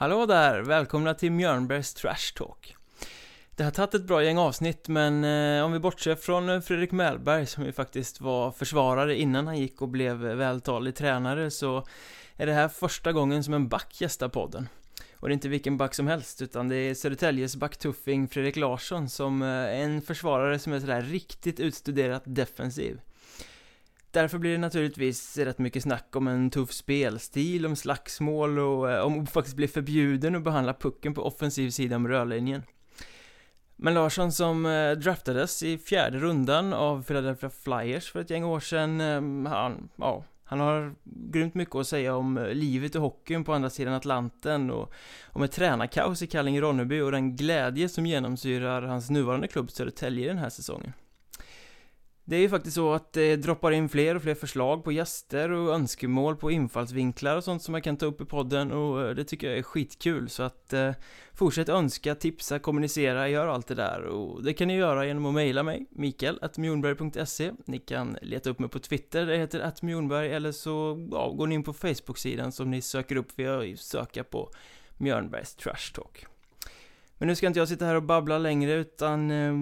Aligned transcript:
Hallå 0.00 0.26
där! 0.26 0.60
Välkomna 0.60 1.14
till 1.14 1.32
Mjörnbergs 1.32 1.94
Trash 1.94 2.34
Talk. 2.34 2.76
Det 3.56 3.64
har 3.64 3.70
tagit 3.70 3.94
ett 3.94 4.04
bra 4.04 4.24
gäng 4.24 4.38
avsnitt, 4.38 4.88
men 4.88 5.24
eh, 5.24 5.64
om 5.64 5.72
vi 5.72 5.78
bortser 5.78 6.14
från 6.14 6.48
eh, 6.48 6.60
Fredrik 6.60 6.92
Mellberg 6.92 7.46
som 7.46 7.64
ju 7.64 7.72
faktiskt 7.72 8.20
var 8.20 8.50
försvarare 8.50 9.16
innan 9.16 9.46
han 9.46 9.58
gick 9.58 9.82
och 9.82 9.88
blev 9.88 10.16
vältalig 10.16 10.94
tränare 10.94 11.50
så 11.50 11.86
är 12.36 12.46
det 12.46 12.52
här 12.52 12.68
första 12.68 13.12
gången 13.12 13.44
som 13.44 13.54
en 13.54 13.68
back 13.68 14.00
gästar 14.00 14.28
podden. 14.28 14.68
Och 15.16 15.28
det 15.28 15.32
är 15.32 15.34
inte 15.34 15.48
vilken 15.48 15.76
back 15.76 15.94
som 15.94 16.06
helst, 16.06 16.42
utan 16.42 16.68
det 16.68 16.76
är 16.76 16.94
Södertäljes 16.94 17.56
backtuffing 17.56 18.28
Fredrik 18.28 18.56
Larsson 18.56 19.08
som 19.08 19.42
eh, 19.42 19.48
är 19.48 19.84
en 19.84 20.02
försvarare 20.02 20.58
som 20.58 20.72
är 20.72 20.80
sådär 20.80 21.02
riktigt 21.02 21.60
utstuderat 21.60 22.22
defensiv. 22.24 23.00
Därför 24.12 24.38
blir 24.38 24.52
det 24.52 24.58
naturligtvis 24.58 25.38
rätt 25.38 25.58
mycket 25.58 25.82
snack 25.82 26.16
om 26.16 26.28
en 26.28 26.50
tuff 26.50 26.72
spelstil, 26.72 27.66
om 27.66 27.76
slagsmål 27.76 28.58
och 28.58 28.90
eh, 28.90 29.00
om 29.00 29.22
att 29.22 29.30
faktiskt 29.30 29.56
bli 29.56 29.68
förbjuden 29.68 30.34
att 30.34 30.42
behandla 30.42 30.74
pucken 30.74 31.14
på 31.14 31.22
offensiv 31.22 31.70
sida 31.70 31.96
om 31.96 32.08
rörlinjen. 32.08 32.62
Men 33.76 33.94
Larsson 33.94 34.32
som 34.32 34.66
eh, 34.66 34.92
draftades 34.92 35.62
i 35.62 35.78
fjärde 35.78 36.18
rundan 36.18 36.72
av 36.72 37.02
Philadelphia 37.02 37.50
Flyers 37.50 38.10
för 38.10 38.20
ett 38.20 38.30
gäng 38.30 38.44
år 38.44 38.60
sedan, 38.60 39.00
eh, 39.00 39.50
han, 39.52 39.88
ja, 39.96 40.24
han 40.44 40.60
har 40.60 40.94
grymt 41.04 41.54
mycket 41.54 41.74
att 41.74 41.86
säga 41.86 42.16
om 42.16 42.48
livet 42.52 42.94
i 42.94 42.98
hockeyn 42.98 43.44
på 43.44 43.54
andra 43.54 43.70
sidan 43.70 43.94
Atlanten 43.94 44.70
och 44.70 44.92
om 45.26 45.42
ett 45.42 45.52
tränarkaos 45.52 46.22
i 46.22 46.26
Kallinge-Ronneby 46.26 47.00
och 47.00 47.12
den 47.12 47.36
glädje 47.36 47.88
som 47.88 48.06
genomsyrar 48.06 48.82
hans 48.82 49.10
nuvarande 49.10 49.48
klubb 49.48 49.70
Södertälje 49.70 50.28
den 50.28 50.38
här 50.38 50.50
säsongen. 50.50 50.92
Det 52.24 52.36
är 52.36 52.40
ju 52.40 52.48
faktiskt 52.48 52.74
så 52.74 52.92
att 52.92 53.12
det 53.12 53.36
droppar 53.36 53.72
in 53.72 53.88
fler 53.88 54.14
och 54.14 54.22
fler 54.22 54.34
förslag 54.34 54.84
på 54.84 54.92
gäster 54.92 55.50
och 55.50 55.74
önskemål 55.74 56.36
på 56.36 56.50
infallsvinklar 56.50 57.36
och 57.36 57.44
sånt 57.44 57.62
som 57.62 57.74
jag 57.74 57.84
kan 57.84 57.96
ta 57.96 58.06
upp 58.06 58.20
i 58.20 58.24
podden 58.24 58.72
och 58.72 59.02
eh, 59.02 59.14
det 59.14 59.24
tycker 59.24 59.48
jag 59.48 59.58
är 59.58 59.62
skitkul. 59.62 60.28
Så 60.28 60.42
att 60.42 60.72
eh, 60.72 60.92
fortsätt 61.34 61.68
önska, 61.68 62.14
tipsa, 62.14 62.58
kommunicera, 62.58 63.28
gör 63.28 63.46
allt 63.46 63.66
det 63.66 63.74
där. 63.74 64.02
Och 64.02 64.44
det 64.44 64.52
kan 64.52 64.68
ni 64.68 64.76
göra 64.76 65.06
genom 65.06 65.26
att 65.26 65.34
mejla 65.34 65.62
mig, 65.62 65.86
mikael.mjornberg.se 65.90 67.52
Ni 67.66 67.78
kan 67.78 68.16
leta 68.22 68.50
upp 68.50 68.58
mig 68.58 68.68
på 68.68 68.78
Twitter, 68.78 69.26
det 69.26 69.36
heter 69.36 69.60
attmjornberg 69.60 70.32
eller 70.32 70.52
så 70.52 71.08
ja, 71.12 71.28
går 71.28 71.46
ni 71.46 71.54
in 71.54 71.62
på 71.62 71.72
Facebook-sidan 71.72 72.52
som 72.52 72.70
ni 72.70 72.82
söker 72.82 73.16
upp 73.16 73.38
via 73.38 73.58
att 73.58 73.78
söka 73.78 74.24
på 74.24 74.50
Mjörnbergs 74.98 75.54
Trash 75.54 75.92
Talk. 75.94 76.29
Men 77.20 77.26
nu 77.26 77.34
ska 77.34 77.46
inte 77.46 77.58
jag 77.58 77.68
sitta 77.68 77.84
här 77.84 77.94
och 77.94 78.02
babbla 78.02 78.38
längre 78.38 78.72
utan 78.72 79.30
eh, 79.30 79.52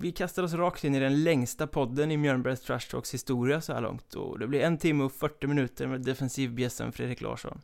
vi 0.00 0.12
kastar 0.12 0.42
oss 0.42 0.52
rakt 0.52 0.84
in 0.84 0.94
i 0.94 1.00
den 1.00 1.24
längsta 1.24 1.66
podden 1.66 2.10
i 2.10 2.16
Mjörnbergs 2.16 2.60
Trash 2.60 2.90
Talks 2.90 3.14
historia 3.14 3.60
så 3.60 3.72
här 3.72 3.80
långt 3.80 4.14
och 4.14 4.38
det 4.38 4.46
blir 4.46 4.60
en 4.60 4.78
timme 4.78 5.04
och 5.04 5.12
40 5.12 5.46
minuter 5.46 5.86
med 5.86 6.00
defensivbjässen 6.00 6.92
Fredrik 6.92 7.20
Larsson. 7.20 7.60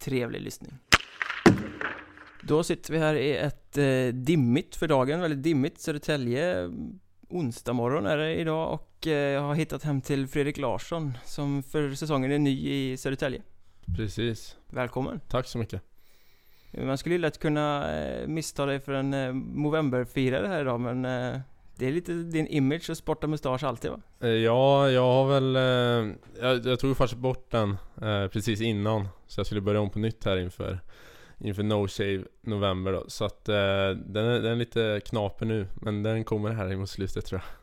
Trevlig 0.00 0.40
lyssning. 0.40 0.78
Då 2.42 2.62
sitter 2.62 2.92
vi 2.92 2.98
här 2.98 3.14
i 3.14 3.36
ett 3.36 3.78
eh, 3.78 4.06
dimmigt 4.14 4.76
för 4.76 4.88
dagen, 4.88 5.20
väldigt 5.20 5.42
dimmigt 5.42 5.80
Södertälje. 5.80 6.70
Onsdag 7.28 7.72
morgon 7.72 8.06
är 8.06 8.16
det 8.16 8.36
idag 8.36 8.74
och 8.74 9.06
eh, 9.06 9.12
jag 9.12 9.42
har 9.42 9.54
hittat 9.54 9.82
hem 9.82 10.00
till 10.00 10.26
Fredrik 10.26 10.58
Larsson 10.58 11.18
som 11.24 11.62
för 11.62 11.94
säsongen 11.94 12.32
är 12.32 12.38
ny 12.38 12.68
i 12.68 12.96
Södertälje. 12.96 13.42
Precis. 13.96 14.56
Välkommen! 14.70 15.20
Tack 15.28 15.46
så 15.46 15.58
mycket. 15.58 15.91
Man 16.78 16.98
skulle 16.98 17.14
ju 17.14 17.20
lätt 17.20 17.38
kunna 17.38 17.96
eh, 17.98 18.26
missta 18.26 18.66
dig 18.66 18.80
för 18.80 18.92
en 18.92 19.14
eh, 19.14 19.32
Movember-firare 19.32 20.46
här 20.46 20.60
idag 20.60 20.80
men 20.80 21.04
eh, 21.04 21.40
det 21.76 21.86
är 21.86 21.92
lite 21.92 22.12
din 22.12 22.46
image 22.46 22.90
att 22.90 22.98
sporta 22.98 23.26
mustasch 23.26 23.64
alltid 23.64 23.90
va? 23.90 24.28
Ja, 24.28 24.90
jag 24.90 25.02
har 25.02 25.28
väl... 25.28 25.54
Jag, 26.40 26.66
jag 26.66 26.80
tog 26.80 26.96
faktiskt 26.96 27.20
bort 27.20 27.50
den 27.50 27.76
precis 28.32 28.60
innan. 28.60 29.08
Så 29.32 29.40
jag 29.40 29.46
skulle 29.46 29.60
börja 29.60 29.80
om 29.80 29.90
på 29.90 29.98
nytt 29.98 30.24
här 30.24 30.36
inför, 30.36 30.80
inför 31.38 31.62
No 31.62 31.88
Shave 31.88 32.24
November 32.40 32.92
då. 32.92 33.04
Så 33.08 33.24
att 33.24 33.48
eh, 33.48 33.54
den, 34.06 34.24
är, 34.24 34.40
den 34.40 34.52
är 34.52 34.56
lite 34.56 35.00
knaper 35.04 35.46
nu. 35.46 35.66
Men 35.74 36.02
den 36.02 36.24
kommer 36.24 36.50
här 36.50 36.76
mot 36.76 36.90
slutet 36.90 37.26
tror 37.26 37.40
jag. 37.40 37.61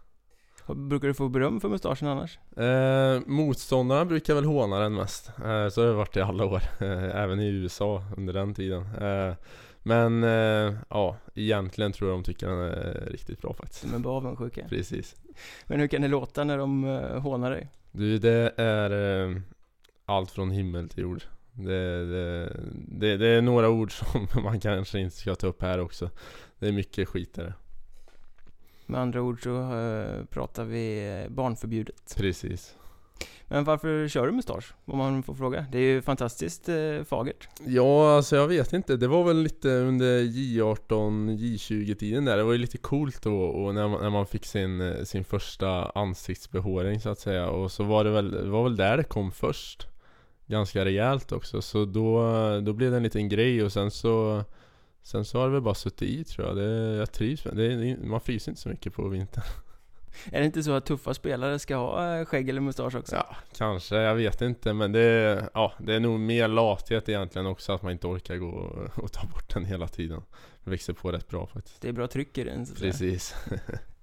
Brukar 0.76 1.08
du 1.08 1.14
få 1.14 1.30
beröm 1.30 1.62
för 1.62 1.70
mustaschen 1.70 2.08
annars? 2.08 2.40
Eh, 2.58 3.22
motståndarna 3.26 4.06
brukar 4.06 4.36
väl 4.36 4.46
håna 4.46 4.80
den 4.80 4.94
mest. 4.94 5.30
Eh, 5.30 5.70
så 5.70 5.82
har 5.82 5.86
det 5.86 5.94
varit 5.94 6.18
i 6.18 6.22
alla 6.22 6.46
år. 6.46 6.62
Eh, 6.80 7.16
även 7.16 7.40
i 7.40 7.48
USA 7.48 8.04
under 8.18 8.34
den 8.34 8.54
tiden. 8.54 8.82
Eh, 9.02 9.34
men 9.84 10.24
eh, 10.24 10.74
ja, 10.90 11.16
egentligen 11.36 11.92
tror 11.92 12.10
jag 12.10 12.20
de 12.20 12.24
tycker 12.24 12.48
den 12.48 12.60
är 12.60 13.08
riktigt 13.12 13.42
bra 13.42 13.54
faktiskt. 13.54 13.84
De 13.84 13.96
är 13.96 14.00
bara 14.00 14.14
avundsjuka. 14.14 14.66
Precis. 14.70 15.16
Men 15.66 15.80
hur 15.80 15.88
kan 15.88 16.02
det 16.02 16.08
låta 16.08 16.44
när 16.44 16.58
de 16.58 16.84
hånar 17.24 17.52
dig? 17.52 17.68
Du, 17.92 18.18
det 18.18 18.54
är 18.58 19.42
allt 20.06 20.32
från 20.32 20.52
himmel 20.52 20.90
till 20.90 21.04
jord. 21.04 21.24
Det, 21.52 22.06
det, 22.06 22.56
det, 22.88 23.18
det 23.18 23.28
är 23.28 23.42
några 23.42 23.70
ord 23.70 23.92
som 23.92 24.28
man 24.44 24.60
kanske 24.60 25.00
inte 25.00 25.16
ska 25.16 25.36
ta 25.36 25.48
upp 25.48 25.62
här 25.62 25.80
också. 25.80 26.10
Det 26.60 26.68
är 26.68 26.72
mycket 26.72 27.08
skit 27.08 27.34
där. 27.34 27.54
Med 28.90 29.02
andra 29.02 29.22
ord 29.22 29.44
så 29.44 29.50
uh, 29.50 30.26
pratar 30.26 30.66
vi 30.66 31.10
eh, 31.24 31.32
barnförbjudet. 31.32 32.16
Precis. 32.18 32.76
Men 33.48 33.64
varför 33.64 34.08
kör 34.08 34.26
du 34.26 34.32
mustasch? 34.32 34.74
Om 34.86 34.98
man 34.98 35.24
får 35.24 35.34
fråga. 35.34 35.66
Det 35.72 35.78
är 35.78 35.82
ju 35.82 36.02
fantastiskt 36.02 36.70
uh, 36.70 37.04
fagert. 37.04 37.48
Ja, 37.66 38.16
alltså 38.16 38.36
jag 38.36 38.48
vet 38.48 38.74
inte. 38.74 38.98
Det 38.98 39.08
var 39.08 39.24
väl 39.24 39.38
lite 39.38 39.70
under 39.70 40.20
J18, 40.22 41.38
J20 41.38 41.94
tiden 41.94 42.26
där. 42.26 42.38
Det 42.38 42.44
var 42.44 42.52
ju 42.52 42.58
lite 42.58 42.78
coolt 42.78 43.22
då 43.22 43.42
och 43.42 43.76
när 43.76 43.88
man, 43.88 44.02
när 44.02 44.10
man 44.10 44.26
fick 44.26 44.46
sin, 44.46 44.82
eh, 44.82 45.04
sin 45.04 45.24
första 45.24 45.90
ansiktsbehåring 45.90 47.00
så 47.00 47.10
att 47.10 47.20
säga. 47.20 47.50
Och 47.50 47.72
så 47.72 47.84
var 47.84 48.04
det 48.04 48.10
väl, 48.10 48.32
det 48.32 48.50
var 48.50 48.64
väl 48.64 48.76
där 48.76 48.98
det 48.98 49.04
kom 49.04 49.32
först. 49.32 49.88
Ganska 50.48 50.86
rejält 50.86 51.32
också. 51.32 51.62
Så 51.62 51.86
då, 51.86 52.22
då 52.62 52.74
blev 52.74 52.92
det 52.92 52.98
en 52.98 53.04
liten 53.04 53.30
grej 53.30 53.64
och 53.64 53.74
sen 53.74 53.92
så 53.92 54.44
Sen 55.10 55.26
så 55.26 55.40
har 55.40 55.46
det 55.46 55.54
väl 55.54 55.62
bara 55.62 55.76
suttit 55.76 56.10
i 56.10 56.24
tror 56.24 56.48
jag. 56.48 56.58
Det, 56.58 56.96
jag 56.96 57.12
trivs 57.12 57.46
med 57.46 57.56
det. 57.56 57.98
Man 58.04 58.22
fryser 58.22 58.52
inte 58.52 58.62
så 58.62 58.70
mycket 58.70 58.94
på 58.94 59.08
vintern. 59.08 59.44
Är 60.32 60.40
det 60.40 60.46
inte 60.46 60.64
så 60.64 60.72
att 60.72 60.86
tuffa 60.86 61.14
spelare 61.14 61.60
ska 61.60 61.76
ha 61.76 62.18
eh, 62.18 62.26
skägg 62.26 62.50
eller 62.50 62.62
mustasch 62.62 62.96
också? 62.96 63.16
Ja, 63.16 63.36
kanske. 63.58 63.96
Jag 63.96 64.16
vet 64.16 64.42
inte. 64.42 64.74
Men 64.74 64.92
det, 64.92 65.50
ja, 65.54 65.74
det 65.78 65.94
är 65.94 66.00
nog 66.00 66.20
mer 66.20 66.48
lathet 66.48 67.10
egentligen 67.10 67.48
också. 67.48 67.74
Att 67.74 67.82
man 67.82 67.92
inte 67.92 68.08
orkar 68.08 68.36
gå 68.36 68.48
och, 68.48 69.04
och 69.04 69.12
ta 69.12 69.28
bort 69.28 69.54
den 69.54 69.66
hela 69.66 69.88
tiden. 69.88 70.22
Det 70.64 70.72
växer 70.72 70.94
på 70.94 71.12
rätt 71.12 71.28
bra 71.28 71.48
faktiskt. 71.48 71.82
Det 71.82 71.90
är 71.90 71.94
bra 71.94 72.08
tryck 72.08 72.38
i 72.38 72.44
den 72.44 72.66
så. 72.66 72.76
Precis. 72.76 73.36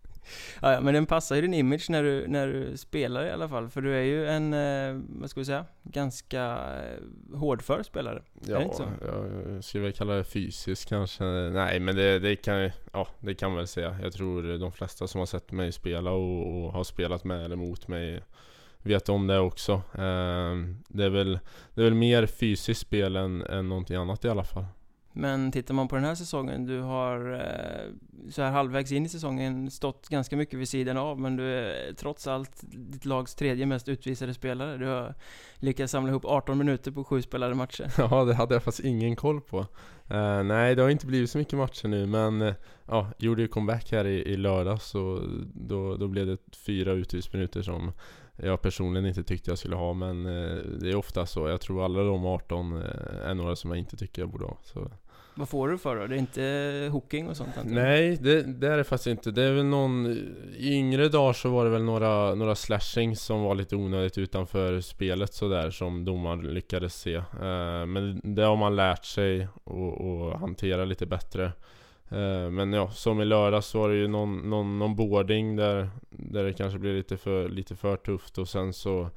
Ja, 0.63 0.81
men 0.81 0.95
den 0.95 1.07
passar 1.07 1.37
ju 1.37 1.43
din 1.43 1.55
image 1.55 1.91
när 1.91 2.03
du, 2.03 2.25
när 2.29 2.47
du 2.47 2.77
spelar 2.77 3.27
i 3.27 3.31
alla 3.31 3.49
fall. 3.49 3.69
För 3.69 3.81
du 3.81 3.95
är 3.95 4.03
ju 4.03 4.29
en, 4.29 4.55
eh, 4.55 5.03
vad 5.09 5.31
ska 5.31 5.41
vi 5.41 5.45
säga, 5.45 5.65
ganska 5.83 6.43
eh, 6.43 7.39
hårdför 7.39 7.83
spelare. 7.83 8.23
Ja, 8.47 8.63
jag 9.55 9.65
skulle 9.65 9.85
väl 9.85 9.93
kalla 9.93 10.15
det 10.15 10.25
fysiskt 10.25 10.89
kanske. 10.89 11.25
Nej, 11.25 11.81
men 11.81 11.97
det, 11.97 12.19
det 12.19 12.37
kan 12.37 12.71
ja, 12.93 13.09
det 13.21 13.35
kan 13.35 13.51
man 13.51 13.57
väl 13.57 13.67
säga. 13.67 13.97
Jag 14.03 14.13
tror 14.13 14.59
de 14.59 14.73
flesta 14.73 15.07
som 15.07 15.19
har 15.19 15.27
sett 15.27 15.53
mig 15.53 15.73
spela 15.73 16.11
och, 16.11 16.65
och 16.65 16.73
har 16.73 16.85
spelat 16.85 17.25
med 17.25 17.45
eller 17.45 17.57
mot 17.57 17.89
mig 17.89 18.23
vet 18.87 19.09
om 19.09 19.27
det 19.27 19.39
också. 19.39 19.83
Ehm, 19.99 20.77
det, 20.89 21.05
är 21.05 21.11
väl, 21.11 21.39
det 21.75 21.81
är 21.81 21.85
väl 21.85 21.95
mer 21.95 22.27
fysiskt 22.27 22.81
spel 22.81 23.17
än, 23.17 23.43
än 23.43 23.69
någonting 23.69 23.97
annat 23.97 24.25
i 24.25 24.29
alla 24.29 24.45
fall. 24.45 24.65
Men 25.19 25.53
tittar 25.53 25.75
man 25.75 25.88
på 25.88 25.97
den 25.97 26.04
här 26.04 26.15
säsongen, 26.15 26.66
du 26.66 26.81
har 26.81 27.33
eh, 27.33 28.30
så 28.30 28.42
här 28.42 28.51
halvvägs 28.51 28.92
in 28.92 29.07
i 29.07 29.09
säsongen 29.09 29.71
stått 29.71 30.09
ganska 30.09 30.36
mycket 30.36 30.59
vid 30.59 30.68
sidan 30.68 30.97
av, 30.97 31.21
men 31.21 31.36
du 31.36 31.54
är 31.54 31.92
trots 31.92 32.27
allt 32.27 32.60
ditt 32.63 33.04
lags 33.04 33.34
tredje 33.34 33.66
mest 33.66 33.89
utvisade 33.89 34.34
spelare. 34.34 34.77
Du 34.77 34.86
har 34.86 35.15
lyckats 35.54 35.92
samla 35.92 36.10
ihop 36.10 36.24
18 36.24 36.59
minuter 36.59 36.91
på 36.91 37.04
sju 37.04 37.22
spelade 37.22 37.54
matcher. 37.54 37.92
Ja, 37.98 38.24
det 38.24 38.34
hade 38.34 38.54
jag 38.54 38.63
faktiskt 38.63 38.86
ingen 38.86 39.16
koll 39.16 39.41
på. 39.41 39.59
Uh, 39.59 40.42
nej, 40.42 40.74
det 40.74 40.83
har 40.83 40.91
inte 40.91 41.07
blivit 41.07 41.30
så 41.30 41.39
mycket 41.39 41.59
matcher 41.59 41.89
nu, 41.89 42.07
men 42.07 42.42
uh, 42.42 42.54
ja, 42.86 43.10
gjorde 43.19 43.42
ju 43.42 43.48
comeback 43.48 43.92
här 43.92 44.04
i, 44.04 44.22
i 44.22 44.36
lördags 44.36 44.95
och 44.95 45.21
då, 45.54 45.97
då 45.97 46.09
blev 46.09 46.27
det 46.27 46.39
fyra 46.57 46.92
utvisningsminuter 46.92 47.62
som 47.62 47.92
jag 48.36 48.62
personligen 48.62 49.07
inte 49.07 49.22
tyckte 49.22 49.51
jag 49.51 49.59
skulle 49.59 49.77
ha, 49.77 49.92
men 49.92 50.24
det 50.80 50.91
är 50.91 50.97
ofta 50.97 51.27
så. 51.27 51.48
Jag 51.48 51.60
tror 51.60 51.84
alla 51.84 52.03
de 52.03 52.27
18 52.27 52.72
är 53.24 53.34
några 53.34 53.57
som 53.57 53.71
jag 53.71 53.78
inte 53.78 53.97
tycker 53.97 54.22
jag 54.22 54.30
borde 54.30 54.45
ha. 54.45 54.59
Så. 54.62 54.91
Vad 55.38 55.48
får 55.48 55.68
du 55.68 55.78
för 55.78 55.97
då? 55.97 56.06
Det 56.06 56.15
är 56.15 56.18
inte 56.18 56.88
hooking 56.92 57.28
och 57.28 57.36
sånt? 57.36 57.50
Nej, 57.65 58.16
det, 58.21 58.42
det 58.42 58.68
är 58.68 58.77
det 58.77 58.84
faktiskt 58.84 59.06
inte. 59.06 59.30
Det 59.30 59.42
är 59.42 59.53
väl 59.53 59.65
någon... 59.65 60.06
I 60.56 60.72
yngre 60.72 61.09
dagar 61.09 61.33
så 61.33 61.50
var 61.50 61.65
det 61.65 61.71
väl 61.71 61.83
några, 61.83 62.34
några 62.34 62.54
slashings 62.54 63.21
som 63.21 63.42
var 63.42 63.54
lite 63.54 63.77
onödigt 63.77 64.18
utanför 64.18 64.80
spelet 64.80 65.34
sådär 65.34 65.71
som 65.71 66.04
domaren 66.04 66.41
lyckades 66.41 66.94
se. 66.94 67.15
Eh, 67.15 67.86
men 67.86 68.21
det 68.24 68.42
har 68.42 68.56
man 68.56 68.77
lärt 68.77 69.04
sig 69.04 69.48
att 69.65 70.41
hantera 70.41 70.84
lite 70.84 71.06
bättre. 71.06 71.44
Eh, 72.09 72.50
men 72.50 72.72
ja, 72.72 72.91
som 72.91 73.21
i 73.21 73.24
lördags 73.24 73.74
var 73.74 73.88
det 73.88 73.97
ju 73.97 74.09
någon, 74.09 74.50
någon, 74.50 74.78
någon 74.78 74.97
boarding 74.97 75.56
där, 75.56 75.91
där 76.10 76.44
det 76.44 76.53
kanske 76.53 76.78
blev 76.78 76.94
lite 76.94 77.16
för, 77.16 77.48
lite 77.48 77.77
för 77.77 77.97
tufft 77.97 78.38
och 78.38 78.48
sen 78.48 78.72
så 78.72 79.10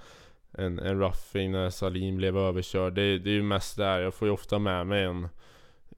en, 0.52 0.80
en 0.80 1.00
roughing 1.00 1.52
när 1.52 1.70
Salim 1.70 2.18
blev 2.18 2.38
överkörd. 2.38 2.94
Det, 2.94 3.20
det 3.20 3.30
är 3.30 3.34
ju 3.34 3.44
mest 3.44 3.78
där. 3.78 4.00
Jag 4.00 4.14
får 4.14 4.28
ju 4.28 4.34
ofta 4.34 4.60
med 4.60 4.88
mig 4.88 5.04
en 5.04 5.28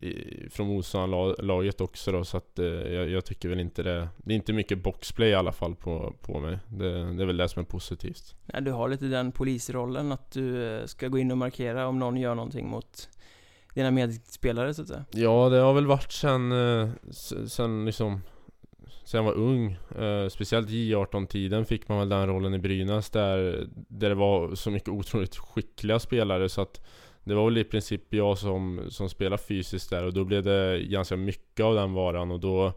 i, 0.02 0.50
från 0.52 0.68
motståndarlaget 0.68 1.82
också 1.82 2.12
då, 2.12 2.24
så 2.24 2.38
att 2.38 2.60
eh, 2.60 2.66
jag, 2.66 3.10
jag, 3.10 3.26
tycker 3.26 3.50
väl 3.50 3.60
inte 3.60 3.84
det 3.84 4.08
Det 4.18 4.34
är 4.34 4.36
inte 4.36 4.54
mycket 4.54 4.84
boxplay 4.84 5.30
i 5.30 5.36
alla 5.36 5.52
fall 5.52 5.76
på, 5.76 6.16
på 6.22 6.40
mig. 6.40 6.60
Det, 6.68 7.14
det 7.14 7.24
är 7.24 7.26
väl 7.26 7.38
det 7.38 7.50
som 7.50 7.60
är 7.60 7.66
positivt. 7.66 8.36
Ja, 8.46 8.62
du 8.62 8.72
har 8.72 8.90
lite 8.90 9.06
den 9.06 9.32
polisrollen 9.32 10.12
att 10.12 10.32
du 10.32 10.66
eh, 10.66 10.86
ska 10.86 11.08
gå 11.08 11.18
in 11.18 11.32
och 11.32 11.38
markera 11.38 11.88
om 11.88 12.00
någon 12.00 12.18
gör 12.18 12.36
någonting 12.36 12.70
mot 12.70 13.10
dina 13.74 13.92
medspelare 13.92 14.74
så 14.74 14.82
att 14.82 14.88
säga? 14.88 15.06
Ja, 15.12 15.50
det 15.50 15.58
har 15.58 15.74
väl 15.74 15.88
varit 15.88 16.12
sen, 16.12 16.52
eh, 16.52 16.90
sen 17.48 17.86
liksom 17.86 18.22
Sen 19.04 19.18
jag 19.18 19.24
var 19.24 19.34
ung, 19.34 19.78
eh, 19.98 20.28
speciellt 20.30 20.70
J18-tiden 20.70 21.66
fick 21.66 21.88
man 21.88 22.00
väl 22.00 22.10
den 22.10 22.28
rollen 22.28 22.54
i 22.54 22.60
Brynäs 22.60 23.10
där, 23.10 23.68
där 23.88 24.10
det 24.10 24.16
var 24.16 24.56
så 24.56 24.72
mycket 24.72 24.90
otroligt 24.90 25.38
skickliga 25.38 26.00
spelare 26.00 26.50
så 26.50 26.62
att 26.62 26.82
det 27.24 27.34
var 27.34 27.46
väl 27.46 27.58
i 27.58 27.64
princip 27.64 28.14
jag 28.14 28.38
som, 28.38 28.82
som 28.90 29.10
spelade 29.10 29.44
fysiskt 29.44 29.90
där 29.90 30.04
och 30.04 30.14
då 30.14 30.24
blev 30.24 30.44
det 30.44 30.84
ganska 30.84 31.16
mycket 31.16 31.64
av 31.64 31.76
den 31.76 31.94
varan 31.94 32.32
och 32.32 32.40
då 32.40 32.74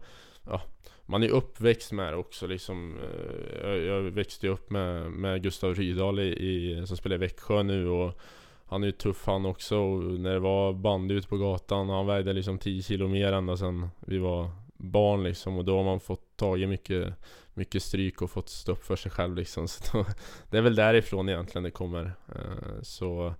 Ja, 0.49 0.61
man 1.05 1.23
är 1.23 1.29
uppväxt 1.29 1.91
med 1.91 2.13
det 2.13 2.17
också 2.17 2.47
liksom 2.47 2.97
eh, 2.99 3.69
jag, 3.69 3.77
jag 3.77 4.01
växte 4.01 4.47
upp 4.47 4.69
med, 4.69 5.11
med 5.11 5.43
Gustav 5.43 5.75
Rydahl 5.75 6.19
i, 6.19 6.23
i, 6.23 6.87
som 6.87 6.97
spelar 6.97 7.15
i 7.15 7.19
Växjö 7.19 7.63
nu 7.63 7.87
och 7.87 8.19
han 8.65 8.83
är 8.83 8.87
ju 8.87 8.91
tuff 8.91 9.25
han 9.25 9.45
också 9.45 9.77
och 9.77 10.03
när 10.03 10.33
det 10.33 10.39
var 10.39 10.73
bandy 10.73 11.15
ute 11.15 11.27
på 11.27 11.37
gatan 11.37 11.89
Han 11.89 12.07
vägde 12.07 12.33
liksom 12.33 12.57
10 12.57 12.81
kilo 12.81 13.07
mer 13.07 13.33
ända 13.33 13.57
sen 13.57 13.87
vi 13.99 14.17
var 14.17 14.49
barn 14.77 15.23
liksom 15.23 15.57
och 15.57 15.65
då 15.65 15.77
har 15.77 15.83
man 15.83 15.99
fått 15.99 16.37
tag 16.37 16.61
i 16.61 16.67
mycket, 16.67 17.13
mycket 17.53 17.83
stryk 17.83 18.21
och 18.21 18.31
fått 18.31 18.49
stå 18.49 18.71
upp 18.71 18.83
för 18.83 18.95
sig 18.95 19.11
själv 19.11 19.35
liksom. 19.35 19.67
Så 19.67 19.97
då, 19.97 20.05
det 20.49 20.57
är 20.57 20.61
väl 20.61 20.75
därifrån 20.75 21.29
egentligen 21.29 21.63
det 21.63 21.71
kommer. 21.71 22.13
Eh, 22.35 22.81
så 22.81 23.33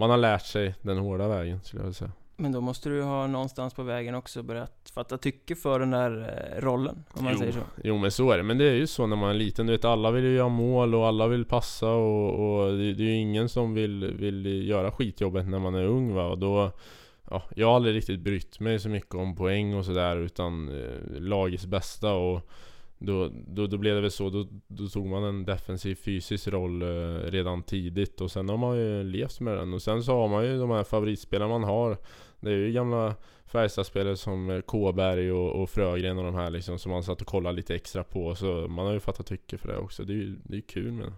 man 0.00 0.10
har 0.10 0.16
lärt 0.16 0.46
sig 0.46 0.74
den 0.82 0.98
hårda 0.98 1.28
vägen 1.28 1.60
skulle 1.62 1.80
jag 1.80 1.84
vilja 1.84 1.94
säga. 1.94 2.12
Men 2.36 2.52
då 2.52 2.60
måste 2.60 2.88
du 2.88 3.02
ha 3.02 3.26
någonstans 3.26 3.74
på 3.74 3.82
vägen 3.82 4.14
också 4.14 4.42
börjat 4.42 4.92
fatta 4.94 5.18
tycke 5.18 5.56
för 5.56 5.80
den 5.80 5.90
där 5.90 6.12
eh, 6.20 6.60
rollen, 6.60 7.04
om 7.12 7.24
man 7.24 7.32
jo, 7.32 7.38
säger 7.38 7.52
så. 7.52 7.60
Jo 7.84 7.98
men 7.98 8.10
så 8.10 8.30
är 8.30 8.36
det, 8.36 8.42
men 8.42 8.58
det 8.58 8.64
är 8.64 8.74
ju 8.74 8.86
så 8.86 9.06
när 9.06 9.16
man 9.16 9.30
är 9.30 9.34
liten, 9.34 9.66
du 9.66 9.72
vet 9.72 9.84
alla 9.84 10.10
vill 10.10 10.24
ju 10.24 10.34
göra 10.34 10.48
mål 10.48 10.94
och 10.94 11.06
alla 11.06 11.26
vill 11.26 11.44
passa 11.44 11.90
och, 11.90 12.60
och 12.60 12.72
det, 12.72 12.94
det 12.94 13.02
är 13.02 13.06
ju 13.06 13.16
ingen 13.16 13.48
som 13.48 13.74
vill, 13.74 14.14
vill 14.14 14.68
göra 14.68 14.92
skitjobbet 14.92 15.48
när 15.48 15.58
man 15.58 15.74
är 15.74 15.84
ung 15.84 16.14
va, 16.14 16.26
och 16.28 16.38
då 16.38 16.72
ja, 17.30 17.42
jag 17.56 17.66
har 17.66 17.74
aldrig 17.74 17.94
riktigt 17.94 18.20
brytt 18.20 18.60
mig 18.60 18.78
så 18.78 18.88
mycket 18.88 19.14
om 19.14 19.36
poäng 19.36 19.74
och 19.74 19.84
sådär 19.84 20.16
utan 20.16 20.68
eh, 20.68 21.20
lagets 21.20 21.66
bästa 21.66 22.12
och 22.12 22.50
då, 23.02 23.30
då, 23.46 23.66
då 23.66 23.78
blev 23.78 23.94
det 23.94 24.00
väl 24.00 24.10
så, 24.10 24.30
då, 24.30 24.46
då 24.68 24.88
tog 24.88 25.06
man 25.06 25.24
en 25.24 25.44
defensiv 25.44 25.94
fysisk 25.94 26.48
roll 26.48 26.82
eh, 26.82 27.30
redan 27.30 27.62
tidigt. 27.62 28.20
Och 28.20 28.30
sen 28.30 28.48
har 28.48 28.56
man 28.56 28.76
ju 28.76 29.02
levt 29.02 29.40
med 29.40 29.56
den. 29.56 29.74
Och 29.74 29.82
sen 29.82 30.02
så 30.02 30.12
har 30.12 30.28
man 30.28 30.44
ju 30.44 30.58
de 30.58 30.70
här 30.70 30.84
favoritspelarna 30.84 31.58
man 31.58 31.64
har. 31.64 31.98
Det 32.40 32.50
är 32.50 32.56
ju 32.56 32.72
gamla 32.72 33.14
Färjestadspelare 33.44 34.16
som 34.16 34.50
eh, 34.50 34.60
Kåberg 34.60 35.32
och, 35.32 35.62
och 35.62 35.70
Frögren 35.70 36.18
och 36.18 36.24
de 36.24 36.34
här 36.34 36.50
liksom 36.50 36.78
som 36.78 36.92
man 36.92 37.02
satt 37.02 37.20
och 37.20 37.26
kollade 37.26 37.56
lite 37.56 37.74
extra 37.74 38.04
på. 38.04 38.34
Så 38.34 38.46
man 38.68 38.86
har 38.86 38.92
ju 38.92 39.00
fattat 39.00 39.26
tycke 39.26 39.58
för 39.58 39.68
det 39.68 39.76
också, 39.76 40.04
det 40.04 40.12
är 40.12 40.16
ju 40.16 40.36
det 40.44 40.56
är 40.56 40.60
kul 40.60 40.92
med 40.92 41.06
det. 41.06 41.12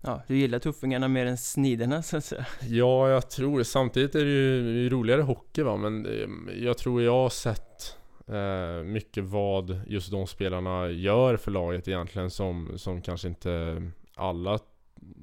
Ja, 0.00 0.22
du 0.28 0.36
gillar 0.36 0.58
tuffingarna 0.58 1.08
mer 1.08 1.26
än 1.26 1.38
sniderna 1.38 2.02
så 2.02 2.16
att 2.16 2.24
säga. 2.24 2.46
Ja, 2.68 3.10
jag 3.10 3.30
tror 3.30 3.58
det. 3.58 3.64
Samtidigt 3.64 4.14
är 4.14 4.24
det 4.24 4.30
ju 4.30 4.88
roligare 4.88 5.22
hockey 5.22 5.62
va, 5.62 5.76
men 5.76 6.06
eh, 6.06 6.64
jag 6.64 6.78
tror 6.78 7.02
jag 7.02 7.12
har 7.12 7.30
sett 7.30 7.96
eh, 8.26 8.84
mycket 8.84 9.24
vad 9.24 9.80
just 9.86 10.10
de 10.10 10.26
spelarna 10.26 10.90
gör 10.90 11.36
för 11.36 11.50
laget 11.50 11.88
egentligen 11.88 12.30
som, 12.30 12.72
som 12.76 13.02
kanske 13.02 13.28
inte 13.28 13.82
alla 14.14 14.58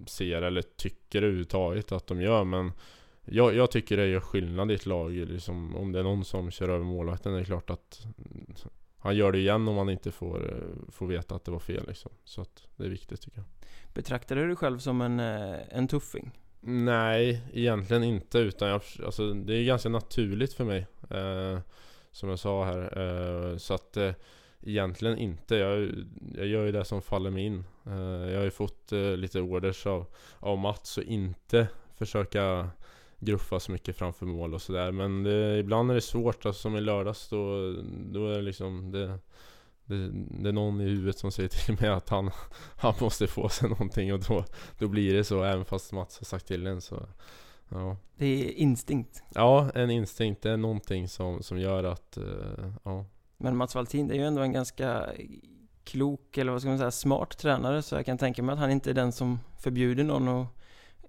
ser 0.07 0.41
eller 0.41 0.61
tycker 0.61 1.21
överhuvudtaget 1.21 1.91
att 1.91 2.07
de 2.07 2.21
gör, 2.21 2.43
men 2.43 2.71
jag, 3.25 3.55
jag 3.55 3.71
tycker 3.71 3.97
det 3.97 4.07
gör 4.07 4.19
skillnad 4.19 4.71
i 4.71 4.73
ett 4.73 4.85
lag 4.85 5.11
liksom, 5.11 5.75
Om 5.75 5.91
det 5.91 5.99
är 5.99 6.03
någon 6.03 6.25
som 6.25 6.51
kör 6.51 6.69
över 6.69 6.85
målvakten, 6.85 7.33
det 7.33 7.39
är 7.39 7.43
klart 7.43 7.69
att 7.69 8.07
Han 8.97 9.15
gör 9.15 9.31
det 9.31 9.37
igen 9.37 9.67
om 9.67 9.75
man 9.75 9.89
inte 9.89 10.11
får, 10.11 10.53
eh, 10.53 10.91
får 10.91 11.07
veta 11.07 11.35
att 11.35 11.45
det 11.45 11.51
var 11.51 11.59
fel 11.59 11.83
liksom. 11.87 12.11
Så 12.23 12.41
att 12.41 12.67
det 12.75 12.85
är 12.85 12.89
viktigt 12.89 13.21
tycker 13.21 13.37
jag 13.37 13.45
Betraktar 13.93 14.35
du 14.35 14.47
dig 14.47 14.55
själv 14.55 14.79
som 14.79 15.01
en, 15.01 15.19
eh, 15.19 15.59
en 15.69 15.87
tuffing? 15.87 16.31
Nej, 16.63 17.41
egentligen 17.53 18.03
inte 18.03 18.39
utan 18.39 18.69
jag, 18.69 18.81
alltså, 19.05 19.33
det 19.33 19.55
är 19.55 19.63
ganska 19.63 19.89
naturligt 19.89 20.53
för 20.53 20.63
mig 20.63 20.87
eh, 21.09 21.59
som 22.11 22.29
jag 22.29 22.39
sa 22.39 22.65
här 22.65 22.97
eh, 22.97 23.57
Så 23.57 23.73
att 23.73 23.97
eh, 23.97 24.11
Egentligen 24.63 25.17
inte, 25.17 25.55
jag, 25.55 25.91
jag 26.35 26.47
gör 26.47 26.65
ju 26.65 26.71
det 26.71 26.85
som 26.85 27.01
faller 27.01 27.29
mig 27.29 27.45
in. 27.45 27.63
Eh, 27.85 28.31
jag 28.31 28.37
har 28.37 28.43
ju 28.43 28.51
fått 28.51 28.91
eh, 28.91 29.17
lite 29.17 29.41
orders 29.41 29.85
av, 29.85 30.05
av 30.39 30.57
Mats 30.57 30.97
att 30.97 31.03
inte 31.03 31.67
försöka 31.97 32.69
gruffa 33.19 33.59
så 33.59 33.71
mycket 33.71 33.95
framför 33.95 34.25
mål 34.25 34.53
och 34.53 34.61
sådär. 34.61 34.91
Men 34.91 35.23
det, 35.23 35.57
ibland 35.59 35.91
är 35.91 35.95
det 35.95 36.01
svårt, 36.01 36.45
alltså, 36.45 36.61
som 36.61 36.77
i 36.77 36.81
lördags 36.81 37.29
då, 37.29 37.73
då 38.11 38.27
är 38.27 38.35
det 38.35 38.41
liksom 38.41 38.91
det, 38.91 39.19
det, 39.85 40.09
det, 40.13 40.49
är 40.49 40.53
någon 40.53 40.81
i 40.81 40.83
huvudet 40.83 41.17
som 41.17 41.31
säger 41.31 41.49
till 41.49 41.77
mig 41.81 41.89
att 41.89 42.09
han, 42.09 42.31
han 42.77 42.93
måste 43.01 43.27
få 43.27 43.49
sig 43.49 43.69
någonting 43.69 44.13
och 44.13 44.19
då, 44.19 44.45
då 44.79 44.87
blir 44.87 45.13
det 45.13 45.23
så 45.23 45.43
även 45.43 45.65
fast 45.65 45.91
Mats 45.91 46.19
har 46.19 46.25
sagt 46.25 46.47
till 46.47 46.67
en 46.67 46.81
så 46.81 47.07
Ja. 47.71 47.97
Det 48.17 48.25
är 48.25 48.51
instinkt. 48.51 49.23
Ja, 49.35 49.71
en 49.75 49.91
instinkt, 49.91 50.41
det 50.41 50.51
är 50.51 50.57
någonting 50.57 51.07
som, 51.07 51.43
som 51.43 51.59
gör 51.59 51.83
att, 51.83 52.17
uh, 52.17 52.73
ja. 52.83 53.05
Men 53.37 53.57
Mats 53.57 53.75
Valtin, 53.75 54.11
är 54.11 54.15
ju 54.15 54.25
ändå 54.25 54.41
en 54.41 54.51
ganska 54.51 55.09
klok, 55.83 56.37
eller 56.37 56.51
vad 56.51 56.61
ska 56.61 56.69
man 56.69 56.77
säga, 56.77 56.91
smart 56.91 57.37
tränare. 57.37 57.81
Så 57.81 57.95
jag 57.95 58.05
kan 58.05 58.17
tänka 58.17 58.43
mig 58.43 58.53
att 58.53 58.59
han 58.59 58.71
inte 58.71 58.89
är 58.89 58.93
den 58.93 59.11
som 59.11 59.39
förbjuder 59.59 60.03
någon 60.03 60.27
att 60.27 60.47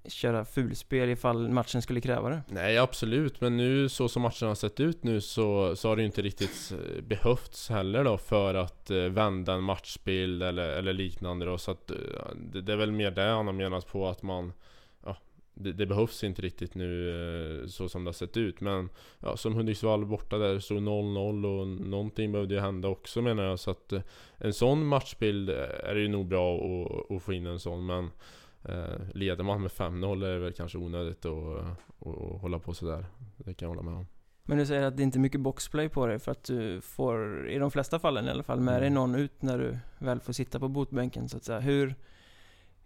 köra 0.04 0.44
fulspel 0.44 1.10
ifall 1.10 1.48
matchen 1.48 1.82
skulle 1.82 2.00
kräva 2.00 2.28
det. 2.30 2.42
Nej 2.48 2.78
absolut, 2.78 3.40
men 3.40 3.56
nu 3.56 3.88
så 3.88 4.08
som 4.08 4.22
matchen 4.22 4.48
har 4.48 4.54
sett 4.54 4.80
ut 4.80 5.04
nu 5.04 5.20
så, 5.20 5.76
så 5.76 5.88
har 5.88 5.96
det 5.96 6.02
ju 6.02 6.06
inte 6.06 6.22
riktigt 6.22 6.72
eh, 6.72 7.02
behövts 7.02 7.68
heller 7.68 8.04
då 8.04 8.18
för 8.18 8.54
att 8.54 8.90
eh, 8.90 8.96
vända 8.96 9.52
en 9.52 9.62
matchbild 9.62 10.42
eller, 10.42 10.68
eller 10.68 10.92
liknande 10.92 11.46
då. 11.46 11.58
Så 11.58 11.70
att 11.70 11.90
eh, 11.90 11.96
det, 12.36 12.60
det, 12.60 12.72
är 12.72 12.76
väl 12.76 12.92
mer 12.92 13.10
det 13.10 13.22
han 13.22 13.46
har 13.46 13.54
menat 13.54 13.86
på 13.86 14.08
att 14.08 14.22
man 14.22 14.52
det, 15.54 15.72
det, 15.72 15.86
behövs 15.86 16.24
inte 16.24 16.42
riktigt 16.42 16.74
nu 16.74 17.10
eh, 17.62 17.66
så 17.66 17.88
som 17.88 18.04
det 18.04 18.08
har 18.08 18.12
sett 18.12 18.36
ut 18.36 18.60
men 18.60 18.88
ja, 19.20 19.36
Som 19.36 19.54
Hudiksvall 19.54 20.06
borta 20.06 20.38
där 20.38 20.58
stod 20.58 20.78
0-0 20.78 21.60
och 21.60 21.66
någonting 21.86 22.32
behövde 22.32 22.54
ju 22.54 22.60
hända 22.60 22.88
också 22.88 23.22
menar 23.22 23.44
jag 23.44 23.58
så 23.58 23.70
att 23.70 23.92
eh, 23.92 24.02
En 24.38 24.52
sån 24.52 24.86
matchbild 24.86 25.50
är 25.50 25.94
det 25.94 26.00
ju 26.00 26.08
nog 26.08 26.26
bra 26.26 26.56
att, 26.56 27.10
att 27.10 27.22
få 27.22 27.32
in 27.32 27.46
en 27.46 27.60
sån 27.60 27.86
men 27.86 28.10
Eh, 28.64 28.98
leder 29.14 29.44
man 29.44 29.62
med 29.62 29.70
5-0 29.70 30.26
är 30.26 30.32
det 30.32 30.38
väl 30.38 30.52
kanske 30.52 30.78
onödigt 30.78 31.24
att, 31.24 31.32
att 32.00 32.40
hålla 32.40 32.58
på 32.58 32.74
sådär. 32.74 33.06
Det 33.36 33.54
kan 33.54 33.68
jag 33.68 33.74
hålla 33.74 33.90
med 33.90 33.98
om. 33.98 34.06
Men 34.44 34.58
du 34.58 34.66
säger 34.66 34.82
att 34.82 34.96
det 34.96 35.02
inte 35.02 35.18
är 35.18 35.20
mycket 35.20 35.40
boxplay 35.40 35.88
på 35.88 36.06
dig 36.06 36.18
för 36.18 36.32
att 36.32 36.44
du 36.44 36.80
får, 36.80 37.48
i 37.48 37.58
de 37.58 37.70
flesta 37.70 37.98
fallen 37.98 38.26
i 38.26 38.30
alla 38.30 38.42
fall, 38.42 38.60
med 38.60 38.80
dig 38.80 38.88
mm. 38.88 38.94
någon 38.94 39.14
ut 39.14 39.42
när 39.42 39.58
du 39.58 39.78
väl 39.98 40.20
får 40.20 40.32
sitta 40.32 40.60
på 40.60 40.68
botbänken 40.68 41.28
så 41.28 41.36
att 41.36 41.44
säga. 41.44 41.60
Hur, 41.60 41.94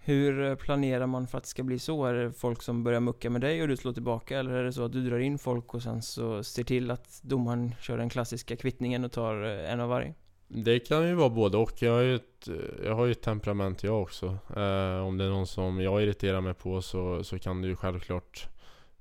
hur 0.07 0.57
planerar 0.57 1.07
man 1.07 1.27
för 1.27 1.39
att 1.39 1.45
det 1.45 1.51
ska 1.51 1.63
bli 1.63 1.79
så? 1.79 2.05
Är 2.05 2.15
det 2.15 2.33
folk 2.33 2.63
som 2.63 2.85
börjar 2.85 3.01
mucka 3.01 3.31
med 3.31 3.41
dig 3.41 3.63
och 3.63 3.69
du 3.69 3.77
slår 3.77 3.93
tillbaka? 3.93 4.39
Eller 4.39 4.51
är 4.51 4.65
det 4.65 4.73
så 4.73 4.85
att 4.85 4.93
du 4.93 5.11
drar 5.11 5.19
in 5.19 5.39
folk 5.39 5.75
och 5.75 5.83
sen 5.83 6.03
så 6.03 6.45
ser 6.45 6.65
till 6.65 6.91
att 6.91 7.21
domaren 7.23 7.75
kör 7.81 7.99
den 7.99 8.09
klassiska 8.09 8.57
kvittningen 8.57 9.05
och 9.05 9.13
tar 9.13 9.45
eh, 9.45 9.73
en 9.73 9.81
av 9.81 9.89
varje? 9.89 10.15
Det 10.49 10.79
kan 10.79 11.09
ju 11.09 11.15
vara 11.15 11.29
både 11.29 11.57
och. 11.57 11.83
Jag 11.83 11.93
har 11.93 12.01
ju 12.01 12.15
ett, 12.15 12.49
jag 12.85 12.95
har 12.95 13.07
ju 13.07 13.13
ett 13.13 13.23
temperament 13.23 13.83
jag 13.83 14.03
också. 14.03 14.27
Eh, 14.57 15.07
om 15.07 15.19
det 15.19 15.25
är 15.25 15.31
någon 15.31 15.47
som 15.47 15.81
jag 15.81 16.03
irriterar 16.03 16.41
mig 16.41 16.55
på 16.55 16.83
så, 16.83 17.25
så 17.25 17.39
kan 17.39 17.63
det 17.63 17.69
ju 17.69 17.77
självklart 17.77 18.49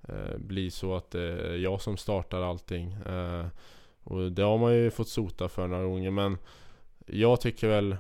eh, 0.08 0.38
bli 0.38 0.72
så 0.72 0.96
att 0.96 1.12
det 1.12 1.22
är 1.22 1.58
jag 1.58 1.82
som 1.82 1.98
startar 1.98 2.42
allting. 2.42 2.94
Eh, 2.94 3.46
och 4.04 4.32
det 4.32 4.44
har 4.44 4.58
man 4.58 4.74
ju 4.74 4.92
fått 4.92 5.10
sota 5.10 5.50
för 5.50 5.68
några 5.68 5.84
gånger 5.84 6.12
men 6.12 6.38
jag 7.06 7.42
tycker 7.42 7.68
väl 7.68 7.98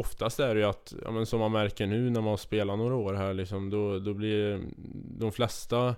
Oftast 0.00 0.40
är 0.40 0.54
det 0.54 0.60
ju 0.60 0.66
att, 0.66 0.94
ja, 1.04 1.10
men 1.10 1.26
som 1.26 1.40
man 1.40 1.52
märker 1.52 1.86
nu 1.86 2.10
när 2.10 2.20
man 2.20 2.38
spelar 2.38 2.76
några 2.76 2.94
år 2.94 3.14
här 3.14 3.34
liksom, 3.34 3.70
då, 3.70 3.98
då 3.98 4.14
blir 4.14 4.60
de 5.18 5.32
flesta 5.32 5.94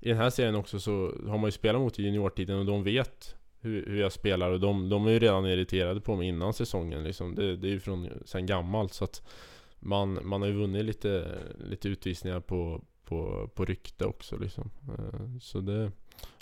i 0.00 0.08
den 0.08 0.18
här 0.18 0.30
serien 0.30 0.54
också 0.54 0.80
så 0.80 1.14
har 1.26 1.38
man 1.38 1.44
ju 1.44 1.50
spelat 1.50 1.80
mot 1.80 1.98
i 1.98 2.02
juniortiden 2.02 2.58
och 2.58 2.66
de 2.66 2.84
vet 2.84 3.34
hur, 3.60 3.86
hur 3.86 4.00
jag 4.00 4.12
spelar 4.12 4.50
och 4.50 4.60
de, 4.60 4.88
de 4.88 5.06
är 5.06 5.10
ju 5.10 5.18
redan 5.18 5.46
irriterade 5.46 6.00
på 6.00 6.16
mig 6.16 6.28
innan 6.28 6.52
säsongen 6.52 7.04
liksom. 7.04 7.34
det, 7.34 7.56
det 7.56 7.68
är 7.68 7.70
ju 7.70 7.80
från 7.80 8.08
sen 8.24 8.46
gammalt 8.46 8.92
så 8.92 9.04
att 9.04 9.22
man, 9.78 10.18
man 10.22 10.40
har 10.40 10.48
ju 10.48 10.54
vunnit 10.54 10.84
lite, 10.84 11.38
lite 11.58 11.88
utvisningar 11.88 12.40
på, 12.40 12.84
på, 13.04 13.50
på 13.54 13.64
rykte 13.64 14.04
också 14.04 14.36
liksom. 14.36 14.70
Eh, 14.88 15.38
så 15.40 15.60
det, 15.60 15.92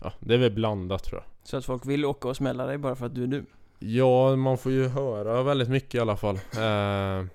ja, 0.00 0.12
det 0.20 0.34
är 0.34 0.38
väl 0.38 0.52
blandat 0.52 1.04
tror 1.04 1.22
jag. 1.22 1.48
Så 1.48 1.56
att 1.56 1.64
folk 1.64 1.86
vill 1.86 2.04
åka 2.04 2.28
och 2.28 2.36
smälla 2.36 2.66
dig 2.66 2.78
bara 2.78 2.96
för 2.96 3.06
att 3.06 3.14
du 3.14 3.22
är 3.22 3.26
du? 3.26 3.44
Ja, 3.78 4.36
man 4.36 4.58
får 4.58 4.72
ju 4.72 4.88
höra 4.88 5.42
väldigt 5.42 5.68
mycket 5.68 5.94
i 5.94 5.98
alla 5.98 6.16
fall 6.16 6.36
eh, 6.36 7.26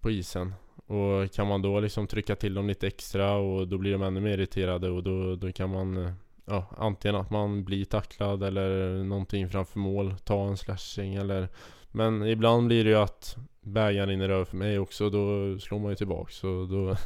På 0.00 0.10
isen. 0.10 0.54
Och 0.86 1.32
kan 1.32 1.46
man 1.46 1.62
då 1.62 1.80
liksom 1.80 2.06
trycka 2.06 2.36
till 2.36 2.54
dem 2.54 2.66
lite 2.66 2.86
extra 2.86 3.34
och 3.34 3.68
då 3.68 3.78
blir 3.78 3.92
de 3.92 4.02
ännu 4.02 4.20
mer 4.20 4.38
irriterade 4.38 4.90
och 4.90 5.02
då, 5.02 5.36
då 5.36 5.52
kan 5.52 5.70
man 5.70 5.96
eh, 5.96 6.12
ja, 6.44 6.66
antingen 6.78 7.16
att 7.16 7.30
man 7.30 7.64
blir 7.64 7.84
tacklad 7.84 8.42
eller 8.42 8.96
någonting 9.04 9.48
framför 9.50 9.78
mål, 9.78 10.14
ta 10.24 10.46
en 10.46 10.56
slashing 10.56 11.14
eller 11.14 11.48
Men 11.92 12.26
ibland 12.26 12.66
blir 12.66 12.84
det 12.84 12.90
ju 12.90 12.96
att 12.96 13.36
bägaren 13.60 14.08
rinner 14.08 14.28
över 14.28 14.44
för 14.44 14.56
mig 14.56 14.78
också, 14.78 15.10
då 15.10 15.58
slår 15.58 15.78
man 15.78 15.90
ju 15.90 15.96
tillbaks 15.96 16.44
och 16.44 16.68
då, 16.68 16.96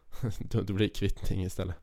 då, 0.38 0.60
då 0.60 0.72
blir 0.72 0.86
det 0.88 0.94
kvittning 0.94 1.42
istället 1.44 1.76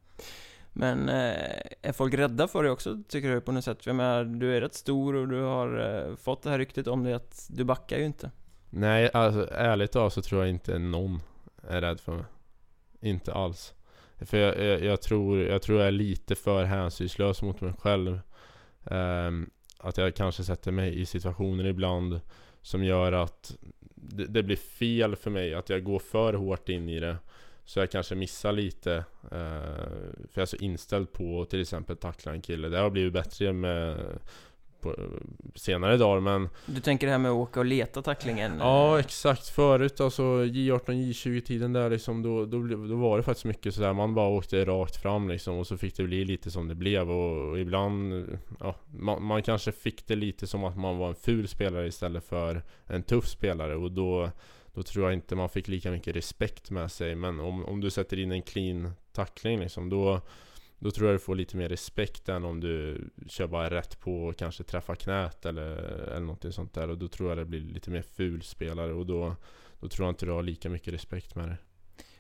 men 0.74 1.10
eh, 1.10 1.62
är 1.82 1.92
folk 1.92 2.14
rädda 2.14 2.48
för 2.48 2.64
dig 2.64 2.72
också, 2.72 3.04
tycker 3.08 3.32
du 3.32 3.42
på 3.42 3.52
något 3.52 3.64
sätt? 3.64 3.86
Jag 3.86 3.96
menar, 3.96 4.24
du 4.24 4.58
är 4.58 4.62
rätt 4.62 4.74
stor 4.74 5.16
och 5.16 5.28
du 5.28 5.42
har 5.42 5.80
eh, 5.80 6.16
fått 6.16 6.42
det 6.42 6.50
här 6.50 6.58
ryktet 6.58 6.88
om 6.88 7.04
dig 7.04 7.14
att 7.14 7.48
du 7.50 7.64
backar 7.64 7.98
ju 7.98 8.06
inte 8.06 8.32
Nej, 8.70 9.10
alltså 9.14 9.50
ärligt 9.52 9.92
talat 9.92 10.14
så 10.14 10.22
tror 10.22 10.42
jag 10.42 10.50
inte 10.50 10.80
någon 10.80 11.22
är 11.68 11.82
rädd 11.82 12.00
för 12.00 12.12
mig 12.12 12.26
Inte 13.02 13.34
alls 13.34 13.74
För 14.18 14.38
jag, 14.38 14.60
jag, 14.60 14.84
jag, 14.84 15.02
tror, 15.02 15.40
jag 15.40 15.62
tror 15.62 15.80
jag 15.80 15.88
är 15.88 15.92
lite 15.92 16.36
för 16.36 16.64
hänsynslös 16.64 17.42
mot 17.42 17.62
mig 17.62 17.74
själv. 17.80 18.20
Um, 18.84 19.50
att 19.78 19.98
jag 19.98 20.16
kanske 20.16 20.44
sätter 20.44 20.72
mig 20.72 21.02
i 21.02 21.06
situationer 21.06 21.66
ibland 21.66 22.22
som 22.62 22.84
gör 22.84 23.12
att 23.12 23.56
det, 23.96 24.26
det, 24.26 24.44
blir 24.44 24.56
fel 24.56 25.16
för 25.16 25.32
mig, 25.32 25.54
att 25.54 25.70
jag 25.70 25.84
går 25.84 26.00
för 26.00 26.34
hårt 26.34 26.70
in 26.70 26.90
i 26.90 27.00
det. 27.00 27.18
Så 27.66 27.80
jag 27.80 27.92
kanske 27.92 28.16
missar 28.16 28.52
lite. 28.52 28.96
Uh, 29.24 29.30
för 30.32 30.34
jag 30.34 30.42
är 30.42 30.46
så 30.46 30.58
inställd 30.58 31.14
på 31.14 31.46
till 31.46 31.62
exempel 31.62 31.98
tackla 31.98 32.32
en 32.32 32.42
kille. 32.42 32.70
Det 32.70 32.78
har 32.78 32.90
blivit 32.90 33.14
bättre 33.14 33.54
med 33.54 33.98
på 34.84 34.96
senare 35.56 35.98
dagar 35.98 36.20
men 36.22 36.50
Du 36.66 36.82
tänker 36.82 37.08
det 37.08 37.12
här 37.12 37.20
med 37.20 37.32
att 37.32 37.38
åka 37.38 37.60
och 37.60 37.66
leta 37.66 38.02
tacklingen? 38.02 38.58
Ja 38.60 39.00
exakt, 39.00 39.50
förut 39.50 40.02
alltså 40.02 40.24
J18, 40.24 40.86
J20 40.86 41.42
tiden 41.42 41.74
där 41.74 41.90
liksom 41.90 42.22
då, 42.22 42.46
då, 42.46 42.68
då 42.68 42.96
var 42.96 43.18
det 43.18 43.24
faktiskt 43.24 43.46
mycket 43.46 43.76
sådär 43.76 43.94
Man 43.94 44.14
bara 44.14 44.28
åkte 44.28 44.66
rakt 44.66 45.02
fram 45.02 45.30
liksom 45.30 45.58
och 45.58 45.68
så 45.68 45.78
fick 45.78 45.98
det 45.98 46.04
bli 46.04 46.26
lite 46.26 46.52
som 46.52 46.68
det 46.68 46.76
blev 46.76 47.12
och, 47.12 47.50
och 47.50 47.60
ibland 47.60 48.26
Ja, 48.60 48.76
man, 49.00 49.24
man, 49.24 49.44
kanske 49.44 49.72
fick 49.72 50.08
det 50.08 50.16
lite 50.16 50.48
som 50.48 50.64
att 50.64 50.78
man 50.78 50.98
var 50.98 51.10
en 51.10 51.16
ful 51.16 51.48
spelare 51.48 51.88
istället 51.88 52.24
för 52.24 52.62
en 52.88 53.04
tuff 53.04 53.28
spelare 53.28 53.76
och 53.76 53.92
då 53.92 54.30
då 54.74 54.84
tror 54.84 55.06
jag 55.06 55.14
inte 55.14 55.36
man 55.36 55.50
fick 55.50 55.68
lika 55.68 55.92
mycket 55.92 56.16
respekt 56.16 56.72
med 56.72 56.92
sig 56.92 57.16
Men 57.16 57.40
om, 57.40 57.66
om 57.66 57.82
du 57.82 57.90
sätter 57.90 58.20
in 58.20 58.32
en 58.32 58.42
clean 58.42 58.92
tackling 59.12 59.60
liksom 59.60 59.90
då 59.90 60.22
då 60.84 60.92
tror 60.92 61.08
jag 61.08 61.16
du 61.16 61.20
får 61.20 61.36
lite 61.36 61.58
mer 61.58 61.70
respekt 61.70 62.30
än 62.30 62.44
om 62.44 62.60
du 62.60 63.08
kör 63.28 63.48
bara 63.48 63.70
rätt 63.70 64.00
på 64.00 64.24
och 64.24 64.38
kanske 64.38 64.64
träffar 64.64 64.96
knät 64.96 65.46
eller, 65.46 65.78
eller 66.08 66.20
någonting 66.20 66.52
sånt 66.52 66.74
där. 66.74 66.90
Och 66.90 66.98
då 66.98 67.08
tror 67.08 67.30
jag 67.30 67.38
det 67.38 67.46
blir 67.46 67.62
lite 67.62 67.90
mer 67.90 68.02
ful 68.02 68.42
spelare 68.42 68.94
och 68.94 69.06
då, 69.06 69.36
då 69.80 69.88
tror 69.88 70.06
jag 70.06 70.12
inte 70.12 70.26
du 70.26 70.32
har 70.32 70.44
lika 70.44 70.70
mycket 70.70 70.94
respekt 70.94 71.36
med 71.36 71.50
det. 71.50 71.58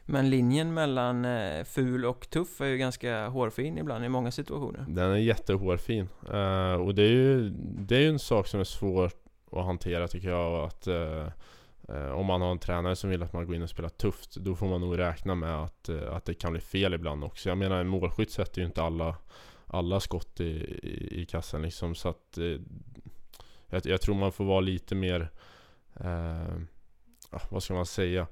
Men 0.05 0.29
linjen 0.29 0.74
mellan 0.74 1.25
eh, 1.25 1.63
ful 1.63 2.05
och 2.05 2.29
tuff 2.29 2.62
är 2.62 2.65
ju 2.65 2.77
ganska 2.77 3.27
hårfin 3.27 3.77
ibland 3.77 4.05
i 4.05 4.10
många 4.10 4.31
situationer. 4.31 4.86
Den 4.88 5.12
är 5.12 5.17
jättehårfin. 5.17 6.10
Uh, 6.33 6.74
och 6.74 6.95
det 6.95 7.03
är 7.03 7.12
ju 7.12 7.50
det 7.60 7.98
är 7.98 8.10
en 8.10 8.19
sak 8.19 8.48
som 8.48 8.60
är 8.60 8.63
svår 8.63 9.12
att 9.51 9.65
hantera 9.65 10.07
tycker 10.07 10.29
jag. 10.29 10.65
Att 10.65 10.88
uh, 10.88 11.27
Eh, 11.89 12.11
om 12.11 12.25
man 12.25 12.41
har 12.41 12.51
en 12.51 12.59
tränare 12.59 12.95
som 12.95 13.09
vill 13.09 13.23
att 13.23 13.33
man 13.33 13.45
går 13.45 13.55
in 13.55 13.61
och 13.61 13.69
spelar 13.69 13.89
tufft 13.89 14.35
Då 14.35 14.55
får 14.55 14.67
man 14.67 14.81
nog 14.81 14.97
räkna 14.97 15.35
med 15.35 15.63
att, 15.63 15.89
eh, 15.89 16.15
att 16.15 16.25
det 16.25 16.33
kan 16.33 16.51
bli 16.51 16.61
fel 16.61 16.93
ibland 16.93 17.23
också. 17.23 17.49
Jag 17.49 17.57
menar 17.57 17.79
en 17.79 17.87
målskytt 17.87 18.31
sätter 18.31 18.61
ju 18.61 18.67
inte 18.67 18.83
alla 18.83 19.15
Alla 19.67 19.99
skott 19.99 20.39
i, 20.39 20.43
i, 20.83 21.21
i 21.21 21.25
kassen 21.25 21.61
liksom 21.61 21.95
så 21.95 22.09
att 22.09 22.37
eh, 22.37 22.59
jag, 23.67 23.85
jag, 23.85 24.01
tror 24.01 24.15
man 24.15 24.31
får 24.31 24.45
vara 24.45 24.59
lite 24.59 24.95
mer 24.95 25.31
eh, 25.99 26.55
ah, 27.29 27.41
Vad 27.49 27.63
ska 27.63 27.73
man 27.73 27.85
säga? 27.85 28.27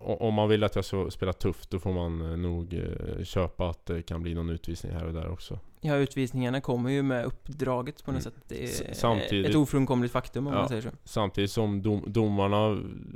Om 0.00 0.34
man 0.34 0.48
vill 0.48 0.64
att 0.64 0.76
jag 0.76 0.84
ska 0.84 1.10
spela 1.10 1.32
tufft 1.32 1.70
då 1.70 1.78
får 1.78 1.92
man 1.92 2.20
eh, 2.30 2.36
nog 2.36 2.74
eh, 2.74 3.24
köpa 3.24 3.70
att 3.70 3.86
det 3.86 4.02
kan 4.02 4.22
bli 4.22 4.34
någon 4.34 4.50
utvisning 4.50 4.92
här 4.92 5.04
och 5.04 5.12
där 5.12 5.28
också. 5.28 5.58
Ja, 5.80 5.96
utvisningarna 5.96 6.60
kommer 6.60 6.90
ju 6.90 7.02
med 7.02 7.24
uppdraget 7.24 8.04
på 8.04 8.12
något 8.12 8.26
mm. 8.26 8.32
sätt. 8.32 8.44
Det 8.48 8.64
är 8.64 8.94
samtidigt, 8.94 9.50
ett 9.50 9.56
ofrånkomligt 9.56 10.12
faktum 10.12 10.46
om 10.46 10.52
ja, 10.52 10.58
man 10.58 10.68
säger 10.68 10.82
så. 10.82 10.88
Samtidigt 11.04 11.50
som 11.50 11.82
dom, 11.82 12.04
domarna 12.06 12.56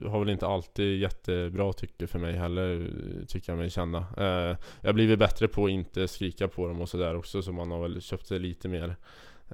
har 0.09 0.19
väl 0.19 0.31
inte 0.31 0.47
alltid 0.47 1.01
jättebra 1.01 1.73
tycke 1.73 2.07
för 2.07 2.19
mig 2.19 2.33
heller, 2.33 2.91
tycker 3.29 3.53
jag 3.53 3.59
mig 3.59 3.71
känna. 3.71 3.99
Eh, 3.99 4.57
jag 4.81 4.89
har 4.89 4.93
blivit 4.93 5.19
bättre 5.19 5.49
på 5.49 5.65
att 5.65 5.71
inte 5.71 6.09
skrika 6.09 6.49
på 6.49 6.69
dem 6.69 6.81
och 6.81 6.89
sådär 6.89 7.17
också, 7.17 7.43
så 7.43 7.53
man 7.53 7.71
har 7.71 7.83
väl 7.83 8.01
köpt 8.01 8.27
sig 8.27 8.39
lite 8.39 8.69
mer 8.69 8.97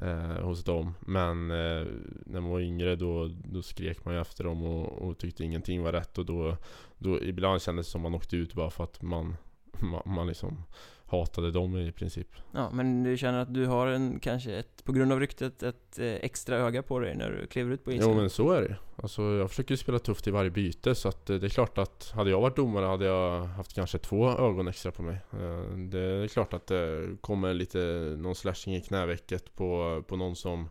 eh, 0.02 0.44
hos 0.44 0.64
dem. 0.64 0.94
Men 1.00 1.50
eh, 1.50 1.86
när 2.26 2.40
man 2.40 2.50
var 2.50 2.60
yngre 2.60 2.96
då, 2.96 3.30
då 3.44 3.62
skrek 3.62 4.04
man 4.04 4.14
ju 4.14 4.20
efter 4.20 4.44
dem 4.44 4.62
och, 4.62 5.02
och 5.02 5.18
tyckte 5.18 5.44
ingenting 5.44 5.82
var 5.82 5.92
rätt 5.92 6.18
och 6.18 6.26
då, 6.26 6.56
då 6.98 7.22
ibland 7.22 7.62
kändes 7.62 7.86
det 7.86 7.90
som 7.90 8.02
man 8.02 8.14
åkte 8.14 8.36
ut 8.36 8.54
bara 8.54 8.70
för 8.70 8.84
att 8.84 9.02
man, 9.02 9.36
man, 9.72 10.02
man 10.04 10.26
liksom 10.26 10.62
hatade 11.08 11.50
dem 11.50 11.76
i 11.76 11.92
princip. 11.92 12.28
Ja, 12.52 12.70
men 12.72 13.02
du 13.02 13.16
känner 13.16 13.38
att 13.38 13.54
du 13.54 13.66
har 13.66 13.86
en, 13.86 14.20
kanske 14.20 14.58
ett, 14.58 14.84
på 14.84 14.92
grund 14.92 15.12
av 15.12 15.20
ryktet, 15.20 15.62
ett 15.62 15.98
eh, 15.98 16.06
extra 16.06 16.56
öga 16.56 16.82
på 16.82 16.98
dig 16.98 17.16
när 17.16 17.30
du 17.30 17.46
kliver 17.46 17.72
ut 17.72 17.84
på 17.84 17.92
isen? 17.92 18.08
Jo 18.08 18.16
men 18.16 18.30
så 18.30 18.52
är 18.52 18.62
det 18.62 18.76
Alltså 18.96 19.22
jag 19.22 19.50
försöker 19.50 19.76
spela 19.76 19.98
tufft 19.98 20.26
i 20.26 20.30
varje 20.30 20.50
byte 20.50 20.94
så 20.94 21.08
att 21.08 21.30
eh, 21.30 21.36
det 21.36 21.46
är 21.46 21.50
klart 21.50 21.78
att 21.78 22.10
hade 22.14 22.30
jag 22.30 22.40
varit 22.40 22.56
domare 22.56 22.86
hade 22.86 23.04
jag 23.04 23.40
haft 23.44 23.74
kanske 23.74 23.98
två 23.98 24.28
ögon 24.30 24.68
extra 24.68 24.92
på 24.92 25.02
mig. 25.02 25.18
Eh, 25.32 25.76
det 25.76 26.00
är 26.00 26.28
klart 26.28 26.54
att 26.54 26.66
det 26.66 27.16
kommer 27.20 27.54
lite, 27.54 27.78
någon 28.18 28.34
slashing 28.34 28.76
i 28.76 28.80
knävecket 28.80 29.54
på, 29.54 30.02
på 30.08 30.16
någon 30.16 30.36
som 30.36 30.68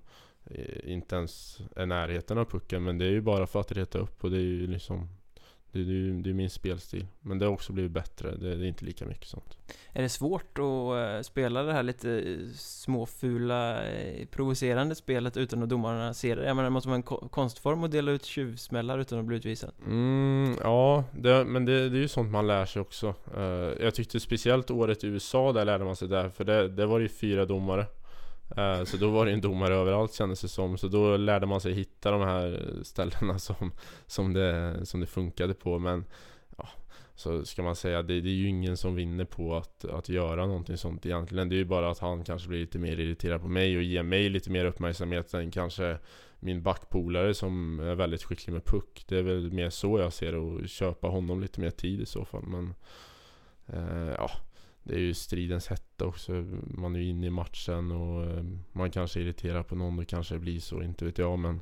inte 0.83 1.15
ens 1.15 1.61
är 1.75 1.85
närheten 1.85 2.37
av 2.37 2.45
pucken 2.45 2.83
men 2.83 2.97
det 2.97 3.05
är 3.05 3.09
ju 3.09 3.21
bara 3.21 3.47
för 3.47 3.59
att 3.59 3.71
reta 3.71 3.99
upp 3.99 4.23
och 4.23 4.31
det 4.31 4.37
är 4.37 4.41
ju 4.41 4.67
liksom 4.67 5.09
det, 5.71 5.83
det, 5.83 6.21
det 6.21 6.29
är 6.29 6.33
min 6.33 6.49
spelstil. 6.49 7.07
Men 7.21 7.39
det 7.39 7.45
har 7.45 7.53
också 7.53 7.73
blivit 7.73 7.91
bättre. 7.91 8.31
Det, 8.35 8.55
det, 8.55 8.65
är 8.65 8.67
inte 8.67 8.85
lika 8.85 9.05
mycket 9.05 9.27
sånt. 9.27 9.57
Är 9.93 10.01
det 10.01 10.09
svårt 10.09 10.57
att 10.57 11.17
uh, 11.17 11.21
spela 11.21 11.63
det 11.63 11.73
här 11.73 11.83
lite 11.83 12.11
eh, 12.11 12.37
småfula, 12.55 13.81
uh, 13.81 14.25
provocerande 14.31 14.95
spelet 14.95 15.37
utan 15.37 15.63
att 15.63 15.69
domarna 15.69 16.13
ser 16.13 16.35
det? 16.35 16.45
Jag 16.45 16.55
menar, 16.55 16.63
det 16.63 16.73
måste 16.73 16.89
vara 16.89 16.95
en 16.95 17.03
ko 17.03 17.29
konstform 17.29 17.83
att 17.83 17.91
dela 17.91 18.11
ut 18.11 18.25
tjuvsmällar 18.25 18.99
utan 18.99 19.19
att 19.19 19.25
bli 19.25 19.37
utvisad? 19.37 19.71
Mm, 19.85 20.55
ja, 20.63 21.03
det, 21.11 21.45
men 21.45 21.65
det, 21.65 21.89
det 21.89 21.97
är 21.97 22.01
ju 22.01 22.07
sånt 22.07 22.31
man 22.31 22.47
lär 22.47 22.65
sig 22.65 22.81
också. 22.81 23.15
Jag 23.79 23.95
tyckte 23.95 24.19
speciellt 24.19 24.71
året 24.71 25.03
i 25.03 25.07
USA, 25.07 25.53
där 25.53 25.65
lärde 25.65 25.85
man 25.85 25.95
sig 25.95 26.07
det. 26.07 26.31
För 26.31 26.43
det, 26.43 26.67
det 26.67 26.85
var 26.85 26.99
ju 26.99 27.09
fyra 27.09 27.45
domare. 27.45 27.85
Eh, 28.55 28.83
så 28.83 28.97
då 28.97 29.09
var 29.09 29.25
det 29.25 29.31
en 29.31 29.41
domare 29.41 29.75
överallt 29.75 30.13
kändes 30.13 30.41
det 30.41 30.47
som. 30.47 30.77
Så 30.77 30.87
då 30.87 31.17
lärde 31.17 31.45
man 31.45 31.61
sig 31.61 31.73
hitta 31.73 32.11
de 32.11 32.21
här 32.21 32.73
ställena 32.83 33.39
som, 33.39 33.71
som, 34.07 34.33
det, 34.33 34.85
som 34.85 34.99
det 34.99 35.05
funkade 35.05 35.53
på. 35.53 35.79
Men 35.79 36.05
ja, 36.57 36.69
så 37.15 37.45
ska 37.45 37.63
man 37.63 37.75
säga, 37.75 38.01
det, 38.01 38.21
det 38.21 38.29
är 38.29 38.33
ju 38.33 38.47
ingen 38.47 38.77
som 38.77 38.95
vinner 38.95 39.25
på 39.25 39.55
att, 39.55 39.85
att 39.85 40.09
göra 40.09 40.45
någonting 40.45 40.77
sånt 40.77 41.05
egentligen. 41.05 41.49
Det 41.49 41.55
är 41.55 41.57
ju 41.57 41.65
bara 41.65 41.91
att 41.91 41.99
han 41.99 42.23
kanske 42.23 42.49
blir 42.49 42.59
lite 42.59 42.79
mer 42.79 42.99
irriterad 42.99 43.41
på 43.41 43.47
mig 43.47 43.77
och 43.77 43.83
ger 43.83 44.03
mig 44.03 44.29
lite 44.29 44.51
mer 44.51 44.65
uppmärksamhet 44.65 45.33
än 45.33 45.51
kanske 45.51 45.97
min 46.39 46.63
backpolare 46.63 47.33
som 47.33 47.79
är 47.79 47.95
väldigt 47.95 48.23
skicklig 48.23 48.53
med 48.53 48.65
puck. 48.65 49.05
Det 49.07 49.17
är 49.17 49.23
väl 49.23 49.51
mer 49.51 49.69
så 49.69 49.99
jag 49.99 50.13
ser 50.13 50.31
det 50.31 50.37
och 50.37 50.69
köpa 50.69 51.07
honom 51.07 51.41
lite 51.41 51.61
mer 51.61 51.69
tid 51.69 52.01
i 52.01 52.05
så 52.05 52.25
fall. 52.25 52.43
Men 52.43 52.73
eh, 53.65 54.13
ja, 54.17 54.31
det 54.87 54.93
är 54.93 54.99
ju 54.99 55.13
stridens 55.13 55.67
hetta 55.67 56.05
också. 56.05 56.31
Man 56.63 56.95
är 56.95 56.99
ju 56.99 57.09
inne 57.09 57.27
i 57.27 57.29
matchen 57.29 57.91
och 57.91 58.25
eh, 58.25 58.43
man 58.71 58.91
kanske 58.91 59.19
irriterar 59.19 59.63
på 59.63 59.75
någon. 59.75 59.97
Det 59.97 60.05
kanske 60.05 60.39
blir 60.39 60.59
så, 60.59 60.83
inte 60.83 61.05
vet 61.05 61.17
jag. 61.17 61.39
Men 61.39 61.61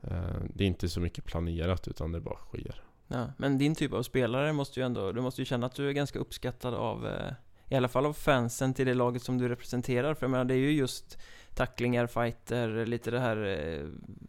eh, 0.00 0.40
det 0.54 0.64
är 0.64 0.68
inte 0.68 0.88
så 0.88 1.00
mycket 1.00 1.24
planerat 1.24 1.88
utan 1.88 2.12
det 2.12 2.20
bara 2.20 2.38
sker. 2.38 2.82
Ja, 3.08 3.26
men 3.36 3.58
din 3.58 3.74
typ 3.74 3.92
av 3.92 4.02
spelare 4.02 4.52
måste 4.52 4.80
ju 4.80 4.86
ändå, 4.86 5.12
du 5.12 5.20
måste 5.20 5.40
ju 5.40 5.44
känna 5.44 5.66
att 5.66 5.74
du 5.74 5.88
är 5.88 5.92
ganska 5.92 6.18
uppskattad 6.18 6.74
av 6.74 7.06
eh, 7.06 7.32
i 7.68 7.74
alla 7.76 7.88
fall 7.88 8.06
av 8.06 8.12
fansen 8.12 8.74
till 8.74 8.86
det 8.86 8.94
laget 8.94 9.22
som 9.22 9.38
du 9.38 9.48
representerar. 9.48 10.14
För 10.14 10.26
jag 10.26 10.30
menar, 10.30 10.44
det 10.44 10.54
är 10.54 10.58
ju 10.58 10.72
just 10.72 11.18
tacklingar, 11.58 12.06
fighter, 12.06 12.86
lite 12.86 13.10
det 13.10 13.20
här 13.20 13.36
eh, 13.46 13.86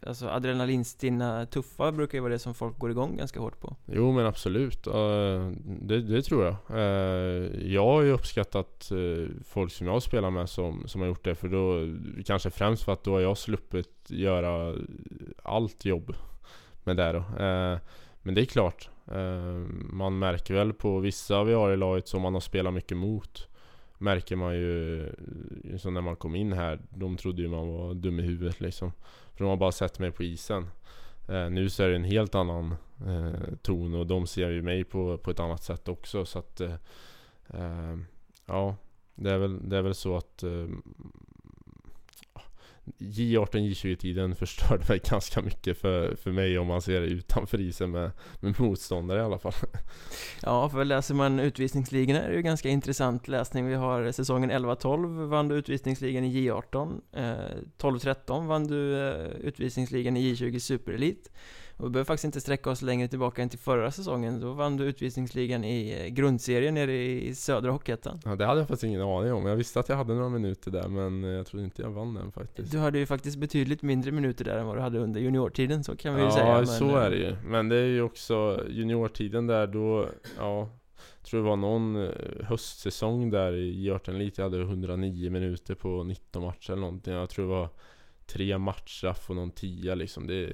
Alltså 0.07 0.27
adrenalinstinna, 0.27 1.45
tuffa 1.45 1.91
brukar 1.91 2.17
ju 2.17 2.21
vara 2.21 2.33
det 2.33 2.39
som 2.39 2.53
folk 2.53 2.79
går 2.79 2.91
igång 2.91 3.17
ganska 3.17 3.39
hårt 3.39 3.59
på. 3.59 3.75
Jo 3.85 4.11
men 4.11 4.25
absolut, 4.25 4.83
det, 5.63 6.01
det 6.01 6.21
tror 6.21 6.45
jag. 6.45 6.55
Eh, 6.69 7.71
jag 7.73 7.85
har 7.85 8.01
ju 8.01 8.11
uppskattat 8.11 8.91
eh, 8.91 9.27
folk 9.45 9.71
som 9.71 9.87
jag 9.87 10.03
spelar 10.03 10.29
med 10.29 10.49
som, 10.49 10.87
som 10.87 11.01
har 11.01 11.07
gjort 11.07 11.23
det 11.23 11.35
för 11.35 11.47
då 11.47 11.87
Kanske 12.25 12.49
främst 12.49 12.83
för 12.83 12.93
att 12.93 13.03
då 13.03 13.11
har 13.11 13.19
jag 13.19 13.37
sluppit 13.37 14.05
göra 14.07 14.75
allt 15.43 15.85
jobb 15.85 16.15
med 16.83 16.97
det 16.97 17.11
då. 17.11 17.23
Men 18.21 18.35
det 18.35 18.41
är 18.41 18.45
klart. 18.45 18.89
Man 19.91 20.19
märker 20.19 20.53
väl 20.53 20.73
på 20.73 20.99
vissa 20.99 21.43
vi 21.43 21.53
har 21.53 21.71
i 21.71 21.77
laget 21.77 22.07
som 22.07 22.21
man 22.21 22.33
har 22.33 22.41
spelat 22.41 22.73
mycket 22.73 22.97
mot 22.97 23.48
märker 24.01 24.35
man 24.35 24.55
ju 24.55 25.09
så 25.77 25.89
när 25.89 26.01
man 26.01 26.15
kom 26.15 26.35
in 26.35 26.53
här. 26.53 26.79
De 26.89 27.17
trodde 27.17 27.41
ju 27.41 27.47
man 27.47 27.67
var 27.67 27.93
dum 27.93 28.19
i 28.19 28.23
huvudet 28.23 28.59
liksom. 28.59 28.91
För 29.33 29.43
de 29.43 29.49
har 29.49 29.57
bara 29.57 29.71
sett 29.71 29.99
mig 29.99 30.11
på 30.11 30.23
isen. 30.23 30.69
Eh, 31.29 31.49
nu 31.49 31.69
så 31.69 31.83
är 31.83 31.89
det 31.89 31.95
en 31.95 32.03
helt 32.03 32.35
annan 32.35 32.75
eh, 33.07 33.53
ton 33.61 33.93
och 33.93 34.07
de 34.07 34.27
ser 34.27 34.49
ju 34.49 34.61
mig 34.61 34.83
på, 34.83 35.17
på 35.17 35.31
ett 35.31 35.39
annat 35.39 35.63
sätt 35.63 35.87
också. 35.87 36.25
Så 36.25 36.39
att 36.39 36.61
eh, 36.61 36.73
eh 37.47 37.97
ja, 38.45 38.75
det 39.15 39.31
är, 39.31 39.37
väl, 39.37 39.69
det 39.69 39.77
är 39.77 39.81
väl 39.81 39.95
så 39.95 40.17
att 40.17 40.43
eh, 40.43 40.67
J18, 42.97 43.55
J20-tiden 43.55 44.35
förstörde 44.35 44.83
mig 44.89 45.01
ganska 45.09 45.41
mycket 45.41 45.77
för, 45.77 46.15
för 46.15 46.31
mig 46.31 46.59
om 46.59 46.67
man 46.67 46.81
ser 46.81 47.01
det 47.01 47.07
utanför 47.07 47.61
isen 47.61 47.91
med, 47.91 48.11
med 48.39 48.59
motståndare 48.59 49.19
i 49.19 49.23
alla 49.23 49.39
fall. 49.39 49.53
Ja, 50.41 50.69
för 50.69 50.85
läser 50.85 51.15
man 51.15 51.39
utvisningsligorna 51.39 52.21
är 52.21 52.29
det 52.29 52.35
ju 52.35 52.41
ganska 52.41 52.69
intressant 52.69 53.27
läsning. 53.27 53.67
Vi 53.67 53.75
har 53.75 54.11
säsongen 54.11 54.51
11-12 54.51 55.25
vann 55.27 55.47
du 55.47 55.55
utvisningsligan 55.55 56.23
i 56.23 56.49
J18. 56.49 57.01
Eh, 57.13 57.57
12-13 57.77 58.47
vann 58.47 58.67
du 58.67 59.09
eh, 59.09 59.25
utvisningsligan 59.25 60.17
i 60.17 60.33
J20 60.33 60.59
Superelit. 60.59 61.31
Och 61.79 61.85
vi 61.85 61.89
behöver 61.89 62.05
faktiskt 62.05 62.25
inte 62.25 62.41
sträcka 62.41 62.69
oss 62.69 62.81
längre 62.81 63.07
tillbaka 63.07 63.41
än 63.41 63.49
till 63.49 63.59
förra 63.59 63.91
säsongen. 63.91 64.39
Då 64.39 64.53
vann 64.53 64.77
du 64.77 64.83
utvisningsligan 64.83 65.63
i 65.63 66.01
eh, 66.01 66.07
grundserien 66.07 66.73
nere 66.73 67.03
i 67.03 67.35
södra 67.35 67.71
Hockeyettan. 67.71 68.19
Ja, 68.25 68.35
det 68.35 68.45
hade 68.45 68.59
jag 68.59 68.67
faktiskt 68.67 68.83
ingen 68.83 69.01
aning 69.01 69.33
om. 69.33 69.45
Jag 69.45 69.55
visste 69.55 69.79
att 69.79 69.89
jag 69.89 69.95
hade 69.95 70.13
några 70.13 70.29
minuter 70.29 70.71
där, 70.71 70.87
men 70.87 71.23
eh, 71.23 71.29
jag 71.29 71.47
trodde 71.47 71.63
inte 71.63 71.81
jag 71.81 71.89
vann 71.89 72.13
den 72.13 72.31
faktiskt. 72.31 72.71
Du 72.71 72.77
hade 72.77 72.99
ju 72.99 73.05
faktiskt 73.05 73.37
betydligt 73.37 73.81
mindre 73.81 74.11
minuter 74.11 74.45
där 74.45 74.57
än 74.57 74.67
vad 74.67 74.77
du 74.77 74.81
hade 74.81 74.99
under 74.99 75.21
juniortiden, 75.21 75.83
så 75.83 75.95
kan 75.95 76.15
vi 76.15 76.21
ja, 76.21 76.27
ju 76.27 76.31
säga. 76.31 76.47
Ja, 76.47 76.65
så 76.65 76.95
är 76.95 77.09
det 77.09 77.17
ju. 77.17 77.35
Men 77.45 77.69
det 77.69 77.75
är 77.75 77.87
ju 77.87 78.01
också 78.01 78.63
juniortiden 78.69 79.47
där, 79.47 79.67
då, 79.67 80.09
ja 80.37 80.69
tror 81.29 81.43
det 81.43 81.49
var 81.49 81.55
någon 81.55 82.05
eh, 82.05 82.45
höstsäsong 82.45 83.29
där 83.29 83.53
i 83.53 83.89
J18 83.89 84.09
Elite 84.09 84.41
Jag 84.41 84.49
hade 84.49 84.61
109 84.61 85.31
minuter 85.31 85.75
på 85.75 86.03
19 86.03 86.43
matcher 86.43 86.71
eller 86.71 86.81
någonting 86.81 87.13
Jag 87.13 87.29
tror 87.29 87.45
det 87.45 87.51
var 87.51 87.69
tre 88.25 88.57
matchstraff 88.57 89.29
och 89.29 89.35
någon 89.35 89.51
tia 89.51 89.95
liksom 89.95 90.27
det, 90.27 90.53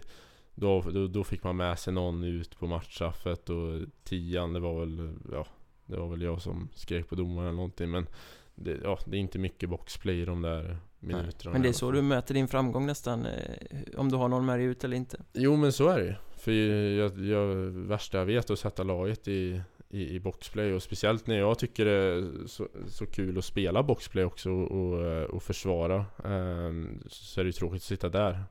då, 0.55 0.81
då, 0.81 1.07
då 1.07 1.23
fick 1.23 1.43
man 1.43 1.57
med 1.57 1.79
sig 1.79 1.93
någon 1.93 2.23
ut 2.23 2.59
på 2.59 2.67
matchstraffet 2.67 3.49
och 3.49 3.81
tian 4.03 4.53
det 4.53 4.59
var 4.59 4.79
väl 4.79 5.13
Ja 5.31 5.47
Det 5.85 5.97
var 5.97 6.07
väl 6.07 6.21
jag 6.21 6.41
som 6.41 6.69
skrek 6.73 7.09
på 7.09 7.15
domaren 7.15 7.47
eller 7.47 7.55
någonting 7.55 7.91
men 7.91 8.07
det, 8.55 8.79
ja, 8.83 8.99
det 9.05 9.17
är 9.17 9.21
inte 9.21 9.39
mycket 9.39 9.69
boxplay 9.69 10.21
i 10.21 10.25
de 10.25 10.41
där 10.41 10.77
minuterna 10.99 11.51
Men 11.51 11.61
det 11.61 11.69
är 11.69 11.73
så 11.73 11.91
du 11.91 12.01
möter 12.01 12.33
din 12.33 12.47
framgång 12.47 12.85
nästan 12.85 13.25
eh, 13.25 13.79
Om 13.97 14.11
du 14.11 14.17
har 14.17 14.27
någon 14.27 14.45
med 14.45 14.59
dig 14.59 14.65
ut 14.65 14.83
eller 14.83 14.97
inte. 14.97 15.17
Jo 15.33 15.55
men 15.55 15.73
så 15.73 15.89
är 15.89 15.99
det 15.99 16.17
För 16.37 16.51
jag, 16.51 17.19
jag, 17.19 17.45
värsta 17.65 18.17
jag 18.17 18.25
vet 18.25 18.49
är 18.49 18.53
att 18.53 18.59
sätta 18.59 18.83
laget 18.83 19.27
i, 19.27 19.61
i, 19.89 20.15
i 20.15 20.19
boxplay 20.19 20.73
och 20.73 20.83
speciellt 20.83 21.27
när 21.27 21.37
jag 21.37 21.59
tycker 21.59 21.85
det 21.85 21.91
är 21.91 22.47
så, 22.47 22.67
så 22.87 23.05
kul 23.05 23.37
att 23.37 23.45
spela 23.45 23.83
boxplay 23.83 24.25
också 24.25 24.49
och, 24.51 24.71
och, 24.71 25.23
och 25.23 25.43
försvara 25.43 26.05
um, 26.23 27.03
Så 27.07 27.39
är 27.39 27.43
det 27.43 27.47
ju 27.47 27.53
tråkigt 27.53 27.77
att 27.77 27.83
sitta 27.83 28.09
där 28.09 28.43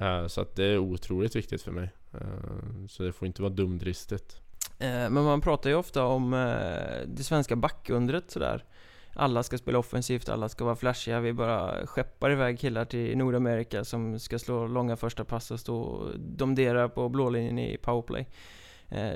Eh, 0.00 0.26
så 0.26 0.40
att 0.40 0.56
det 0.56 0.64
är 0.64 0.78
otroligt 0.78 1.36
viktigt 1.36 1.62
för 1.62 1.72
mig 1.72 1.90
eh, 2.14 2.86
Så 2.88 3.02
det 3.02 3.12
får 3.12 3.26
inte 3.26 3.42
vara 3.42 3.52
dumdristigt 3.52 4.40
eh, 4.78 4.88
Men 4.88 5.24
man 5.24 5.40
pratar 5.40 5.70
ju 5.70 5.76
ofta 5.76 6.04
om 6.04 6.30
det 7.06 7.24
svenska 7.24 7.56
backundret 7.56 8.30
sådär 8.30 8.64
alla 9.14 9.42
ska 9.42 9.58
spela 9.58 9.78
offensivt, 9.78 10.28
alla 10.28 10.48
ska 10.48 10.64
vara 10.64 10.76
flashiga, 10.76 11.20
vi 11.20 11.32
bara 11.32 11.86
skeppar 11.86 12.30
iväg 12.30 12.58
killar 12.58 12.84
till 12.84 13.18
Nordamerika 13.18 13.84
som 13.84 14.18
ska 14.18 14.38
slå 14.38 14.66
långa 14.66 14.96
första 14.96 15.24
pass 15.24 15.50
och 15.50 15.60
stå 15.60 15.80
och 15.80 16.18
domdera 16.18 16.88
på 16.88 17.08
blålinjen 17.08 17.58
i 17.58 17.76
powerplay. 17.76 18.28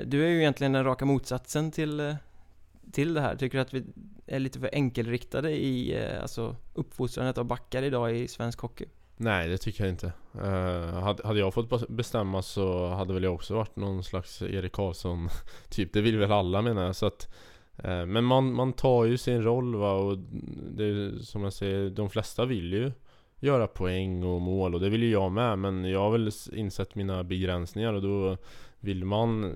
Du 0.05 0.25
är 0.25 0.29
ju 0.29 0.39
egentligen 0.39 0.73
den 0.73 0.83
raka 0.83 1.05
motsatsen 1.05 1.71
till, 1.71 2.15
till 2.91 3.13
det 3.13 3.21
här. 3.21 3.35
Tycker 3.35 3.57
du 3.57 3.61
att 3.61 3.73
vi 3.73 3.83
är 4.25 4.39
lite 4.39 4.59
för 4.59 4.69
enkelriktade 4.73 5.51
i 5.51 6.05
alltså, 6.21 6.55
uppfostrandet 6.73 7.37
av 7.37 7.45
backar 7.45 7.83
idag 7.83 8.15
i 8.15 8.27
svensk 8.27 8.59
hockey? 8.59 8.85
Nej, 9.23 9.49
det 9.49 9.57
tycker 9.57 9.83
jag 9.83 9.93
inte. 9.93 10.11
Uh, 10.35 10.99
hade, 10.99 11.27
hade 11.27 11.39
jag 11.39 11.53
fått 11.53 11.89
bestämma 11.89 12.41
så 12.41 12.87
hade 12.87 13.13
väl 13.13 13.23
jag 13.23 13.33
också 13.33 13.55
varit 13.55 13.75
någon 13.75 14.03
slags 14.03 14.41
Erik 14.41 14.71
Karlsson 14.71 15.29
typ. 15.69 15.93
Det 15.93 16.01
vill 16.01 16.17
väl 16.17 16.31
alla 16.31 16.61
menar 16.61 16.85
jag. 16.85 16.95
Så 16.95 17.05
att 17.05 17.33
uh, 17.85 18.05
men 18.05 18.23
man, 18.23 18.53
man 18.53 18.73
tar 18.73 19.05
ju 19.05 19.17
sin 19.17 19.43
roll 19.43 19.75
va 19.75 19.93
och 19.93 20.17
det 20.71 20.83
är 20.83 21.19
som 21.19 21.43
jag 21.43 21.53
säger, 21.53 21.89
de 21.89 22.09
flesta 22.09 22.45
vill 22.45 22.73
ju 22.73 22.91
göra 23.39 23.67
poäng 23.67 24.23
och 24.23 24.41
mål 24.41 24.75
och 24.75 24.81
det 24.81 24.89
vill 24.89 25.03
ju 25.03 25.11
jag 25.11 25.31
med 25.31 25.59
men 25.59 25.85
jag 25.85 25.99
har 25.99 26.11
väl 26.11 26.31
insett 26.53 26.95
mina 26.95 27.23
begränsningar 27.23 27.93
och 27.93 28.01
då 28.01 28.37
vill 28.79 29.05
man 29.05 29.53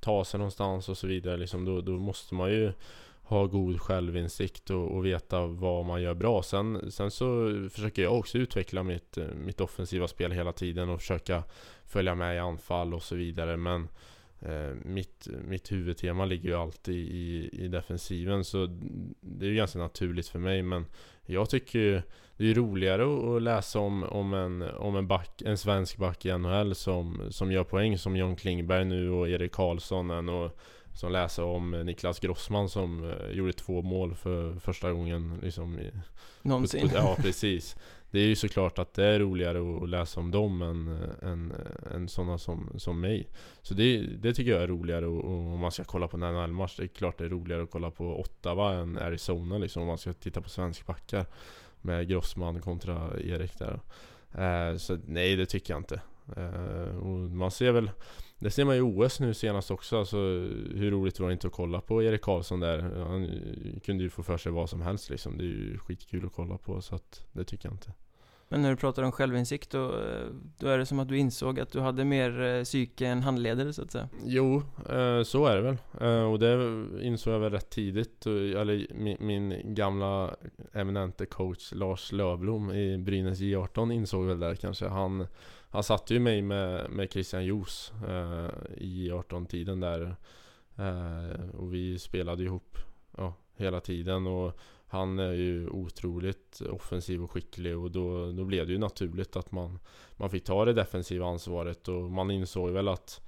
ta 0.00 0.24
sig 0.24 0.38
någonstans 0.38 0.88
och 0.88 0.98
så 0.98 1.06
vidare 1.06 1.36
liksom, 1.36 1.64
då, 1.64 1.80
då 1.80 1.92
måste 1.92 2.34
man 2.34 2.50
ju 2.50 2.72
ha 3.22 3.46
god 3.46 3.80
självinsikt 3.80 4.70
och, 4.70 4.96
och, 4.96 5.06
veta 5.06 5.46
vad 5.46 5.84
man 5.84 6.02
gör 6.02 6.14
bra. 6.14 6.42
Sen, 6.42 6.92
sen 6.92 7.10
så 7.10 7.50
försöker 7.72 8.02
jag 8.02 8.18
också 8.18 8.38
utveckla 8.38 8.82
mitt, 8.82 9.18
eh, 9.18 9.26
mitt 9.44 9.60
offensiva 9.60 10.08
spel 10.08 10.32
hela 10.32 10.52
tiden 10.52 10.88
och 10.88 11.00
försöka 11.00 11.42
följa 11.86 12.14
med 12.14 12.36
i 12.36 12.38
anfall 12.38 12.94
och 12.94 13.02
så 13.02 13.14
vidare. 13.14 13.56
Men 13.56 13.88
Eh, 14.46 14.74
mitt, 14.84 15.28
mitt 15.44 15.72
huvudtema 15.72 16.24
ligger 16.24 16.48
ju 16.48 16.54
alltid 16.54 16.94
i, 16.94 17.50
i 17.52 17.68
defensiven 17.68 18.44
så 18.44 18.66
det 19.20 19.46
är 19.46 19.50
ju 19.50 19.56
ganska 19.56 19.78
naturligt 19.78 20.28
för 20.28 20.38
mig 20.38 20.62
men 20.62 20.86
jag 21.26 21.50
tycker 21.50 21.78
ju 21.78 22.02
det 22.36 22.50
är 22.50 22.54
roligare 22.54 23.36
att 23.36 23.42
läsa 23.42 23.78
om, 23.78 24.02
om, 24.02 24.34
en, 24.34 24.62
om 24.62 24.96
en, 24.96 25.06
back, 25.06 25.42
en 25.42 25.58
svensk 25.58 25.96
back 25.96 26.26
i 26.26 26.38
NHL 26.38 26.74
som, 26.74 27.22
som 27.30 27.52
gör 27.52 27.64
poäng 27.64 27.98
som 27.98 28.16
John 28.16 28.36
Klingberg 28.36 28.84
nu 28.84 29.10
och 29.10 29.28
Erik 29.28 29.52
Karlsson 29.52 30.10
än 30.10 30.28
och 30.28 30.58
som 30.94 31.12
läser 31.12 31.44
om 31.44 31.70
Niklas 31.70 32.20
Grossman 32.20 32.68
som 32.68 33.04
uh, 33.04 33.30
gjorde 33.32 33.52
två 33.52 33.82
mål 33.82 34.14
för 34.14 34.54
första 34.54 34.92
gången 34.92 35.38
liksom 35.42 35.78
i, 35.78 35.90
Någonsin? 36.42 36.88
På, 36.88 36.96
ja 36.96 37.16
precis 37.22 37.76
det 38.12 38.20
är 38.20 38.26
ju 38.26 38.36
såklart 38.36 38.78
att 38.78 38.94
det 38.94 39.04
är 39.04 39.18
roligare 39.18 39.82
att 39.82 39.88
läsa 39.88 40.20
om 40.20 40.30
dem 40.30 40.62
än, 40.62 40.88
än, 41.22 41.52
än 41.94 42.08
sådana 42.08 42.38
som, 42.38 42.72
som 42.76 43.00
mig. 43.00 43.28
Så 43.62 43.74
det, 43.74 43.98
det 43.98 44.34
tycker 44.34 44.50
jag 44.50 44.62
är 44.62 44.66
roligare 44.66 45.06
och, 45.06 45.52
om 45.52 45.60
man 45.60 45.72
ska 45.72 45.84
kolla 45.84 46.08
på 46.08 46.16
en 46.16 46.34
NHL-match. 46.34 46.76
Det 46.76 46.82
är 46.82 46.86
klart 46.86 47.18
det 47.18 47.24
är 47.24 47.28
roligare 47.28 47.62
att 47.62 47.70
kolla 47.70 47.90
på 47.90 48.20
Ottawa 48.20 48.72
än 48.72 48.98
Arizona 48.98 49.58
liksom 49.58 49.82
om 49.82 49.88
man 49.88 49.98
ska 49.98 50.12
titta 50.12 50.40
på 50.40 50.48
svenskbackar. 50.48 51.26
Med 51.80 52.08
Grossman 52.08 52.60
kontra 52.60 53.20
Erik 53.20 53.58
där. 53.58 53.80
Eh, 54.34 54.76
så 54.76 54.98
nej, 55.06 55.36
det 55.36 55.46
tycker 55.46 55.74
jag 55.74 55.80
inte. 55.80 56.00
Eh, 56.36 56.96
och 56.96 57.18
man 57.18 57.50
ser 57.50 57.72
väl 57.72 57.90
det 58.42 58.50
ser 58.50 58.64
man 58.64 58.76
i 58.76 58.80
OS 58.80 59.20
nu 59.20 59.34
senast 59.34 59.70
också, 59.70 59.98
alltså 59.98 60.16
hur 60.74 60.90
roligt 60.90 61.20
var 61.20 61.28
det 61.28 61.32
inte 61.32 61.46
att 61.46 61.52
kolla 61.52 61.80
på 61.80 62.02
Erik 62.02 62.22
Karlsson 62.22 62.60
där? 62.60 62.78
Han 62.82 63.30
kunde 63.84 64.02
ju 64.02 64.10
få 64.10 64.22
för 64.22 64.38
sig 64.38 64.52
vad 64.52 64.70
som 64.70 64.82
helst 64.82 65.10
liksom. 65.10 65.38
Det 65.38 65.44
är 65.44 65.46
ju 65.46 65.78
skitkul 65.78 66.26
att 66.26 66.32
kolla 66.32 66.58
på, 66.58 66.80
så 66.80 66.94
att 66.94 67.26
det 67.32 67.44
tycker 67.44 67.68
jag 67.68 67.74
inte. 67.74 67.92
Men 68.52 68.62
när 68.62 68.70
du 68.70 68.76
pratar 68.76 69.02
om 69.02 69.12
självinsikt 69.12 69.70
då, 69.70 69.94
då 70.58 70.68
är 70.68 70.78
det 70.78 70.86
som 70.86 70.98
att 70.98 71.08
du 71.08 71.18
insåg 71.18 71.60
att 71.60 71.72
du 71.72 71.80
hade 71.80 72.04
mer 72.04 72.42
eh, 72.42 72.64
psyke 72.64 73.06
än 73.06 73.22
handledare 73.22 73.72
så 73.72 73.82
att 73.82 73.90
säga? 73.90 74.08
Jo, 74.24 74.62
eh, 74.88 75.22
så 75.22 75.46
är 75.46 75.56
det 75.56 75.62
väl. 75.62 75.76
Eh, 76.00 76.32
och 76.32 76.38
det 76.38 76.84
insåg 77.00 77.34
jag 77.34 77.40
väl 77.40 77.52
rätt 77.52 77.70
tidigt. 77.70 78.26
Eller 78.26 78.86
min 79.22 79.74
gamla 79.74 80.36
eminente 80.72 81.26
coach 81.26 81.72
Lars 81.72 82.12
Lövblom 82.12 82.70
i 82.70 82.98
Brynäs 82.98 83.40
J18 83.40 83.92
insåg 83.92 84.26
väl 84.26 84.40
det 84.40 84.56
kanske. 84.56 84.88
Han, 84.88 85.26
han 85.72 85.82
satte 85.82 86.14
ju 86.14 86.20
mig 86.20 86.42
med, 86.42 86.90
med 86.90 87.12
Christian 87.12 87.44
Jos 87.44 87.92
eh, 88.08 88.50
i 88.76 89.10
J18-tiden 89.10 89.80
där. 89.80 90.16
Eh, 90.76 91.50
och 91.54 91.74
vi 91.74 91.98
spelade 91.98 92.42
ihop 92.42 92.78
ja, 93.16 93.34
hela 93.56 93.80
tiden. 93.80 94.26
Och 94.26 94.58
han 94.86 95.18
är 95.18 95.32
ju 95.32 95.68
otroligt 95.68 96.60
offensiv 96.60 97.22
och 97.22 97.30
skicklig 97.30 97.78
och 97.78 97.90
då, 97.90 98.32
då 98.32 98.44
blev 98.44 98.66
det 98.66 98.72
ju 98.72 98.78
naturligt 98.78 99.36
att 99.36 99.52
man, 99.52 99.78
man 100.16 100.30
fick 100.30 100.44
ta 100.44 100.64
det 100.64 100.72
defensiva 100.72 101.26
ansvaret 101.26 101.88
och 101.88 102.02
man 102.10 102.30
insåg 102.30 102.70
väl 102.70 102.88
att 102.88 103.20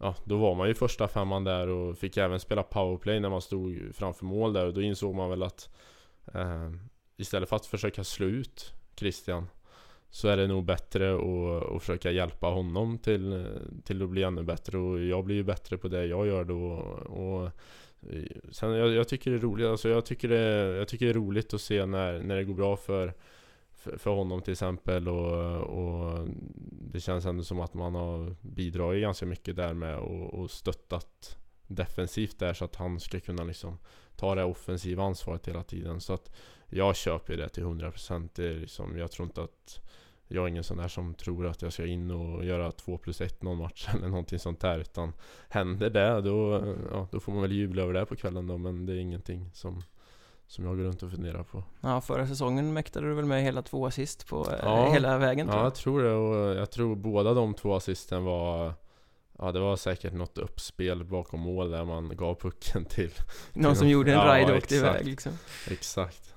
Ja, 0.00 0.14
då 0.24 0.36
var 0.36 0.54
man 0.54 0.68
ju 0.68 0.74
första 0.74 1.08
femman 1.08 1.44
där 1.44 1.68
och 1.68 1.98
fick 1.98 2.16
även 2.16 2.40
spela 2.40 2.62
powerplay 2.62 3.20
när 3.20 3.28
man 3.28 3.42
stod 3.42 3.94
framför 3.94 4.24
mål 4.24 4.52
där 4.52 4.66
och 4.66 4.74
då 4.74 4.82
insåg 4.82 5.14
man 5.14 5.30
väl 5.30 5.42
att 5.42 5.74
eh, 6.34 6.70
Istället 7.16 7.48
för 7.48 7.56
att 7.56 7.66
försöka 7.66 8.04
slå 8.04 8.26
ut 8.26 8.72
Christian 8.96 9.48
så 10.10 10.28
är 10.28 10.36
det 10.36 10.46
nog 10.46 10.64
bättre 10.64 11.14
att, 11.14 11.72
att 11.72 11.82
försöka 11.82 12.10
hjälpa 12.10 12.46
honom 12.46 12.98
till, 12.98 13.46
till 13.84 14.02
att 14.02 14.08
bli 14.08 14.22
ännu 14.22 14.42
bättre. 14.42 14.78
Och 14.78 15.00
jag 15.00 15.24
blir 15.24 15.36
ju 15.36 15.42
bättre 15.42 15.78
på 15.78 15.88
det 15.88 16.06
jag 16.06 16.26
gör 16.26 16.44
då. 16.44 16.72
Och 17.06 17.50
Sen 18.50 18.70
jag, 18.70 18.90
jag, 18.90 19.08
tycker 19.08 19.30
det 19.30 19.36
är 19.36 19.40
roligt, 19.40 19.66
alltså 19.66 19.88
jag 19.88 20.04
tycker 20.06 20.28
det, 20.28 20.76
jag 20.76 20.88
tycker 20.88 21.06
det 21.06 21.12
är 21.12 21.14
roligt 21.14 21.54
att 21.54 21.60
se 21.60 21.86
när, 21.86 22.18
när 22.18 22.36
det 22.36 22.44
går 22.44 22.54
bra 22.54 22.76
för, 22.76 23.14
för, 23.70 23.96
för 23.96 24.10
honom 24.10 24.42
till 24.42 24.52
exempel. 24.52 25.08
Och, 25.08 25.56
och, 25.56 26.28
Det 26.92 27.00
känns 27.00 27.26
ändå 27.26 27.44
som 27.44 27.60
att 27.60 27.74
man 27.74 27.94
har 27.94 28.36
bidragit 28.40 29.02
ganska 29.02 29.26
mycket 29.26 29.56
där 29.56 29.74
med 29.74 29.98
och, 29.98 30.34
och 30.34 30.50
stöttat 30.50 31.36
defensivt 31.66 32.38
där 32.38 32.54
så 32.54 32.64
att 32.64 32.76
han 32.76 33.00
ska 33.00 33.20
kunna 33.20 33.44
liksom 33.44 33.78
ta 34.16 34.34
det 34.34 34.44
offensiva 34.44 35.04
ansvaret 35.04 35.48
hela 35.48 35.62
tiden. 35.62 36.00
Så 36.00 36.12
att 36.12 36.36
jag 36.68 36.96
köper 36.96 37.36
det 37.36 37.48
till 37.48 37.64
100%. 37.64 38.28
Det 38.34 38.52
liksom, 38.52 38.98
jag 38.98 39.10
tror 39.10 39.26
inte 39.26 39.42
att 39.42 39.80
jag 40.28 40.44
är 40.44 40.48
ingen 40.48 40.64
sån 40.64 40.76
där 40.76 40.88
som 40.88 41.14
tror 41.14 41.46
att 41.46 41.62
jag 41.62 41.72
ska 41.72 41.86
in 41.86 42.10
och 42.10 42.44
göra 42.44 42.72
2 42.72 42.98
plus 42.98 43.20
1 43.20 43.42
någon 43.42 43.58
match 43.58 43.88
eller 43.94 44.08
någonting 44.08 44.38
sånt 44.38 44.60
där 44.60 44.78
Utan 44.78 45.12
händer 45.48 45.90
det 45.90 46.20
då, 46.20 46.62
ja, 46.90 47.08
då 47.10 47.20
får 47.20 47.32
man 47.32 47.42
väl 47.42 47.52
jubla 47.52 47.82
över 47.82 47.92
det 47.92 48.06
på 48.06 48.16
kvällen 48.16 48.46
då 48.46 48.58
Men 48.58 48.86
det 48.86 48.92
är 48.92 48.96
ingenting 48.96 49.50
som, 49.54 49.82
som 50.46 50.64
jag 50.64 50.76
går 50.76 50.84
runt 50.84 51.02
och 51.02 51.10
funderar 51.10 51.42
på. 51.42 51.64
Ja, 51.80 52.00
förra 52.00 52.26
säsongen 52.26 52.72
mäktade 52.72 53.08
du 53.08 53.14
väl 53.14 53.24
med 53.24 53.42
hela 53.42 53.62
två 53.62 53.86
assist 53.86 54.26
på 54.26 54.50
eh, 54.50 54.58
ja, 54.62 54.92
hela 54.92 55.18
vägen 55.18 55.46
tror 55.46 55.58
jag. 55.58 55.64
Ja, 55.64 55.66
jag? 55.66 55.74
tror 55.74 56.02
det 56.02 56.12
och 56.12 56.56
jag 56.56 56.70
tror 56.70 56.96
båda 56.96 57.34
de 57.34 57.54
två 57.54 57.74
assisten 57.74 58.24
var 58.24 58.72
Ja 59.38 59.52
det 59.52 59.60
var 59.60 59.76
säkert 59.76 60.12
något 60.12 60.38
uppspel 60.38 61.04
bakom 61.04 61.40
mål 61.40 61.70
där 61.70 61.84
man 61.84 62.16
gav 62.16 62.34
pucken 62.34 62.84
till 62.84 63.12
Någon 63.52 63.76
som 63.76 63.88
gjorde 63.88 64.12
en 64.12 64.18
ja, 64.18 64.36
ride 64.36 64.52
och 64.52 64.58
åkte 64.58 64.74
iväg 64.74 65.06
liksom. 65.06 65.32
Exakt 65.70 66.35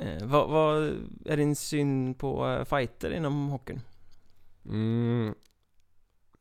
Eh, 0.00 0.26
vad, 0.26 0.48
vad, 0.48 0.82
är 1.24 1.36
din 1.36 1.56
syn 1.56 2.14
på 2.14 2.48
eh, 2.48 2.64
fighter 2.64 3.10
inom 3.10 3.48
hockeyn? 3.48 3.80
Mm, 4.64 5.34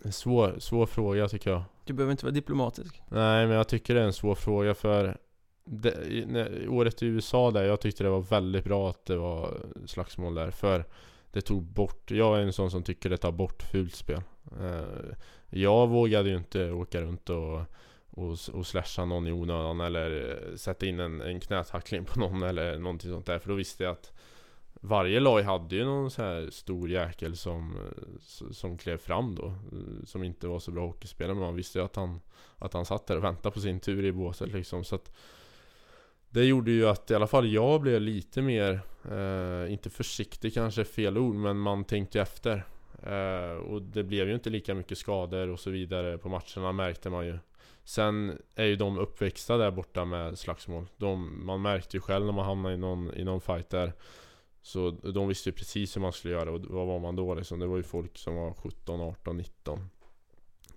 en 0.04 0.12
svår, 0.12 0.56
svår 0.60 0.86
fråga 0.86 1.28
tycker 1.28 1.52
jag. 1.52 1.64
Du 1.86 1.94
behöver 1.94 2.12
inte 2.12 2.26
vara 2.26 2.34
diplomatisk. 2.34 3.02
Nej, 3.10 3.48
men 3.48 3.56
jag 3.56 3.68
tycker 3.68 3.96
det 3.96 4.02
är 4.02 4.06
en 4.06 4.14
svår 4.14 4.36
fråga 4.36 4.74
för 4.74 5.18
det, 5.66 6.26
när, 6.28 6.68
året 6.70 7.04
i 7.04 7.06
USA 7.06 7.52
där, 7.52 7.64
jag 7.64 7.82
tyckte 7.82 8.04
det 8.04 8.10
var 8.10 8.22
väldigt 8.22 8.64
bra 8.64 8.90
att 8.90 9.06
det 9.06 9.18
var 9.18 9.58
slagsmål 9.86 10.36
där. 10.36 10.52
För 10.52 10.86
det 11.32 11.42
tog 11.42 11.64
bort, 11.64 12.12
jag 12.12 12.38
är 12.38 12.42
en 12.42 12.54
sån 12.54 12.72
som 12.72 12.84
tycker 12.84 13.10
det 13.10 13.18
tar 13.18 13.32
bort 13.32 13.64
fult 13.64 13.96
spel. 13.96 14.22
Eh, 14.62 15.16
jag 15.50 15.88
vågade 15.88 16.30
ju 16.30 16.38
inte 16.38 16.72
åka 16.72 17.02
runt 17.02 17.30
och 17.30 17.62
och, 18.20 18.56
och 18.56 18.68
slasha 18.68 19.06
någon 19.06 19.28
i 19.28 19.32
onödan 19.32 19.82
eller 19.82 20.38
eh, 20.50 20.56
sätta 20.56 20.86
in 20.86 21.00
en, 21.00 21.22
en 21.22 21.40
knätackling 21.40 22.06
på 22.06 22.20
någon 22.20 22.44
eller 22.44 22.78
någonting 22.80 23.12
sånt 23.12 23.26
där. 23.26 23.40
För 23.40 23.50
då 23.50 23.56
visste 23.56 23.84
jag 23.84 23.92
att 23.92 24.14
varje 24.82 25.20
lag 25.20 25.42
hade 25.42 25.76
ju 25.76 25.86
någon 25.86 26.12
så 26.12 26.22
här 26.22 26.50
stor 26.52 26.90
jäkel 26.90 27.38
som, 27.38 27.78
eh, 27.78 28.52
som 28.52 28.78
klev 28.78 28.98
fram 28.98 29.36
då 29.36 29.46
eh, 29.48 30.06
Som 30.06 30.24
inte 30.24 30.48
var 30.48 30.60
så 30.60 30.72
bra 30.72 30.86
hockeyspelare. 30.86 31.34
Men 31.36 31.44
man 31.44 31.56
visste 31.56 31.80
ju 31.80 31.86
att 31.86 31.96
han 31.96 32.20
Att 32.58 32.74
han 32.74 32.86
satt 32.86 33.08
där 33.08 33.18
och 33.18 33.24
väntade 33.24 33.54
på 33.54 33.60
sin 33.60 33.80
tur 33.80 34.06
i 34.06 34.12
båset 34.12 34.52
liksom. 34.52 34.84
Så 34.84 34.96
att 34.96 35.12
Det 36.30 36.46
gjorde 36.46 36.72
ju 36.72 36.88
att 36.88 37.12
i 37.12 37.16
alla 37.16 37.28
fall 37.28 37.48
jag 37.48 37.82
blev 37.82 38.02
lite 38.02 38.42
mer 38.42 38.82
eh, 39.12 39.74
Inte 39.74 39.90
försiktig 39.90 40.54
kanske 40.54 40.86
fel 40.86 41.18
ord 41.18 41.36
men 41.36 41.58
man 41.58 41.84
tänkte 41.84 42.22
efter. 42.22 42.66
Eh, 43.04 43.58
Och 43.58 43.82
det 43.82 44.04
blev 44.04 44.28
ju 44.28 44.34
inte 44.34 44.50
lika 44.50 44.76
mycket 44.76 44.98
skador 44.98 45.48
och 45.50 45.60
så 45.60 45.70
vidare 45.70 46.18
på 46.18 46.30
matcherna 46.30 46.72
märkte 46.72 47.10
man 47.10 47.26
ju. 47.26 47.38
Sen 47.90 48.42
är 48.56 48.66
ju 48.66 48.76
de 48.76 48.98
uppväxta 48.98 49.58
där 49.58 49.72
borta 49.72 50.06
med 50.06 50.40
slagsmål. 50.40 50.90
De, 50.98 51.46
Man 51.46 51.62
märkte 51.62 51.98
ju 51.98 52.02
själv 52.02 52.26
när 52.26 52.34
man 52.34 52.46
hamnade 52.46 52.76
i 52.76 52.78
någon, 52.78 53.14
i 53.14 53.24
någon 53.24 53.42
fight 53.42 53.70
där. 53.70 53.94
Så 54.62 54.92
de 54.92 55.28
visste 55.28 55.50
ju 55.50 55.54
precis 55.54 55.96
hur 55.96 56.02
man 56.02 56.14
skulle 56.14 56.34
göra 56.34 56.52
och 56.52 56.66
vad 56.66 56.88
var 56.88 57.00
man 57.00 57.16
då 57.16 57.34
liksom? 57.34 57.60
Det 57.60 57.68
var 57.68 57.78
ju 57.78 57.84
folk 57.84 58.18
som 58.18 58.36
var 58.36 58.54
17, 58.54 59.02
18, 59.02 59.38
19 59.38 59.90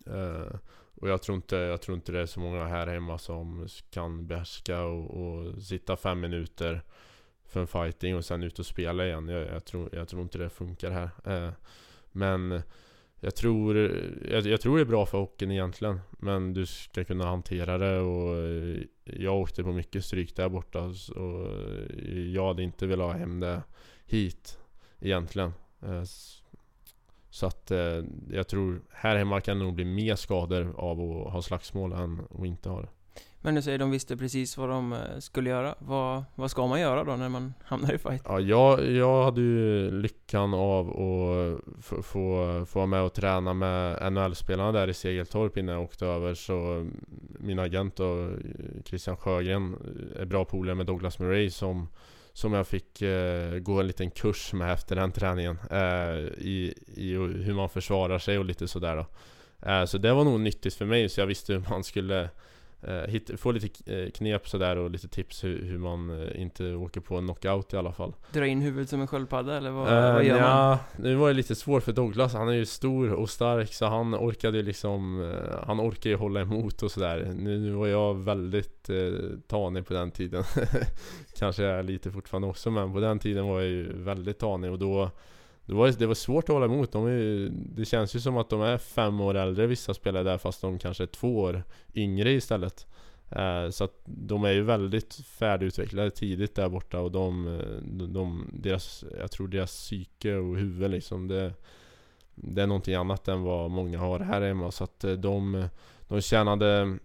uh, 0.09 0.57
Och 1.01 1.09
jag 1.09 1.23
tror, 1.23 1.37
inte, 1.37 1.57
jag 1.57 1.81
tror 1.83 1.95
inte 1.95 2.13
det 2.13 2.21
är 2.21 2.27
så 2.27 2.41
många 2.41 2.65
här 2.65 2.87
hemma 2.87 3.19
som 3.19 3.69
kan 3.91 4.27
behärska 4.27 4.83
och, 4.83 5.11
och 5.11 5.63
sitta 5.63 5.97
fem 5.97 6.21
minuter 6.21 6.83
För 7.45 7.61
en 7.61 7.67
fighting 7.67 8.17
och 8.17 8.25
sen 8.25 8.43
ut 8.43 8.59
och 8.59 8.67
spela 8.67 9.07
igen. 9.07 9.29
Jag, 9.29 9.47
jag, 9.47 9.65
tror, 9.65 9.89
jag 9.93 10.09
tror 10.09 10.23
inte 10.23 10.39
det 10.39 10.51
funkar 10.51 10.91
här. 10.91 11.11
Uh, 11.47 11.53
Men 12.13 12.63
jag 13.25 13.35
tror, 13.35 13.77
jag, 14.31 14.47
jag, 14.47 14.61
tror 14.61 14.77
det 14.77 14.83
är 14.83 14.87
bra 14.87 15.07
för 15.07 15.19
hockeyn 15.19 15.51
egentligen 15.51 16.01
Men 16.11 16.55
du 16.55 16.67
ska 16.67 17.05
kunna 17.05 17.27
hantera 17.27 17.79
det 17.79 17.99
och 17.99 18.37
eh, 18.37 18.83
Jag 19.05 19.37
åkte 19.37 19.65
på 19.65 19.73
mycket 19.73 20.05
stryk 20.05 20.37
där 20.37 20.49
borta 20.49 20.81
och 21.17 21.47
eh, 21.47 22.21
Jag 22.21 22.47
hade 22.47 22.63
inte 22.63 22.87
velat 22.87 23.13
ha 23.13 23.19
hem 23.19 23.41
det 23.41 23.63
hit 24.07 24.59
egentligen. 25.01 25.53
Eh, 25.83 26.03
så 27.31 27.47
att 27.47 27.73
jag 28.31 28.49
tror 28.49 28.83
här 28.91 29.17
hemma 29.17 29.41
kan 29.41 29.59
det 29.59 29.65
nog 29.65 29.75
bli 29.75 29.85
mer 29.85 30.17
skador 30.17 30.75
av 30.77 31.01
att 31.01 31.33
ha 31.33 31.43
slagsmål 31.43 31.93
än 31.93 32.21
att 32.39 32.47
inte 32.47 32.69
ha 32.69 32.81
det. 32.81 32.89
Men 33.45 33.55
du 33.55 33.63
säger 33.63 33.79
de 33.79 33.91
visste 33.91 34.17
precis 34.17 34.57
vad 34.57 34.69
de 34.69 34.93
eh, 34.93 34.99
skulle 35.19 35.51
göra. 35.51 35.75
Vad, 35.79 36.25
vad 36.35 36.51
ska 36.51 36.67
man 36.67 36.81
göra 36.81 37.05
då 37.05 37.17
när 37.17 37.29
man 37.29 37.55
hamnar 37.65 37.95
i 37.95 37.99
fight? 37.99 38.23
Ja, 38.25 38.41
jag, 38.41 38.87
jag 38.87 39.25
hade 39.25 39.41
ju 39.41 39.91
lyckan 39.91 40.55
av 40.55 40.89
att 40.89 41.85
få, 41.85 42.03
få, 42.03 42.65
få 42.67 42.79
vara 42.79 42.87
med 42.87 43.03
och 43.03 43.13
träna 43.13 43.55
med 43.55 44.13
NHL-spelarna 44.13 44.73
där 44.73 44.89
i 44.89 44.95
Segeltorp 44.95 45.57
innan 45.57 45.75
jag 45.75 45.85
åkte 45.85 46.07
över. 46.07 46.35
Så 46.35 46.55
mm, 46.55 47.05
min 47.39 47.59
agent 47.59 48.01
och 48.01 48.31
Christian 48.85 49.17
Sjögren 49.17 49.75
eh, 49.75 50.23
är 50.23 50.25
bra 50.25 50.45
polare 50.45 50.75
med 50.75 50.87
Douglas 50.87 51.19
Murray 51.19 51.51
som 51.51 51.89
som 52.33 52.53
jag 52.53 52.67
fick 52.67 53.03
eh, 53.03 53.59
gå 53.59 53.81
en 53.81 53.87
liten 53.87 54.11
kurs 54.11 54.53
med 54.53 54.73
efter 54.73 54.97
den 54.97 55.13
träningen 55.13 55.59
eh, 55.71 56.17
i, 56.39 56.75
i 56.87 57.13
hur 57.15 57.55
man 57.55 57.69
försvarar 57.69 58.19
sig 58.19 58.39
och 58.39 58.45
lite 58.45 58.69
sådär 58.69 58.97
då. 58.97 59.07
Eh, 59.71 59.85
så 59.85 59.99
det 59.99 60.13
var 60.13 60.25
nog 60.25 60.41
nyttigt 60.41 60.75
för 60.75 60.85
mig 60.85 61.09
så 61.09 61.21
jag 61.21 61.27
visste 61.27 61.53
hur 61.53 61.65
man 61.71 61.85
skulle 61.85 62.29
eh, 62.83 63.11
hit, 63.11 63.31
få 63.37 63.53
lite 63.53 63.95
eh, 63.95 64.11
knep 64.11 64.49
sådär 64.49 64.77
och 64.77 64.91
lite 64.91 65.09
tips 65.09 65.45
hur, 65.45 65.63
hur 65.63 65.79
man 65.79 66.23
eh, 66.23 66.43
inte 66.43 66.75
åker 66.75 67.01
på 67.01 67.17
en 67.17 67.25
knockout 67.25 67.73
i 67.73 67.77
alla 67.77 67.93
fall. 67.93 68.15
Dra 68.33 68.47
in 68.47 68.61
huvudet 68.61 68.89
som 68.89 69.01
en 69.01 69.07
sköldpadda 69.07 69.57
eller 69.57 69.71
vad, 69.71 69.87
uh, 69.87 70.15
vad 70.15 70.25
gör 70.25 70.39
ja, 70.39 70.69
man? 70.69 70.79
Nu 70.97 71.15
var 71.15 71.29
det 71.29 71.35
lite 71.35 71.55
svårt 71.55 71.83
för 71.83 71.93
Douglas, 71.93 72.35
han 72.35 72.49
är 72.49 72.53
ju 72.53 72.67
stor 72.67 73.13
och 73.13 73.31
stark 73.31 73.73
så 73.73 73.87
han 73.87 74.15
orkade 74.15 74.63
liksom 74.63 75.33
Han 75.67 75.81
orkar 75.81 76.11
ju 76.11 76.17
hålla 76.17 76.41
emot 76.41 76.83
och 76.83 76.91
sådär. 76.91 77.33
Nu, 77.37 77.59
nu 77.59 77.71
var 77.71 77.87
jag 77.87 78.15
väldigt 78.15 78.91
uh, 78.91 79.39
tanig 79.47 79.87
på 79.87 79.95
den 79.95 80.11
tiden. 80.11 80.45
Kanske 81.39 81.65
är 81.65 81.83
lite 81.83 82.11
fortfarande 82.11 82.49
också 82.49 82.71
men 82.71 82.93
på 82.93 83.01
den 83.01 83.19
tiden 83.19 83.47
var 83.47 83.61
jag 83.61 83.71
ju 83.71 83.93
väldigt 83.93 84.39
tanig 84.39 84.71
och 84.71 84.79
då 84.79 85.11
det 85.73 85.79
var, 85.79 85.89
det 85.91 86.07
var 86.07 86.15
svårt 86.15 86.45
att 86.45 86.55
hålla 86.55 86.67
emot. 86.67 86.93
De 86.93 87.07
är, 87.07 87.49
det 87.53 87.85
känns 87.85 88.17
ju 88.17 88.21
som 88.21 88.37
att 88.37 88.51
de 88.51 88.63
är 88.63 88.79
fem 88.79 89.21
år 89.21 89.35
äldre 89.35 89.67
vissa 89.67 89.95
spelare 89.95 90.23
där 90.23 90.39
fast 90.39 90.61
de 90.61 90.79
kanske 90.79 91.03
är 91.03 91.07
två 91.07 91.39
år 91.39 91.63
yngre 91.95 92.33
istället. 92.33 92.87
Eh, 93.31 93.71
så 93.71 93.85
att 93.85 94.01
de 94.05 94.45
är 94.45 94.53
ju 94.53 94.63
väldigt 94.63 95.15
färdigutvecklade 95.15 96.11
tidigt 96.11 96.55
där 96.55 96.69
borta 96.69 97.01
och 97.01 97.13
de, 97.13 97.61
de, 97.83 98.13
de, 98.13 98.51
deras, 98.53 99.05
jag 99.19 99.31
tror 99.31 99.49
deras 99.49 99.71
psyke 99.71 100.35
och 100.35 100.57
huvud 100.57 100.91
liksom 100.91 101.29
det, 101.29 101.53
det 102.35 102.63
är 102.63 102.67
någonting 102.67 102.95
annat 102.95 103.29
än 103.29 103.43
vad 103.43 103.71
många 103.71 103.99
har 103.99 104.21
här 104.21 104.41
hemma. 104.41 104.71
Så 104.71 104.85
att 104.85 105.05
eh, 105.05 105.13
de, 105.13 105.69
de 106.09 106.21
tjänade 106.21 106.99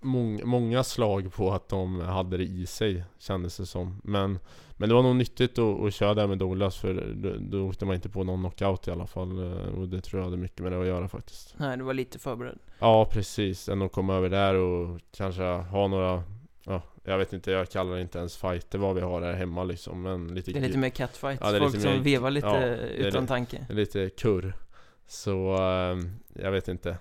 mång, 0.00 0.40
många 0.44 0.84
slag 0.84 1.32
på 1.32 1.52
att 1.52 1.68
de 1.68 2.00
hade 2.00 2.36
det 2.36 2.44
i 2.44 2.66
sig 2.66 3.04
kändes 3.18 3.56
det 3.56 3.66
som. 3.66 4.00
Men, 4.04 4.38
men 4.80 4.88
det 4.88 4.94
var 4.94 5.02
nog 5.02 5.16
nyttigt 5.16 5.58
att, 5.58 5.80
att 5.80 5.94
köra 5.94 6.14
där 6.14 6.26
med 6.26 6.38
Douglas 6.38 6.76
för 6.76 7.14
då, 7.14 7.34
då 7.38 7.68
åkte 7.68 7.84
man 7.84 7.94
inte 7.94 8.08
på 8.08 8.24
någon 8.24 8.40
knockout 8.40 8.88
i 8.88 8.90
alla 8.90 9.06
fall. 9.06 9.38
Eh, 9.38 9.78
och 9.78 9.88
det 9.88 10.00
tror 10.00 10.20
jag 10.20 10.24
hade 10.24 10.36
mycket 10.36 10.60
med 10.60 10.72
det 10.72 10.80
att 10.80 10.86
göra 10.86 11.08
faktiskt. 11.08 11.54
Nej, 11.56 11.76
du 11.76 11.84
var 11.84 11.94
lite 11.94 12.18
förberedd. 12.18 12.58
Ja, 12.78 13.04
precis. 13.12 13.68
Än 13.68 13.82
att 13.82 13.92
komma 13.92 14.14
över 14.14 14.28
där 14.28 14.54
och 14.54 15.00
kanske 15.16 15.42
ha 15.42 15.88
några 15.88 16.22
Ja, 16.64 16.82
jag 17.04 17.18
vet 17.18 17.32
inte, 17.32 17.50
jag 17.50 17.70
kallar 17.70 17.94
det 17.94 18.02
inte 18.02 18.18
ens 18.18 18.36
fighter 18.36 18.78
vad 18.78 18.94
vi 18.94 19.00
har 19.00 19.22
här 19.22 19.32
hemma 19.32 19.64
liksom 19.64 20.02
men 20.02 20.34
lite 20.34 20.52
Det 20.52 20.58
är 20.58 20.62
lite 20.62 20.78
mer 20.78 20.88
catfight, 20.88 21.38
ja, 21.42 21.58
folk 21.58 21.80
som 21.80 21.92
mer, 21.92 21.98
vevar 21.98 22.30
lite 22.30 22.46
ja, 22.98 23.06
utan 23.06 23.26
tanke 23.26 23.66
Lite 23.68 24.10
kurr 24.10 24.52
Så, 25.06 25.56
um, 25.56 26.10
jag 26.34 26.50
vet 26.50 26.68
inte 26.68 26.96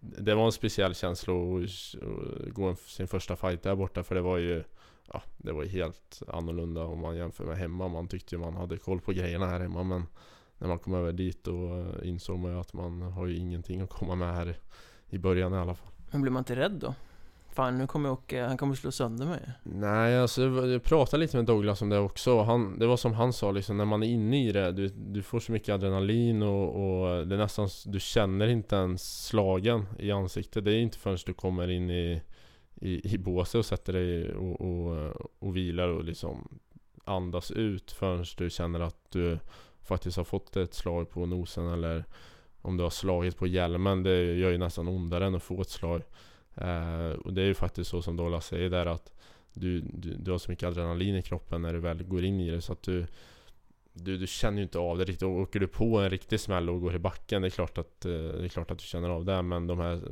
det 0.00 0.34
var 0.34 0.46
en 0.46 0.52
speciell 0.52 0.94
känsla 0.94 1.32
att 1.32 2.54
gå 2.54 2.74
sin 2.74 3.08
första 3.08 3.36
fight 3.36 3.62
där 3.62 3.74
borta 3.74 4.02
för 4.02 4.14
det 4.14 4.20
var 4.20 4.38
ju 4.38 4.64
Ja, 5.12 5.22
det 5.36 5.52
var 5.52 5.64
helt 5.64 6.22
annorlunda 6.28 6.84
om 6.84 7.00
man 7.00 7.16
jämför 7.16 7.44
med 7.44 7.56
hemma. 7.56 7.88
Man 7.88 8.08
tyckte 8.08 8.34
ju 8.34 8.40
man 8.40 8.56
hade 8.56 8.76
koll 8.76 9.00
på 9.00 9.12
grejerna 9.12 9.46
här 9.46 9.60
hemma 9.60 9.82
men 9.82 10.06
När 10.58 10.68
man 10.68 10.78
kom 10.78 10.94
över 10.94 11.12
dit 11.12 11.44
då 11.44 11.86
insåg 12.02 12.38
man 12.38 12.52
ju 12.52 12.60
att 12.60 12.72
man 12.72 13.02
har 13.02 13.26
ju 13.26 13.36
ingenting 13.36 13.80
att 13.80 13.90
komma 13.90 14.14
med 14.14 14.34
här 14.34 14.58
i 15.08 15.18
början 15.18 15.54
i 15.54 15.56
alla 15.56 15.74
fall. 15.74 15.88
Men 16.10 16.22
blir 16.22 16.32
man 16.32 16.40
inte 16.40 16.56
rädd 16.56 16.72
då? 16.72 16.94
Fan 17.54 17.78
nu 17.78 17.86
kommer 17.86 18.10
åka, 18.10 18.46
han 18.48 18.56
kommer 18.56 18.74
slå 18.74 18.92
sönder 18.92 19.26
mig 19.26 19.40
Nej 19.62 20.18
alltså 20.18 20.42
jag 20.42 20.82
pratade 20.82 21.20
lite 21.20 21.36
med 21.36 21.46
Douglas 21.46 21.82
om 21.82 21.88
det 21.88 21.98
också 21.98 22.42
han, 22.42 22.78
Det 22.78 22.86
var 22.86 22.96
som 22.96 23.12
han 23.12 23.32
sa 23.32 23.50
liksom 23.50 23.76
när 23.76 23.84
man 23.84 24.02
är 24.02 24.06
inne 24.06 24.48
i 24.48 24.52
det 24.52 24.72
Du, 24.72 24.88
du 24.88 25.22
får 25.22 25.40
så 25.40 25.52
mycket 25.52 25.74
adrenalin 25.74 26.42
och, 26.42 26.68
och 26.68 27.26
det 27.26 27.34
är 27.34 27.38
nästan 27.38 27.68
Du 27.86 28.00
känner 28.00 28.46
inte 28.46 28.76
ens 28.76 29.26
slagen 29.26 29.86
i 29.98 30.10
ansiktet 30.10 30.64
Det 30.64 30.72
är 30.72 30.78
inte 30.78 30.98
förrän 30.98 31.18
du 31.26 31.34
kommer 31.34 31.70
in 31.70 31.90
i 31.90 32.22
i, 32.84 33.14
i 33.14 33.18
båset 33.18 33.58
och 33.58 33.66
sätter 33.66 33.92
dig 33.92 34.34
och, 34.34 34.60
och, 34.60 35.12
och 35.38 35.56
vilar 35.56 35.88
och 35.88 36.04
liksom 36.04 36.58
Andas 37.04 37.50
ut 37.50 37.92
förrän 37.92 38.24
du 38.36 38.50
känner 38.50 38.80
att 38.80 39.10
du 39.10 39.38
Faktiskt 39.82 40.16
har 40.16 40.24
fått 40.24 40.56
ett 40.56 40.74
slag 40.74 41.10
på 41.10 41.26
nosen 41.26 41.68
eller 41.68 42.04
Om 42.62 42.76
du 42.76 42.82
har 42.82 42.90
slagit 42.90 43.36
på 43.36 43.46
hjälmen 43.46 44.02
Det 44.02 44.34
gör 44.34 44.50
ju 44.50 44.58
nästan 44.58 44.88
ondare 44.88 45.26
än 45.26 45.34
att 45.34 45.42
få 45.42 45.60
ett 45.60 45.70
slag 45.70 46.02
Eh, 46.54 47.10
och 47.10 47.32
det 47.32 47.42
är 47.42 47.46
ju 47.46 47.54
faktiskt 47.54 47.90
så 47.90 48.02
som 48.02 48.16
Dola 48.16 48.40
säger 48.40 48.70
där 48.70 48.86
att 48.86 49.12
du, 49.52 49.80
du, 49.80 50.14
du 50.14 50.30
har 50.30 50.38
så 50.38 50.50
mycket 50.50 50.68
adrenalin 50.68 51.16
i 51.16 51.22
kroppen 51.22 51.62
när 51.62 51.72
du 51.72 51.78
väl 51.78 52.02
går 52.02 52.24
in 52.24 52.40
i 52.40 52.50
det 52.50 52.60
så 52.60 52.72
att 52.72 52.82
du 52.82 53.06
du, 53.92 54.18
du 54.18 54.26
känner 54.26 54.56
ju 54.56 54.62
inte 54.62 54.78
av 54.78 54.98
det 54.98 55.04
riktigt. 55.04 55.22
Och 55.22 55.40
åker 55.40 55.60
du 55.60 55.66
på 55.66 55.98
en 55.98 56.10
riktig 56.10 56.40
smäll 56.40 56.70
och 56.70 56.80
går 56.80 56.94
i 56.94 56.98
backen, 56.98 57.42
det 57.42 57.48
är 57.48 57.50
klart 57.50 57.78
att, 57.78 58.04
eh, 58.04 58.12
det 58.12 58.44
är 58.44 58.48
klart 58.48 58.70
att 58.70 58.78
du 58.78 58.84
känner 58.84 59.08
av 59.08 59.24
det. 59.24 59.42
Men 59.42 59.66
de 59.66 59.78
här 59.78 60.02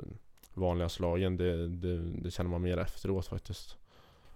vanliga 0.54 0.88
slagen, 0.88 1.36
det, 1.36 1.68
det, 1.68 1.98
det 1.98 2.30
känner 2.30 2.50
man 2.50 2.62
mer 2.62 2.78
efteråt 2.78 3.26
faktiskt. 3.26 3.76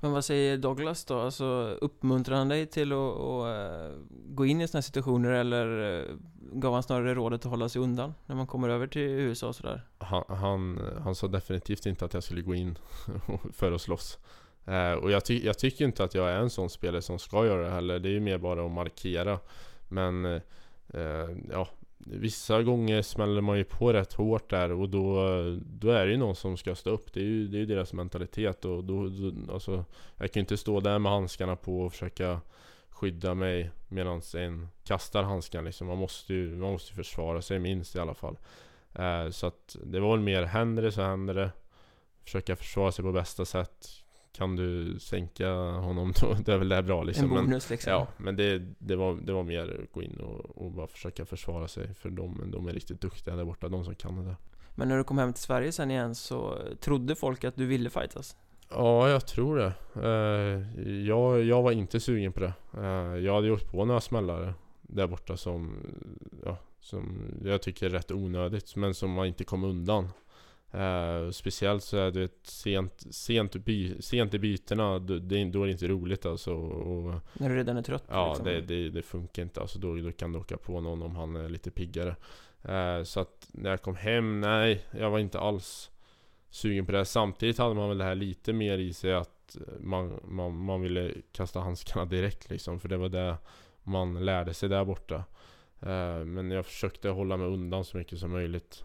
Men 0.00 0.12
vad 0.12 0.24
säger 0.24 0.58
Douglas 0.58 1.04
då? 1.04 1.20
Alltså 1.20 1.76
uppmuntrar 1.80 2.36
han 2.36 2.48
dig 2.48 2.66
till 2.66 2.92
att, 2.92 2.98
att 2.98 3.46
uh, 3.46 3.98
gå 4.10 4.46
in 4.46 4.60
i 4.60 4.68
sådana 4.68 4.82
situationer 4.82 5.30
eller 5.30 5.66
uh, 5.66 6.16
gav 6.52 6.74
han 6.74 6.82
snarare 6.82 7.14
rådet 7.14 7.44
att 7.44 7.50
hålla 7.50 7.68
sig 7.68 7.82
undan 7.82 8.14
när 8.26 8.36
man 8.36 8.46
kommer 8.46 8.68
över 8.68 8.86
till 8.86 9.02
USA 9.02 9.48
och 9.48 9.56
sådär? 9.56 9.82
Han, 9.98 10.24
han, 10.28 10.80
han 11.04 11.14
sa 11.14 11.26
definitivt 11.26 11.86
inte 11.86 12.04
att 12.04 12.14
jag 12.14 12.22
skulle 12.22 12.42
gå 12.42 12.54
in 12.54 12.78
för 13.52 13.72
att 13.72 13.80
slåss. 13.80 14.18
Uh, 14.68 14.92
och 14.92 15.10
jag, 15.10 15.24
ty 15.24 15.46
jag, 15.46 15.58
tycker 15.58 15.84
inte 15.84 16.04
att 16.04 16.14
jag 16.14 16.30
är 16.30 16.36
en 16.36 16.50
sån 16.50 16.70
spelare 16.70 17.02
som 17.02 17.18
ska 17.18 17.46
göra 17.46 17.62
det 17.62 17.70
heller. 17.70 17.98
Det 17.98 18.08
är 18.08 18.12
ju 18.12 18.20
mer 18.20 18.38
bara 18.38 18.66
att 18.66 18.72
markera. 18.72 19.38
Men 19.88 20.40
ja, 21.50 21.68
Vissa 22.08 22.62
gånger 22.62 23.02
smäller 23.02 23.40
man 23.40 23.58
ju 23.58 23.64
på 23.64 23.92
rätt 23.92 24.12
hårt 24.12 24.50
där 24.50 24.72
och 24.72 24.88
då, 24.88 25.26
då 25.66 25.90
är 25.90 26.06
det 26.06 26.12
ju 26.12 26.18
någon 26.18 26.36
som 26.36 26.56
ska 26.56 26.74
stå 26.74 26.90
upp. 26.90 27.12
Det 27.12 27.20
är 27.20 27.24
ju, 27.24 27.48
det 27.48 27.56
är 27.56 27.58
ju 27.58 27.66
deras 27.66 27.92
mentalitet 27.92 28.64
och 28.64 28.84
då, 28.84 29.08
då, 29.08 29.52
alltså, 29.52 29.84
Jag 30.16 30.32
kan 30.32 30.40
ju 30.40 30.42
inte 30.42 30.56
stå 30.56 30.80
där 30.80 30.98
med 30.98 31.12
handskarna 31.12 31.56
på 31.56 31.80
och 31.80 31.92
försöka 31.92 32.40
skydda 32.88 33.34
mig 33.34 33.70
medan 33.88 34.20
en 34.36 34.68
kastar 34.84 35.22
handskarna. 35.22 35.64
liksom. 35.64 35.86
Man 35.86 35.98
måste 35.98 36.34
ju 36.34 36.56
man 36.56 36.72
måste 36.72 36.92
försvara 36.92 37.42
sig 37.42 37.58
minst 37.58 37.96
i 37.96 37.98
alla 37.98 38.14
fall. 38.14 38.38
Eh, 38.94 39.30
så 39.30 39.46
att 39.46 39.76
det 39.84 40.00
var 40.00 40.16
väl 40.16 40.24
mer 40.24 40.42
händer 40.42 40.82
det 40.82 40.92
så 40.92 41.02
händer 41.02 41.34
det. 41.34 41.50
Försöka 42.24 42.56
försvara 42.56 42.92
sig 42.92 43.04
på 43.04 43.12
bästa 43.12 43.44
sätt. 43.44 44.05
Kan 44.36 44.56
du 44.56 44.98
sänka 44.98 45.50
honom 45.54 46.12
då, 46.20 46.34
det 46.44 46.52
är 46.52 46.58
väl 46.58 46.68
det 46.68 46.82
bra 46.82 47.02
liksom. 47.02 47.24
En 47.24 47.44
bonus 47.44 47.70
liksom. 47.70 47.92
Ja, 47.92 48.06
men 48.16 48.36
det, 48.36 48.62
det, 48.78 48.96
var, 48.96 49.14
det 49.14 49.32
var 49.32 49.42
mer 49.42 49.86
gå 49.92 50.02
in 50.02 50.16
och, 50.16 50.64
och 50.64 50.72
bara 50.72 50.86
försöka 50.86 51.24
försvara 51.24 51.68
sig. 51.68 51.94
För 51.94 52.10
de, 52.10 52.50
de 52.50 52.68
är 52.68 52.72
riktigt 52.72 53.00
duktiga 53.00 53.36
där 53.36 53.44
borta, 53.44 53.68
de 53.68 53.84
som 53.84 53.94
kan 53.94 54.16
det 54.16 54.24
där. 54.24 54.36
Men 54.74 54.88
när 54.88 54.96
du 54.96 55.04
kom 55.04 55.18
hem 55.18 55.32
till 55.32 55.42
Sverige 55.42 55.72
sen 55.72 55.90
igen 55.90 56.14
så 56.14 56.58
trodde 56.80 57.14
folk 57.14 57.44
att 57.44 57.56
du 57.56 57.66
ville 57.66 57.90
fightas? 57.90 58.36
Ja, 58.68 59.08
jag 59.08 59.26
tror 59.26 59.56
det. 59.56 59.72
Eh, 60.02 60.90
jag, 61.06 61.42
jag 61.42 61.62
var 61.62 61.72
inte 61.72 62.00
sugen 62.00 62.32
på 62.32 62.40
det. 62.40 62.52
Eh, 62.78 63.24
jag 63.24 63.34
hade 63.34 63.46
gjort 63.46 63.70
på 63.70 63.84
några 63.84 64.00
smällare 64.00 64.54
där 64.82 65.06
borta 65.06 65.36
som, 65.36 65.76
ja, 66.44 66.56
som 66.80 67.18
jag 67.44 67.62
tycker 67.62 67.86
är 67.86 67.90
rätt 67.90 68.10
onödigt, 68.10 68.76
men 68.76 68.94
som 68.94 69.10
man 69.10 69.26
inte 69.26 69.44
kom 69.44 69.64
undan. 69.64 70.08
Uh, 70.76 71.30
speciellt 71.30 71.82
så 71.82 71.96
är 71.96 72.10
det 72.10 72.46
sent, 72.46 73.06
sent, 73.10 73.56
by, 73.56 74.02
sent 74.02 74.34
i 74.34 74.38
bytena, 74.38 74.98
då, 74.98 75.18
det, 75.18 75.44
då 75.44 75.62
är 75.62 75.66
det 75.66 75.72
inte 75.72 75.88
roligt 75.88 76.26
alltså. 76.26 76.54
Och, 76.54 77.20
När 77.32 77.48
du 77.48 77.56
redan 77.56 77.76
är 77.76 77.82
trött? 77.82 78.04
Ja, 78.08 78.28
liksom. 78.28 78.44
det, 78.46 78.60
det, 78.60 78.90
det, 78.90 79.02
funkar 79.02 79.42
inte. 79.42 79.60
Alltså, 79.60 79.78
då, 79.78 79.96
då 79.96 80.12
kan 80.12 80.32
du 80.32 80.38
åka 80.38 80.56
på 80.56 80.80
någon 80.80 81.02
om 81.02 81.16
han 81.16 81.36
är 81.36 81.48
lite 81.48 81.70
piggare. 81.70 82.16
Uh, 82.68 83.04
så 83.04 83.20
att 83.20 83.48
när 83.52 83.70
jag 83.70 83.82
kom 83.82 83.96
hem, 83.96 84.40
nej, 84.40 84.84
jag 84.90 85.10
var 85.10 85.18
inte 85.18 85.40
alls 85.40 85.90
sugen 86.50 86.86
på 86.86 86.92
det. 86.92 87.04
Samtidigt 87.04 87.58
hade 87.58 87.74
man 87.74 87.88
väl 87.88 87.98
det 87.98 88.04
här 88.04 88.14
lite 88.14 88.52
mer 88.52 88.78
i 88.78 88.92
sig 88.92 89.14
att 89.14 89.56
man, 89.80 90.20
man, 90.24 90.56
man 90.56 90.80
ville 90.80 91.14
kasta 91.32 91.60
handskarna 91.60 92.04
direkt 92.04 92.50
liksom. 92.50 92.80
För 92.80 92.88
det 92.88 92.96
var 92.96 93.08
det 93.08 93.36
man 93.82 94.24
lärde 94.24 94.54
sig 94.54 94.68
där 94.68 94.84
borta. 94.84 95.16
Uh, 95.82 96.24
men 96.24 96.50
jag 96.50 96.66
försökte 96.66 97.08
hålla 97.08 97.36
mig 97.36 97.46
undan 97.46 97.84
så 97.84 97.96
mycket 97.96 98.18
som 98.18 98.30
möjligt 98.30 98.84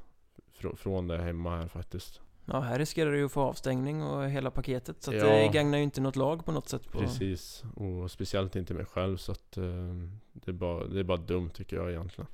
fr 0.61 0.75
från 0.75 1.07
det 1.07 1.17
hemma 1.17 1.57
här 1.57 1.67
faktiskt. 1.67 2.21
Ja, 2.45 2.59
här 2.59 2.79
riskerar 2.79 3.11
du 3.11 3.17
ju 3.17 3.25
att 3.25 3.31
få 3.31 3.41
avstängning 3.41 4.03
och 4.03 4.29
hela 4.29 4.51
paketet 4.51 5.03
så 5.03 5.13
ja, 5.13 5.25
det 5.25 5.47
gagnar 5.53 5.77
ju 5.77 5.83
inte 5.83 6.01
något 6.01 6.15
lag 6.15 6.45
på 6.45 6.51
något 6.51 6.69
sätt. 6.69 6.91
På... 6.91 6.99
Precis, 6.99 7.63
och 7.75 8.11
speciellt 8.11 8.55
inte 8.55 8.73
mig 8.73 8.85
själv 8.85 9.17
så 9.17 9.31
att 9.31 9.57
uh, 9.57 9.93
det, 10.33 10.51
är 10.51 10.53
bara, 10.53 10.87
det 10.87 10.99
är 10.99 11.03
bara 11.03 11.17
dumt 11.17 11.49
tycker 11.49 11.77
jag 11.77 11.89
egentligen. 11.89 12.27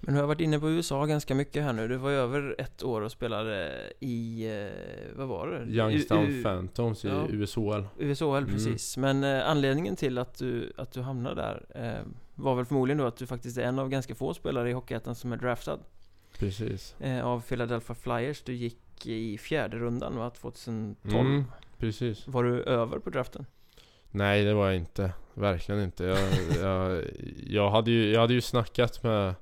Men 0.00 0.14
du 0.14 0.20
har 0.20 0.26
varit 0.26 0.40
inne 0.40 0.60
på 0.60 0.70
USA 0.70 1.06
ganska 1.06 1.34
mycket 1.34 1.62
här 1.62 1.72
nu. 1.72 1.88
Du 1.88 1.96
var 1.96 2.10
ju 2.10 2.16
över 2.16 2.54
ett 2.58 2.82
år 2.82 3.00
och 3.00 3.12
spelade 3.12 3.82
i, 4.00 4.48
uh, 4.48 5.16
vad 5.18 5.28
var 5.28 5.48
det? 5.48 5.72
Youngstown 5.72 6.24
U 6.24 6.42
Phantoms 6.42 7.04
i 7.04 7.08
ja, 7.08 7.26
USHL. 7.30 7.86
USHL, 7.98 8.24
mm. 8.24 8.50
precis. 8.50 8.96
Men 8.96 9.24
uh, 9.24 9.50
anledningen 9.50 9.96
till 9.96 10.18
att 10.18 10.38
du, 10.38 10.72
att 10.76 10.92
du 10.92 11.00
hamnade 11.00 11.34
där 11.34 12.04
var 12.34 12.54
väl 12.54 12.64
förmodligen 12.64 12.98
då 12.98 13.06
att 13.06 13.16
du 13.16 13.26
faktiskt 13.26 13.58
är 13.58 13.62
en 13.62 13.78
av 13.78 13.88
ganska 13.88 14.14
få 14.14 14.34
spelare 14.34 14.70
i 14.70 14.72
Hockeyettan 14.72 15.14
som 15.14 15.32
är 15.32 15.36
draftad. 15.36 15.78
Precis. 16.38 16.94
Eh, 17.00 17.26
av 17.26 17.40
Philadelphia 17.40 17.94
Flyers. 17.94 18.42
Du 18.42 18.54
gick 18.54 19.06
i 19.06 19.38
fjärde 19.38 19.76
rundan 19.78 20.16
va? 20.16 20.30
2012. 20.30 21.20
Mm, 21.20 21.44
precis. 21.78 22.28
Var 22.28 22.44
du 22.44 22.62
över 22.62 22.98
på 22.98 23.10
draften? 23.10 23.46
Nej, 24.10 24.44
det 24.44 24.54
var 24.54 24.66
jag 24.66 24.76
inte. 24.76 25.12
Verkligen 25.34 25.82
inte. 25.82 26.04
Jag, 26.04 26.18
jag, 26.62 27.04
jag, 27.46 27.70
hade, 27.70 27.90
ju, 27.90 28.12
jag 28.12 28.20
hade 28.20 28.34
ju 28.34 28.40
snackat 28.40 29.02
med 29.02 29.34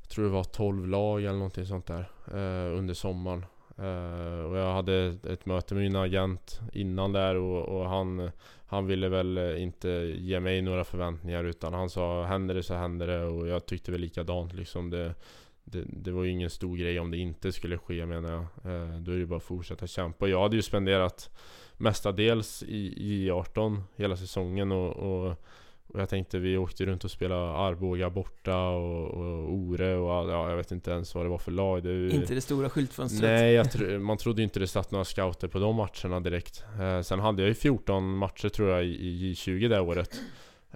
Jag 0.00 0.08
tror 0.08 0.24
det 0.24 0.30
var 0.30 0.44
12 0.44 0.88
lag 0.88 1.24
eller 1.24 1.32
någonting 1.32 1.66
sånt 1.66 1.86
där 1.86 2.10
eh, 2.26 2.78
Under 2.78 2.94
sommaren 2.94 3.44
eh, 3.78 4.44
Och 4.44 4.56
jag 4.56 4.72
hade 4.72 5.18
ett 5.28 5.46
möte 5.46 5.74
med 5.74 5.82
min 5.82 5.96
agent 5.96 6.60
innan 6.72 7.12
där 7.12 7.34
och, 7.34 7.64
och 7.64 7.88
han 7.88 8.30
Han 8.66 8.86
ville 8.86 9.08
väl 9.08 9.38
inte 9.58 9.88
ge 10.18 10.40
mig 10.40 10.62
några 10.62 10.84
förväntningar 10.84 11.44
utan 11.44 11.74
han 11.74 11.90
sa 11.90 12.24
Händer 12.24 12.54
det 12.54 12.62
så 12.62 12.74
händer 12.74 13.06
det 13.06 13.24
och 13.24 13.48
jag 13.48 13.66
tyckte 13.66 13.92
väl 13.92 14.00
likadant 14.00 14.54
liksom 14.54 14.90
det 14.90 15.14
det, 15.72 15.84
det, 15.86 16.10
var 16.10 16.24
ju 16.24 16.30
ingen 16.30 16.50
stor 16.50 16.76
grej 16.76 17.00
om 17.00 17.10
det 17.10 17.16
inte 17.16 17.52
skulle 17.52 17.78
ske 17.78 18.06
menar 18.06 18.30
jag. 18.30 18.40
Eh, 18.40 19.00
då 19.00 19.12
är 19.12 19.18
det 19.18 19.26
bara 19.26 19.36
att 19.36 19.42
fortsätta 19.42 19.86
kämpa. 19.86 20.28
Jag 20.28 20.42
hade 20.42 20.56
ju 20.56 20.62
spenderat 20.62 21.30
mestadels 21.76 22.62
i 22.62 23.28
J18 23.30 23.82
hela 23.96 24.16
säsongen 24.16 24.72
och, 24.72 24.96
och, 24.96 25.34
och, 25.86 26.00
jag 26.00 26.08
tänkte 26.08 26.38
vi 26.38 26.56
åkte 26.56 26.86
runt 26.86 27.04
och 27.04 27.10
spelade 27.10 27.50
Arboga 27.52 28.10
borta 28.10 28.68
och, 28.68 29.10
och 29.10 29.52
Ore 29.52 29.96
och 29.96 30.30
ja, 30.30 30.50
jag 30.50 30.56
vet 30.56 30.72
inte 30.72 30.90
ens 30.90 31.14
vad 31.14 31.24
det 31.24 31.28
var 31.28 31.38
för 31.38 31.52
lag. 31.52 31.82
Det, 31.82 32.08
inte 32.08 32.34
det 32.34 32.40
stora 32.40 32.70
skyltfönstret? 32.70 33.22
Nej, 33.22 33.64
tro, 33.72 33.98
man 33.98 34.16
trodde 34.16 34.42
inte 34.42 34.60
det 34.60 34.66
satt 34.66 34.90
några 34.90 35.04
scouter 35.04 35.48
på 35.48 35.58
de 35.58 35.76
matcherna 35.76 36.20
direkt. 36.20 36.64
Eh, 36.80 37.00
sen 37.00 37.20
hade 37.20 37.42
jag 37.42 37.48
ju 37.48 37.54
14 37.54 38.16
matcher 38.16 38.48
tror 38.48 38.68
jag 38.68 38.84
i, 38.84 38.88
i 38.88 39.32
J20 39.32 39.68
det 39.68 39.80
året. 39.80 40.20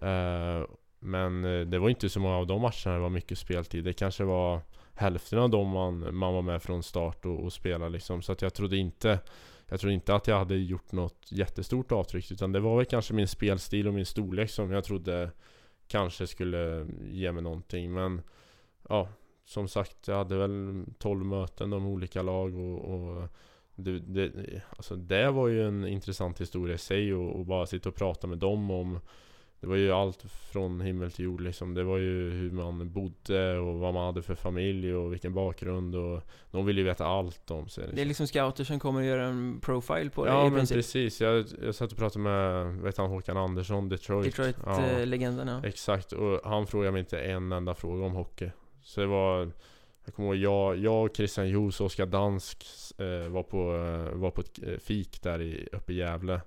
Eh, 0.03 0.67
men 1.03 1.45
eh, 1.45 1.61
det 1.61 1.79
var 1.79 1.89
inte 1.89 2.09
så 2.09 2.21
många 2.21 2.37
av 2.37 2.47
de 2.47 2.61
matcherna 2.61 2.95
det 2.95 2.99
var 2.99 3.11
mycket 3.11 3.39
speltid. 3.39 3.85
Det 3.85 3.93
kanske 3.93 4.25
var 4.25 4.61
hälften 4.95 5.39
av 5.39 5.51
dem 5.51 5.69
man, 5.69 6.17
man 6.17 6.35
var 6.35 6.43
med 6.43 6.63
från 6.63 6.83
start 6.83 7.27
och, 7.27 7.45
och 7.45 7.53
spelade 7.53 7.91
liksom. 7.91 8.23
Så 8.23 8.33
att 8.33 8.43
jag 8.43 8.55
trodde 8.55 8.77
inte 8.77 9.19
jag 9.73 9.81
tror 9.81 9.93
inte 9.93 10.15
att 10.15 10.27
jag 10.27 10.39
hade 10.39 10.57
gjort 10.57 10.93
något 10.93 11.33
jättestort 11.33 11.93
avtryck 11.93 12.31
utan 12.31 12.53
det 12.53 12.61
var 12.61 12.77
väl 12.77 12.87
kanske 12.87 13.15
min 13.15 13.29
spelstil 13.29 13.89
och 13.89 13.95
min 13.95 14.07
storlek 14.07 14.51
som 14.51 14.71
jag 14.71 14.85
trodde 14.85 15.31
kanske 15.89 16.27
skulle 16.27 16.87
ge 17.11 17.33
mig 17.33 17.43
någonting 17.43 17.93
men 17.93 18.23
ja 18.89 19.09
som 19.45 19.69
sagt 19.69 20.09
jag 20.09 20.17
hade 20.17 20.37
väl 20.37 20.85
12 20.99 21.25
möten 21.25 21.73
om 21.73 21.87
olika 21.87 22.23
lag 22.23 22.59
och, 22.59 22.95
och 22.95 23.29
det, 23.75 23.99
det, 23.99 24.33
alltså 24.77 24.97
det 24.97 25.31
var 25.31 25.49
ju 25.49 25.69
en 25.69 25.87
intressant 25.87 26.41
historia 26.41 26.75
i 26.75 26.79
sig 26.79 27.15
och, 27.15 27.37
och 27.37 27.47
bara 27.47 27.67
sitta 27.67 27.89
och 27.89 27.95
prata 27.95 28.27
med 28.27 28.39
dem 28.39 28.71
om 28.71 29.01
det 29.63 29.69
var 29.69 29.77
ju 29.77 29.93
allt 29.93 30.25
från 30.53 30.81
himmel 30.81 31.13
till 31.13 31.25
jord 31.25 31.41
liksom. 31.41 31.75
Det 31.75 31.85
var 31.85 31.99
ju 31.99 32.31
hur 32.31 32.51
man 32.51 32.93
bodde 32.93 33.59
och 33.59 33.79
vad 33.79 33.95
man 33.95 34.07
hade 34.07 34.23
för 34.23 34.35
familj 34.35 34.95
och 34.95 35.13
vilken 35.13 35.35
bakgrund 35.35 35.95
och 35.95 36.23
de 36.51 36.67
ville 36.67 36.81
ju 36.81 36.87
veta 36.87 37.07
allt 37.07 37.51
om 37.51 37.69
sig. 37.69 37.83
Liksom. 37.83 37.97
Det 37.97 38.03
är 38.03 38.07
liksom 38.07 38.27
scouter 38.27 38.65
som 38.65 38.81
kommer 38.81 39.01
och 39.01 39.07
gör 39.07 39.19
en 39.19 39.61
profile 39.61 40.11
på 40.11 40.25
dig 40.25 40.35
Ja 40.35 40.45
men 40.45 40.53
princip. 40.53 40.77
precis. 40.77 41.21
Jag, 41.21 41.47
jag 41.63 41.75
satt 41.75 41.93
och 41.93 41.99
pratade 41.99 42.23
med, 42.23 42.67
vet 42.77 42.97
han, 42.97 43.11
Håkan 43.11 43.37
Andersson, 43.37 43.89
Detroit. 43.89 44.37
Detroit-legenden 44.37 45.49
ja. 45.49 45.61
ja. 45.63 45.69
Exakt, 45.69 46.13
och 46.13 46.41
han 46.45 46.67
frågade 46.67 46.93
mig 46.93 47.01
inte 47.01 47.21
en 47.21 47.53
enda 47.53 47.75
fråga 47.75 48.07
om 48.07 48.13
hockey. 48.13 48.51
Så 48.83 49.01
det 49.01 49.07
var 49.07 49.51
jag 50.05 50.15
kommer 50.15 50.29
ihåg, 50.29 50.37
jag, 50.37 50.79
jag 50.79 51.17
Christian 51.17 51.49
Jos 51.49 51.81
och 51.81 51.87
Oskar 51.87 52.07
Dansk 52.07 52.67
eh, 52.99 53.29
var, 53.29 53.43
på, 53.43 53.77
eh, 53.77 54.19
var 54.19 54.31
på 54.31 54.41
ett 54.41 54.63
eh, 54.63 54.79
fik 54.79 55.23
där 55.23 55.43
i, 55.43 55.69
uppe 55.73 55.93
i 55.93 55.97
Gävle 55.97 56.41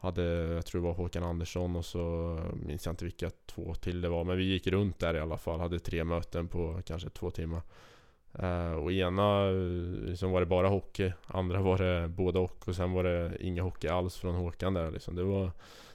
hade, 0.00 0.22
jag 0.54 0.66
tror 0.66 0.80
det 0.80 0.88
var 0.88 0.94
Håkan 0.94 1.24
Andersson 1.24 1.76
och 1.76 1.84
så 1.84 2.38
minns 2.66 2.86
jag 2.86 2.92
inte 2.92 3.04
vilka 3.04 3.30
två 3.46 3.74
till 3.74 4.00
det 4.00 4.08
var. 4.08 4.24
Men 4.24 4.36
vi 4.36 4.44
gick 4.44 4.66
runt 4.66 4.98
där 4.98 5.14
i 5.14 5.20
alla 5.20 5.38
fall. 5.38 5.60
Hade 5.60 5.78
tre 5.78 6.04
möten 6.04 6.48
på 6.48 6.82
kanske 6.86 7.08
två 7.08 7.30
timmar. 7.30 7.62
Uh, 8.42 8.72
och 8.72 8.92
ena 8.92 9.50
liksom 10.06 10.30
var 10.30 10.40
det 10.40 10.46
bara 10.46 10.68
hockey. 10.68 11.12
Andra 11.26 11.60
var 11.60 11.78
det 11.78 12.08
både 12.08 12.38
och. 12.38 12.68
Och 12.68 12.74
sen 12.74 12.92
var 12.92 13.04
det 13.04 13.36
inga 13.40 13.62
hockey 13.62 13.88
alls 13.88 14.16
från 14.16 14.34
Håkan 14.34 14.74
där 14.74 14.90
liksom. 14.90 15.16
Det 15.16 15.24
var, 15.24 15.50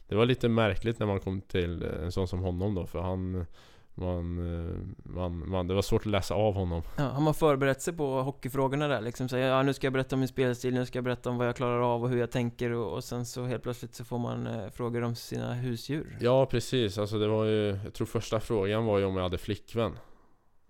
det 0.08 0.16
var 0.16 0.26
lite 0.26 0.50
märkligt 0.50 1.00
när 1.00 1.08
man 1.08 1.20
kom 1.20 1.42
till 1.42 1.84
en 1.84 2.12
sån 2.12 2.28
som 2.28 2.40
honom 2.40 2.76
då. 2.76 2.86
För 2.86 3.00
han 3.00 3.46
man, 3.96 4.40
eh, 4.40 4.76
man, 5.04 5.50
man, 5.50 5.68
det 5.68 5.74
var 5.74 5.82
svårt 5.82 6.02
att 6.02 6.12
läsa 6.12 6.34
av 6.36 6.54
honom. 6.54 6.82
Ja, 6.98 7.04
Har 7.04 7.22
man 7.22 7.34
förberett 7.34 7.82
sig 7.82 7.94
på 7.94 8.22
hockeyfrågorna 8.22 8.88
där 8.88 9.02
liksom? 9.02 9.30
Säga, 9.30 9.48
ja 9.48 9.64
nu 9.64 9.74
ska 9.74 9.86
jag 9.86 9.94
berätta 9.94 10.16
om 10.16 10.20
min 10.20 10.28
spelstil, 10.28 10.74
nu 10.74 10.86
ska 10.86 10.98
jag 10.98 11.04
berätta 11.04 11.30
om 11.30 11.38
vad 11.38 11.48
jag 11.48 11.56
klarar 11.56 11.96
av 11.96 12.04
och 12.04 12.10
hur 12.10 12.18
jag 12.18 12.32
tänker 12.32 12.72
och, 12.72 12.94
och 12.94 13.04
sen 13.04 13.26
så 13.26 13.44
helt 13.46 13.64
plötsligt 13.64 13.96
så 13.96 14.04
får 14.06 14.20
man 14.20 14.48
eh, 14.48 14.70
frågor 14.70 15.02
om 15.04 15.16
sina 15.16 15.54
husdjur. 15.54 16.18
Ja 16.22 16.46
precis, 16.46 16.98
alltså 16.98 17.20
det 17.20 17.28
var 17.28 17.46
ju 17.46 17.80
Jag 17.84 17.94
tror 17.94 18.08
första 18.08 18.40
frågan 18.40 18.86
var 18.86 19.00
ju 19.00 19.06
om 19.06 19.16
jag 19.16 19.24
hade 19.24 19.38
flickvän. 19.38 19.92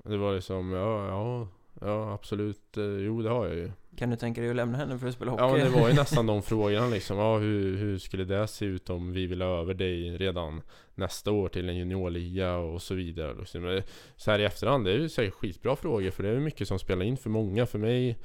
Det 0.04 0.18
var 0.18 0.36
liksom, 0.36 0.72
ja, 0.72 1.08
ja, 1.08 1.48
ja 1.82 2.14
absolut, 2.14 2.78
eh, 2.78 2.84
jo 2.84 3.22
det 3.22 3.30
har 3.30 3.46
jag 3.46 3.56
ju 3.56 3.72
kan 3.96 4.10
du 4.10 4.16
tänka 4.16 4.42
dig 4.42 4.50
att 4.50 4.56
lämna 4.56 4.78
henne 4.78 4.98
för 5.00 5.08
att 5.08 5.14
spela 5.14 5.32
hockey? 5.32 5.44
Ja 5.44 5.52
men 5.52 5.72
det 5.72 5.80
var 5.80 5.88
ju 5.90 5.94
nästan 6.04 6.26
de 6.26 6.42
frågorna 6.42 6.88
liksom. 6.88 7.18
Ja, 7.18 7.38
hur, 7.38 7.78
hur 7.78 7.98
skulle 7.98 8.24
det 8.24 8.48
se 8.48 8.66
ut 8.66 8.90
om 8.90 9.14
vi 9.14 9.26
vill 9.26 9.42
ha 9.42 9.62
över 9.62 9.74
dig 9.74 10.18
redan 10.18 10.62
nästa 10.96 11.32
år 11.32 11.50
till 11.50 11.70
en 11.70 11.76
juniorliga 11.78 12.58
och 12.58 12.82
så 12.82 12.94
vidare. 12.96 13.34
Liksom. 13.40 13.82
Så 14.16 14.32
här 14.32 14.40
i 14.40 14.46
efterhand, 14.46 14.86
det 14.86 14.92
är 14.92 14.98
ju 14.98 15.10
säkert 15.10 15.34
skitbra 15.34 15.76
frågor 15.76 16.12
för 16.12 16.24
det 16.24 16.30
är 16.30 16.40
mycket 16.40 16.68
som 16.68 16.80
spelar 16.80 17.06
in 17.06 17.18
för 17.18 17.30
många. 17.30 17.66
För 17.66 17.80
mig 17.80 18.18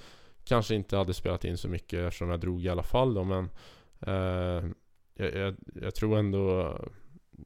kanske 0.44 0.74
inte 0.74 0.96
hade 0.96 1.14
spelat 1.14 1.44
in 1.44 1.56
så 1.56 1.68
mycket 1.68 1.98
eftersom 1.98 2.30
jag 2.30 2.40
drog 2.40 2.64
i 2.64 2.68
alla 2.68 2.82
fall 2.82 3.14
då 3.14 3.24
men 3.24 3.50
eh, 4.00 4.70
jag, 5.14 5.34
jag, 5.34 5.56
jag, 5.82 5.94
tror 5.94 6.18
ändå 6.18 6.78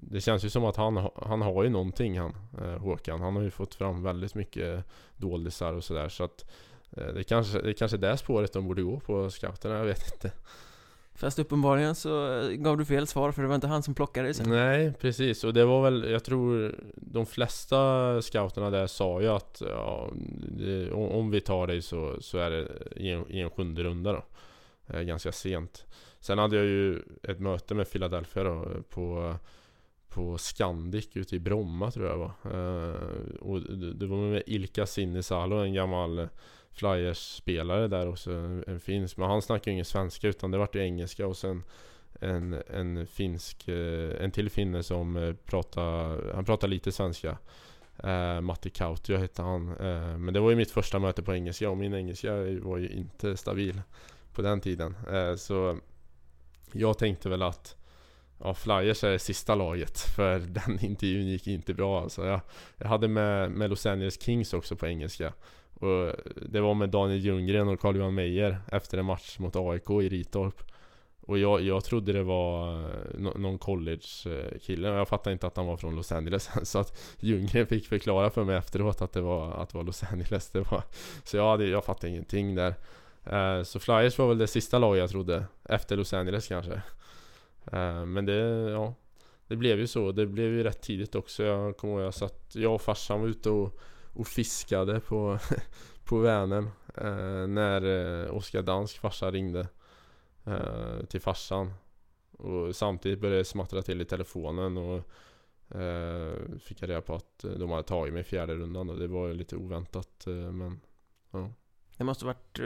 det 0.00 0.20
känns 0.20 0.44
ju 0.44 0.50
som 0.50 0.64
att 0.64 0.76
han, 0.76 1.10
han 1.16 1.42
har 1.42 1.62
ju 1.62 1.68
någonting 1.68 2.18
han, 2.18 2.34
eh, 2.60 2.78
Håkan. 2.78 3.20
Han 3.20 3.36
har 3.36 3.42
ju 3.42 3.50
fått 3.50 3.74
fram 3.74 4.02
väldigt 4.02 4.34
mycket 4.34 4.84
doldisar 5.16 5.72
och 5.72 5.84
sådär 5.84 6.08
så 6.08 6.24
att 6.24 6.44
Eh, 6.96 7.06
det 7.06 7.24
kanske, 7.24 7.60
det 7.60 7.74
kanske 7.74 7.96
är 7.96 7.98
det 7.98 8.16
spåret 8.16 8.52
de 8.52 8.68
borde 8.68 8.82
gå 8.82 9.00
på 9.00 9.30
scouterna, 9.30 9.78
jag 9.78 9.84
vet 9.84 10.12
inte 10.14 10.32
Fast 11.14 11.38
uppenbarligen 11.38 11.94
så 11.94 12.40
eh, 12.40 12.50
gav 12.50 12.78
du 12.78 12.84
fel 12.84 13.06
svar 13.06 13.32
för 13.32 13.42
det 13.42 13.48
var 13.48 13.54
inte 13.54 13.66
han 13.66 13.82
som 13.82 13.94
plockade 13.94 14.26
dig 14.26 14.34
sen 14.34 14.50
Nej, 14.50 14.92
precis. 15.00 15.44
Och 15.44 15.54
det 15.54 15.64
var 15.64 15.82
väl, 15.82 16.10
jag 16.10 16.24
tror 16.24 16.74
de 16.96 17.26
flesta 17.26 18.22
scouterna 18.22 18.70
där 18.70 18.86
sa 18.86 19.20
ju 19.20 19.28
att 19.28 19.62
ja, 19.66 20.10
det, 20.48 20.92
om 20.92 21.30
vi 21.30 21.40
tar 21.40 21.66
dig 21.66 21.82
så, 21.82 22.16
så 22.20 22.38
är 22.38 22.50
det 22.50 22.68
i 22.96 23.10
en, 23.10 23.30
i 23.30 23.40
en 23.40 23.50
sjunde 23.50 23.82
runda 23.82 24.12
då. 24.12 24.24
Eh, 24.86 25.00
ganska 25.00 25.32
sent. 25.32 25.84
Sen 26.20 26.38
hade 26.38 26.56
jag 26.56 26.64
ju 26.64 27.02
ett 27.22 27.40
möte 27.40 27.74
med 27.74 27.90
Philadelphia 27.90 28.44
då 28.44 28.66
på 28.90 29.34
på 30.14 30.38
Scandic 30.38 31.08
ute 31.12 31.36
i 31.36 31.38
Bromma 31.38 31.90
tror 31.90 32.06
jag 32.06 32.18
var. 32.18 32.32
var. 32.42 33.40
och 33.40 33.60
det 33.94 34.06
var 34.06 34.16
med 34.16 34.42
Ilka 34.46 34.86
Sinisalo, 34.86 35.56
en 35.56 35.74
gammal 35.74 36.28
Flyers-spelare 36.72 37.88
där 37.88 38.08
också, 38.08 38.30
en 38.66 38.80
finsk. 38.80 39.16
Men 39.16 39.28
han 39.28 39.42
snackade 39.42 39.70
ju 39.70 39.72
ingen 39.72 39.84
svenska 39.84 40.28
utan 40.28 40.50
det 40.50 40.58
vart 40.58 40.74
ju 40.74 40.80
engelska 40.80 41.26
och 41.26 41.36
sen 41.36 41.62
en, 42.20 42.62
en 42.70 43.06
finsk, 43.06 43.68
eh, 43.68 44.24
en 44.24 44.30
till 44.30 44.50
finne 44.50 44.82
som 44.82 45.16
eh, 45.16 45.34
pratade 45.34 46.34
han 46.34 46.44
pratade 46.44 46.70
lite 46.70 46.92
svenska. 46.92 47.38
Eh, 48.04 48.40
Matti 48.40 48.70
Kautio 48.70 49.16
hette 49.16 49.42
han. 49.42 49.68
Eh, 49.68 50.18
men 50.18 50.34
det 50.34 50.40
var 50.40 50.50
ju 50.50 50.56
mitt 50.56 50.70
första 50.70 50.98
möte 50.98 51.22
på 51.22 51.34
engelska 51.34 51.70
och 51.70 51.76
min 51.76 51.94
engelska 51.94 52.34
var 52.62 52.78
ju 52.78 52.88
inte 52.88 53.36
stabil 53.36 53.82
på 54.32 54.42
den 54.42 54.60
tiden. 54.60 54.96
Eh, 55.12 55.34
så 55.36 55.78
Jag 56.72 56.98
tänkte 56.98 57.28
väl 57.28 57.42
att 57.42 57.76
Ja, 58.44 58.54
Flyers 58.54 59.04
är 59.04 59.18
sista 59.18 59.54
laget 59.54 60.00
för 60.00 60.38
den 60.66 60.84
intervjun 60.84 61.26
gick 61.26 61.46
inte 61.46 61.74
bra 61.74 62.02
alltså. 62.02 62.26
Jag, 62.26 62.40
jag 62.78 62.88
hade 62.88 63.08
med, 63.08 63.50
med 63.50 63.70
Los 63.70 63.86
Angeles 63.86 64.22
Kings 64.22 64.54
också 64.54 64.76
på 64.76 64.86
engelska. 64.86 65.32
Och 65.74 66.12
det 66.50 66.60
var 66.60 66.74
med 66.74 66.88
Daniel 66.88 67.20
Ljunggren 67.20 67.68
och 67.68 67.80
Carl-Johan 67.80 68.14
Meijer 68.14 68.58
efter 68.72 68.98
en 68.98 69.04
match 69.04 69.38
mot 69.38 69.56
AIK 69.56 69.90
i 69.90 70.08
Ritorp. 70.08 70.62
Och 71.26 71.38
jag, 71.38 71.60
jag 71.60 71.84
trodde 71.84 72.12
det 72.12 72.22
var 72.22 72.80
eh, 72.80 73.20
någon 73.20 73.58
college-kille, 73.58 74.88
jag 74.88 75.08
fattade 75.08 75.32
inte 75.32 75.46
att 75.46 75.56
han 75.56 75.66
var 75.66 75.76
från 75.76 75.96
Los 75.96 76.12
Angeles 76.12 76.50
Så 76.62 76.78
att 76.78 76.98
Ljunggren 77.20 77.66
fick 77.66 77.86
förklara 77.86 78.30
för 78.30 78.44
mig 78.44 78.56
efteråt 78.56 79.02
att 79.02 79.12
det 79.12 79.20
var, 79.20 79.52
att 79.52 79.68
det 79.68 79.78
var 79.78 79.84
Los 79.84 80.02
Angeles 80.02 80.50
det 80.50 80.60
var. 80.60 80.82
Så 81.24 81.36
jag, 81.36 81.50
hade, 81.50 81.66
jag 81.66 81.84
fattade 81.84 82.08
ingenting 82.08 82.54
där 82.54 82.74
eh, 83.24 83.62
Så 83.62 83.80
Flyers 83.80 84.18
var 84.18 84.28
väl 84.28 84.38
det 84.38 84.46
sista 84.46 84.78
laget 84.78 85.00
jag 85.00 85.10
trodde, 85.10 85.44
efter 85.64 85.96
Los 85.96 86.12
Angeles 86.12 86.48
kanske 86.48 86.82
Eh, 87.64 88.04
men 88.04 88.26
det, 88.26 88.70
ja 88.70 88.94
Det 89.48 89.56
blev 89.56 89.78
ju 89.78 89.86
så, 89.86 90.12
det 90.12 90.26
blev 90.26 90.46
ju 90.46 90.62
rätt 90.62 90.82
tidigt 90.82 91.14
också 91.14 91.42
Jag 91.42 91.76
kommer 91.76 91.94
ihåg 91.94 92.02
jag 92.02 92.14
satt, 92.14 92.54
jag 92.54 92.74
och 92.74 92.82
farsan 92.82 93.20
var 93.20 93.28
ute 93.28 93.50
och, 93.50 93.78
och 94.12 94.26
fiskade 94.26 95.00
på, 95.00 95.38
på 96.04 96.18
Vänern 96.18 96.70
eh, 96.94 97.46
När 97.46 97.82
eh, 97.82 98.36
Oskar 98.36 98.62
Dansk 98.62 98.98
farsa 98.98 99.30
ringde 99.30 99.68
eh, 100.44 101.04
till 101.08 101.20
farsan. 101.20 101.72
Och 102.38 102.76
samtidigt 102.76 103.20
började 103.20 103.40
det 103.40 103.44
smattra 103.44 103.82
till 103.82 104.00
i 104.00 104.04
telefonen 104.04 104.76
och 104.76 105.02
fick 106.62 106.82
jag 106.82 106.90
reda 106.90 107.00
på 107.00 107.14
att 107.14 107.38
de 107.38 107.70
hade 107.70 107.82
tagit 107.82 108.12
mig 108.12 108.20
i 108.20 108.24
fjärde 108.24 108.54
rundan 108.54 108.90
och 108.90 108.98
det 108.98 109.06
var 109.06 109.32
lite 109.32 109.56
oväntat 109.56 110.24
men 110.26 110.80
ja. 111.30 111.50
Det 111.96 112.04
måste 112.04 112.24
varit 112.24 112.60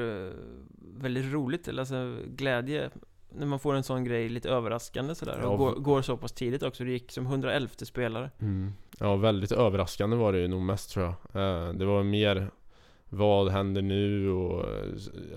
väldigt 0.79 1.33
roligt, 1.33 1.69
eller 1.69 1.83
alltså 1.83 2.17
glädje 2.27 2.91
när 3.31 3.47
man 3.47 3.59
får 3.59 3.75
en 3.75 3.83
sån 3.83 4.05
grej 4.05 4.29
lite 4.29 4.51
överraskande 4.51 5.15
sådär 5.15 5.41
och 5.41 5.59
går, 5.59 5.75
går, 5.75 6.03
så 6.03 6.17
pass 6.17 6.33
tidigt 6.33 6.63
också. 6.63 6.85
Det 6.85 6.91
gick 6.91 7.13
som 7.13 7.27
111 7.27 7.71
spelare. 7.77 8.31
Mm. 8.39 8.73
Ja, 8.99 9.17
väldigt 9.17 9.53
överraskande 9.53 10.17
var 10.17 10.33
det 10.33 10.39
ju 10.39 10.49
nog 10.49 10.63
mest 10.63 10.91
tror 10.91 11.05
jag. 11.05 11.15
Eh, 11.43 11.73
det 11.73 11.85
var 11.85 12.03
mer 12.03 12.51
vad 13.09 13.49
händer 13.49 13.83
nu 13.83 14.31
och 14.31 14.65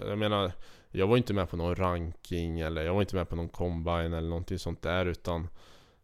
jag 0.08 0.18
menar 0.18 0.52
jag 0.92 1.08
var 1.08 1.18
inte 1.18 1.34
med 1.34 1.50
på 1.50 1.58
någon 1.58 1.76
ranking 1.76 2.60
eller 2.60 2.84
jag 2.84 2.94
var 2.94 3.02
inte 3.02 3.16
med 3.16 3.30
på 3.30 3.36
någon 3.36 3.50
combine 3.50 4.14
eller 4.14 4.30
någonting 4.30 4.60
sånt 4.60 4.82
där 4.82 5.06
utan 5.06 5.48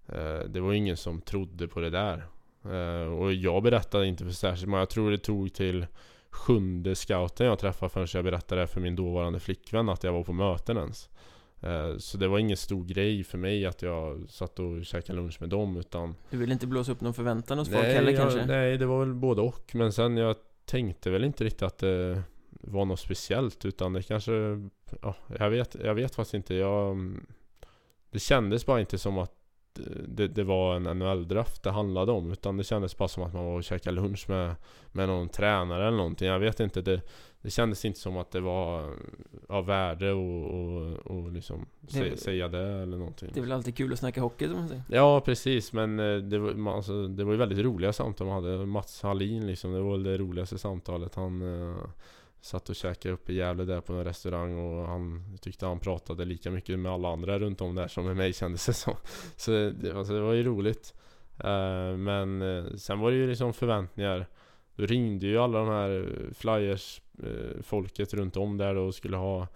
eh, 0.08 0.39
Det 0.48 0.60
var 0.60 0.74
ingen 0.74 0.98
som 0.98 1.21
trodde 1.21 1.67
på 1.67 1.80
det 1.80 1.89
där 1.89 2.26
eh, 2.63 3.13
Och 3.13 3.34
jag 3.34 3.63
berättade 3.63 4.08
inte 4.08 4.24
för 4.24 4.32
särskilt 4.32 4.69
många, 4.69 4.82
jag 4.82 4.89
tror 4.89 5.12
det 5.12 5.17
tog 5.17 5.54
till 5.54 5.86
Sjunde 6.30 6.95
scouten 6.95 7.48
jag 7.48 7.60
träffade 7.60 7.89
förrän 7.89 8.08
jag 8.13 8.24
berättade 8.24 8.67
för 8.67 8.82
min 8.82 8.95
dåvarande 8.95 9.39
flickvän 9.39 9.89
att 9.89 10.04
jag 10.04 10.13
var 10.13 10.24
på 10.24 10.34
möten 10.34 10.78
ens 10.78 11.10
eh, 11.10 11.15
Så 11.97 12.17
det 12.17 12.28
var 12.28 12.39
ingen 12.39 12.58
stor 12.58 12.86
grej 12.86 13.23
för 13.23 13.38
mig 13.38 13.65
att 13.65 13.82
jag 13.82 14.30
satt 14.30 14.60
och 14.60 14.86
käkade 14.86 15.19
lunch 15.19 15.38
med 15.39 15.49
dem 15.49 15.78
utan 15.78 16.15
Du 16.30 16.38
ville 16.38 16.54
inte 16.54 16.67
blåsa 16.67 16.91
upp 16.91 17.01
någon 17.01 17.13
förväntan 17.13 17.58
hos 17.58 17.69
nej, 17.69 17.80
folk 17.82 17.93
heller 17.93 18.12
jag, 18.12 18.21
kanske? 18.21 18.45
Nej, 18.45 18.78
det 18.78 18.86
var 18.86 18.99
väl 18.99 19.13
både 19.13 19.41
och. 19.41 19.71
Men 19.75 19.91
sen 19.91 20.17
jag 20.17 20.36
tänkte 20.65 21.10
väl 21.10 21.23
inte 21.23 21.43
riktigt 21.43 21.62
att 21.62 21.78
det 21.78 22.23
var 22.49 22.86
något 22.86 22.99
speciellt 22.99 23.65
utan 23.65 23.93
det 23.93 24.04
kanske 24.04 24.32
Ja, 25.01 25.15
jag 25.39 25.49
vet, 25.49 25.75
jag 25.84 25.95
vet 25.95 26.15
faktiskt 26.15 26.34
inte. 26.34 26.56
Jag 26.56 26.97
Det 28.12 28.19
kändes 28.19 28.65
bara 28.65 28.80
inte 28.80 28.97
som 28.97 29.17
att 29.17 29.32
det, 30.08 30.28
det 30.28 30.43
var 30.43 30.75
en 30.75 30.84
NHL-draft 30.84 31.63
det 31.63 31.71
handlade 31.71 32.12
om 32.12 32.32
Utan 32.32 32.58
det 32.58 32.63
kändes 32.63 32.97
bara 32.97 33.08
som 33.08 33.23
att 33.23 33.34
man 33.34 33.45
var 33.45 33.56
och 33.56 33.63
käkade 33.63 33.95
lunch 33.95 34.30
med 34.30 34.56
Med 34.91 35.08
någon 35.08 35.30
tränare 35.30 35.88
eller 35.88 35.97
någonting. 35.97 36.28
Jag 36.28 36.39
vet 36.39 36.60
inte 36.60 36.82
det, 36.82 37.01
det 37.45 37.51
kändes 37.51 37.86
inte 37.86 37.99
som 37.99 38.17
att 38.17 38.31
det 38.31 38.41
var 38.41 38.93
Av 39.49 39.65
värde 39.65 40.12
och, 40.12 40.45
och, 40.45 40.97
och 40.97 41.31
liksom 41.31 41.65
det, 41.79 42.19
säga 42.19 42.47
det 42.47 42.67
eller 42.81 42.97
någonting 42.97 43.29
Det 43.34 43.39
är 43.39 43.41
väl 43.41 43.51
alltid 43.51 43.77
kul 43.77 43.93
att 43.93 43.99
snacka 43.99 44.21
hockey 44.21 44.47
som 44.47 44.55
man 44.55 44.67
säger 44.67 44.84
Ja 44.88 45.21
precis 45.21 45.73
men 45.73 45.99
eh, 45.99 46.17
det 46.17 46.39
var, 46.39 46.75
alltså, 46.75 47.08
det 47.08 47.23
var 47.23 47.31
ju 47.31 47.38
väldigt 47.38 47.60
roliga 47.60 47.93
samtal 47.93 48.27
man 48.27 48.43
hade 48.43 48.65
Mats 48.65 49.01
Hallin 49.01 49.47
liksom 49.47 49.73
Det 49.73 49.81
var 49.81 49.91
väl 49.91 50.03
det 50.03 50.17
roligaste 50.17 50.58
samtalet 50.58 51.15
Han 51.15 51.41
eh, 51.41 51.75
Satt 52.45 52.69
och 52.69 52.75
käkade 52.75 53.13
upp 53.13 53.29
i 53.29 53.36
Gävle 53.36 53.65
där 53.65 53.81
på 53.81 53.93
en 53.93 54.03
restaurang 54.03 54.58
och 54.60 54.88
han 54.88 55.38
tyckte 55.41 55.65
han 55.65 55.79
pratade 55.79 56.25
lika 56.25 56.51
mycket 56.51 56.79
med 56.79 56.91
alla 56.91 57.10
andra 57.13 57.39
runt 57.39 57.62
om 57.62 57.75
där 57.75 57.88
som 57.88 58.05
med 58.05 58.15
mig 58.15 58.34
kändes 58.34 58.65
det 58.65 58.73
som. 58.73 58.93
Så 59.36 59.51
det, 59.51 59.93
alltså, 59.95 60.13
det 60.13 60.21
var 60.21 60.34
ju 60.34 60.43
roligt. 60.43 60.93
Uh, 61.43 61.97
men 61.97 62.41
uh, 62.41 62.75
sen 62.75 62.99
var 62.99 63.12
det 63.12 63.17
ju 63.17 63.27
liksom 63.27 63.53
förväntningar. 63.53 64.27
Då 64.75 64.86
ringde 64.86 65.25
ju 65.25 65.38
alla 65.38 65.60
de 65.60 65.67
här 65.67 66.10
flyers 66.34 66.99
uh, 66.99 67.05
folket 67.62 68.13
runt 68.13 68.38
om 68.38 68.58
där 68.58 68.75
och 68.75 68.95
skulle 68.95 69.17
ha 69.17 69.47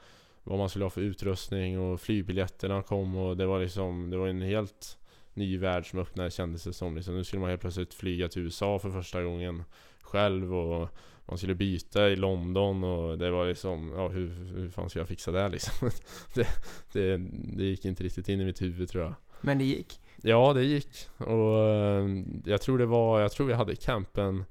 vad 0.44 0.58
man 0.58 0.70
skulle 0.70 0.86
ha 0.86 0.90
för 0.90 1.02
utrustning 1.02 1.80
och 1.80 2.02
flygbiljetterna 2.02 2.82
kom 2.82 3.16
och 3.16 3.38
det 3.38 3.46
var 3.46 3.60
liksom 3.60 4.10
Det 4.10 4.18
var 4.18 4.28
en 4.28 4.42
helt 4.42 4.98
ny 5.34 5.58
värld 5.58 5.90
som 5.90 6.00
öppnade 6.00 6.32
kändes 6.32 6.64
det 6.64 6.74
som 6.74 6.96
liksom. 6.96 7.16
Nu 7.16 7.24
skulle 7.24 7.40
man 7.40 7.50
helt 7.50 7.62
plötsligt 7.62 7.94
flyga 7.94 8.28
till 8.28 8.42
USA 8.42 8.80
för 8.80 8.90
första 8.90 9.24
gången 9.24 9.64
själv 10.02 10.56
och 10.56 10.90
man 11.26 11.38
skulle 11.38 11.56
byta 11.56 12.10
i 12.10 12.16
London 12.16 12.84
och 12.84 13.18
det 13.18 13.32
var 13.32 13.48
liksom, 13.48 13.94
ja 13.96 14.08
hur, 14.08 14.28
hur 14.56 14.70
fan 14.70 14.90
ska 14.90 15.00
jag 15.00 15.08
fixa 15.08 15.32
det 15.32 15.50
liksom? 15.50 15.90
det, 16.34 16.48
det, 16.94 17.18
det 17.58 17.64
gick 17.64 17.86
inte 17.86 18.04
riktigt 18.04 18.30
in 18.30 18.42
i 18.42 18.46
mitt 18.46 18.62
huvud 18.62 18.90
tror 18.90 19.04
jag. 19.04 19.14
Men 19.42 19.58
det 19.58 19.64
gick? 19.64 20.00
Ja, 20.22 20.54
det 20.54 20.64
gick. 20.64 21.08
Och 21.18 21.60
eh, 21.60 22.08
jag 22.46 22.62
tror 22.62 22.78
det 22.78 22.86
var, 22.86 23.20
jag 23.22 23.32
tror 23.32 23.48
vi 23.48 23.54
hade 23.54 23.76
campen 23.76 24.46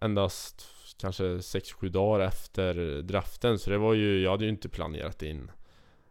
endast 0.00 0.66
kanske 1.00 1.24
6-7 1.24 1.88
dagar 1.88 2.26
efter 2.26 3.02
draften. 3.02 3.58
Så 3.58 3.70
det 3.70 3.78
var 3.78 3.94
ju, 3.94 4.22
jag 4.22 4.30
hade 4.30 4.44
ju 4.44 4.50
inte 4.50 4.68
planerat 4.68 5.22
in 5.22 5.50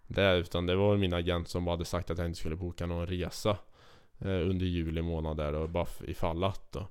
det. 0.07 0.37
Utan 0.37 0.65
det 0.65 0.75
var 0.75 0.97
min 0.97 1.13
agent 1.13 1.47
som 1.47 1.65
bara 1.65 1.71
hade 1.71 1.85
sagt 1.85 2.11
att 2.11 2.17
jag 2.17 2.27
inte 2.27 2.39
skulle 2.39 2.55
boka 2.55 2.85
någon 2.85 3.07
resa 3.07 3.57
eh, 4.19 4.49
under 4.49 4.65
juli 4.65 5.01
månad 5.01 5.37
där 5.37 5.51
då, 5.51 5.67
bara 5.67 5.87
ifall 6.01 6.43
att 6.43 6.71
då. 6.71 6.87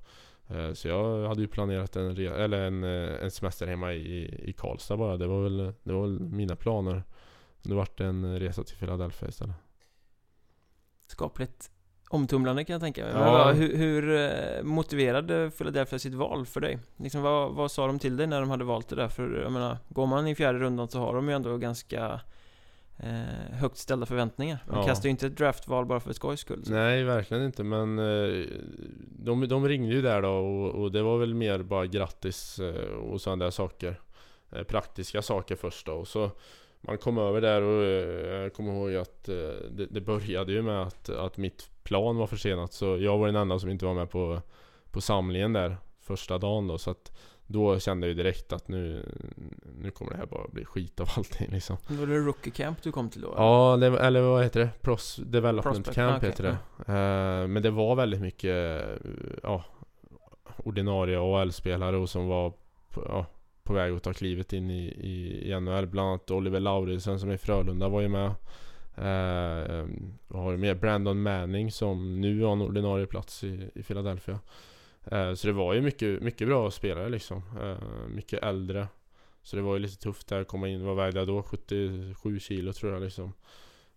Eh, 0.48 0.72
så 0.72 0.88
jag 0.88 1.28
hade 1.28 1.40
ju 1.40 1.48
planerat 1.48 1.96
en, 1.96 2.10
eller 2.16 2.60
en, 2.60 2.84
eh, 2.84 3.24
en 3.24 3.30
semester 3.30 3.66
hemma 3.66 3.92
i, 3.92 4.40
i 4.48 4.52
Karlstad 4.52 4.96
bara. 4.96 5.16
Det 5.16 5.26
var, 5.26 5.42
väl, 5.42 5.56
det 5.82 5.92
var 5.92 6.02
väl 6.02 6.20
mina 6.20 6.56
planer. 6.56 7.02
Det 7.62 7.74
vart 7.74 8.00
en 8.00 8.40
resa 8.40 8.64
till 8.64 8.76
Philadelphia 8.76 9.28
istället. 9.28 9.56
Skapligt 11.06 11.70
omtumlande 12.08 12.64
kan 12.64 12.72
jag 12.74 12.80
tänka 12.82 13.04
mig. 13.04 13.12
Ja. 13.14 13.52
hur, 13.52 13.76
hur 13.76 14.16
eh, 14.16 14.62
motiverade 14.62 15.50
Philadelphia 15.58 15.98
sitt 15.98 16.14
val 16.14 16.46
för 16.46 16.60
dig? 16.60 16.78
Liksom, 16.96 17.22
vad, 17.22 17.54
vad 17.54 17.70
sa 17.70 17.86
de 17.86 17.98
till 17.98 18.16
dig 18.16 18.26
när 18.26 18.40
de 18.40 18.50
hade 18.50 18.64
valt 18.64 18.88
det 18.88 18.96
där? 18.96 19.08
För 19.08 19.40
jag 19.42 19.52
menar, 19.52 19.76
går 19.88 20.06
man 20.06 20.26
i 20.26 20.34
fjärde 20.34 20.58
rundan 20.58 20.88
så 20.88 20.98
har 20.98 21.14
de 21.14 21.28
ju 21.28 21.34
ändå 21.34 21.56
ganska 21.56 22.20
eh, 22.98 23.56
högt 23.56 23.76
ställda 23.76 24.06
förväntningar. 24.06 24.58
De 24.66 24.76
ja. 24.76 24.86
kastar 24.86 25.04
ju 25.04 25.10
inte 25.10 25.26
ett 25.26 25.36
draftval 25.36 25.86
bara 25.86 26.00
för 26.00 26.12
skojs 26.12 26.40
skull. 26.40 26.64
Så. 26.64 26.72
Nej, 26.72 27.04
verkligen 27.04 27.44
inte. 27.44 27.64
Men 27.64 27.98
eh, 27.98 28.46
de, 29.18 29.48
de 29.48 29.68
ringde 29.68 29.94
ju 29.94 30.02
där 30.02 30.22
då 30.22 30.30
och, 30.30 30.82
och, 30.82 30.92
det 30.92 31.02
var 31.02 31.18
väl 31.18 31.34
mer 31.34 31.58
bara 31.58 31.86
grattis 31.86 32.58
eh, 32.58 32.94
och 32.94 33.20
sådana 33.20 33.44
där 33.44 33.50
saker. 33.50 34.00
Eh, 34.52 34.62
praktiska 34.62 35.22
saker 35.22 35.56
först 35.56 35.86
då. 35.86 35.92
Och 35.92 36.08
så 36.08 36.30
man 36.80 36.98
kom 36.98 37.18
över 37.18 37.40
där 37.40 37.62
och 37.62 37.84
eh, 37.84 38.42
jag 38.42 38.54
kommer 38.54 38.72
ihåg 38.72 38.94
att 38.94 39.28
eh, 39.28 39.34
det, 39.70 39.86
det, 39.90 40.00
började 40.00 40.52
ju 40.52 40.62
med 40.62 40.82
att, 40.82 41.08
att 41.08 41.36
mitt 41.36 41.70
plan 41.82 42.16
var 42.16 42.26
försenat. 42.26 42.72
Så 42.72 42.98
jag 42.98 43.18
var 43.18 43.26
den 43.26 43.36
enda 43.36 43.58
som 43.58 43.70
inte 43.70 43.84
var 43.84 43.94
med 43.94 44.10
på, 44.10 44.42
på 44.90 45.00
samlingen 45.00 45.52
där 45.52 45.76
första 46.00 46.38
dagen 46.38 46.66
då. 46.66 46.78
Så 46.78 46.90
att 46.90 47.12
då 47.46 47.78
kände 47.78 48.06
jag 48.06 48.08
ju 48.16 48.22
direkt 48.22 48.52
att 48.52 48.68
nu, 48.68 49.06
nu 49.80 49.90
kommer 49.90 50.12
det 50.12 50.18
här 50.18 50.26
bara 50.26 50.48
bli 50.48 50.64
skit 50.64 51.00
av 51.00 51.08
allting 51.16 51.50
liksom. 51.50 51.76
Var 51.88 52.06
det 52.06 52.18
Rookie 52.18 52.52
Camp 52.52 52.82
du 52.82 52.92
kom 52.92 53.10
till 53.10 53.20
då? 53.20 53.34
Ja, 53.36 53.76
det, 53.80 53.86
eller 53.86 54.20
vad 54.20 54.42
heter 54.42 54.60
det? 54.60 54.70
Pros 54.80 55.16
Development 55.16 55.76
Prospect. 55.76 55.94
Camp 55.94 56.16
okay. 56.16 56.30
heter 56.30 56.42
det. 56.44 56.56
Ja. 56.86 57.42
Uh, 57.42 57.48
men 57.48 57.62
det 57.62 57.70
var 57.70 57.94
väldigt 57.94 58.20
mycket 58.20 58.84
uh, 59.44 59.60
ordinarie 60.56 61.20
AL-spelare 61.20 61.96
och 61.96 62.10
som 62.10 62.28
var 62.28 62.52
uh, 62.96 63.24
på 63.68 63.74
väg 63.74 63.92
att 63.92 64.02
ta 64.02 64.12
klivet 64.12 64.52
in 64.52 64.70
i, 64.70 64.84
i, 64.86 65.48
i 65.50 65.60
NHL. 65.60 65.86
Bland 65.86 66.08
annat 66.08 66.30
Oliver 66.30 66.60
Lauridsen 66.60 67.20
som 67.20 67.30
är 67.30 67.34
i 67.34 67.38
Frölunda 67.38 67.88
var 67.88 68.00
ju 68.00 68.08
med. 68.08 68.26
Eh, 68.96 69.86
och 70.28 70.40
har 70.40 70.56
med 70.56 70.80
Brandon 70.80 71.22
Manning 71.22 71.72
som 71.72 72.20
nu 72.20 72.42
har 72.42 72.52
en 72.52 72.62
ordinarie 72.62 73.06
plats 73.06 73.44
i, 73.44 73.70
i 73.74 73.82
Philadelphia. 73.82 74.38
Eh, 75.04 75.34
så 75.34 75.46
det 75.46 75.52
var 75.52 75.74
ju 75.74 75.80
mycket, 75.80 76.22
mycket 76.22 76.48
bra 76.48 76.70
spelare 76.70 77.08
liksom. 77.08 77.42
Eh, 77.62 78.08
mycket 78.08 78.42
äldre. 78.42 78.88
Så 79.42 79.56
det 79.56 79.62
var 79.62 79.74
ju 79.74 79.80
lite 79.80 79.96
tufft 80.02 80.28
där 80.28 80.40
att 80.40 80.48
komma 80.48 80.68
in. 80.68 80.84
Vad 80.84 80.96
vägde 80.96 81.18
jag 81.18 81.28
då? 81.28 81.42
77 81.42 82.40
kilo 82.40 82.72
tror 82.72 82.92
jag 82.92 83.02
liksom. 83.02 83.32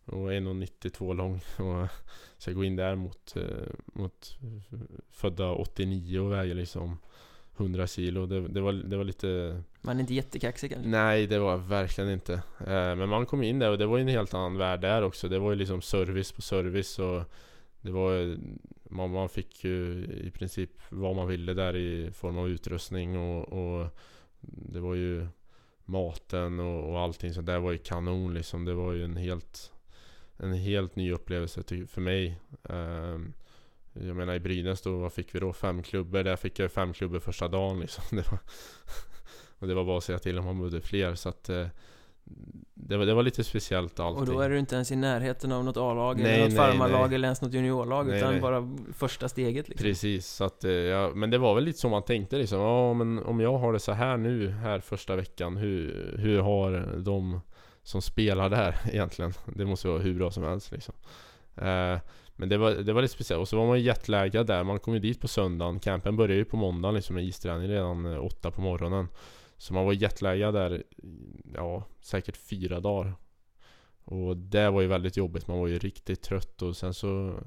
Och 0.05 0.31
1,92 0.31 1.13
lång. 1.13 1.41
Och 1.57 1.81
eh, 1.81 1.89
ska 2.37 2.51
gå 2.51 2.63
in 2.63 2.75
där 2.75 2.95
mot, 2.95 3.35
eh, 3.35 3.73
mot 3.85 4.37
födda 5.09 5.51
89 5.51 6.19
och 6.19 6.31
väga 6.31 6.53
liksom 6.53 6.97
100 7.57 7.87
kilo. 7.87 8.25
Det, 8.25 8.47
det, 8.47 8.61
var, 8.61 8.73
det 8.73 8.97
var 8.97 9.03
lite... 9.03 9.61
Man 9.81 9.95
är 9.95 10.01
inte 10.01 10.13
jättekaxig 10.13 10.71
kanske? 10.71 10.89
Nej, 10.89 11.27
det 11.27 11.39
var 11.39 11.57
verkligen 11.57 12.09
inte. 12.09 12.41
Men 12.67 13.09
man 13.09 13.25
kom 13.25 13.43
in 13.43 13.59
där 13.59 13.71
och 13.71 13.77
det 13.77 13.85
var 13.85 13.97
ju 13.97 14.01
en 14.01 14.07
helt 14.07 14.33
annan 14.33 14.57
värld 14.57 14.81
där 14.81 15.01
också. 15.01 15.27
Det 15.27 15.39
var 15.39 15.51
ju 15.51 15.55
liksom 15.55 15.81
service 15.81 16.31
på 16.31 16.41
service 16.41 16.99
och 16.99 17.23
det 17.81 17.91
var 17.91 18.37
man, 18.83 19.11
man 19.11 19.29
fick 19.29 19.63
ju 19.63 20.05
i 20.23 20.31
princip 20.31 20.69
vad 20.89 21.15
man 21.15 21.27
ville 21.27 21.53
där 21.53 21.75
i 21.75 22.11
form 22.11 22.37
av 22.37 22.49
utrustning 22.49 23.17
och, 23.17 23.49
och 23.49 23.87
det 24.41 24.79
var 24.79 24.95
ju 24.95 25.27
maten 25.85 26.59
och, 26.59 26.91
och 26.91 26.99
allting 26.99 27.33
så 27.33 27.41
där 27.41 27.59
var 27.59 27.71
ju 27.71 27.77
kanon 27.77 28.33
liksom. 28.33 28.65
Det 28.65 28.73
var 28.73 28.93
ju 28.93 29.03
en 29.03 29.17
helt 29.17 29.71
en 30.37 30.53
helt 30.53 30.95
ny 30.95 31.11
upplevelse 31.11 31.63
för 31.87 32.01
mig. 32.01 32.39
Um, 32.63 33.33
jag 33.93 34.15
menar 34.15 34.33
i 34.33 34.39
Brynäs 34.39 34.81
då, 34.81 34.97
vad 34.97 35.13
fick 35.13 35.35
vi 35.35 35.39
då? 35.39 35.53
Fem 35.53 35.83
klubbor. 35.83 36.23
Där 36.23 36.35
fick 36.35 36.59
jag 36.59 36.71
fem 36.71 36.93
klubbor 36.93 37.19
första 37.19 37.47
dagen 37.47 37.79
liksom. 37.79 38.03
Det 38.17 38.31
var 38.31 38.39
och 39.61 39.67
det 39.67 39.73
var 39.73 39.83
bara 39.83 39.97
att 39.97 40.03
säga 40.03 40.19
till 40.19 40.39
om 40.39 40.45
man 40.45 40.57
behövde 40.57 40.81
fler. 40.81 41.15
Så 41.15 41.29
att 41.29 41.49
uh, 41.49 41.67
det 42.73 42.97
var, 42.97 43.05
det 43.05 43.13
var 43.13 43.23
lite 43.23 43.43
speciellt 43.43 43.99
allting. 43.99 44.19
Och 44.19 44.25
då 44.25 44.39
är 44.39 44.49
du 44.49 44.59
inte 44.59 44.75
ens 44.75 44.91
i 44.91 44.95
närheten 44.95 45.51
av 45.51 45.63
något 45.63 45.77
A-lag 45.77 46.19
eller 46.19 46.43
något 46.43 46.55
farmarlag 46.55 47.13
eller 47.13 47.27
ens 47.27 47.41
något 47.41 47.53
juniorlag 47.53 48.07
nej, 48.07 48.17
utan 48.17 48.31
nej. 48.31 48.41
bara 48.41 48.77
första 48.93 49.29
steget 49.29 49.69
liksom. 49.69 49.85
Precis, 49.85 50.27
så 50.27 50.43
att, 50.43 50.63
eh, 50.63 50.71
ja, 50.71 51.11
men 51.15 51.29
det 51.29 51.37
var 51.37 51.55
väl 51.55 51.63
lite 51.63 51.79
så 51.79 51.89
man 51.89 52.03
tänkte 52.03 52.37
liksom. 52.37 52.59
Ja 52.59 52.93
men 52.93 53.19
om 53.19 53.39
jag 53.39 53.57
har 53.57 53.73
det 53.73 53.79
så 53.79 53.91
här 53.91 54.17
nu, 54.17 54.49
här 54.49 54.79
första 54.79 55.15
veckan, 55.15 55.57
hur, 55.57 56.15
hur 56.17 56.39
har 56.39 56.97
de 56.97 57.41
som 57.83 58.01
spelar 58.01 58.49
där 58.49 58.75
egentligen? 58.91 59.33
Det 59.45 59.65
måste 59.65 59.87
vara 59.87 59.99
hur 59.99 60.13
bra 60.13 60.31
som 60.31 60.43
helst 60.43 60.71
liksom. 60.71 60.93
Eh, 61.55 61.97
men 62.41 62.49
det 62.49 62.57
var, 62.57 62.71
det 62.71 62.93
var 62.93 63.01
lite 63.01 63.13
speciellt. 63.13 63.41
Och 63.41 63.47
så 63.47 63.57
var 63.57 63.67
man 63.67 63.79
ju 63.79 63.85
jetlaggad 63.85 64.47
där. 64.47 64.63
Man 64.63 64.79
kom 64.79 64.93
ju 64.93 64.99
dit 64.99 65.21
på 65.21 65.27
söndagen. 65.27 65.79
Campen 65.79 66.17
började 66.17 66.35
ju 66.35 66.45
på 66.45 66.57
måndagen 66.57 66.95
liksom 66.95 67.15
med 67.15 67.25
isträning 67.25 67.67
redan 67.67 68.05
eh, 68.05 68.25
åtta 68.25 68.51
på 68.51 68.61
morgonen. 68.61 69.07
Så 69.57 69.73
man 69.73 69.85
var 69.85 69.93
jetlaggad 69.93 70.53
där, 70.53 70.83
ja, 71.55 71.83
säkert 71.99 72.37
fyra 72.37 72.79
dagar. 72.79 73.13
Och 74.03 74.37
det 74.37 74.69
var 74.69 74.81
ju 74.81 74.87
väldigt 74.87 75.17
jobbigt, 75.17 75.47
man 75.47 75.59
var 75.59 75.67
ju 75.67 75.79
riktigt 75.79 76.21
trött 76.21 76.61
och 76.61 76.77
sen 76.77 76.93
så 76.93 77.39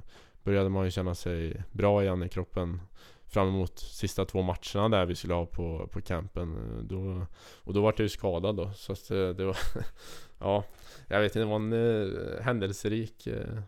började 0.42 0.68
man 0.68 0.84
ju 0.84 0.90
känna 0.90 1.14
sig 1.14 1.62
bra 1.72 2.02
igen 2.02 2.22
i 2.22 2.28
kroppen 2.28 2.80
fram 3.26 3.48
emot 3.48 3.78
sista 3.78 4.24
två 4.24 4.42
matcherna 4.42 4.88
där 4.88 5.06
vi 5.06 5.14
skulle 5.14 5.34
ha 5.34 5.46
på, 5.46 5.88
på 5.92 6.00
campen. 6.00 6.78
Då, 6.88 7.26
och 7.56 7.74
då 7.74 7.80
var 7.82 7.92
jag 7.96 8.00
ju 8.00 8.08
skadad 8.08 8.56
då, 8.56 8.70
så 8.70 8.92
att 8.92 9.08
det, 9.08 9.32
det 9.32 9.44
var... 9.44 9.56
ja, 10.38 10.64
jag 11.08 11.20
vet 11.20 11.30
inte, 11.30 11.38
det 11.38 11.44
var 11.44 11.56
en 11.56 11.72
eh, 11.72 12.42
händelserik 12.42 13.26
eh, 13.26 13.58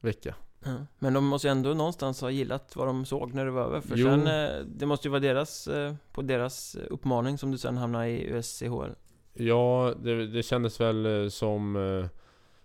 vecka. 0.00 0.34
Ja, 0.64 0.86
men 0.98 1.14
de 1.14 1.24
måste 1.24 1.48
ju 1.48 1.52
ändå 1.52 1.74
någonstans 1.74 2.20
ha 2.20 2.30
gillat 2.30 2.76
vad 2.76 2.86
de 2.86 3.04
såg 3.04 3.34
när 3.34 3.44
det 3.44 3.50
var 3.50 3.62
över 3.62 3.80
För 3.80 3.96
jo. 3.96 4.06
sen, 4.06 4.26
eh, 4.26 4.64
det 4.66 4.86
måste 4.86 5.08
ju 5.08 5.10
vara 5.10 5.20
deras, 5.20 5.66
eh, 5.68 5.94
på 6.12 6.22
deras 6.22 6.76
uppmaning 6.90 7.38
som 7.38 7.50
du 7.50 7.58
sen 7.58 7.76
hamnade 7.76 8.08
i 8.08 8.30
USCHL 8.30 8.90
Ja, 9.34 9.94
det, 10.02 10.26
det 10.26 10.42
kändes 10.42 10.80
väl 10.80 11.06
eh, 11.24 11.28
som 11.28 11.76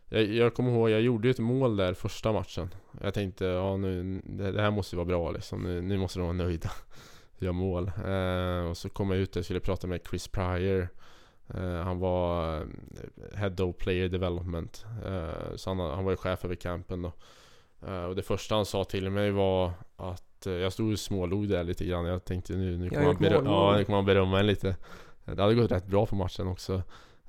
jag, 0.10 0.24
jag 0.24 0.54
kommer 0.54 0.72
ihåg, 0.72 0.90
jag 0.90 1.02
gjorde 1.02 1.28
ju 1.28 1.32
ett 1.32 1.40
mål 1.40 1.76
där 1.78 1.94
första 1.94 2.34
matchen. 2.34 2.70
Jag 3.02 3.14
tänkte, 3.14 3.46
ja 3.46 3.78
nu, 3.78 4.22
det, 4.26 4.52
det 4.52 4.62
här 4.62 4.72
måste 4.72 4.96
ju 4.96 4.98
vara 4.98 5.06
bra 5.06 5.32
liksom. 5.32 5.64
Nu, 5.64 5.82
nu 5.82 5.98
måste 5.98 6.20
de 6.20 6.24
vara 6.24 6.34
nöjda. 6.38 6.72
Jag 7.38 7.56
mål. 7.56 7.92
Eh, 8.06 8.70
Och 8.70 8.78
så 8.78 8.90
kom 8.90 9.12
jag 9.12 9.20
ut 9.20 9.36
och 9.36 9.46
skulle 9.46 9.60
prata 9.60 9.88
med 9.88 10.02
Chris 10.10 10.28
Pryor. 10.28 10.88
Eh, 11.54 11.84
Han 11.84 12.00
var 12.00 12.60
Head 13.36 13.64
of 13.64 13.78
Player 13.78 14.10
Development. 14.10 14.86
Eh, 15.06 15.56
Så 15.56 15.70
han, 15.70 15.80
han 15.80 16.04
var 16.04 16.12
ju 16.12 16.18
chef 16.18 16.46
över 16.46 16.56
campen 16.56 17.02
då. 17.02 17.08
Uh, 17.08 17.14
och 17.80 18.16
det 18.16 18.24
första 18.24 18.56
han 18.56 18.66
sa 18.66 18.84
till 18.84 19.10
mig 19.10 19.32
var 19.32 19.72
att 19.96 20.48
uh, 20.48 20.54
jag 20.54 20.74
stod 20.74 20.92
och 20.92 21.00
smålog 21.00 21.50
där 21.50 21.64
lite 21.64 21.86
grann. 21.86 22.06
Jag 22.06 22.26
tänkte 22.26 22.54
nu, 22.54 22.78
nu 22.78 22.90
kommer 22.90 23.06
han, 23.06 23.18
berö- 23.18 23.46
ja, 23.46 23.78
nu 23.78 23.84
kommer 23.84 23.98
han 23.98 24.06
berömma 24.06 24.40
en 24.40 24.48
lite. 24.48 24.76
Det 25.26 25.42
hade 25.42 25.56
gått 25.56 25.72
rätt 25.72 25.88
bra 25.88 26.06
på 26.06 26.16
matchen 26.16 26.48
också. 26.48 26.74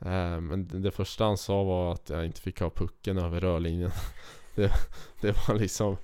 Uh, 0.07 0.41
men 0.41 0.83
det 0.83 0.91
första 0.91 1.25
han 1.25 1.39
sa 1.39 1.65
var 1.65 1.93
att 1.93 2.11
jag 2.11 2.27
inte 2.27 2.41
fick 2.41 2.61
ha 2.61 2.71
pucken 2.71 3.19
över 3.19 3.41
rörlinjen. 3.41 3.91
det, 4.55 4.73
det 5.21 5.49
var 5.49 5.55
liksom 5.55 5.97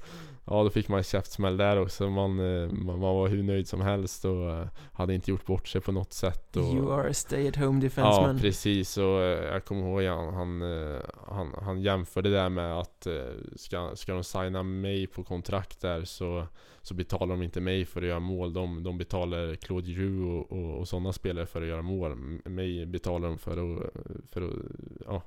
Ja 0.44 0.62
då 0.62 0.70
fick 0.70 0.88
man 0.88 0.98
en 0.98 1.04
käftsmäll 1.04 1.56
där 1.56 1.76
också. 1.76 2.10
Man, 2.10 2.30
eh, 2.40 2.68
man, 2.68 3.00
man, 3.00 3.14
var 3.14 3.28
hur 3.28 3.42
nöjd 3.42 3.68
som 3.68 3.80
helst 3.80 4.24
och 4.24 4.60
uh, 4.60 4.66
hade 4.92 5.14
inte 5.14 5.30
gjort 5.30 5.46
bort 5.46 5.68
sig 5.68 5.80
på 5.80 5.92
något 5.92 6.12
sätt. 6.12 6.56
Och, 6.56 6.62
you 6.62 6.92
are 6.92 7.10
a 7.10 7.14
stay 7.14 7.48
at 7.48 7.56
home 7.56 7.80
defenseman. 7.80 8.36
Ja 8.36 8.40
precis 8.40 8.96
och 8.96 9.04
uh, 9.04 9.22
jag 9.24 9.64
kommer 9.64 9.82
ihåg 9.82 10.04
han, 10.04 10.34
han, 10.34 10.62
han, 11.28 11.54
han 11.62 11.80
jämförde 11.80 12.30
det 12.30 12.36
där 12.36 12.48
med 12.48 12.78
att 12.78 13.06
ska, 13.56 13.90
ska 13.96 14.14
de 14.14 14.24
signa 14.24 14.62
mig 14.62 15.06
på 15.06 15.24
kontrakt 15.24 15.80
där 15.80 16.04
så, 16.04 16.46
så 16.82 16.94
betalar 16.94 17.34
de 17.36 17.42
inte 17.42 17.60
mig 17.60 17.84
för 17.84 18.02
att 18.02 18.08
göra 18.08 18.20
mål. 18.20 18.52
De, 18.52 18.82
de 18.82 18.98
betalar 18.98 19.54
Claude 19.54 19.86
Giroux 19.86 20.50
och, 20.50 20.58
och, 20.58 20.78
och 20.78 20.88
sådana 20.88 21.12
spelare 21.12 21.46
för 21.46 21.62
att 21.62 21.68
göra 21.68 21.82
mål. 21.82 22.16
Mig 22.44 22.86
betalar 22.86 23.28
de 23.28 23.38
för 23.38 23.52
att, 23.52 23.92
för 24.30 24.42
att 24.42 24.54
ja, 25.06 25.22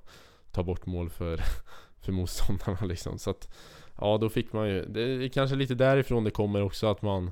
ta 0.52 0.64
bort 0.64 0.86
mål 0.86 1.10
för, 1.10 1.40
för 2.02 2.12
motståndarna 2.12 2.86
liksom. 2.86 3.20
Så 3.20 3.30
att, 3.30 3.50
Ja 3.98 4.18
då 4.18 4.30
fick 4.30 4.54
man 4.54 4.70
ju, 4.70 4.86
det 4.86 5.02
är 5.02 5.28
kanske 5.28 5.56
lite 5.56 5.76
därifrån 5.76 6.24
det 6.24 6.32
kommer 6.32 6.62
också 6.62 6.88
att 6.88 7.02
man 7.02 7.32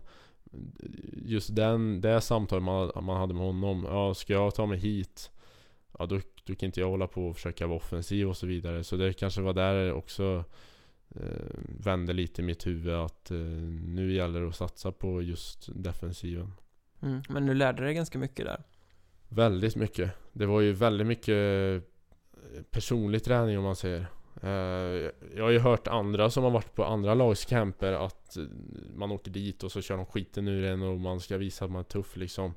Just 1.26 1.56
den, 1.56 2.02
det 2.02 2.22
samtalet 2.22 2.64
man, 2.64 2.92
man 3.06 3.18
hade 3.18 3.34
med 3.34 3.44
honom. 3.44 3.86
Ja 3.90 4.14
ska 4.14 4.34
jag 4.34 4.56
ta 4.56 4.66
mig 4.66 4.78
hit? 4.78 5.32
Ja 6.00 6.06
då, 6.06 6.20
då 6.44 6.56
kan 6.56 6.68
inte 6.68 6.80
jag 6.80 6.90
hålla 6.90 7.08
på 7.08 7.28
och 7.28 7.36
försöka 7.36 7.68
vara 7.68 7.78
offensiv 7.78 8.30
och 8.30 8.38
så 8.38 8.48
vidare. 8.48 8.84
Så 8.84 8.96
det 8.96 9.14
kanske 9.14 9.42
var 9.42 9.54
där 9.54 9.94
också 9.94 10.44
eh, 11.16 11.22
Vände 11.80 12.14
lite 12.14 12.42
i 12.42 12.46
mitt 12.46 12.68
huvud 12.68 12.94
att 12.94 13.32
eh, 13.32 13.38
Nu 13.38 14.14
gäller 14.14 14.42
det 14.42 14.48
att 14.48 14.56
satsa 14.56 14.92
på 14.92 15.22
just 15.22 15.70
defensiven. 15.76 16.54
Mm, 17.02 17.22
Men 17.30 17.46
du 17.46 17.54
lärde 17.54 17.84
dig 17.84 17.94
ganska 17.94 18.20
mycket 18.20 18.46
där? 18.46 18.64
Väldigt 19.30 19.76
mycket. 19.76 20.12
Det 20.32 20.46
var 20.46 20.62
ju 20.62 20.74
väldigt 20.74 21.08
mycket 21.08 21.84
Personlig 22.72 23.24
träning 23.24 23.58
om 23.58 23.64
man 23.64 23.76
säger. 23.76 24.00
Eh, 24.00 24.06
Eh, 24.44 25.12
jag 25.36 25.44
har 25.44 25.50
ju 25.50 25.60
hört 25.60 25.88
andra 25.88 26.30
som 26.30 26.44
har 26.44 26.52
varit 26.52 26.76
på 26.76 26.86
andra 26.86 27.14
lags 27.14 27.46
camper 27.46 27.94
att 27.94 28.38
man 28.96 29.12
åker 29.12 29.32
dit 29.32 29.64
och 29.64 29.72
så 29.72 29.82
kör 29.82 29.98
de 29.98 30.06
skiten 30.06 30.48
ur 30.48 30.64
en 30.64 30.82
och 30.82 31.00
man 31.00 31.20
ska 31.20 31.38
visa 31.38 31.66
att 31.66 31.72
man 31.72 31.80
är 31.80 31.84
tuff 31.84 32.16
liksom. 32.16 32.54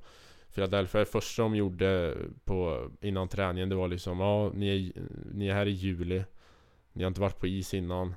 Philadelphia, 0.54 0.98
det 0.98 1.06
första 1.06 1.42
de 1.42 1.56
gjorde 1.56 2.14
på, 2.44 2.90
innan 3.00 3.28
träningen 3.28 3.68
det 3.68 3.74
var 3.74 3.88
liksom 3.88 4.20
Ja, 4.20 4.50
ni 4.54 4.68
är, 4.68 5.02
ni 5.32 5.48
är 5.48 5.54
här 5.54 5.66
i 5.66 5.70
juli. 5.70 6.24
Ni 6.92 7.02
har 7.02 7.08
inte 7.08 7.20
varit 7.20 7.40
på 7.40 7.46
is 7.46 7.74
innan. 7.74 8.08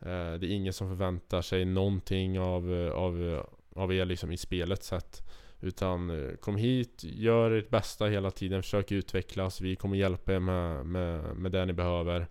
Eh, 0.00 0.34
det 0.34 0.46
är 0.46 0.50
ingen 0.50 0.72
som 0.72 0.88
förväntar 0.88 1.42
sig 1.42 1.64
någonting 1.64 2.40
av, 2.40 2.92
av, 2.94 3.44
av 3.74 3.94
er 3.94 4.04
liksom 4.04 4.32
i 4.32 4.36
spelet 4.36 4.82
sett. 4.82 5.22
Utan 5.60 6.10
eh, 6.10 6.36
kom 6.36 6.56
hit, 6.56 7.04
gör 7.04 7.50
ert 7.50 7.70
bästa 7.70 8.06
hela 8.06 8.30
tiden, 8.30 8.62
försök 8.62 8.92
utvecklas. 8.92 9.60
Vi 9.60 9.76
kommer 9.76 9.96
hjälpa 9.96 10.34
er 10.34 10.38
med, 10.38 10.86
med, 10.86 11.36
med 11.36 11.52
det 11.52 11.64
ni 11.64 11.72
behöver 11.72 12.26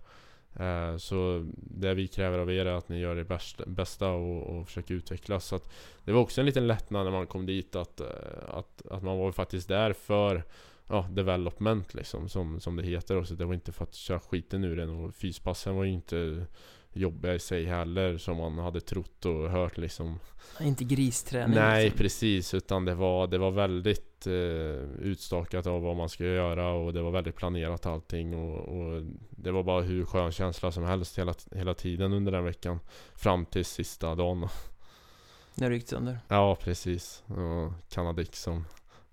så 0.98 1.46
det 1.56 1.94
vi 1.94 2.08
kräver 2.08 2.38
av 2.38 2.52
er 2.52 2.66
är 2.66 2.74
att 2.74 2.88
ni 2.88 2.98
gör 2.98 3.16
det 3.16 3.66
bästa 3.66 4.08
och, 4.08 4.42
och 4.42 4.66
försöker 4.66 4.94
utvecklas. 4.94 5.46
Så 5.46 5.60
det 6.04 6.12
var 6.12 6.20
också 6.20 6.40
en 6.40 6.46
liten 6.46 6.66
lättnad 6.66 7.04
när 7.04 7.12
man 7.12 7.26
kom 7.26 7.46
dit 7.46 7.76
att, 7.76 8.00
eh, 8.00 8.06
att, 8.48 8.82
att 8.90 9.02
man 9.02 9.18
var 9.18 9.32
faktiskt 9.32 9.68
där 9.68 9.92
för 9.92 10.44
ja, 10.88 11.08
development 11.10 11.94
liksom, 11.94 12.28
som, 12.28 12.60
som 12.60 12.76
det 12.76 12.82
heter. 12.82 13.16
Och 13.16 13.28
så 13.28 13.34
det 13.34 13.44
var 13.44 13.54
inte 13.54 13.72
för 13.72 13.84
att 13.84 13.94
köra 13.94 14.20
skiten 14.20 14.64
ur 14.64 14.76
den 14.76 14.90
och 14.90 15.14
fyspassen 15.14 15.76
var 15.76 15.84
ju 15.84 15.92
inte 15.92 16.46
jobbiga 16.92 17.34
i 17.34 17.38
sig 17.38 17.64
heller 17.64 18.18
som 18.18 18.36
man 18.36 18.58
hade 18.58 18.80
trott 18.80 19.24
och 19.24 19.50
hört 19.50 19.76
liksom 19.76 20.18
Inte 20.60 20.84
gristräning 20.84 21.54
Nej 21.54 21.84
liksom. 21.84 21.98
precis, 21.98 22.54
utan 22.54 22.84
det 22.84 22.94
var, 22.94 23.26
det 23.26 23.38
var 23.38 23.50
väldigt 23.50 24.13
eh, 24.26 24.32
utstakat 25.00 25.66
av 25.66 25.82
vad 25.82 25.96
man 25.96 26.08
ska 26.08 26.24
göra 26.24 26.72
och 26.72 26.92
det 26.92 27.02
var 27.02 27.10
väldigt 27.10 27.36
planerat 27.36 27.86
allting 27.86 28.34
och, 28.34 28.58
och 28.58 29.02
det 29.30 29.50
var 29.50 29.62
bara 29.62 29.82
hur 29.82 30.04
skön 30.04 30.32
känsla 30.32 30.72
som 30.72 30.84
helst 30.84 31.18
hela, 31.18 31.34
hela 31.52 31.74
tiden 31.74 32.12
under 32.12 32.32
den 32.32 32.44
veckan 32.44 32.80
Fram 33.14 33.46
till 33.46 33.64
sista 33.64 34.14
dagen 34.14 34.48
När 35.54 35.70
du 35.70 35.76
gick 35.76 35.88
sönder? 35.88 36.18
Ja 36.28 36.56
precis, 36.60 37.22
och 37.26 37.72
Kanadik 37.88 38.36
som 38.36 38.64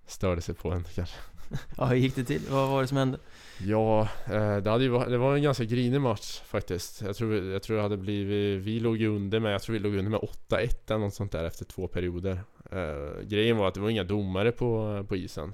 störde 0.06 0.42
sig 0.42 0.56
på 0.56 0.72
en 0.72 0.84
kanske 0.96 1.18
Ja, 1.78 1.86
hur 1.86 1.96
gick 1.96 2.16
det 2.16 2.24
till? 2.24 2.42
Vad 2.50 2.70
var 2.70 2.82
det 2.82 2.88
som 2.88 2.98
hände? 2.98 3.18
Ja, 3.58 4.02
eh, 4.26 4.58
det, 4.58 4.70
hade 4.70 4.84
ju, 4.84 5.00
det 5.06 5.18
var 5.18 5.36
en 5.36 5.44
ganska 5.44 5.64
grinig 5.64 6.02
match 6.02 6.42
faktiskt. 6.46 7.02
Jag 7.02 7.16
tror, 7.16 7.36
jag 7.36 7.64
tror 7.64 7.78
det 7.78 7.84
hade 7.84 7.98
blivit... 7.98 8.64
Vi 8.64 8.80
låg 8.80 8.98
ju 8.98 9.08
under 9.16 9.40
med, 9.40 9.54
jag 9.54 9.62
tror 9.62 9.74
vi 9.74 9.80
låg 9.80 9.96
under 9.96 10.12
med 10.12 10.20
8-1 10.20 10.70
eller 10.88 11.00
något 11.00 11.14
sånt 11.14 11.32
där 11.32 11.44
efter 11.44 11.66
två 11.66 11.88
perioder. 11.88 12.42
Uh, 12.74 13.22
grejen 13.22 13.58
var 13.58 13.68
att 13.68 13.74
det 13.74 13.80
var 13.80 13.90
inga 13.90 14.04
domare 14.04 14.52
på, 14.52 15.04
på 15.10 15.16
isen. 15.16 15.54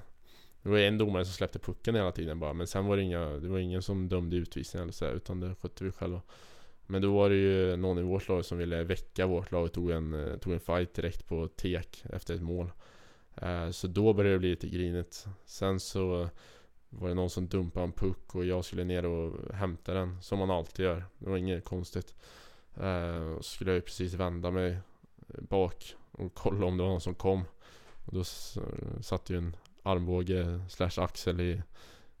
Det 0.62 0.68
var 0.68 0.78
en 0.78 0.98
domare 0.98 1.24
som 1.24 1.32
släppte 1.34 1.58
pucken 1.58 1.94
hela 1.94 2.12
tiden 2.12 2.40
bara, 2.40 2.52
men 2.52 2.66
sen 2.66 2.86
var 2.86 2.96
det 2.96 3.02
inga, 3.02 3.28
det 3.28 3.48
var 3.48 3.58
ingen 3.58 3.82
som 3.82 4.08
dömde 4.08 4.36
utvisning 4.36 4.82
eller 4.82 4.92
så 4.92 5.04
här, 5.04 5.12
utan 5.12 5.40
det 5.40 5.54
skötte 5.54 5.84
vi 5.84 5.90
själva. 5.90 6.22
Men 6.86 7.02
då 7.02 7.14
var 7.14 7.30
det 7.30 7.36
ju 7.36 7.76
någon 7.76 7.98
i 7.98 8.02
vårt 8.02 8.28
lag 8.28 8.44
som 8.44 8.58
ville 8.58 8.84
väcka 8.84 9.26
vårt 9.26 9.52
lag 9.52 9.64
och 9.64 9.72
tog 9.72 9.90
en, 9.90 10.14
eh, 10.14 10.36
tog 10.36 10.52
en 10.52 10.60
fight 10.60 10.94
direkt 10.94 11.26
på 11.26 11.48
tek 11.48 12.04
efter 12.10 12.34
ett 12.34 12.42
mål. 12.42 12.70
Uh, 13.42 13.70
så 13.70 13.86
då 13.86 14.12
började 14.12 14.34
det 14.34 14.38
bli 14.38 14.50
lite 14.50 14.68
grinigt. 14.68 15.26
Sen 15.44 15.80
så 15.80 16.28
var 16.88 17.08
det 17.08 17.14
någon 17.14 17.30
som 17.30 17.48
dumpade 17.48 17.84
en 17.84 17.92
puck 17.92 18.34
och 18.34 18.44
jag 18.44 18.64
skulle 18.64 18.84
ner 18.84 19.06
och 19.06 19.54
hämta 19.54 19.94
den 19.94 20.22
Som 20.22 20.38
man 20.38 20.50
alltid 20.50 20.84
gör 20.84 21.04
Det 21.18 21.30
var 21.30 21.36
inget 21.36 21.64
konstigt 21.64 22.14
Så 23.36 23.42
skulle 23.42 23.70
jag 23.70 23.76
ju 23.76 23.80
precis 23.80 24.14
vända 24.14 24.50
mig 24.50 24.78
bak 25.38 25.94
och 26.18 26.34
kollade 26.34 26.66
om 26.66 26.76
det 26.76 26.82
var 26.82 26.90
någon 26.90 27.00
som 27.00 27.14
kom. 27.14 27.44
Och 28.04 28.14
då 28.14 28.24
satt 29.00 29.30
ju 29.30 29.36
en 29.38 29.56
armbåge 29.82 30.60
slash 30.68 31.02
axel 31.04 31.40
i, 31.40 31.62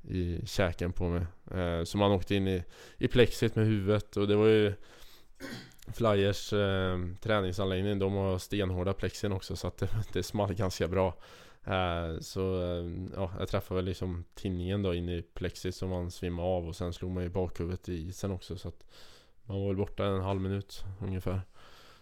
i 0.02 0.46
käken 0.46 0.92
på 0.92 1.08
mig. 1.08 1.26
Eh, 1.60 1.84
Så 1.84 1.98
man 1.98 2.12
åkte 2.12 2.34
in 2.34 2.48
i, 2.48 2.64
i 2.98 3.08
plexit 3.08 3.56
med 3.56 3.66
huvudet 3.66 4.16
och 4.16 4.28
det 4.28 4.36
var 4.36 4.46
ju 4.46 4.74
Flyers 5.92 6.52
eh, 6.52 6.98
träningsanläggning, 7.20 7.98
de 7.98 8.12
har 8.12 8.38
stenhårda 8.38 8.92
plexin 8.92 9.32
också 9.32 9.56
så 9.56 9.66
att 9.66 9.78
det, 9.78 9.88
det 10.12 10.22
small 10.22 10.54
ganska 10.54 10.88
bra. 10.88 11.14
Eh, 11.64 12.20
så 12.20 12.62
eh, 12.62 12.90
ja, 13.14 13.30
jag 13.38 13.48
träffade 13.48 13.76
väl 13.78 13.84
liksom 13.84 14.24
tinningen 14.34 14.82
då 14.82 14.94
in 14.94 15.08
i 15.08 15.22
plexit 15.22 15.74
som 15.74 15.88
man 15.88 16.10
svimmade 16.10 16.48
av 16.48 16.68
och 16.68 16.76
sen 16.76 16.92
slog 16.92 17.10
man 17.10 17.22
ju 17.22 17.28
bakhuvudet 17.28 17.88
i 17.88 18.08
isen 18.08 18.30
också 18.30 18.56
så 18.56 18.68
att 18.68 18.86
Man 19.42 19.60
var 19.60 19.66
väl 19.66 19.76
borta 19.76 20.04
en 20.06 20.20
halv 20.20 20.40
minut 20.40 20.84
ungefär. 21.00 21.40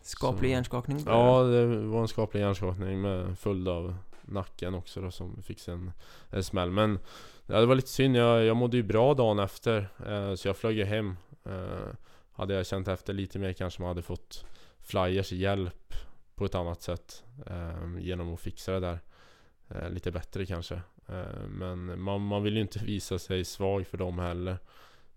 Skaplig 0.07 0.49
Så- 0.51 0.53
hjärnskakning? 0.53 1.03
Ja, 1.07 1.43
det 1.43 1.67
var 1.67 2.01
en 2.01 2.09
skaplig 2.09 2.41
hjärnskakning 2.41 3.01
med 3.01 3.39
följd 3.39 3.69
av 3.69 3.97
nacken 4.23 4.75
också 4.75 5.01
då 5.01 5.11
som 5.11 5.43
fick 5.43 5.61
sig 5.61 5.75
en, 5.75 5.93
en 6.31 6.45
smäll. 6.45 6.71
Men 6.71 6.99
ja, 7.47 7.61
det 7.61 7.67
var 7.67 7.75
lite 7.75 7.89
synd. 7.89 8.17
Jag, 8.17 8.45
jag 8.45 8.57
mådde 8.57 8.77
ju 8.77 8.83
bra 8.83 9.15
dagen 9.15 9.39
efter. 9.39 9.89
Eh, 10.07 10.35
så 10.35 10.49
jag 10.49 10.57
flög 10.57 10.77
ju 10.77 10.85
hem. 10.85 11.17
Eh, 11.45 11.95
hade 12.33 12.55
jag 12.55 12.67
känt 12.67 12.89
efter 12.89 13.13
lite 13.13 13.39
mer 13.39 13.53
kanske 13.53 13.83
man 13.83 13.89
hade 13.89 14.03
fått 14.03 14.45
flyers 14.81 15.33
hjälp 15.33 15.95
på 16.35 16.45
ett 16.45 16.55
annat 16.55 16.83
sätt. 16.83 17.25
Eh, 17.47 17.99
genom 17.99 18.35
att 18.35 18.41
fixa 18.41 18.73
det 18.73 18.81
där. 18.81 18.99
Eh, 19.69 19.91
lite 19.91 20.11
bättre 20.11 20.47
kanske. 20.47 20.75
Eh, 21.09 21.49
men 21.49 22.01
man, 22.03 22.21
man 22.21 22.43
vill 22.43 22.55
ju 22.55 22.61
inte 22.63 22.79
visa 22.85 23.19
sig 23.19 23.45
svag 23.45 23.87
för 23.87 23.99
dem 23.99 24.19
heller. 24.19 24.59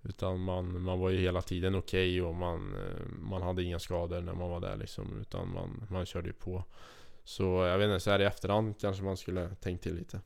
Utan 0.04 0.40
man, 0.40 0.82
man 0.82 1.00
var 1.00 1.10
ju 1.10 1.18
hela 1.18 1.42
tiden 1.42 1.76
okej 1.76 2.22
och 2.22 2.36
man, 2.36 2.76
eh, 2.76 3.06
man 3.22 3.42
hade 3.42 3.64
inga 3.64 3.80
skador 3.80 4.22
när 4.22 4.34
man 4.34 4.50
var 4.50 4.60
där 4.60 4.78
liksom. 4.78 5.20
Utan 5.22 5.54
man, 5.54 5.86
man 5.90 6.06
körde 6.06 6.28
ju 6.28 6.34
på. 6.34 6.64
Så 7.24 7.44
jag 7.44 7.78
vet 7.78 7.86
inte, 7.86 8.00
så 8.00 8.12
här 8.12 8.20
i 8.20 8.26
efterhand 8.26 8.80
kanske 8.80 9.04
man 9.04 9.18
skulle 9.18 9.50
tänkt 9.56 9.84
till 9.84 9.96
lite. 9.96 10.22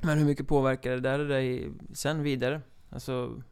Men 0.00 0.18
hur 0.18 0.26
mycket 0.26 0.48
påverkade 0.48 0.94
det 0.94 1.00
där 1.00 1.18
dig 1.18 1.70
sen 1.94 2.22
vidare? 2.22 2.60
Alltså, 2.90 3.42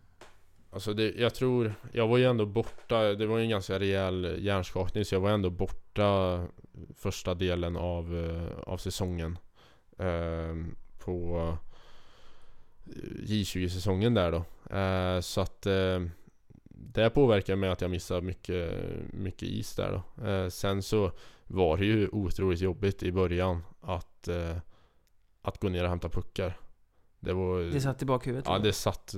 Alltså 0.73 0.95
det, 0.95 1.15
jag 1.17 1.35
tror, 1.35 1.75
jag 1.93 2.09
var 2.09 2.19
ju 2.19 2.25
ändå 2.25 2.47
borta, 2.47 3.03
det 3.03 3.27
var 3.27 3.39
ju 3.39 3.45
en 3.45 3.51
ganska 3.51 3.79
rejäl 3.79 4.37
hjärnskakning 4.39 5.05
så 5.05 5.15
jag 5.15 5.21
var 5.21 5.31
ändå 5.31 5.51
borta 5.51 6.41
första 6.97 7.35
delen 7.35 7.77
av, 7.77 8.17
eh, 8.17 8.59
av 8.73 8.77
säsongen. 8.77 9.39
Eh, 9.99 10.57
på 11.05 11.57
J20-säsongen 13.27 14.15
där 14.15 14.33
då. 14.33 14.45
Eh, 14.73 15.21
så 15.21 15.41
att 15.41 15.67
eh, 15.67 16.01
det 16.71 17.11
påverkar 17.11 17.57
mig 17.57 17.71
att 17.71 17.81
jag 17.81 17.91
missade 17.91 18.21
mycket, 18.21 18.71
mycket 19.13 19.43
is 19.43 19.77
där 19.77 19.93
då. 19.93 20.29
Eh, 20.29 20.49
sen 20.49 20.83
så 20.83 21.13
var 21.47 21.77
det 21.77 21.85
ju 21.85 22.09
otroligt 22.09 22.61
jobbigt 22.61 23.03
i 23.03 23.13
början 23.13 23.65
att, 23.81 24.29
att 25.43 25.59
gå 25.59 25.69
ner 25.69 25.83
och 25.83 25.89
hämta 25.89 26.09
puckar. 26.09 26.57
Det 27.21 27.33
var... 27.33 27.61
det 27.61 27.81
satt 27.81 28.03
i 28.03 28.05
bakhuvudet? 28.05 28.47
Ja 28.47 28.55
eller? 28.55 28.65
det 28.65 28.73
satt 28.73 29.15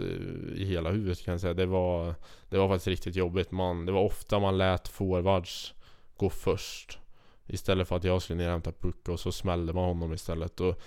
i 0.55 0.64
hela 0.64 0.90
huvudet 0.90 1.24
kan 1.24 1.32
jag 1.32 1.40
säga. 1.40 1.55
Det 1.55 1.66
var, 1.66 2.14
det 2.48 2.59
var 2.59 2.68
faktiskt 2.68 2.86
riktigt 2.86 3.16
jobbigt. 3.16 3.50
Man, 3.50 3.86
det 3.86 3.92
var 3.92 4.02
ofta 4.02 4.38
man 4.40 4.59
lät 4.59 4.88
forwards 4.88 5.74
gå 6.16 6.30
först. 6.30 6.98
Istället 7.46 7.88
för 7.88 7.96
att 7.96 8.05
jag 8.05 8.22
skulle 8.22 8.36
ner 8.36 8.46
och 8.46 8.52
hämta 8.52 8.72
puck 8.72 9.09
och 9.09 9.20
så 9.20 9.32
smällde 9.32 9.72
man 9.72 9.84
honom 9.84 10.12
istället. 10.12 10.61
Och 10.61 10.80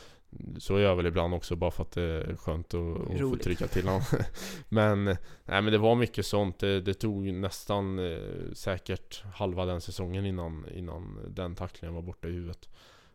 så 0.57 0.73
gör 0.79 0.89
jag 0.89 0.95
väl 0.95 1.05
ibland 1.05 1.33
också 1.33 1.55
bara 1.55 1.71
för 1.71 1.83
att 1.83 1.91
det 1.91 2.01
är 2.01 2.35
skönt 2.35 2.73
att, 2.73 3.11
att 3.11 3.19
få 3.19 3.35
trycka 3.35 3.67
till 3.67 3.85
honom. 3.87 4.01
men, 4.69 5.03
nej, 5.03 5.61
men 5.61 5.65
det 5.65 5.77
var 5.77 5.95
mycket 5.95 6.25
sånt. 6.25 6.59
Det, 6.59 6.81
det 6.81 6.93
tog 6.93 7.33
nästan 7.33 7.99
eh, 7.99 8.19
säkert 8.53 9.23
halva 9.33 9.65
den 9.65 9.81
säsongen 9.81 10.25
innan, 10.25 10.65
innan 10.75 11.19
den 11.29 11.55
tacklingen 11.55 11.95
var 11.95 12.01
borta 12.01 12.27
i 12.27 12.31
huvudet. 12.31 12.69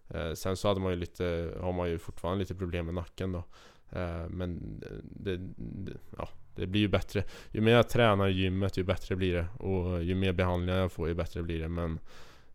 Eh, 0.08 0.32
sen 0.32 0.56
så 0.56 0.68
hade 0.68 0.80
man 0.80 0.90
ju 0.90 0.96
lite, 0.96 1.54
har 1.60 1.72
man 1.72 1.90
ju 1.90 1.98
fortfarande 1.98 2.38
lite 2.38 2.54
problem 2.54 2.86
med 2.86 2.94
nacken 2.94 3.32
då. 3.32 3.44
Eh, 3.90 4.28
Men 4.28 4.80
det, 5.02 5.36
det, 5.56 5.92
ja, 6.18 6.28
det 6.54 6.66
blir 6.66 6.80
ju 6.80 6.88
bättre. 6.88 7.24
Ju 7.50 7.60
mer 7.60 7.72
jag 7.72 7.88
tränar 7.88 8.28
i 8.28 8.32
gymmet 8.32 8.76
ju 8.76 8.84
bättre 8.84 9.16
blir 9.16 9.34
det. 9.34 9.46
Och 9.58 10.04
ju 10.04 10.14
mer 10.14 10.32
behandlingar 10.32 10.80
jag 10.80 10.92
får 10.92 11.08
ju 11.08 11.14
bättre 11.14 11.42
blir 11.42 11.60
det. 11.60 11.68
Men 11.68 11.98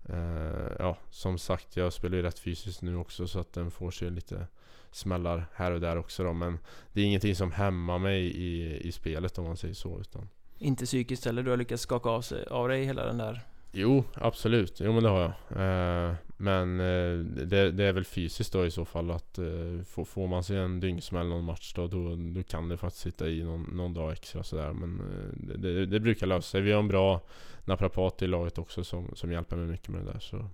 eh, 0.09 0.71
ja, 0.79 0.97
som 1.09 1.37
sagt 1.37 1.77
jag 1.77 1.93
spelar 1.93 2.17
ju 2.17 2.23
rätt 2.23 2.39
fysiskt 2.39 2.81
nu 2.81 2.95
också 2.95 3.27
så 3.27 3.39
att 3.39 3.53
den 3.53 3.71
får 3.71 3.91
sig 3.91 4.09
lite 4.11 4.47
smällar 4.91 5.45
här 5.53 5.71
och 5.71 5.81
där 5.81 5.97
också 5.97 6.23
då. 6.23 6.33
Men 6.33 6.59
det 6.93 7.01
är 7.01 7.05
ingenting 7.05 7.35
som 7.35 7.51
hämmar 7.51 7.99
mig 7.99 8.21
i, 8.25 8.77
i 8.87 8.91
spelet 8.91 9.37
om 9.37 9.45
man 9.45 9.57
säger 9.57 9.73
så. 9.73 9.99
Utan 9.99 10.29
Inte 10.57 10.85
psykiskt 10.85 11.25
heller, 11.25 11.43
du 11.43 11.49
har 11.49 11.57
lyckats 11.57 11.83
skaka 11.83 12.09
av, 12.09 12.21
sig, 12.21 12.45
av 12.45 12.67
dig 12.67 12.85
hela 12.85 13.05
den 13.05 13.17
där 13.17 13.45
Jo, 13.71 14.03
absolut. 14.13 14.79
Jo 14.79 14.93
men 14.93 15.03
det 15.03 15.09
har 15.09 15.21
jag. 15.21 16.09
Eh, 16.09 16.15
men 16.37 16.79
eh, 16.79 17.17
det, 17.45 17.71
det 17.71 17.83
är 17.83 17.93
väl 17.93 18.05
fysiskt 18.05 18.53
då 18.53 18.65
i 18.65 18.71
så 18.71 18.85
fall 18.85 19.11
att 19.11 19.37
eh, 19.37 19.83
får, 19.85 20.05
får 20.05 20.27
man 20.27 20.43
sig 20.43 20.57
en 20.57 20.79
dyngsmäll 20.79 21.27
någon 21.27 21.43
match 21.43 21.73
då, 21.75 21.87
då, 21.87 22.15
då 22.15 22.43
kan 22.43 22.69
det 22.69 22.77
faktiskt 22.77 23.03
sitta 23.03 23.29
i 23.29 23.43
någon, 23.43 23.63
någon 23.63 23.93
dag 23.93 24.11
extra 24.11 24.43
sådär. 24.43 24.73
Men 24.73 24.99
eh, 24.99 25.57
det, 25.57 25.85
det, 25.85 25.99
brukar 25.99 26.27
lösa 26.27 26.41
sig. 26.41 26.61
Vi 26.61 26.71
har 26.71 26.79
en 26.79 26.87
bra 26.87 27.21
naprapat 27.65 28.21
i 28.21 28.27
laget 28.27 28.57
också 28.57 28.83
som, 28.83 29.15
som 29.15 29.31
hjälper 29.31 29.55
mig 29.55 29.67
mycket 29.67 29.89
med 29.89 30.05
det 30.05 30.11
där. 30.11 30.19
Så. 30.19 30.49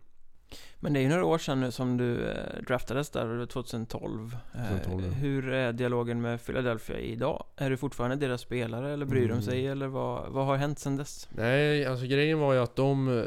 Men 0.79 0.93
det 0.93 0.99
är 0.99 1.01
ju 1.01 1.09
några 1.09 1.25
år 1.25 1.37
sedan 1.37 1.59
nu 1.59 1.71
som 1.71 1.97
du 1.97 2.29
eh, 2.29 2.63
draftades 2.67 3.09
där, 3.09 3.45
2012. 3.45 4.37
Eh, 4.53 4.67
2012, 4.67 5.03
ja. 5.05 5.11
Hur 5.11 5.49
är 5.49 5.73
dialogen 5.73 6.21
med 6.21 6.45
Philadelphia 6.45 6.99
idag? 6.99 7.45
Är 7.55 7.69
du 7.69 7.77
fortfarande 7.77 8.15
deras 8.15 8.41
spelare 8.41 8.93
eller 8.93 9.05
bryr 9.05 9.29
de 9.29 9.41
sig? 9.41 9.59
Mm. 9.59 9.71
Eller 9.71 9.87
vad, 9.87 10.31
vad 10.31 10.45
har 10.45 10.55
hänt 10.55 10.79
sedan 10.79 10.97
dess? 10.97 11.29
Nej, 11.31 11.85
alltså 11.85 12.05
grejen 12.05 12.39
var 12.39 12.53
ju 12.53 12.59
att 12.59 12.75
de... 12.75 13.25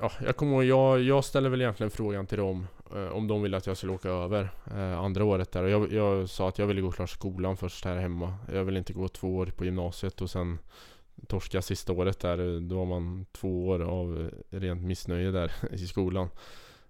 Ja, 0.00 0.12
jag 0.24 0.36
kommer 0.36 0.52
ihåg, 0.52 0.64
jag, 0.64 1.02
jag 1.02 1.24
ställde 1.24 1.48
väl 1.48 1.60
egentligen 1.60 1.90
frågan 1.90 2.26
till 2.26 2.38
dem 2.38 2.66
eh, 2.94 3.08
om 3.08 3.28
de 3.28 3.42
ville 3.42 3.56
att 3.56 3.66
jag 3.66 3.76
skulle 3.76 3.92
åka 3.92 4.08
över 4.08 4.48
eh, 4.70 4.98
andra 4.98 5.24
året 5.24 5.52
där. 5.52 5.62
Och 5.62 5.70
jag, 5.70 5.92
jag 5.92 6.28
sa 6.28 6.48
att 6.48 6.58
jag 6.58 6.66
ville 6.66 6.80
gå 6.80 6.90
klart 6.90 7.10
skolan 7.10 7.56
först 7.56 7.84
här 7.84 7.96
hemma. 7.96 8.34
Jag 8.52 8.64
vill 8.64 8.76
inte 8.76 8.92
gå 8.92 9.08
två 9.08 9.36
år 9.36 9.46
på 9.46 9.64
gymnasiet 9.64 10.20
och 10.20 10.30
sen 10.30 10.58
torska 11.26 11.62
sista 11.62 11.92
året 11.92 12.20
där. 12.20 12.60
Då 12.60 12.78
har 12.78 12.86
man 12.86 13.26
två 13.32 13.68
år 13.68 13.82
av 13.82 14.30
rent 14.50 14.82
missnöje 14.82 15.30
där 15.30 15.52
i 15.72 15.86
skolan. 15.86 16.28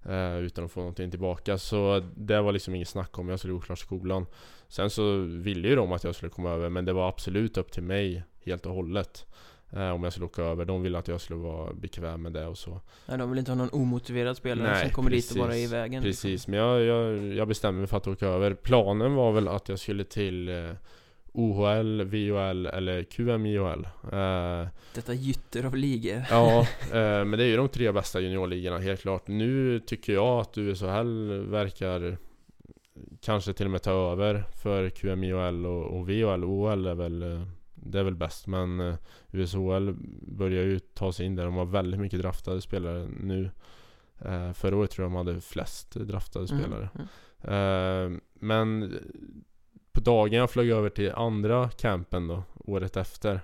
Eh, 0.03 0.39
utan 0.39 0.65
att 0.65 0.73
få 0.73 0.81
någonting 0.81 1.11
tillbaka. 1.11 1.59
Så 1.59 2.03
det 2.17 2.41
var 2.41 2.53
liksom 2.53 2.75
inget 2.75 2.89
snack 2.89 3.19
om 3.19 3.29
jag 3.29 3.39
skulle 3.39 3.55
gå 3.55 3.61
klart 3.61 3.79
skolan. 3.79 4.27
Sen 4.69 4.91
så 4.91 5.17
ville 5.19 5.69
ju 5.69 5.77
de 5.77 5.93
att 5.93 6.05
jag 6.05 6.15
skulle 6.15 6.31
komma 6.31 6.51
över 6.51 6.69
men 6.69 6.85
det 6.85 6.93
var 6.93 7.09
absolut 7.09 7.57
upp 7.57 7.73
till 7.73 7.83
mig 7.83 8.25
helt 8.45 8.67
och 8.67 8.75
hållet. 8.75 9.27
Eh, 9.73 9.91
om 9.91 10.05
jag 10.05 10.13
skulle 10.13 10.27
åka 10.27 10.43
över. 10.43 10.65
De 10.65 10.83
ville 10.83 10.99
att 10.99 11.09
jag 11.09 11.21
skulle 11.21 11.39
vara 11.39 11.73
bekväm 11.73 12.23
med 12.23 12.33
det 12.33 12.47
och 12.47 12.59
så. 12.59 12.81
Nej, 13.07 13.19
de 13.19 13.31
vill 13.31 13.39
inte 13.39 13.51
ha 13.51 13.57
någon 13.57 13.69
omotiverad 13.73 14.37
spelare 14.37 14.73
Nej, 14.73 14.83
som 14.83 14.91
kommer 14.91 15.11
dit 15.11 15.31
och 15.31 15.37
bara 15.37 15.47
är 15.57 15.59
i 15.59 15.63
precis. 15.63 15.73
vägen. 15.73 16.03
liksom. 16.03 16.29
Precis, 16.31 16.49
men 16.49 16.59
jag, 16.61 16.81
jag, 16.83 17.27
jag 17.35 17.49
bestämde 17.49 17.79
mig 17.79 17.87
för 17.87 17.97
att 17.97 18.07
åka 18.07 18.27
över. 18.27 18.55
Planen 18.55 19.15
var 19.15 19.33
väl 19.33 19.49
att 19.49 19.69
jag 19.69 19.79
skulle 19.79 20.05
till 20.05 20.49
eh, 20.49 20.71
OHL, 21.33 22.03
VHL 22.03 22.67
eller 22.67 23.03
QMIHL. 23.03 23.87
Eh, 24.13 24.69
Detta 24.95 25.15
gytter 25.15 25.65
av 25.65 25.77
ligor. 25.77 26.23
ja, 26.31 26.67
men 27.25 27.31
det 27.31 27.45
är 27.45 27.49
ju 27.49 27.57
de 27.57 27.69
tre 27.69 27.93
bästa 27.93 28.21
juniorligorna 28.21 28.79
helt 28.79 29.01
klart. 29.01 29.29
Nu 29.29 29.81
tycker 29.81 30.13
jag 30.13 30.41
att 30.41 30.59
USHL 30.59 31.47
verkar 31.47 32.17
kanske 33.21 33.53
till 33.53 33.67
och 33.67 33.73
med 33.73 33.83
ta 33.83 34.13
över 34.13 34.45
för 34.63 34.91
QMIHL 34.91 35.67
och, 35.67 35.99
och 35.99 36.09
VHL. 36.09 36.45
OHL 36.45 36.87
är 36.87 36.95
väl 36.95 37.41
det 37.85 37.99
är 37.99 38.03
väl 38.03 38.15
bäst 38.15 38.47
men 38.47 38.81
eh, 38.81 38.95
USHL 39.33 39.95
börjar 40.23 40.65
ju 40.65 40.79
ta 40.79 41.13
sig 41.13 41.27
in 41.27 41.37
där. 41.37 41.45
De 41.45 41.55
har 41.55 41.65
väldigt 41.65 42.01
mycket 42.01 42.21
draftade 42.21 42.61
spelare 42.61 43.09
nu. 43.21 43.51
Eh, 44.19 44.53
förra 44.53 44.77
året 44.77 44.91
tror 44.91 45.05
jag 45.05 45.13
de 45.13 45.27
hade 45.27 45.41
flest 45.41 45.95
draftade 45.95 46.47
spelare. 46.47 46.89
Mm, 46.95 47.09
mm. 47.43 48.15
Eh, 48.15 48.21
men 48.35 48.99
på 49.93 50.01
dagen 50.01 50.33
jag 50.33 50.51
flög 50.51 50.71
över 50.71 50.89
till 50.89 51.13
andra 51.13 51.69
campen 51.69 52.29
då, 52.29 52.43
året 52.55 52.97
efter 52.97 53.41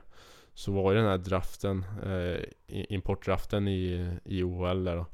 Så 0.55 0.73
var 0.73 0.93
ju 0.93 0.99
den 0.99 1.07
här 1.07 1.19
draften, 1.19 1.85
eh, 2.05 2.45
importdraften 2.67 3.69
i, 3.69 4.17
i 4.25 4.43
OHL 4.43 4.85
där 4.85 4.97
då. 4.97 5.07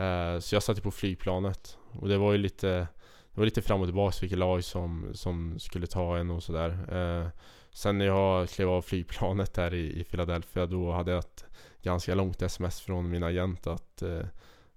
Eh, 0.00 0.38
så 0.38 0.54
jag 0.54 0.62
satt 0.62 0.78
ju 0.78 0.82
på 0.82 0.90
flygplanet 0.90 1.78
och 1.92 2.08
det 2.08 2.18
var 2.18 2.32
ju 2.32 2.38
lite 2.38 2.68
Det 3.32 3.40
var 3.40 3.44
lite 3.44 3.62
fram 3.62 3.80
och 3.80 3.86
tillbaka 3.86 4.16
vilket 4.20 4.38
lag 4.38 4.64
som, 4.64 5.06
som 5.12 5.58
skulle 5.58 5.86
ta 5.86 6.16
en 6.16 6.30
och 6.30 6.42
sådär 6.42 6.70
eh, 6.70 7.28
Sen 7.72 7.98
när 7.98 8.06
jag 8.06 8.48
klev 8.48 8.68
av 8.68 8.82
flygplanet 8.82 9.54
där 9.54 9.74
i, 9.74 10.00
i 10.00 10.04
Philadelphia 10.04 10.66
då 10.66 10.92
hade 10.92 11.10
jag 11.10 11.18
ett 11.18 11.44
ganska 11.82 12.14
långt 12.14 12.42
sms 12.42 12.80
från 12.80 13.10
min 13.10 13.22
agent 13.22 13.66
att 13.66 14.02
eh, 14.02 14.24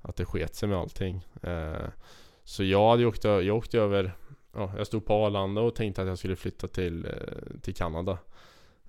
Att 0.02 0.16
det 0.16 0.26
sket 0.26 0.56
sig 0.56 0.70
med 0.70 0.78
allting. 0.78 1.28
Eh, 1.44 1.88
Så 2.44 2.64
jag 2.64 2.90
hade 2.90 3.06
åkt, 3.06 3.24
jag 3.24 3.58
åkte 3.58 3.80
över 3.80 4.14
ja, 4.54 4.72
Jag 4.78 4.88
stod 4.88 5.06
på 5.06 5.14
Arlanda 5.14 5.62
och 5.62 5.76
tänkte 5.76 6.02
att 6.02 6.08
jag 6.08 6.18
skulle 6.18 6.36
flytta 6.36 6.68
till, 6.68 7.06
eh, 7.06 7.60
till 7.62 7.76
Kanada. 7.76 8.18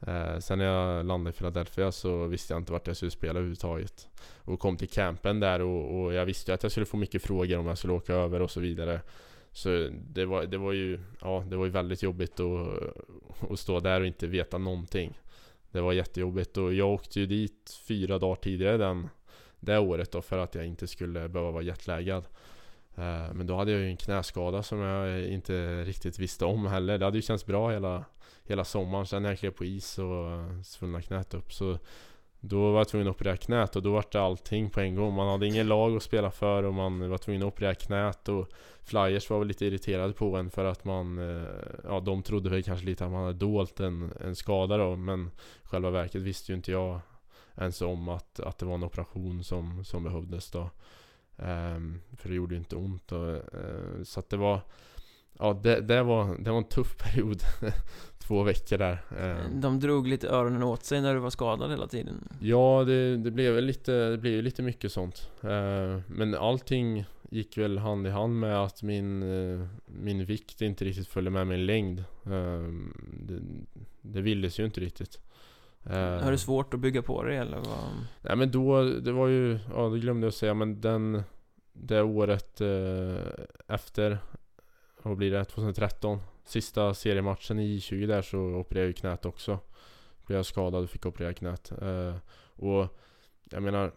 Eh, 0.07 0.39
Sen 0.39 0.59
när 0.59 0.65
jag 0.65 1.07
landade 1.07 1.31
i 1.31 1.39
Philadelphia 1.39 1.93
så 1.93 2.27
visste 2.27 2.55
jag 2.55 2.61
inte 2.61 2.73
vart 2.73 2.87
jag 2.87 2.97
skulle 2.97 3.11
spela 3.11 3.33
överhuvudtaget. 3.33 4.09
Och 4.45 4.61
kom 4.61 4.77
till 4.77 4.89
campen 4.89 5.41
där 5.41 5.61
och, 5.61 6.01
och 6.01 6.15
jag 6.15 6.27
visste 6.27 6.55
att 6.55 6.63
jag 6.63 6.73
skulle 6.73 6.87
få 6.87 6.97
mycket 6.97 7.23
frågor 7.23 7.59
om 7.59 7.67
jag 7.67 7.79
skulle 7.79 7.93
åka 7.93 8.15
över 8.15 8.43
och 8.43 8.51
så 8.51 8.61
vidare. 8.61 9.01
Så 9.55 9.89
det 9.93 10.25
var, 10.25 10.45
det 10.45 10.59
var 10.59 10.73
ju, 10.73 10.99
ja 11.21 11.45
det 11.49 11.57
var 11.57 11.65
ju 11.65 11.71
väldigt 11.71 12.03
jobbigt 12.03 12.41
att, 12.41 13.51
att 13.51 13.59
stå 13.59 13.81
där 13.81 14.01
och 14.01 14.07
inte 14.07 14.27
veta 14.27 14.59
någonting 14.59 15.19
Det 15.71 15.81
var 15.81 15.93
jättejobbigt 15.93 16.57
och 16.57 16.75
jag 16.75 16.89
åkte 16.89 17.21
ju 17.21 17.27
dit 17.27 17.81
fyra 17.89 18.19
dagar 18.19 18.37
tidigare 18.37 18.77
den, 18.77 19.09
det 19.61 19.79
året 19.79 20.13
då 20.13 20.23
för 20.23 20.39
att 20.39 20.55
jag 20.55 20.67
inte 20.67 20.87
skulle 20.87 21.29
behöva 21.29 21.51
vara 21.51 21.63
jetlaggad 21.63 22.25
eh, 22.95 23.33
Men 23.33 23.47
då 23.47 23.57
hade 23.57 23.71
jag 23.73 23.81
ju 23.81 23.89
en 23.89 23.97
knäskada 23.97 24.63
som 24.63 24.79
jag 24.79 25.29
inte 25.29 25.85
riktigt 25.85 26.19
visste 26.19 26.45
om 26.45 26.67
heller. 26.67 26.99
Det 26.99 27.05
hade 27.05 27.19
ju 27.19 27.23
känts 27.23 27.47
bra 27.47 27.71
hela, 27.71 28.05
hela 28.45 28.65
sommaren. 28.65 29.07
Sen 29.07 29.23
när 29.23 29.29
jag 29.29 29.39
klev 29.39 29.51
på 29.51 29.65
is 29.65 29.99
och 29.99 30.65
svullnade 30.65 31.03
knät 31.03 31.35
upp. 31.35 31.53
Så 31.53 31.79
då 32.49 32.73
var 32.73 32.81
jag 32.81 32.89
tvungen 32.89 33.09
att 33.09 33.15
operera 33.15 33.37
knät 33.37 33.77
och 33.77 33.83
då 33.83 33.93
var 33.93 34.05
det 34.13 34.21
allting 34.21 34.71
på 34.71 34.81
en 34.81 34.95
gång. 34.95 35.15
Man 35.15 35.29
hade 35.29 35.47
ingen 35.47 35.69
lag 35.69 35.97
att 35.97 36.03
spela 36.03 36.31
för 36.31 36.63
och 36.63 36.75
man 36.75 37.11
var 37.11 37.19
tvungen 37.19 37.43
att 37.43 37.49
operera 37.49 37.75
knät. 37.75 38.29
Och 38.29 38.49
Flyers 38.83 39.31
var 39.31 39.39
väl 39.39 39.49
lite 39.49 39.67
irriterade 39.67 40.13
på 40.13 40.37
en 40.37 40.51
för 40.51 40.65
att 40.65 40.85
man... 40.85 41.19
Eh, 41.19 41.49
ja, 41.85 42.01
de 42.01 42.23
trodde 42.23 42.51
väl 42.51 42.63
kanske 42.63 42.87
lite 42.87 43.05
att 43.05 43.11
man 43.11 43.25
hade 43.25 43.39
dolt 43.39 43.81
en, 43.81 44.13
en 44.21 44.37
skada 44.37 44.77
då. 44.77 44.97
Men 44.97 45.31
själva 45.63 45.91
verket 45.91 46.23
visste 46.23 46.53
ju 46.53 46.57
inte 46.57 46.73
jag 46.73 47.01
ens 47.57 47.83
om 47.83 48.09
att, 48.09 48.41
att 48.41 48.59
det 48.59 48.67
var 48.67 48.75
en 48.75 48.85
operation 48.85 49.45
som, 49.45 49.85
som 49.85 50.05
behövdes 50.05 50.51
då. 50.51 50.71
Um, 51.37 52.01
för 52.17 52.29
det 52.29 52.35
gjorde 52.35 52.55
ju 52.55 52.59
inte 52.59 52.77
ont. 52.77 53.13
Och, 53.13 53.29
uh, 53.29 54.03
så 54.05 54.21
att 54.21 54.31
det 54.31 54.37
var 54.37 54.61
Ja 55.39 55.53
det, 55.53 55.81
det, 55.81 56.03
var, 56.03 56.37
det 56.39 56.51
var 56.51 56.59
en 56.59 56.69
tuff 56.69 56.97
period 57.05 57.43
Två 58.27 58.43
veckor 58.43 58.79
där 58.79 59.03
um, 59.20 59.61
De 59.61 59.81
drog 59.81 60.07
lite 60.07 60.29
öronen 60.29 60.62
åt 60.62 60.85
sig 60.85 61.01
när 61.01 61.14
du 61.14 61.20
var 61.20 61.31
skadad 61.31 61.70
hela 61.70 61.87
tiden 61.87 62.29
Ja 62.41 62.85
det, 62.87 63.16
det 63.16 63.31
blev 63.31 63.62
lite, 63.62 63.93
det 63.93 64.18
blev 64.18 64.43
lite 64.43 64.62
mycket 64.62 64.93
sånt 64.93 65.31
uh, 65.45 66.01
Men 66.07 66.35
allting 66.35 67.05
gick 67.31 67.59
väl 67.59 67.79
hand 67.79 68.07
i 68.07 68.11
hand 68.11 68.41
med 68.41 68.64
att 68.64 68.83
min, 68.83 69.22
uh, 69.22 69.66
min 69.87 70.25
vikt 70.25 70.61
inte 70.61 70.85
riktigt 70.85 71.09
följde 71.09 71.31
med 71.31 71.47
min 71.47 71.66
längd 71.66 72.05
det, 73.12 73.41
det 74.03 74.20
vildes 74.20 74.61
ju 74.61 74.64
inte 74.64 74.81
riktigt 74.81 75.20
har 75.91 76.31
du 76.31 76.39
svårt 76.39 76.75
att 76.75 76.81
bygga 76.81 77.03
på 77.03 77.22
det 77.22 77.37
eller 77.37 77.57
vad? 77.57 78.07
Nej 78.20 78.37
men 78.37 78.51
då, 78.51 78.83
det 78.83 79.12
var 79.12 79.29
ju, 79.29 79.59
ja 79.75 79.89
det 79.89 79.99
glömde 79.99 80.27
jag 80.27 80.35
säga 80.35 80.55
men 80.55 80.81
den 80.81 81.22
Det 81.72 82.03
året 82.03 82.61
eh, 82.61 83.16
efter 83.68 84.18
Vad 85.03 85.16
blir 85.16 85.31
det? 85.31 85.45
2013 85.45 86.20
Sista 86.45 86.95
seriematchen 86.95 87.59
i 87.59 87.79
J20 87.79 88.07
där 88.07 88.23
så 88.23 88.39
opererade 88.39 88.81
jag 88.81 88.87
ju 88.87 88.93
knät 88.93 89.25
också. 89.25 89.59
Blev 90.27 90.37
jag 90.37 90.47
skadad 90.47 90.85
och 90.85 90.91
fick 90.91 91.07
operera 91.07 91.35
knät. 91.35 91.73
Eh, 91.83 92.17
Och 92.57 92.89
Jag 93.51 93.63
menar 93.63 93.93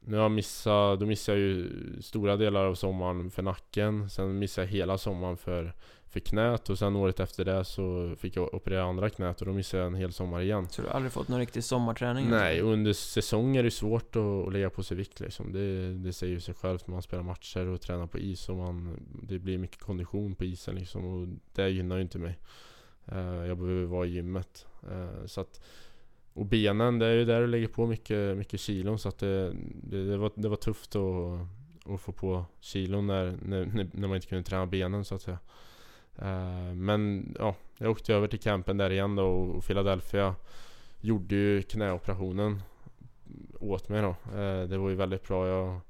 Nu 0.00 0.16
har 0.16 0.22
jag 0.22 0.30
missat, 0.30 1.00
då 1.00 1.06
missade 1.06 1.38
jag 1.38 1.48
ju 1.48 2.02
stora 2.02 2.36
delar 2.36 2.64
av 2.64 2.74
sommaren 2.74 3.30
för 3.30 3.42
nacken. 3.42 4.10
Sen 4.10 4.38
missade 4.38 4.66
jag 4.66 4.72
hela 4.72 4.98
sommaren 4.98 5.36
för 5.36 5.74
för 6.16 6.20
knät 6.20 6.70
och 6.70 6.78
sen 6.78 6.96
året 6.96 7.20
efter 7.20 7.44
det 7.44 7.64
så 7.64 8.14
fick 8.18 8.36
jag 8.36 8.54
operera 8.54 8.84
andra 8.84 9.10
knät 9.10 9.40
och 9.40 9.46
då 9.46 9.52
missade 9.52 9.82
jag 9.82 9.92
en 9.92 9.98
hel 9.98 10.12
sommar 10.12 10.40
igen. 10.40 10.68
Så 10.68 10.82
du 10.82 10.88
har 10.88 10.94
aldrig 10.94 11.12
fått 11.12 11.28
någon 11.28 11.40
riktig 11.40 11.64
sommarträning? 11.64 12.30
Nej, 12.30 12.62
och 12.62 12.72
under 12.72 12.92
säsong 12.92 13.56
är 13.56 13.62
det 13.62 13.70
svårt 13.70 14.16
att, 14.16 14.46
att 14.46 14.52
lägga 14.52 14.70
på 14.70 14.82
sig 14.82 14.96
vikt 14.96 15.20
liksom. 15.20 15.52
Det, 15.52 15.94
det 15.94 16.12
säger 16.12 16.32
ju 16.32 16.40
sig 16.40 16.54
självt. 16.54 16.86
Man 16.86 17.02
spelar 17.02 17.22
matcher 17.22 17.66
och 17.66 17.80
tränar 17.80 18.06
på 18.06 18.18
is 18.18 18.48
och 18.48 18.56
man, 18.56 19.00
det 19.22 19.38
blir 19.38 19.58
mycket 19.58 19.80
kondition 19.80 20.34
på 20.34 20.44
isen 20.44 20.74
liksom 20.74 21.04
och 21.04 21.28
det 21.54 21.68
gynnar 21.68 21.96
ju 21.96 22.02
inte 22.02 22.18
mig. 22.18 22.38
Uh, 23.12 23.46
jag 23.46 23.58
behöver 23.58 23.84
vara 23.84 24.06
i 24.06 24.10
gymmet. 24.10 24.66
Uh, 24.90 25.26
så 25.26 25.40
att, 25.40 25.60
och 26.32 26.46
benen, 26.46 26.98
det 26.98 27.06
är 27.06 27.14
ju 27.14 27.24
där 27.24 27.40
du 27.40 27.46
lägger 27.46 27.68
på 27.68 27.86
mycket, 27.86 28.36
mycket 28.36 28.60
kilon 28.60 28.98
så 28.98 29.08
att 29.08 29.18
det, 29.18 29.52
det, 29.82 30.10
det, 30.10 30.16
var, 30.16 30.30
det 30.34 30.48
var 30.48 30.56
tufft 30.56 30.96
att, 30.96 31.92
att 31.94 32.00
få 32.00 32.12
på 32.12 32.44
kilon 32.60 33.06
när, 33.06 33.36
när, 33.42 33.88
när 33.92 34.08
man 34.08 34.14
inte 34.16 34.26
kunde 34.26 34.44
träna 34.44 34.66
benen 34.66 35.04
så 35.04 35.14
att 35.14 35.22
säga. 35.22 35.38
Uh, 36.22 36.74
men 36.74 37.34
ja, 37.38 37.54
jag 37.78 37.90
åkte 37.90 38.14
över 38.14 38.28
till 38.28 38.40
campen 38.40 38.76
där 38.76 38.90
igen 38.90 39.16
då 39.16 39.26
och 39.26 39.64
Philadelphia 39.64 40.34
gjorde 41.00 41.34
ju 41.34 41.62
knäoperationen 41.62 42.62
åt 43.60 43.88
mig 43.88 44.02
då. 44.02 44.08
Uh, 44.08 44.68
det 44.68 44.78
var 44.78 44.88
ju 44.90 44.94
väldigt 44.94 45.28
bra. 45.28 45.48
Jag 45.48 45.80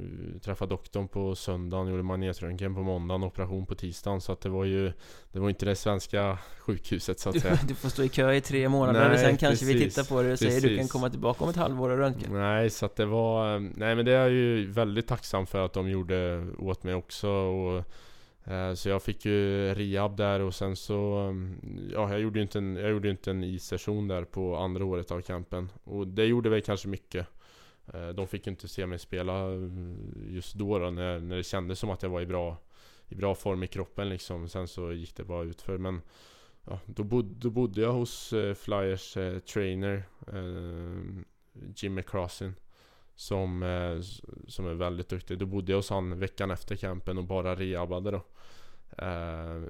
uh, 0.00 0.38
träffade 0.40 0.70
doktorn 0.70 1.08
på 1.08 1.34
söndagen, 1.34 1.88
gjorde 1.88 2.02
magnetröntgen 2.02 2.74
på 2.74 2.82
måndagen, 2.82 3.24
operation 3.24 3.66
på 3.66 3.74
tisdagen. 3.74 4.20
Så 4.20 4.32
att 4.32 4.40
det 4.40 4.48
var 4.48 4.64
ju 4.64 4.92
Det 5.32 5.38
var 5.38 5.48
inte 5.48 5.66
det 5.66 5.76
svenska 5.76 6.38
sjukhuset 6.58 7.20
så 7.20 7.28
att 7.28 7.40
säga. 7.40 7.58
Du, 7.68 7.74
får 7.74 7.88
stå 7.88 8.02
i 8.02 8.08
kö 8.08 8.32
i 8.32 8.40
tre 8.40 8.68
månader 8.68 9.08
Nej, 9.08 9.18
sen 9.18 9.36
kanske 9.36 9.66
vi 9.66 9.80
tittar 9.80 10.04
på 10.04 10.22
det 10.22 10.32
och 10.32 10.38
säger 10.38 10.60
du 10.60 10.76
kan 10.78 10.88
komma 10.88 11.10
tillbaka 11.10 11.44
om 11.44 11.50
ett 11.50 11.56
halvår 11.56 11.90
och 11.90 11.98
röntga. 11.98 12.28
Nej, 12.30 12.70
så 12.70 12.86
att 12.86 12.96
det 12.96 13.06
var 13.06 13.58
Nej 13.58 13.94
men 13.94 14.04
det 14.04 14.12
är 14.12 14.20
jag 14.20 14.30
ju 14.30 14.70
väldigt 14.70 15.06
tacksam 15.06 15.46
för 15.46 15.64
att 15.64 15.72
de 15.72 15.90
gjorde 15.90 16.46
åt 16.58 16.82
mig 16.82 16.94
också. 16.94 17.28
Och, 17.28 17.78
Eh, 17.78 17.84
Eh, 18.46 18.74
så 18.74 18.88
jag 18.88 19.02
fick 19.02 19.24
ju 19.24 19.74
rehab 19.74 20.16
där 20.16 20.40
och 20.40 20.54
sen 20.54 20.76
så 20.76 21.16
mm, 21.16 21.60
Ja 21.92 22.10
jag 22.10 22.20
gjorde 22.20 22.40
inte 22.40 22.58
en, 22.58 22.76
jag 22.76 22.90
gjorde 22.90 23.10
inte 23.10 23.30
en 23.30 23.44
is-session 23.44 24.08
där 24.08 24.24
på 24.24 24.56
andra 24.56 24.84
året 24.84 25.10
av 25.10 25.20
campen 25.20 25.70
Och 25.84 26.08
det 26.08 26.24
gjorde 26.24 26.50
väl 26.50 26.62
kanske 26.62 26.88
mycket 26.88 27.26
eh, 27.94 28.08
De 28.08 28.26
fick 28.26 28.46
ju 28.46 28.50
inte 28.50 28.68
se 28.68 28.86
mig 28.86 28.98
spela 28.98 29.38
mm, 29.38 30.14
just 30.28 30.54
då, 30.54 30.78
då 30.78 30.90
när, 30.90 31.20
när 31.20 31.36
det 31.36 31.42
kändes 31.42 31.78
som 31.78 31.90
att 31.90 32.02
jag 32.02 32.10
var 32.10 32.20
i 32.20 32.26
bra 32.26 32.56
I 33.08 33.14
bra 33.14 33.34
form 33.34 33.62
i 33.62 33.66
kroppen 33.66 34.08
liksom 34.08 34.48
Sen 34.48 34.68
så 34.68 34.92
gick 34.92 35.16
det 35.16 35.24
bara 35.24 35.42
utför 35.42 35.78
men 35.78 36.02
ja, 36.64 36.80
då, 36.86 37.04
bod, 37.04 37.24
då 37.24 37.50
bodde 37.50 37.80
jag 37.80 37.92
hos 37.92 38.32
eh, 38.32 38.54
Flyers 38.54 39.16
eh, 39.16 39.38
trainer 39.38 40.04
eh, 40.32 41.22
Jimmy 41.76 42.02
Crossin 42.02 42.54
som, 43.14 43.62
eh, 43.62 44.00
som 44.48 44.66
är 44.66 44.74
väldigt 44.74 45.08
duktig. 45.08 45.38
Då 45.38 45.46
bodde 45.46 45.72
jag 45.72 45.78
hos 45.78 45.90
han 45.90 46.18
veckan 46.18 46.50
efter 46.50 46.76
campen 46.76 47.18
och 47.18 47.24
bara 47.24 47.54
rehabade 47.54 48.10
då. 48.10 48.22
Eh, 48.98 49.62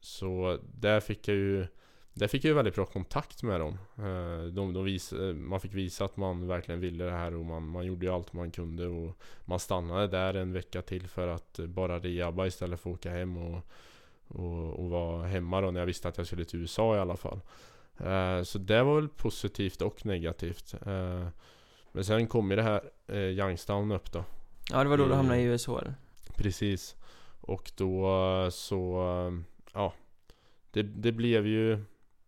så 0.00 0.58
där 0.62 1.00
fick 1.00 1.28
jag 1.28 1.36
ju 1.36 1.66
där 2.12 2.28
fick 2.28 2.44
jag 2.44 2.48
ju 2.48 2.54
väldigt 2.54 2.74
bra 2.74 2.86
kontakt 2.86 3.42
med 3.42 3.60
dem. 3.60 3.78
Eh, 3.98 4.44
de, 4.44 4.72
de 4.72 4.84
vis, 4.84 5.12
man 5.34 5.60
fick 5.60 5.74
visa 5.74 6.04
att 6.04 6.16
man 6.16 6.46
verkligen 6.46 6.80
ville 6.80 7.04
det 7.04 7.10
här 7.10 7.34
och 7.34 7.44
man, 7.44 7.68
man 7.68 7.86
gjorde 7.86 8.06
ju 8.06 8.12
allt 8.12 8.32
man 8.32 8.50
kunde 8.50 8.86
och 8.86 9.18
man 9.44 9.60
stannade 9.60 10.06
där 10.06 10.34
en 10.34 10.52
vecka 10.52 10.82
till 10.82 11.08
för 11.08 11.28
att 11.28 11.58
bara 11.58 11.98
rehabba 11.98 12.46
istället 12.46 12.80
för 12.80 12.90
att 12.90 12.96
åka 12.96 13.10
hem 13.10 13.36
och, 13.36 13.62
och, 14.28 14.80
och 14.80 14.90
vara 14.90 15.26
hemma 15.26 15.60
då 15.60 15.70
när 15.70 15.80
jag 15.80 15.86
visste 15.86 16.08
att 16.08 16.18
jag 16.18 16.26
skulle 16.26 16.44
till 16.44 16.60
USA 16.60 16.96
i 16.96 16.98
alla 16.98 17.16
fall. 17.16 17.40
Så 18.44 18.58
det 18.58 18.82
var 18.82 18.94
väl 18.94 19.08
positivt 19.08 19.82
och 19.82 20.06
negativt. 20.06 20.74
Men 21.96 22.04
sen 22.04 22.26
kom 22.26 22.50
ju 22.50 22.56
det 22.56 22.62
här 22.62 22.80
eh, 23.06 23.16
Youngstown 23.16 23.92
upp 23.92 24.12
då 24.12 24.24
Ja 24.70 24.82
det 24.82 24.88
var 24.88 24.96
då 24.96 25.08
du 25.08 25.14
hamnade 25.14 25.40
i 25.40 25.44
USHL 25.44 25.92
Precis 26.36 26.96
och 27.46 27.72
då 27.76 28.06
eh, 28.44 28.50
så 28.50 29.00
eh, 29.02 29.42
Ja 29.74 29.92
Det, 30.70 30.82
det 30.82 31.12
blev 31.12 31.46
ju 31.46 31.84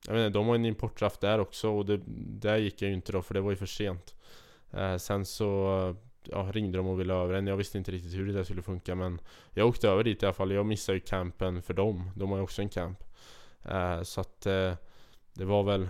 Jag 0.06 0.14
vet 0.14 0.26
inte, 0.26 0.38
de 0.38 0.46
har 0.46 0.54
en 0.54 0.64
importdraft 0.64 1.20
där 1.20 1.38
också 1.38 1.68
och 1.68 1.86
det, 1.86 2.00
där 2.40 2.56
gick 2.56 2.82
jag 2.82 2.88
ju 2.88 2.94
inte 2.94 3.12
då 3.12 3.22
för 3.22 3.34
det 3.34 3.40
var 3.40 3.50
ju 3.50 3.56
för 3.56 3.66
sent 3.66 4.14
eh, 4.70 4.96
Sen 4.96 5.24
så 5.24 5.78
eh, 5.88 5.96
ja, 6.30 6.50
ringde 6.52 6.78
de 6.78 6.86
och 6.86 7.00
ville 7.00 7.14
över 7.14 7.34
en. 7.34 7.46
Jag 7.46 7.56
visste 7.56 7.78
inte 7.78 7.92
riktigt 7.92 8.14
hur 8.14 8.26
det 8.26 8.32
där 8.32 8.44
skulle 8.44 8.62
funka 8.62 8.94
men 8.94 9.20
Jag 9.54 9.68
åkte 9.68 9.88
över 9.88 10.04
dit 10.04 10.22
i 10.22 10.26
alla 10.26 10.32
fall. 10.32 10.52
Jag 10.52 10.66
missade 10.66 10.98
ju 10.98 11.04
campen 11.04 11.62
för 11.62 11.74
dem. 11.74 12.10
De 12.16 12.30
har 12.30 12.36
ju 12.36 12.42
också 12.42 12.62
en 12.62 12.68
camp. 12.68 13.04
Eh, 13.64 14.02
så 14.02 14.20
att 14.20 14.46
eh, 14.46 14.74
Det 15.34 15.44
var 15.44 15.62
väl 15.62 15.88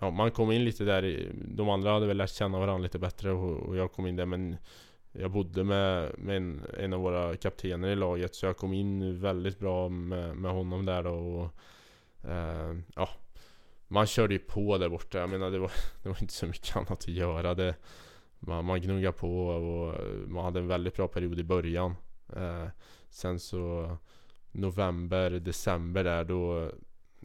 ja, 0.00 0.10
man 0.10 0.30
kom 0.30 0.52
in 0.52 0.64
lite 0.64 0.84
där 0.84 1.04
i, 1.04 1.28
De 1.34 1.68
andra 1.68 1.92
hade 1.92 2.06
väl 2.06 2.16
lärt 2.16 2.30
känna 2.30 2.58
varandra 2.58 2.82
lite 2.82 2.98
bättre 2.98 3.32
och, 3.32 3.56
och 3.56 3.76
jag 3.76 3.92
kom 3.92 4.06
in 4.06 4.16
där 4.16 4.26
men 4.26 4.56
jag 5.12 5.30
bodde 5.30 5.64
med, 5.64 6.12
med 6.18 6.36
en, 6.36 6.62
en, 6.78 6.92
av 6.92 7.00
våra 7.00 7.36
kaptener 7.36 7.88
i 7.88 7.96
laget 7.96 8.34
så 8.34 8.46
jag 8.46 8.56
kom 8.56 8.72
in 8.72 9.20
väldigt 9.20 9.58
bra 9.58 9.88
med, 9.88 10.36
med 10.36 10.52
honom 10.52 10.86
där 10.86 11.02
då 11.02 11.10
och 11.10 12.30
eh, 12.30 12.76
Ja 12.94 13.08
Man 13.88 14.06
körde 14.06 14.34
ju 14.34 14.38
på 14.38 14.78
där 14.78 14.88
borta, 14.88 15.18
jag 15.18 15.30
menar 15.30 15.50
det 15.50 15.58
var, 15.58 15.72
det 16.02 16.08
var 16.08 16.22
inte 16.22 16.34
så 16.34 16.46
mycket 16.46 16.76
annat 16.76 16.90
att 16.90 17.08
göra 17.08 17.54
det 17.54 17.74
Man, 18.38 18.64
man 18.64 18.80
gnuggade 18.80 19.18
på 19.18 19.46
och 19.48 19.94
man 20.28 20.44
hade 20.44 20.60
en 20.60 20.68
väldigt 20.68 20.94
bra 20.96 21.08
period 21.08 21.38
i 21.38 21.44
början 21.44 21.94
eh, 22.36 22.66
Sen 23.10 23.40
så 23.40 23.96
November, 24.52 25.30
december 25.30 26.04
där 26.04 26.24
då 26.24 26.70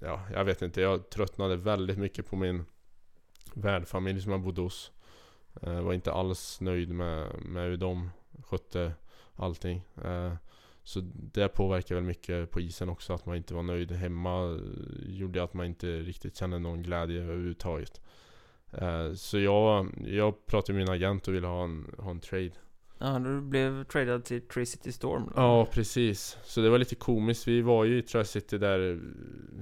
ja, 0.04 0.22
jag 0.34 0.46
vet 0.46 0.62
inte. 0.62 0.82
Jag 0.82 1.10
tröttnade 1.10 1.56
väldigt 1.56 1.98
mycket 1.98 2.30
på 2.30 2.36
min 2.36 2.66
värdfamilj 3.54 4.22
som 4.22 4.32
jag 4.32 4.42
bodde 4.42 4.62
hos. 4.62 4.92
Jag 5.62 5.84
var 5.84 5.94
inte 5.94 6.12
alls 6.12 6.62
nöjd 6.62 6.90
med, 6.90 7.28
med 7.46 7.70
hur 7.70 7.78
de 7.78 8.10
skötte 8.44 8.94
allting. 9.36 9.82
Eh, 10.04 10.34
så 10.84 11.00
det 11.16 11.48
påverkar 11.48 11.96
väl 11.96 12.04
mycket 12.04 12.52
på 12.52 12.62
isen 12.62 12.90
också. 12.90 13.14
Att 13.14 13.26
man 13.26 13.36
inte 13.36 13.54
var 13.54 13.64
nöjd 13.64 13.92
hemma 13.92 14.60
gjorde 15.06 15.44
att 15.44 15.54
man 15.54 15.66
inte 15.66 15.88
riktigt 15.88 16.38
kände 16.38 16.60
någon 16.60 16.84
glädje 16.84 17.22
överhuvudtaget. 17.22 18.02
Eh, 18.72 19.14
så 19.14 19.40
jag, 19.40 19.90
jag 20.06 20.46
pratade 20.46 20.78
med 20.78 20.86
min 20.86 20.96
agent 20.96 21.28
och 21.28 21.34
ville 21.34 21.48
ha 21.48 21.64
en, 21.64 21.96
ha 21.98 22.12
en 22.12 22.20
trade. 22.20 22.52
Ja, 22.98 23.20
du 23.20 23.42
blev 23.42 23.84
tradad 23.84 24.26
till 24.26 24.42
Tri-City 24.42 24.92
Storm 24.92 25.24
då. 25.26 25.32
Ja, 25.36 25.66
precis. 25.66 26.38
Så 26.44 26.62
det 26.62 26.70
var 26.70 26.78
lite 26.78 26.96
komiskt. 26.96 27.48
Vi 27.48 27.62
var 27.62 27.84
ju 27.84 27.98
i 27.98 28.02
Tri-City 28.02 28.58
där 28.58 29.02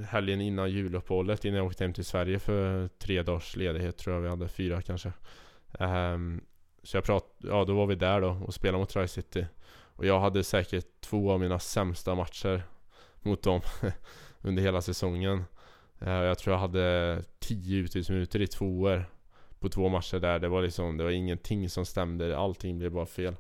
helgen 0.04 0.42
innan 0.42 0.72
juluppehållet 0.72 1.46
innan 1.46 1.58
jag 1.58 1.66
åkte 1.66 1.84
hem 1.84 1.94
till 1.94 2.06
Sverige 2.06 2.39
för 2.39 2.88
tre 2.88 3.24
dagars 3.24 3.56
ledighet 3.56 3.98
tror 3.98 4.16
jag 4.16 4.22
vi 4.22 4.30
hade. 4.30 4.48
Fyra 4.48 4.82
kanske. 4.82 5.14
Um, 5.80 6.41
så 6.84 6.97
jag 6.97 7.03
pratade, 7.03 7.53
ja 7.53 7.65
då 7.65 7.74
var 7.74 7.86
vi 7.88 7.95
där 7.95 8.22
då 8.22 8.30
och 8.30 8.53
spelade 8.53 8.78
mot 8.78 8.89
Tri-City. 8.89 9.45
Och 9.95 10.05
jag 10.05 10.19
hade 10.19 10.43
säkert 10.43 11.01
två 11.01 11.32
av 11.32 11.39
mina 11.39 11.59
sämsta 11.59 12.15
matcher 12.15 12.63
mot 13.22 13.43
dem 13.43 13.61
under 14.41 14.63
hela 14.63 14.82
säsongen. 14.82 15.43
Uh, 16.01 16.09
jag 16.09 16.38
tror 16.38 16.53
jag 16.53 16.59
hade 16.59 17.24
tio 17.39 17.78
utvisningsminuter 17.78 18.41
i 18.41 18.47
två 18.47 18.82
år 18.82 19.05
på 19.59 19.69
två 19.69 19.89
matcher 19.89 20.19
där. 20.19 20.39
Det 20.39 20.47
var 20.47 20.61
liksom, 20.61 20.97
det 20.97 21.03
var 21.03 21.11
ingenting 21.11 21.69
som 21.69 21.86
stämde. 21.86 22.38
Allting 22.38 22.80
blev 22.80 22.91
bara 22.91 23.05
fel. 23.05 23.36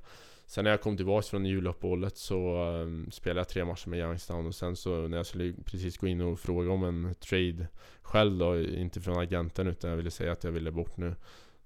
Sen 0.45 0.63
när 0.63 0.71
jag 0.71 0.81
kom 0.81 0.97
tillbaka 0.97 1.27
från 1.27 1.45
juluppehållet 1.45 2.17
så 2.17 2.65
um, 2.65 3.11
spelade 3.11 3.39
jag 3.39 3.49
tre 3.49 3.65
matcher 3.65 3.89
med 3.89 3.99
Youngstown 3.99 4.47
och 4.47 4.55
sen 4.55 4.75
så 4.75 5.07
när 5.07 5.17
jag 5.17 5.25
skulle 5.25 5.53
precis 5.65 5.97
gå 5.97 6.07
in 6.07 6.21
och 6.21 6.39
fråga 6.39 6.71
om 6.71 6.83
en 6.83 7.15
trade 7.15 7.67
själv 8.01 8.37
då, 8.37 8.61
inte 8.61 9.01
från 9.01 9.17
agenten 9.17 9.67
utan 9.67 9.89
jag 9.89 9.97
ville 9.97 10.11
säga 10.11 10.31
att 10.31 10.43
jag 10.43 10.51
ville 10.51 10.71
bort 10.71 10.97
nu. 10.97 11.15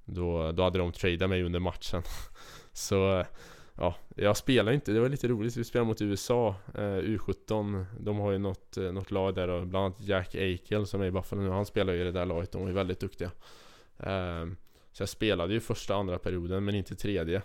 Då, 0.06 0.51
då 0.51 0.64
hade 0.64 0.80
de 0.80 0.91
tradat 0.91 1.30
mig 1.30 1.43
under 1.43 1.60
matchen. 1.60 2.01
så 2.74 3.26
ja, 3.76 3.95
jag 4.16 4.38
spelar 4.38 4.72
inte. 4.72 4.91
Det 4.91 4.99
var 4.99 5.10
lite 5.10 5.28
roligt. 5.28 5.58
Vi 5.58 5.64
spelade 5.64 5.88
mot 5.88 6.01
USA, 6.01 6.56
eh, 6.74 6.82
U17. 6.82 7.86
De 7.99 8.18
har 8.20 8.32
ju 8.32 8.38
något, 8.38 8.78
eh, 8.78 8.84
något 8.91 9.12
lag 9.12 9.36
där 9.36 9.47
och 9.47 9.68
bland 9.68 9.86
annat 9.86 10.08
Jack 10.08 10.36
Eichel 10.36 10.88
som 10.88 11.01
är 11.01 11.06
i 11.06 11.12
Buffalo 11.12 11.41
nu. 11.41 11.49
Han 11.49 11.66
spelar 11.66 11.93
ju 11.93 12.01
i 12.01 12.03
det 12.03 12.12
där 12.12 12.26
laget. 12.26 12.51
De 12.51 12.68
är 12.68 12.72
väldigt 12.72 12.99
duktiga. 12.99 13.32
Ehm, 13.99 14.56
Så 14.91 15.01
jag 15.01 15.10
spelade 15.10 15.53
ju 15.53 15.60
första 15.60 15.95
andra 15.95 16.20
perioden 16.20 16.66
men 16.66 16.76
inte 16.76 16.95
tredje. 16.95 17.41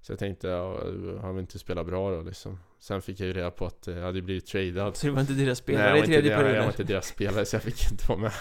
Så 0.00 0.12
jag 0.12 0.18
tänkte, 0.18 0.48
ja, 0.48 0.80
han 1.20 1.34
vill 1.34 1.40
inte 1.40 1.58
spela 1.58 1.84
bra 1.84 2.10
då 2.10 2.22
liksom. 2.22 2.58
Sen 2.80 3.02
fick 3.02 3.20
jag 3.20 3.26
ju 3.26 3.32
reda 3.32 3.50
på 3.50 3.66
att 3.66 3.86
jag 3.86 4.02
hade 4.02 4.22
blivit 4.22 4.46
tradad. 4.46 4.96
Så 4.96 5.06
det 5.06 5.12
var 5.12 5.20
inte 5.20 5.32
deras 5.32 5.58
spelare 5.58 5.92
Nej, 5.92 6.02
i 6.02 6.06
tredje 6.06 6.36
perioden? 6.36 6.54
jag 6.54 6.62
var 6.62 6.70
inte 6.70 6.84
deras 6.84 7.06
spelare 7.06 7.44
så 7.44 7.56
jag 7.56 7.62
fick 7.62 7.90
inte 7.90 8.08
vara 8.08 8.18
med. 8.18 8.32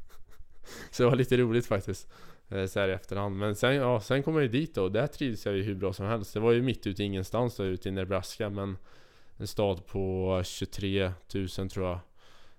så 0.90 1.02
det 1.02 1.08
var 1.08 1.16
lite 1.16 1.36
roligt 1.36 1.66
faktiskt. 1.66 2.08
Eh, 2.48 2.66
så 2.66 2.80
här 2.80 2.88
i 2.88 2.92
efterhand. 2.92 3.36
Men 3.36 3.56
sen, 3.56 3.74
ja, 3.74 4.00
sen 4.00 4.22
kom 4.22 4.34
jag 4.34 4.42
ju 4.42 4.48
dit 4.48 4.74
då 4.74 4.82
och 4.82 4.92
där 4.92 5.06
trivdes 5.06 5.46
jag 5.46 5.56
ju 5.56 5.62
hur 5.62 5.74
bra 5.74 5.92
som 5.92 6.06
helst. 6.06 6.34
Det 6.34 6.40
var 6.40 6.52
ju 6.52 6.62
mitt 6.62 6.86
ute 6.86 7.02
i 7.02 7.06
ingenstans 7.06 7.56
då, 7.56 7.64
ute 7.64 7.88
i 7.88 7.92
Nebraska. 7.92 8.50
Men 8.50 8.76
en 9.36 9.46
stad 9.46 9.86
på 9.86 10.42
23 10.44 11.12
000 11.34 11.48
tror 11.48 11.86
jag. 11.86 12.00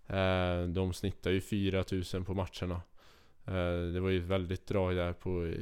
Eh, 0.07 0.67
de 0.67 0.93
snittar 0.93 1.31
ju 1.31 1.41
4 1.41 1.83
000 2.13 2.23
på 2.25 2.33
matcherna. 2.33 2.81
Eh, 3.47 3.93
det 3.93 3.99
var 3.99 4.09
ju 4.09 4.19
väldigt 4.19 4.67
drag 4.67 4.95
där 4.95 5.13
på, 5.13 5.53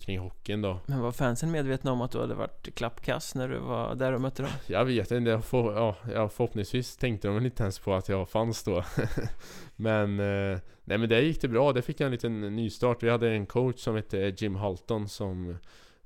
kring 0.00 0.18
hockeyn 0.18 0.62
då. 0.62 0.80
Men 0.86 1.00
var 1.00 1.12
fansen 1.12 1.50
medvetna 1.50 1.92
om 1.92 2.00
att 2.00 2.10
du 2.10 2.20
hade 2.20 2.34
varit 2.34 2.74
klappkass 2.74 3.34
när 3.34 3.48
du 3.48 3.58
var 3.58 3.94
där 3.94 4.12
och 4.12 4.20
mötte 4.20 4.42
dem? 4.42 4.50
Jag 4.66 4.84
vet 4.84 5.10
inte, 5.10 5.30
jag 5.30 5.44
får, 5.44 5.74
ja, 5.74 6.28
förhoppningsvis 6.28 6.96
tänkte 6.96 7.28
de 7.28 7.46
inte 7.46 7.62
ens 7.62 7.78
på 7.78 7.94
att 7.94 8.08
jag 8.08 8.28
fanns 8.28 8.64
då. 8.64 8.84
men, 9.76 10.20
eh, 10.20 10.58
nej 10.84 10.98
men 10.98 11.08
det 11.08 11.20
gick 11.20 11.40
det 11.40 11.48
bra, 11.48 11.72
det 11.72 11.82
fick 11.82 12.00
jag 12.00 12.06
en 12.06 12.12
liten 12.12 12.40
nystart. 12.56 13.02
Vi 13.02 13.10
hade 13.10 13.30
en 13.30 13.46
coach 13.46 13.78
som 13.78 13.96
hette 13.96 14.34
Jim 14.36 14.56
Halton 14.56 15.08
som 15.08 15.56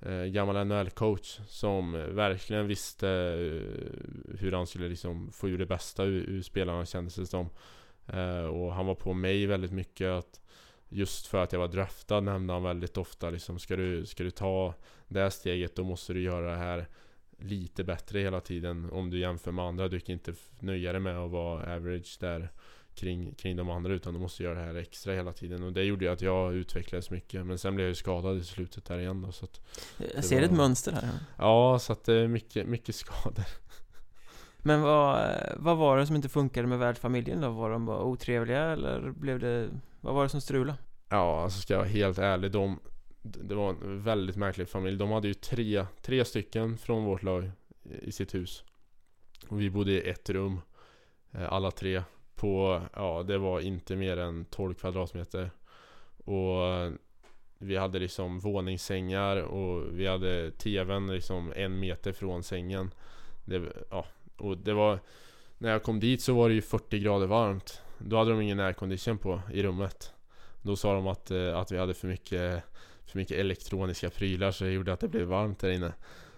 eh, 0.01 0.25
gammal 0.25 0.67
NHL-coach 0.67 1.41
som 1.49 1.93
verkligen 1.93 2.67
visste 2.67 3.07
hur 4.39 4.53
han 4.53 4.67
skulle 4.67 4.89
liksom 4.89 5.33
få 5.33 5.49
ur 5.49 5.59
det 5.59 5.67
bästa 5.67 6.05
ur, 6.05 6.31
ur 6.31 6.43
spelarna 6.43 6.87
kändes 6.87 7.15
det 7.15 7.27
som. 7.27 7.49
Och 8.53 8.75
han 8.75 8.87
var 8.87 8.95
på 8.95 9.13
mig 9.13 9.47
väldigt 9.47 9.73
mycket 9.73 10.09
att 10.09 10.40
Just 10.93 11.27
för 11.27 11.43
att 11.43 11.53
jag 11.53 11.61
var 11.61 11.69
draftad 11.69 12.21
nämnde 12.21 12.53
han 12.53 12.63
väldigt 12.63 12.97
ofta 12.97 13.31
liksom 13.31 13.59
Ska 13.59 13.77
du, 13.77 14.07
ska 14.07 14.23
du 14.23 14.31
ta 14.31 14.75
det 15.09 15.21
här 15.21 15.31
steget 15.31 15.77
då 15.77 15.85
måste 15.85 16.13
du 16.13 16.23
göra 16.23 16.51
det 16.51 16.57
här 16.57 16.87
lite 17.39 17.85
bättre 17.85 18.19
hela 18.19 18.41
tiden 18.41 18.91
om 18.93 19.11
du 19.11 19.19
jämför 19.19 19.53
med 19.53 19.65
andra. 19.65 19.89
Du 19.89 20.01
kan 20.01 20.13
inte 20.13 20.35
nöja 20.59 20.93
dig 20.93 21.01
med 21.01 21.19
att 21.19 21.31
vara 21.31 21.77
average 21.77 22.17
där 22.21 22.53
kring, 22.95 23.35
kring 23.35 23.57
de 23.57 23.71
andra 23.71 23.93
utan 23.93 24.15
du 24.15 24.21
måste 24.21 24.43
göra 24.43 24.55
det 24.55 24.65
här 24.65 24.75
extra 24.75 25.13
hela 25.13 25.33
tiden. 25.33 25.63
Och 25.63 25.73
det 25.73 25.85
gjorde 25.85 26.05
ju 26.05 26.11
att 26.11 26.23
jag 26.23 26.55
utvecklades 26.55 27.11
mycket. 27.11 27.47
Men 27.47 27.59
sen 27.59 27.75
blev 27.75 27.85
jag 27.85 27.91
ju 27.91 27.95
skadad 27.95 28.39
i 28.39 28.45
slutet 28.45 28.85
där 28.85 28.99
igen 28.99 29.23
då. 29.23 29.33
Så 29.33 29.45
att 29.45 29.61
jag 30.15 30.25
ser 30.25 30.37
var... 30.37 30.43
ett 30.43 30.53
mönster 30.53 30.93
här. 30.93 31.11
Ja, 31.39 31.79
så 31.79 31.93
att 31.93 32.05
det 32.05 32.15
är 32.15 32.29
mycket, 32.29 32.67
mycket 32.67 32.95
skador. 32.95 33.45
Men 34.63 34.83
vad, 34.83 35.37
vad 35.57 35.77
var 35.77 35.99
det 35.99 36.07
som 36.07 36.17
inte 36.17 36.29
funkade 36.29 36.69
med 36.69 36.79
värdfamiljen 36.79 37.41
då? 37.41 37.51
Var 37.51 37.71
de 37.71 37.87
bara 37.87 38.03
otrevliga 38.03 38.63
eller 38.63 39.11
blev 39.11 39.39
det 39.39 39.69
vad 40.01 40.15
var 40.15 40.23
det 40.23 40.29
som 40.29 40.41
strulade? 40.41 40.79
Ja, 41.09 41.43
alltså 41.43 41.61
ska 41.61 41.75
jag 41.75 41.79
vara 41.79 41.89
helt 41.89 42.19
ärlig. 42.19 42.51
De, 42.51 42.81
det 43.23 43.55
var 43.55 43.71
en 43.71 44.03
väldigt 44.03 44.37
märklig 44.37 44.69
familj. 44.69 44.97
De 44.97 45.11
hade 45.11 45.29
ju 45.29 45.35
tre, 45.35 45.87
tre 46.03 46.25
stycken 46.25 46.79
från 46.79 47.05
vårt 47.05 47.23
lag 47.23 47.51
i 47.83 48.13
sitt 48.13 48.35
hus. 48.35 48.65
Och 49.49 49.61
vi 49.61 49.71
bodde 49.71 49.93
i 49.93 50.11
ett 50.11 50.31
rum. 50.31 50.61
Eh, 51.33 51.53
alla 51.53 51.71
tre. 51.71 52.03
På, 52.35 52.83
ja 52.95 53.23
det 53.23 53.39
var 53.39 53.61
inte 53.61 53.97
mer 53.97 54.17
än 54.17 54.45
12 54.45 54.75
kvadratmeter. 54.75 55.51
Och 56.25 56.67
eh, 56.67 56.93
vi 57.59 57.77
hade 57.77 57.99
liksom 57.99 58.39
våningssängar 58.39 59.37
och 59.37 59.99
vi 59.99 60.07
hade 60.07 60.51
tvn 60.51 61.13
liksom 61.13 61.53
en 61.57 61.81
meter 61.81 62.13
från 62.13 62.43
sängen. 62.43 62.91
Det, 63.45 63.63
ja, 63.91 64.07
och 64.37 64.59
det 64.59 64.73
var 64.73 64.99
När 65.59 65.71
jag 65.71 65.83
kom 65.83 66.01
dit 66.01 66.23
så 66.23 66.35
var 66.35 66.49
det 66.49 66.55
ju 66.55 66.63
40 66.63 66.99
grader 66.99 67.27
varmt. 67.27 67.83
Då 68.05 68.17
hade 68.17 68.31
de 68.31 68.41
ingen 68.41 68.61
aircondition 68.61 69.19
på 69.19 69.43
i 69.53 69.63
rummet. 69.63 70.13
Då 70.63 70.77
sa 70.77 70.95
de 70.95 71.07
att, 71.07 71.31
eh, 71.31 71.59
att 71.59 71.73
vi 71.73 71.79
hade 71.79 71.95
för 71.95 72.09
mycket, 72.09 72.65
för 73.07 73.19
mycket 73.19 73.39
elektroniska 73.39 74.11
prylar 74.11 74.51
så 74.51 74.65
det 74.65 74.71
gjorde 74.71 74.93
att 74.93 75.01
det 75.01 75.09
blev 75.09 75.27
varmt 75.27 75.59
där 75.59 75.71
inne. 75.71 75.93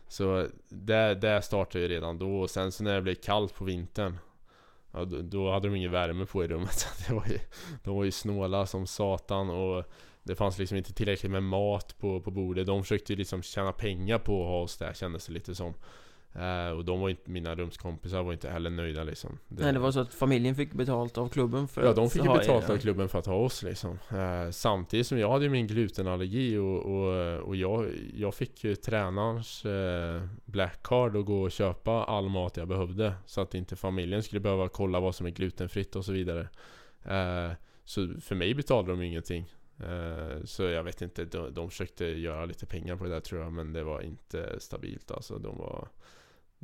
Så 0.08 0.46
det, 0.68 1.42
startade 1.44 1.84
ju 1.84 1.88
redan 1.88 2.18
då 2.18 2.40
och 2.40 2.50
sen 2.50 2.72
så 2.72 2.84
när 2.84 2.94
det 2.94 3.02
blev 3.02 3.14
kallt 3.14 3.54
på 3.54 3.64
vintern 3.64 4.18
ja, 4.92 5.04
då, 5.04 5.22
då, 5.22 5.52
hade 5.52 5.68
de 5.68 5.76
ingen 5.76 5.92
värme 5.92 6.26
på 6.26 6.44
i 6.44 6.48
rummet. 6.48 6.72
Så 6.72 6.88
det 7.08 7.14
var 7.14 7.26
ju, 7.26 7.38
de 7.84 7.96
var 7.96 8.04
ju 8.04 8.10
snåla 8.10 8.66
som 8.66 8.86
satan 8.86 9.50
och 9.50 9.84
det 10.22 10.34
fanns 10.34 10.58
liksom 10.58 10.76
inte 10.76 10.92
tillräckligt 10.92 11.32
med 11.32 11.42
mat 11.42 11.98
på, 11.98 12.20
på 12.20 12.30
bordet. 12.30 12.66
De 12.66 12.82
försökte 12.82 13.12
ju 13.12 13.16
liksom 13.16 13.42
tjäna 13.42 13.72
pengar 13.72 14.18
på 14.18 14.42
att 14.42 14.48
ha 14.48 14.60
oss 14.60 14.76
där 14.76 14.92
kändes 14.92 15.26
det 15.26 15.32
lite 15.32 15.54
som. 15.54 15.74
Uh, 16.36 16.70
och 16.76 16.84
de 16.84 17.00
var 17.00 17.08
inte, 17.08 17.30
mina 17.30 17.54
rumskompisar 17.54 18.22
var 18.22 18.32
inte 18.32 18.50
heller 18.50 18.70
nöjda 18.70 19.04
liksom. 19.04 19.38
Det, 19.48 19.62
Nej 19.62 19.72
det 19.72 19.78
var 19.78 19.90
så 19.90 20.00
att 20.00 20.14
familjen 20.14 20.54
fick 20.54 20.72
betalt 20.72 21.18
av 21.18 21.28
klubben 21.28 21.68
för 21.68 21.84
Ja 21.84 21.92
de 21.92 22.10
fick 22.10 22.24
ju 22.24 22.32
betalt 22.32 22.68
er, 22.68 22.72
av 22.72 22.78
klubben 22.78 23.08
för 23.08 23.18
att 23.18 23.26
ha 23.26 23.34
oss 23.34 23.62
liksom. 23.62 23.98
Uh, 24.12 24.50
Samtidigt 24.50 25.06
som 25.06 25.18
jag 25.18 25.30
hade 25.30 25.48
min 25.48 25.66
glutenallergi 25.66 26.56
och, 26.56 26.78
och, 26.78 27.38
och 27.38 27.56
jag, 27.56 27.86
jag 28.14 28.34
fick 28.34 28.64
ju 28.64 28.74
tränarens 28.74 29.66
uh, 29.66 30.22
black 30.44 30.82
card 30.82 31.16
och 31.16 31.26
gå 31.26 31.42
och 31.42 31.52
köpa 31.52 32.04
all 32.04 32.28
mat 32.28 32.56
jag 32.56 32.68
behövde 32.68 33.14
Så 33.26 33.40
att 33.40 33.54
inte 33.54 33.76
familjen 33.76 34.22
skulle 34.22 34.40
behöva 34.40 34.68
kolla 34.68 35.00
vad 35.00 35.14
som 35.14 35.26
är 35.26 35.30
glutenfritt 35.30 35.96
och 35.96 36.04
så 36.04 36.12
vidare. 36.12 36.48
Så 37.84 38.14
för 38.20 38.34
mig 38.34 38.54
betalade 38.54 38.90
de 38.90 39.02
ingenting. 39.02 39.52
Så 40.44 40.62
jag 40.62 40.84
vet 40.84 41.02
inte, 41.02 41.24
de, 41.24 41.54
de 41.54 41.70
försökte 41.70 42.04
göra 42.04 42.44
lite 42.44 42.66
pengar 42.66 42.96
på 42.96 43.04
det 43.04 43.10
där 43.10 43.20
tror 43.20 43.40
jag 43.40 43.52
Men 43.52 43.72
det 43.72 43.82
var 43.82 44.00
inte 44.00 44.60
stabilt 44.60 45.10
alltså. 45.10 45.38
De 45.38 45.58
var 45.58 45.88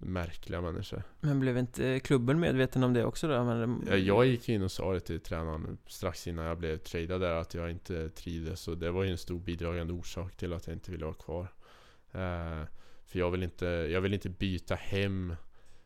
märkliga 0.02 0.60
människor. 0.60 1.02
Men 1.20 1.40
blev 1.40 1.58
inte 1.58 2.00
klubben 2.00 2.40
medveten 2.40 2.82
om 2.82 2.92
det 2.92 3.04
också 3.04 3.28
då? 3.28 3.44
Men... 3.44 3.84
Ja, 3.88 3.96
jag 3.96 4.26
gick 4.26 4.48
in 4.48 4.62
och 4.62 4.72
sa 4.72 4.92
det 4.92 5.00
till 5.00 5.20
tränaren 5.20 5.78
strax 5.86 6.26
innan 6.26 6.44
jag 6.44 6.58
blev 6.58 6.76
tradad 6.76 7.20
där 7.20 7.34
att 7.34 7.54
jag 7.54 7.70
inte 7.70 8.08
trivdes. 8.08 8.68
Och 8.68 8.78
det 8.78 8.90
var 8.90 9.04
ju 9.04 9.10
en 9.10 9.18
stor 9.18 9.40
bidragande 9.40 9.92
orsak 9.92 10.36
till 10.36 10.52
att 10.52 10.66
jag 10.66 10.76
inte 10.76 10.90
ville 10.90 11.04
vara 11.04 11.14
kvar. 11.14 11.42
Uh, 12.14 12.64
för 13.04 13.18
jag 13.18 13.30
vill, 13.30 13.42
inte, 13.42 13.66
jag 13.66 14.00
vill 14.00 14.14
inte 14.14 14.28
byta 14.28 14.74
hem 14.74 15.34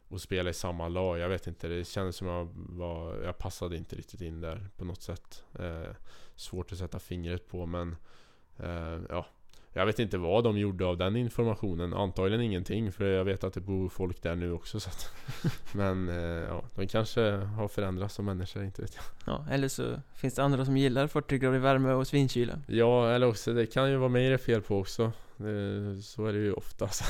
och 0.09 0.21
spela 0.21 0.51
i 0.51 0.55
samma 0.55 0.89
lag. 0.89 1.19
Jag 1.19 1.29
vet 1.29 1.47
inte, 1.47 1.69
det 1.69 1.85
kändes 1.85 2.17
som 2.17 2.27
jag 2.27 2.49
var... 2.55 3.23
Jag 3.23 3.39
passade 3.39 3.77
inte 3.77 3.97
riktigt 3.97 4.21
in 4.21 4.41
där 4.41 4.69
på 4.77 4.85
något 4.85 5.03
sätt. 5.03 5.45
Uh, 5.61 5.95
svårt 6.35 6.73
att 6.73 6.79
sätta 6.79 6.99
fingret 6.99 7.49
på 7.49 7.67
men... 7.67 7.97
Uh, 8.61 9.01
ja, 9.09 9.27
jag 9.73 9.87
vet 9.87 9.99
inte 9.99 10.19
vad 10.19 10.45
de 10.45 10.59
gjorde 10.59 10.87
av 10.87 10.97
den 10.97 11.17
informationen. 11.17 11.95
Antagligen 11.95 12.41
ingenting 12.41 12.93
för 12.93 13.05
jag 13.05 13.25
vet 13.25 13.45
att 13.45 13.55
det 13.55 13.61
bor 13.61 13.89
folk 13.89 14.23
där 14.23 14.35
nu 14.35 14.53
också 14.53 14.81
så 14.81 14.89
att, 14.89 15.13
Men 15.73 16.09
eh, 16.09 16.17
ja, 16.49 16.63
de 16.75 16.87
kanske 16.87 17.31
har 17.31 17.69
förändrats 17.69 18.15
som 18.15 18.25
människor, 18.25 18.65
inte 18.65 18.83
vet 18.83 18.95
jag. 18.95 19.35
Ja, 19.35 19.47
eller 19.51 19.69
så 19.69 20.01
finns 20.15 20.35
det 20.35 20.43
andra 20.43 20.65
som 20.65 20.77
gillar 20.77 21.07
40 21.07 21.39
grader 21.39 21.59
värme 21.59 21.93
och 21.93 22.07
svinkyla. 22.07 22.59
Ja, 22.67 23.11
eller 23.11 23.29
också 23.29 23.53
det 23.53 23.67
kan 23.67 23.91
ju 23.91 23.97
vara 23.97 24.09
mig 24.09 24.29
det 24.29 24.35
är 24.35 24.39
fel 24.39 24.63
på 24.63 24.79
också. 24.79 25.13
Så 26.03 26.27
är 26.27 26.33
det 26.33 26.39
ju 26.39 26.53
ofta 26.53 26.89
så 26.93 27.05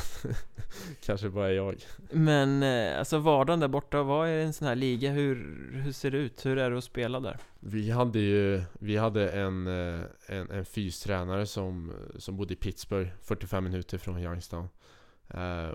Kanske 1.05 1.29
bara 1.29 1.53
jag 1.53 1.77
Men 2.11 2.63
eh, 2.63 2.99
alltså 2.99 3.19
vardagen 3.19 3.61
där 3.61 3.69
borta, 3.69 4.03
vad 4.03 4.29
är 4.29 4.45
en 4.45 4.53
sån 4.53 4.69
här 4.69 4.75
liga? 4.75 5.11
Hur, 5.11 5.35
hur 5.73 5.93
ser 5.93 6.11
det 6.11 6.19
ut? 6.19 6.47
Hur 6.47 6.59
är 6.59 6.71
det 6.71 6.79
att 6.79 6.85
spela 6.85 7.21
där? 7.21 7.39
Vi 7.61 7.91
hade 7.91 8.19
ju 8.19 8.63
Vi 8.73 8.97
hade 8.97 9.31
en, 9.31 9.67
eh, 9.67 10.01
en, 10.27 10.51
en 10.51 10.65
fystränare 10.65 11.47
som, 11.47 11.93
som 12.19 12.37
bodde 12.37 12.53
i 12.55 12.57
Pittsburgh 12.57 13.11
45 13.23 13.65
minuter 13.65 13.99
från 13.99 14.19
Youngstown 14.19 14.69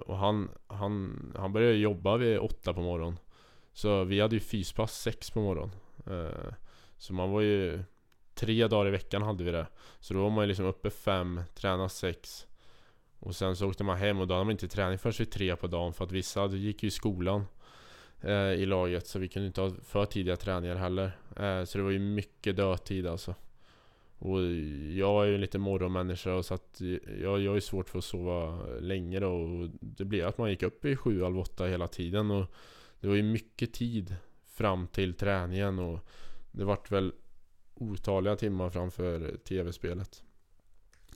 Och 0.06 0.18
han, 0.18 0.50
han, 0.68 1.18
han 1.38 1.54
började 1.54 1.78
jobba 1.78 2.18
vid 2.18 2.40
åtta 2.40 2.74
på 2.74 2.82
morgonen 2.82 3.20
Så 3.74 4.04
vi 4.04 4.22
hade 4.22 4.36
ju 4.36 4.40
fyspass 4.40 5.02
sex 5.02 5.32
på 5.32 5.42
morgonen 5.42 5.76
Så 6.98 7.14
man 7.14 7.32
var 7.32 7.42
ju 7.42 7.84
Tre 8.38 8.68
dagar 8.68 8.88
i 8.88 8.92
veckan 8.92 9.22
hade 9.22 9.44
vi 9.44 9.52
det 9.52 9.68
Så 10.00 10.14
då 10.14 10.24
var 10.24 10.30
man 10.30 10.44
ju 10.44 10.48
liksom 10.48 10.66
uppe 10.66 10.90
fem, 10.90 11.42
tränade 11.56 11.90
sex 11.90 12.47
och 13.20 13.36
sen 13.36 13.56
så 13.56 13.70
åkte 13.70 13.84
man 13.84 13.98
hem 13.98 14.20
och 14.20 14.28
då 14.28 14.34
hade 14.34 14.46
man 14.46 14.52
inte 14.52 14.68
träning 14.68 14.98
förrän 14.98 15.14
vid 15.20 15.32
tre 15.32 15.56
på 15.56 15.68
dagen 15.68 15.94
För 15.94 16.06
att 16.06 16.12
vissa 16.12 16.48
gick 16.48 16.84
ju 16.84 16.88
i 16.88 16.92
skolan 16.92 17.46
eh, 18.22 18.32
I 18.32 18.66
laget 18.66 19.08
så 19.08 19.20
vi 19.20 19.28
kunde 19.28 19.48
inte 19.48 19.62
ha 19.62 19.72
för 19.84 20.06
tidiga 20.06 20.36
träningar 20.36 20.76
heller 20.76 21.18
eh, 21.36 21.64
Så 21.64 21.78
det 21.78 21.84
var 21.84 21.92
ju 21.92 22.00
mycket 22.00 22.56
dödtid 22.56 23.08
alltså 23.08 23.36
och 24.20 24.42
jag 24.94 25.24
är 25.24 25.28
ju 25.28 25.38
lite 25.38 25.58
morgonmänniska 25.58 26.34
och 26.34 26.46
så 26.46 26.54
att 26.54 26.82
jag, 27.22 27.42
jag 27.42 27.56
är 27.56 27.60
svårt 27.60 27.90
för 27.90 28.00
att 28.00 28.06
sova 28.06 28.66
länge 28.80 29.20
då 29.20 29.32
och 29.32 29.70
Det 29.82 30.06
blev 30.06 30.28
att 30.28 30.38
man 30.38 30.50
gick 30.50 30.64
upp 30.64 30.86
i 30.86 30.96
sju, 30.96 31.24
halv 31.24 31.40
åtta 31.40 31.66
hela 31.66 31.88
tiden 31.88 32.32
och 32.32 32.46
Det 33.00 33.08
var 33.08 33.16
ju 33.16 33.24
mycket 33.24 33.74
tid 33.74 34.16
fram 34.46 34.88
till 34.88 35.14
träningen 35.14 35.80
och 35.80 36.00
Det 36.52 36.66
vart 36.66 36.92
väl 36.92 37.14
otaliga 37.74 38.36
timmar 38.36 38.70
framför 38.70 39.38
tv-spelet. 39.38 40.24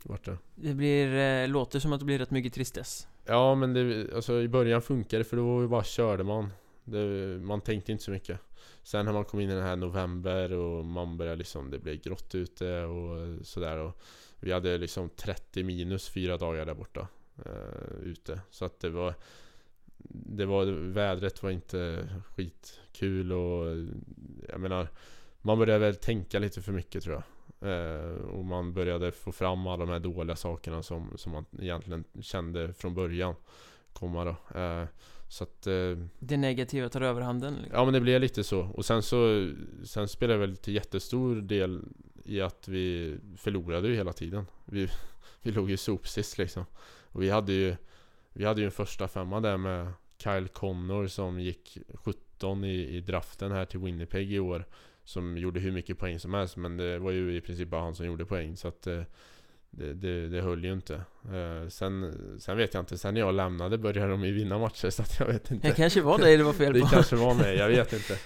Vart 0.03 0.25
det. 0.25 0.37
Blir, 0.73 1.15
eh, 1.15 1.47
låter 1.47 1.79
som 1.79 1.93
att 1.93 1.99
det 1.99 2.05
blir 2.05 2.19
rätt 2.19 2.31
mycket 2.31 2.53
tristess. 2.53 3.07
Ja 3.25 3.55
men 3.55 3.73
det, 3.73 4.13
alltså 4.15 4.41
i 4.41 4.47
början 4.47 4.81
funkade 4.81 5.23
det 5.23 5.29
för 5.29 5.37
då 5.37 5.67
bara 5.67 5.83
körde 5.83 6.23
man. 6.23 6.49
Det, 6.83 7.05
man 7.41 7.61
tänkte 7.61 7.91
inte 7.91 8.03
så 8.03 8.11
mycket. 8.11 8.39
Sen 8.83 9.05
när 9.05 9.13
man 9.13 9.25
kom 9.25 9.39
in 9.39 9.49
i 9.49 9.53
den 9.53 9.63
här 9.63 9.75
november 9.75 10.51
och 10.51 10.85
man 10.85 11.17
började 11.17 11.37
liksom, 11.37 11.71
det 11.71 11.79
blev 11.79 12.01
grått 12.01 12.35
ute 12.35 12.83
och 12.83 13.45
sådär. 13.45 13.77
Och 13.77 14.01
vi 14.39 14.51
hade 14.51 14.77
liksom 14.77 15.09
30 15.09 15.63
minus 15.63 16.09
fyra 16.09 16.37
dagar 16.37 16.65
där 16.65 16.73
borta. 16.73 17.07
Uh, 17.45 18.03
ute. 18.03 18.41
Så 18.49 18.65
att 18.65 18.79
det 18.79 18.89
var 18.89 19.13
det 20.13 20.45
var, 20.45 20.65
vädret 20.65 21.43
var 21.43 21.49
inte 21.49 22.09
skitkul 22.27 23.31
och 23.31 23.65
jag 24.49 24.59
menar 24.59 24.87
man 25.41 25.59
börjar 25.59 25.79
väl 25.79 25.95
tänka 25.95 26.39
lite 26.39 26.61
för 26.61 26.71
mycket 26.71 27.03
tror 27.03 27.15
jag. 27.15 27.23
Eh, 27.61 28.25
och 28.25 28.45
man 28.45 28.73
började 28.73 29.11
få 29.11 29.31
fram 29.31 29.67
alla 29.67 29.85
de 29.85 29.91
här 29.91 29.99
dåliga 29.99 30.35
sakerna 30.35 30.83
som, 30.83 31.13
som 31.15 31.31
man 31.31 31.45
egentligen 31.59 32.03
kände 32.21 32.73
från 32.73 32.93
början 32.93 33.35
komma 33.93 34.25
då. 34.25 34.59
Eh, 34.59 34.85
så 35.27 35.43
att... 35.43 35.67
Eh, 35.67 35.97
det 36.19 36.37
negativa 36.37 36.89
tar 36.89 37.01
överhanden? 37.01 37.53
Liksom. 37.53 37.77
Ja 37.77 37.85
men 37.85 37.93
det 37.93 37.99
blev 37.99 38.21
lite 38.21 38.43
så. 38.43 38.61
Och 38.61 38.85
sen 38.85 39.03
så... 39.03 39.51
Sen 39.83 40.07
spelade 40.07 40.39
det 40.39 40.47
väl 40.47 40.57
till 40.57 40.75
jättestor 40.75 41.35
del 41.35 41.83
i 42.25 42.41
att 42.41 42.67
vi 42.67 43.17
förlorade 43.37 43.87
ju 43.87 43.95
hela 43.95 44.13
tiden. 44.13 44.45
Vi, 44.65 44.87
vi 45.41 45.51
låg 45.51 45.69
ju 45.69 45.77
sopsist 45.77 46.37
liksom. 46.37 46.65
Och 47.03 47.21
vi 47.21 47.29
hade 47.29 47.53
ju... 47.53 47.75
Vi 48.33 48.45
hade 48.45 48.61
ju 48.61 48.65
en 48.65 48.71
första 48.71 49.07
femma 49.07 49.39
där 49.39 49.57
med 49.57 49.93
Kyle 50.17 50.47
Connor 50.47 51.07
som 51.07 51.39
gick 51.39 51.77
17 51.93 52.63
i, 52.63 52.97
i 52.97 53.01
draften 53.01 53.51
här 53.51 53.65
till 53.65 53.79
Winnipeg 53.79 54.33
i 54.33 54.39
år. 54.39 54.65
Som 55.03 55.37
gjorde 55.37 55.59
hur 55.59 55.71
mycket 55.71 55.97
poäng 55.97 56.19
som 56.19 56.33
helst 56.33 56.57
men 56.57 56.77
det 56.77 56.99
var 56.99 57.11
ju 57.11 57.35
i 57.35 57.41
princip 57.41 57.69
bara 57.69 57.81
han 57.81 57.95
som 57.95 58.05
gjorde 58.05 58.25
poäng 58.25 58.57
så 58.57 58.67
att 58.67 58.87
eh, 58.87 59.01
det, 59.71 59.93
det, 59.93 60.27
det 60.27 60.41
höll 60.41 60.63
ju 60.65 60.73
inte. 60.73 60.95
Eh, 61.33 61.67
sen, 61.69 62.13
sen 62.39 62.57
vet 62.57 62.73
jag 62.73 62.81
inte, 62.81 62.97
sen 62.97 63.13
när 63.13 63.21
jag 63.21 63.33
lämnade 63.33 63.77
började 63.77 64.11
de 64.11 64.23
ju 64.23 64.33
vinna 64.33 64.59
matcher 64.59 64.89
så 64.89 65.01
att 65.01 65.19
jag 65.19 65.27
vet 65.27 65.51
inte. 65.51 65.67
Det 65.67 65.73
kanske 65.73 66.01
var 66.01 66.17
dig 66.17 66.37
det 66.37 66.43
var 66.43 66.53
fel 66.53 66.73
på. 66.73 66.79
Det 66.79 66.89
kanske 66.91 67.15
var 67.15 67.33
mig, 67.33 67.57
jag 67.57 67.67
vet 67.67 67.93
inte. 67.99 68.17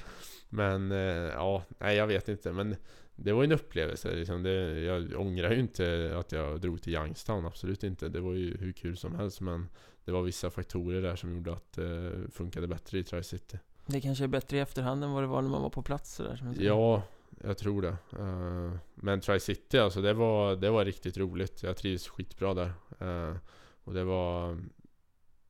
Men 0.50 0.92
eh, 0.92 0.98
ja, 1.34 1.64
nej 1.78 1.98
jag 1.98 2.08
vet 2.08 2.30
inte. 2.30 2.52
Men 2.54 2.76
det 3.16 3.32
var 3.32 3.44
en 3.44 3.52
upplevelse 3.52 4.16
liksom. 4.16 4.44
det, 4.44 4.80
Jag 4.80 5.20
ångrar 5.20 5.52
ju 5.52 5.60
inte 5.60 6.16
att 6.20 6.32
jag 6.32 6.62
drog 6.62 6.82
till 6.82 6.94
Youngstown, 6.94 7.46
absolut 7.46 7.84
inte. 7.84 8.10
Det 8.10 8.20
var 8.20 8.34
ju 8.34 8.58
hur 8.58 8.72
kul 8.72 8.98
som 8.98 9.16
helst 9.16 9.42
men 9.42 9.70
det 10.06 10.12
var 10.12 10.22
vissa 10.22 10.50
faktorer 10.50 11.02
där 11.02 11.16
som 11.16 11.34
gjorde 11.34 11.54
att 11.54 11.74
det 11.74 12.12
funkade 12.32 12.68
bättre 12.68 13.00
i 13.00 13.04
Tri-City. 13.04 13.60
Det 13.86 14.02
kanske 14.02 14.24
är 14.24 14.28
bättre 14.28 14.58
i 14.58 14.60
efterhand 14.60 15.04
än 15.04 15.12
vad 15.12 15.24
det 15.24 15.28
var 15.28 15.42
när 15.42 15.50
man 15.50 15.62
var 15.62 15.70
på 15.70 15.82
plats 15.82 16.16
sådär, 16.16 16.36
som 16.36 16.56
Ja, 16.60 17.04
jag 17.44 17.58
tror 17.58 17.82
det. 17.82 17.98
Uh, 18.20 18.76
men 18.96 19.22
Tri-City 19.22 19.80
alltså, 19.80 20.02
det 20.02 20.14
var, 20.14 20.56
det 20.56 20.70
var 20.70 20.86
riktigt 20.86 21.18
roligt. 21.18 21.64
Jag 21.64 21.78
trivs 21.78 22.08
skitbra 22.08 22.54
där. 22.54 22.72
Uh, 23.02 23.38
och 23.84 23.94
det 23.94 24.04
var... 24.04 24.58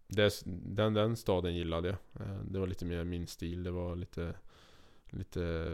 Det, 0.07 0.41
den, 0.45 0.93
den 0.93 1.15
staden 1.15 1.55
gillade 1.55 1.87
jag. 1.87 2.27
Uh, 2.27 2.39
det 2.43 2.59
var 2.59 2.67
lite 2.67 2.85
mer 2.85 3.03
min 3.03 3.27
stil. 3.27 3.63
Det 3.63 3.71
var 3.71 3.95
lite... 3.95 4.33
Lite 5.09 5.71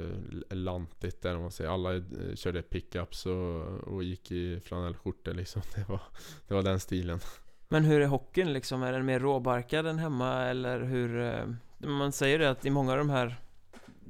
lantigt 0.49 1.22
där 1.22 1.36
om 1.36 1.41
man 1.41 1.51
säger. 1.51 1.70
Alla 1.70 2.03
körde 2.36 2.62
pickups 2.62 3.26
och, 3.26 3.62
och 3.64 4.03
gick 4.03 4.32
i 4.32 4.59
flanellskjortor 4.59 5.34
liksom. 5.34 5.62
Det 5.76 5.89
var, 5.89 6.01
det 6.47 6.53
var 6.53 6.64
den 6.64 6.80
stilen. 6.80 7.20
Men 7.68 7.84
hur 7.84 8.01
är 8.01 8.07
hockeyn 8.07 8.53
liksom? 8.53 8.84
Är 8.84 8.91
den 8.91 9.05
mer 9.05 9.20
råbarkad 9.20 9.88
än 9.88 9.99
hemma 9.99 10.43
eller 10.43 10.82
hur? 10.82 11.20
Man 11.84 12.12
säger 12.12 12.40
det 12.40 12.50
att 12.50 12.66
i 12.66 12.70
många 12.70 12.92
av 12.92 12.98
de 12.98 13.10
här 13.10 13.36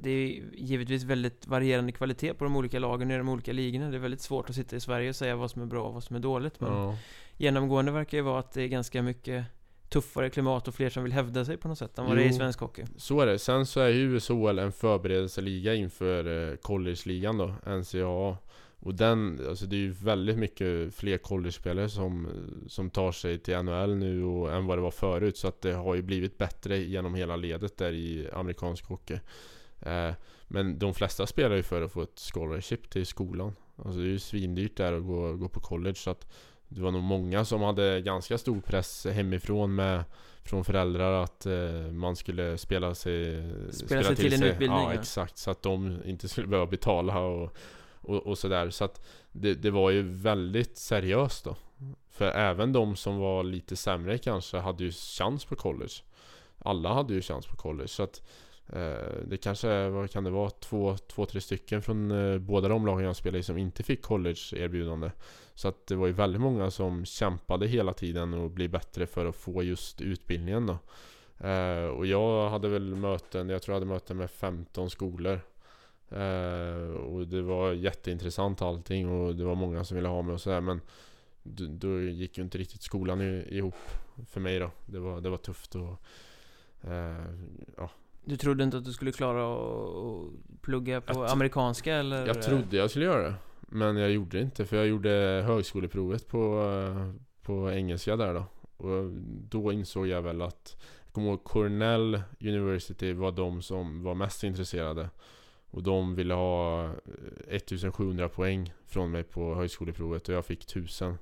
det 0.02 0.10
är 0.10 0.42
givetvis 0.54 1.04
väldigt 1.04 1.46
varierande 1.46 1.92
kvalitet 1.92 2.34
på 2.34 2.44
de 2.44 2.56
olika 2.56 2.78
lagen 2.78 3.10
i 3.10 3.18
de 3.18 3.28
olika 3.28 3.52
ligorna. 3.52 3.90
Det 3.90 3.96
är 3.96 3.98
väldigt 3.98 4.20
svårt 4.20 4.50
att 4.50 4.56
sitta 4.56 4.76
i 4.76 4.80
Sverige 4.80 5.08
och 5.08 5.16
säga 5.16 5.36
vad 5.36 5.50
som 5.50 5.62
är 5.62 5.66
bra 5.66 5.84
och 5.84 5.94
vad 5.94 6.04
som 6.04 6.16
är 6.16 6.20
dåligt. 6.20 6.60
Men 6.60 6.72
ja. 6.72 6.96
genomgående 7.36 7.92
verkar 7.92 8.18
ju 8.18 8.22
vara 8.22 8.38
att 8.38 8.52
det 8.52 8.62
är 8.62 8.68
ganska 8.68 9.02
mycket 9.02 9.44
tuffare 9.88 10.30
klimat 10.30 10.68
och 10.68 10.74
fler 10.74 10.90
som 10.90 11.02
vill 11.02 11.12
hävda 11.12 11.44
sig 11.44 11.56
på 11.56 11.68
något 11.68 11.78
sätt 11.78 11.98
än 11.98 12.04
vad 12.04 12.12
jo, 12.12 12.18
det 12.18 12.24
är 12.24 12.30
i 12.30 12.32
svensk 12.32 12.60
hockey. 12.60 12.84
Så 12.96 13.20
är 13.20 13.26
det. 13.26 13.38
Sen 13.38 13.66
så 13.66 13.80
är 13.80 13.88
ju 13.88 14.16
USHL 14.16 14.58
en 14.58 14.72
förberedelseliga 14.72 15.74
inför 15.74 16.50
eh, 16.50 16.56
college-ligan 16.56 17.38
då, 17.38 17.54
NCAA. 17.66 18.36
Och 18.84 18.94
den, 18.94 19.40
alltså 19.48 19.66
det 19.66 19.76
är 19.76 19.80
ju 19.80 19.92
väldigt 19.92 20.38
mycket 20.38 20.94
fler 20.94 21.18
college-spelare 21.18 21.88
som, 21.88 22.28
som 22.68 22.90
tar 22.90 23.12
sig 23.12 23.38
till 23.38 23.62
NHL 23.62 23.96
nu 23.96 24.24
och, 24.24 24.52
än 24.52 24.66
vad 24.66 24.78
det 24.78 24.82
var 24.82 24.90
förut. 24.90 25.36
Så 25.36 25.48
att 25.48 25.60
det 25.60 25.72
har 25.72 25.94
ju 25.94 26.02
blivit 26.02 26.38
bättre 26.38 26.78
genom 26.78 27.14
hela 27.14 27.36
ledet 27.36 27.76
där 27.76 27.92
i 27.92 28.28
amerikansk 28.32 28.84
hockey. 28.84 29.18
Eh, 29.80 30.10
men 30.48 30.78
de 30.78 30.94
flesta 30.94 31.26
spelar 31.26 31.56
ju 31.56 31.62
för 31.62 31.82
att 31.82 31.92
få 31.92 32.02
ett 32.02 32.20
scholarship 32.34 32.90
till 32.90 33.06
skolan. 33.06 33.52
Alltså 33.76 34.00
det 34.00 34.06
är 34.06 34.10
ju 34.10 34.18
svindyrt 34.18 34.76
där 34.76 34.92
att 34.92 35.06
gå, 35.06 35.32
gå 35.32 35.48
på 35.48 35.60
college. 35.60 35.94
Så 35.94 36.10
att 36.10 36.32
det 36.68 36.80
var 36.80 36.90
nog 36.90 37.02
många 37.02 37.44
som 37.44 37.62
hade 37.62 38.00
ganska 38.00 38.38
stor 38.38 38.60
press 38.60 39.06
hemifrån 39.06 39.74
med 39.74 40.04
från 40.44 40.64
föräldrar 40.64 41.22
att 41.22 41.46
eh, 41.46 41.92
man 41.92 42.16
skulle 42.16 42.58
spela 42.58 42.94
sig 42.94 43.42
Spela, 43.72 43.86
spela 43.86 44.02
sig 44.02 44.16
till, 44.16 44.30
till 44.30 44.42
en 44.42 44.48
utbildning 44.48 44.78
Ja, 44.78 44.92
ja, 44.94 45.00
exakt, 45.00 45.38
så 45.38 45.50
att 45.50 45.62
de 45.62 45.98
inte 46.04 46.28
skulle 46.28 46.46
behöva 46.46 46.70
betala 46.70 47.18
och, 47.18 47.56
och, 48.02 48.26
och 48.26 48.38
sådär 48.38 48.70
Så 48.70 48.84
att 48.84 49.04
det, 49.32 49.54
det 49.54 49.70
var 49.70 49.90
ju 49.90 50.02
väldigt 50.02 50.78
seriöst 50.78 51.44
då 51.44 51.56
För 52.10 52.26
även 52.26 52.72
de 52.72 52.96
som 52.96 53.18
var 53.18 53.42
lite 53.42 53.76
sämre 53.76 54.18
kanske 54.18 54.58
hade 54.58 54.84
ju 54.84 54.92
chans 54.92 55.44
på 55.44 55.56
college 55.56 55.94
Alla 56.58 56.94
hade 56.94 57.14
ju 57.14 57.22
chans 57.22 57.46
på 57.46 57.56
college 57.56 57.88
så 57.88 58.02
att 58.02 58.22
Eh, 58.72 59.24
det 59.26 59.36
kanske 59.36 59.68
är, 59.68 59.88
vad 59.88 60.10
kan 60.10 60.24
det 60.24 60.30
vara, 60.30 60.50
två, 60.50 60.96
två 60.96 61.26
tre 61.26 61.40
stycken 61.40 61.82
från 61.82 62.10
eh, 62.10 62.38
båda 62.38 62.68
de 62.68 62.86
lagen 62.86 63.04
jag 63.04 63.16
spelade 63.16 63.38
i 63.38 63.42
som 63.42 63.58
inte 63.58 63.82
fick 63.82 64.02
college-erbjudande. 64.02 65.10
Så 65.54 65.68
att 65.68 65.86
det 65.86 65.94
var 65.94 66.06
ju 66.06 66.12
väldigt 66.12 66.40
många 66.40 66.70
som 66.70 67.04
kämpade 67.04 67.66
hela 67.66 67.92
tiden 67.92 68.34
och 68.34 68.50
bli 68.50 68.68
bättre 68.68 69.06
för 69.06 69.26
att 69.26 69.36
få 69.36 69.62
just 69.62 70.00
utbildningen 70.00 70.66
då. 70.66 70.78
Eh, 71.48 71.84
och 71.84 72.06
jag 72.06 72.50
hade 72.50 72.68
väl 72.68 72.94
möten, 72.94 73.48
jag 73.48 73.62
tror 73.62 73.74
jag 73.74 73.80
hade 73.80 73.92
möten 73.92 74.16
med 74.16 74.30
15 74.30 74.90
skolor 74.90 75.40
och 77.06 77.26
det 77.26 77.42
var 77.42 77.72
jätteintressant 77.72 78.62
allting 78.62 79.08
och 79.08 79.36
det 79.36 79.44
var 79.44 79.54
många 79.54 79.84
som 79.84 79.94
ville 79.94 80.08
ha 80.08 80.22
mig 80.22 80.34
och 80.34 80.40
sådär 80.40 80.60
men 80.60 80.80
då, 81.42 82.00
gick 82.00 82.38
ju 82.38 82.44
inte 82.44 82.58
riktigt 82.58 82.82
skolan 82.82 83.20
ihop 83.22 83.74
för 84.26 84.40
mig 84.40 84.58
då. 84.58 84.70
Det 84.86 84.98
var, 84.98 85.20
det 85.20 85.28
var 85.28 85.36
tufft 85.36 85.74
och 85.74 86.02
ja, 87.76 87.90
du 88.24 88.36
trodde 88.36 88.64
inte 88.64 88.76
att 88.76 88.84
du 88.84 88.92
skulle 88.92 89.12
klara 89.12 89.54
att 89.54 90.60
plugga 90.60 91.00
på 91.00 91.24
amerikanska 91.24 91.94
eller? 91.94 92.26
Jag 92.26 92.42
trodde 92.42 92.76
jag 92.76 92.90
skulle 92.90 93.04
göra 93.04 93.22
det 93.22 93.34
Men 93.60 93.96
jag 93.96 94.10
gjorde 94.10 94.38
det 94.38 94.42
inte 94.42 94.66
för 94.66 94.76
jag 94.76 94.86
gjorde 94.86 95.44
högskoleprovet 95.46 96.28
på, 96.28 96.72
på 97.42 97.70
engelska 97.70 98.16
där 98.16 98.34
då 98.34 98.44
Och 98.76 99.10
då 99.48 99.72
insåg 99.72 100.06
jag 100.06 100.22
väl 100.22 100.42
att 100.42 100.76
Jag 101.04 101.12
kommer 101.12 101.28
ihåg 101.28 101.44
Cornell 101.44 102.22
University 102.40 103.12
var 103.12 103.32
de 103.32 103.62
som 103.62 104.02
var 104.02 104.14
mest 104.14 104.44
intresserade 104.44 105.10
Och 105.72 105.82
de 105.82 106.14
ville 106.14 106.34
ha 106.34 106.90
1700 107.48 108.28
poäng 108.28 108.72
från 108.86 109.10
mig 109.10 109.22
på 109.22 109.54
högskoleprovet 109.54 110.28
och 110.28 110.34
jag 110.34 110.46
fick 110.46 110.62
1000 110.64 111.18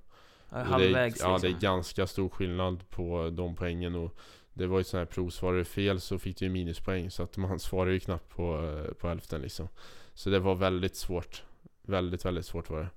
Halvvägs 0.49 1.19
det, 1.19 1.25
Ja 1.25 1.39
det 1.39 1.47
är 1.47 1.51
liksom. 1.51 1.61
ganska 1.61 2.07
stor 2.07 2.29
skillnad 2.29 2.91
på 2.91 3.31
de 3.33 3.57
poängen 3.57 3.95
och 3.95 4.17
det 4.53 4.67
var 4.67 4.79
ju 4.79 4.85
sån 4.85 4.99
här 4.99 5.07
prov, 5.07 5.31
svarade 5.31 5.65
fel 5.65 6.01
så 6.01 6.19
fick 6.19 6.39
du 6.39 6.45
ju 6.45 6.51
minuspoäng 6.51 7.11
så 7.11 7.23
att 7.23 7.37
man 7.37 7.59
svarade 7.69 7.93
ju 7.93 8.01
knappt 8.01 8.29
på, 8.29 8.67
eh, 8.67 8.95
på 8.95 9.09
hälften 9.09 9.41
liksom. 9.41 9.69
Så 10.15 10.31
det 10.31 10.39
var 10.39 10.55
väldigt 10.55 10.97
svårt. 10.97 11.43
Väldigt, 11.83 12.25
väldigt 12.25 12.47
svårt 12.47 12.71
var 12.71 12.79
det. 12.79 12.89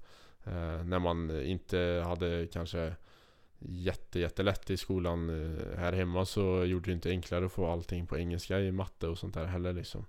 Eh, 0.52 0.84
När 0.84 1.00
man 1.00 1.44
inte 1.44 2.04
hade 2.06 2.48
kanske 2.54 2.96
jätte, 3.60 4.20
jättelätt 4.20 4.70
i 4.70 4.78
skolan 4.78 5.30
eh, 5.30 5.80
här 5.80 5.94
hemma 5.94 6.26
så 6.26 6.66
gjorde 6.66 6.90
det 6.90 6.94
inte 6.94 7.10
enklare 7.10 7.46
att 7.46 7.52
få 7.52 7.72
allting 7.72 8.08
på 8.08 8.18
engelska 8.18 8.60
i 8.60 8.72
matte 8.72 9.08
och 9.08 9.18
sånt 9.18 9.34
där 9.34 9.46
heller 9.46 9.74
liksom 9.74 10.06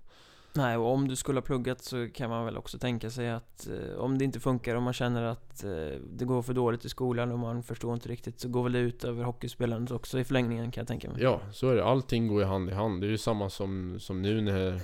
Nej, 0.55 0.77
och 0.77 0.93
om 0.93 1.07
du 1.07 1.15
skulle 1.15 1.37
ha 1.37 1.45
pluggat 1.45 1.81
så 1.81 2.07
kan 2.13 2.29
man 2.29 2.45
väl 2.45 2.57
också 2.57 2.77
tänka 2.77 3.09
sig 3.09 3.29
att 3.31 3.67
eh, 3.67 3.97
om 3.97 4.17
det 4.17 4.25
inte 4.25 4.39
funkar, 4.39 4.75
om 4.75 4.83
man 4.83 4.93
känner 4.93 5.23
att 5.23 5.63
eh, 5.63 5.69
det 6.09 6.25
går 6.25 6.41
för 6.41 6.53
dåligt 6.53 6.85
i 6.85 6.89
skolan 6.89 7.31
och 7.31 7.39
man 7.39 7.63
förstår 7.63 7.93
inte 7.93 8.09
riktigt 8.09 8.39
så 8.39 8.49
går 8.49 8.63
väl 8.63 8.71
det 8.71 8.79
ut 8.79 9.03
över 9.03 9.23
hockeyspelandet 9.23 9.91
också 9.91 10.19
i 10.19 10.23
förlängningen 10.23 10.71
kan 10.71 10.81
jag 10.81 10.87
tänka 10.87 11.09
mig. 11.09 11.21
Ja, 11.21 11.41
så 11.51 11.69
är 11.69 11.75
det. 11.75 11.83
Allting 11.83 12.27
går 12.27 12.41
ju 12.41 12.47
hand 12.47 12.69
i 12.69 12.73
hand. 12.73 13.01
Det 13.01 13.07
är 13.07 13.11
ju 13.11 13.17
samma 13.17 13.49
som, 13.49 13.99
som 13.99 14.21
nu 14.21 14.41
när, 14.41 14.81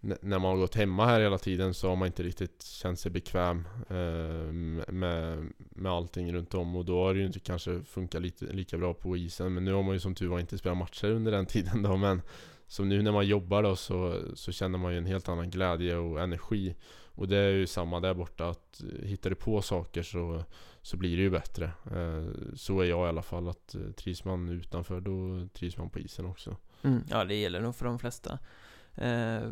när 0.00 0.38
man 0.38 0.50
har 0.50 0.56
gått 0.56 0.74
hemma 0.74 1.06
här 1.06 1.20
hela 1.20 1.38
tiden 1.38 1.74
så 1.74 1.88
har 1.88 1.96
man 1.96 2.06
inte 2.06 2.22
riktigt 2.22 2.62
känt 2.62 2.98
sig 2.98 3.10
bekväm 3.10 3.68
eh, 3.88 4.52
med, 4.92 5.46
med 5.56 5.92
allting 5.92 6.32
runt 6.32 6.54
om 6.54 6.76
och 6.76 6.84
då 6.84 7.04
har 7.04 7.14
det 7.14 7.20
ju 7.20 7.26
inte 7.26 7.40
kanske 7.40 7.80
funkat 7.82 8.22
lite, 8.22 8.44
lika 8.44 8.78
bra 8.78 8.94
på 8.94 9.16
isen. 9.16 9.54
Men 9.54 9.64
nu 9.64 9.72
har 9.72 9.82
man 9.82 9.92
ju 9.92 10.00
som 10.00 10.14
tur 10.14 10.28
var 10.28 10.40
inte 10.40 10.58
spelat 10.58 10.78
matcher 10.78 11.10
under 11.10 11.32
den 11.32 11.46
tiden 11.46 11.82
då 11.82 11.96
men 11.96 12.22
så 12.70 12.84
nu 12.84 13.02
när 13.02 13.12
man 13.12 13.26
jobbar 13.26 13.62
då 13.62 13.76
så, 13.76 14.20
så 14.34 14.52
känner 14.52 14.78
man 14.78 14.92
ju 14.92 14.98
en 14.98 15.06
helt 15.06 15.28
annan 15.28 15.50
glädje 15.50 15.96
och 15.96 16.20
energi. 16.20 16.74
Och 17.14 17.28
det 17.28 17.36
är 17.36 17.50
ju 17.50 17.66
samma 17.66 18.00
där 18.00 18.14
borta 18.14 18.48
att 18.48 18.82
eh, 18.82 19.06
hittar 19.08 19.30
du 19.30 19.36
på 19.36 19.62
saker 19.62 20.02
så, 20.02 20.44
så 20.82 20.96
blir 20.96 21.16
det 21.16 21.22
ju 21.22 21.30
bättre. 21.30 21.64
Eh, 21.64 22.24
Så 22.54 22.80
är 22.80 22.84
jag 22.84 23.06
i 23.06 23.08
alla 23.08 23.22
fall 23.22 23.48
att 23.48 23.74
eh, 23.74 23.80
trivs 23.96 24.24
man 24.24 24.48
utanför 24.48 25.00
då 25.00 25.48
trivs 25.54 25.76
man 25.76 25.90
på 25.90 25.98
isen 25.98 26.26
också. 26.26 26.56
Mm, 26.82 27.02
Ja 27.10 27.24
det 27.24 27.34
gäller 27.34 27.60
nog 27.60 27.74
för 27.74 27.84
de 27.84 27.98
flesta. 27.98 28.38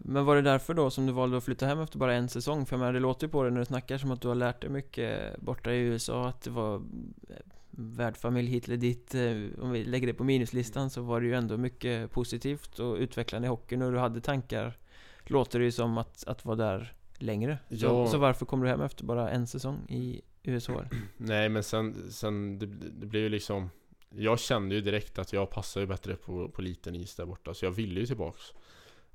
Men 0.02 0.24
var 0.24 0.36
det 0.36 0.42
därför 0.42 0.74
då 0.74 0.90
som 0.90 1.06
du 1.06 1.12
valde 1.12 1.36
att 1.36 1.44
flytta 1.44 1.66
hem 1.66 1.80
efter 1.80 1.98
bara 1.98 2.14
en 2.14 2.28
säsong? 2.28 2.66
För 2.66 2.74
jag 2.76 2.80
menar, 2.80 2.92
det 2.92 3.00
låter 3.00 3.26
ju 3.26 3.30
på 3.30 3.42
dig 3.42 3.52
när 3.52 3.58
du 3.60 3.64
snackar 3.66 3.98
som 3.98 4.10
att 4.10 4.20
du 4.20 4.28
har 4.28 4.34
lärt 4.34 4.60
dig 4.60 4.70
mycket 4.70 5.40
borta 5.40 5.72
i 5.72 5.78
USA 5.78 6.28
Att 6.28 6.42
det 6.42 6.50
var 6.50 6.82
värdfamilj 7.70 8.50
hit 8.50 8.68
eller 8.68 8.76
dit 8.76 9.14
eh, 9.14 9.62
Om 9.64 9.70
vi 9.70 9.84
lägger 9.84 10.06
det 10.06 10.14
på 10.14 10.24
minuslistan 10.24 10.90
så 10.90 11.02
var 11.02 11.20
det 11.20 11.26
ju 11.26 11.34
ändå 11.34 11.56
mycket 11.56 12.10
positivt 12.10 12.78
och 12.78 12.96
utvecklande 12.96 13.46
i 13.46 13.48
hockeyn. 13.48 13.82
Och 13.82 13.92
du 13.92 13.98
hade 13.98 14.20
tankar 14.20 14.78
Låter 15.26 15.58
det 15.58 15.64
ju 15.64 15.72
som 15.72 15.98
att, 15.98 16.24
att 16.26 16.44
vara 16.44 16.56
där 16.56 16.92
längre. 17.18 17.58
Ja. 17.68 17.78
så, 17.78 18.06
så 18.06 18.18
varför 18.18 18.46
kommer 18.46 18.64
du 18.64 18.70
hem 18.70 18.80
efter 18.80 19.04
bara 19.04 19.30
en 19.30 19.46
säsong 19.46 19.86
i 19.88 20.20
USHL? 20.42 20.88
Nej 21.16 21.48
men 21.48 21.62
sen, 21.62 22.12
sen 22.12 22.58
det, 22.58 22.66
det 22.66 23.06
blev 23.06 23.22
ju 23.22 23.28
liksom 23.28 23.70
Jag 24.10 24.38
kände 24.38 24.74
ju 24.74 24.80
direkt 24.80 25.18
att 25.18 25.32
jag 25.32 25.50
passar 25.50 25.80
ju 25.80 25.86
bättre 25.86 26.16
på, 26.16 26.48
på 26.48 26.62
liten 26.62 26.94
is 26.94 27.14
där 27.14 27.26
borta. 27.26 27.54
Så 27.54 27.64
jag 27.64 27.70
ville 27.70 28.00
ju 28.00 28.06
tillbaks. 28.06 28.52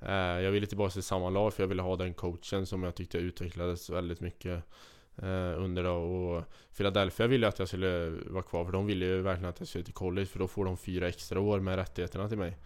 Eh, 0.01 0.14
Jag 0.16 0.51
ville 0.51 0.68
tillbaks 0.68 0.93
till 0.93 1.04
samma 1.04 1.30
lag 1.30 1.54
för 1.54 1.64
jag 1.64 1.68
ville 1.68 1.82
ha 1.82 1.95
den 1.95 2.14
coachen 2.14 2.66
som 2.66 2.84
jag 2.84 2.95
tyckte 2.95 3.18
utvecklades 3.18 3.89
väldigt 3.89 4.20
mycket 4.20 4.64
Eh, 5.18 5.64
under 5.64 5.84
då 5.84 5.93
och 5.93 6.43
Philadelphia 6.78 7.28
ville 7.28 7.47
att 7.47 7.59
jag 7.59 7.68
skulle 7.68 8.09
vara 8.09 8.43
kvar 8.43 8.66
för 8.66 8.72
de 8.72 8.86
ville 8.86 9.05
ju 9.05 9.22
verkligen 9.22 9.49
att 9.49 9.59
jag 9.59 9.68
skulle 9.68 9.84
till 9.84 9.93
college 9.93 10.26
för 10.26 10.39
då 10.39 10.47
får 10.47 10.66
de 10.66 10.78
fyra 10.78 11.07
extra 11.07 11.39
år 11.39 11.59
med 11.59 11.76
rättigheterna 11.76 12.30
till 12.30 12.38
mig. 12.38 12.57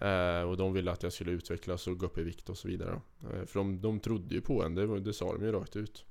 Eh, 0.00 0.42
och 0.42 0.56
de 0.56 0.72
ville 0.72 0.90
att 0.90 1.02
jag 1.02 1.12
skulle 1.12 1.30
utvecklas 1.30 1.86
och 1.86 1.98
gå 1.98 2.06
upp 2.06 2.18
i 2.18 2.22
vikt 2.22 2.48
och 2.48 2.58
så 2.58 2.68
vidare. 2.68 3.00
Eh, 3.20 3.46
för 3.46 3.58
de, 3.58 3.80
de 3.80 4.00
trodde 4.00 4.34
ju 4.34 4.40
på 4.40 4.62
en, 4.62 4.74
det, 4.74 5.00
det 5.00 5.12
sa 5.12 5.32
de 5.32 5.44
ju 5.44 5.52
rakt 5.52 5.76
ut. 5.76 6.04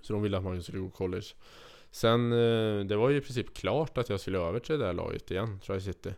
Så 0.00 0.12
de 0.12 0.22
ville 0.22 0.38
att 0.38 0.44
man 0.44 0.62
skulle 0.62 0.78
gå 0.78 0.90
college. 0.90 1.26
Sen, 1.90 2.32
eh, 2.32 2.84
det 2.84 2.96
var 2.96 3.10
ju 3.10 3.16
i 3.16 3.20
princip 3.20 3.54
klart 3.54 3.98
att 3.98 4.08
jag 4.08 4.20
skulle 4.20 4.38
över 4.38 4.60
till 4.60 4.78
det 4.78 4.84
där 4.84 4.92
laget 4.92 5.30
igen, 5.30 5.60
Tri-City. 5.60 6.14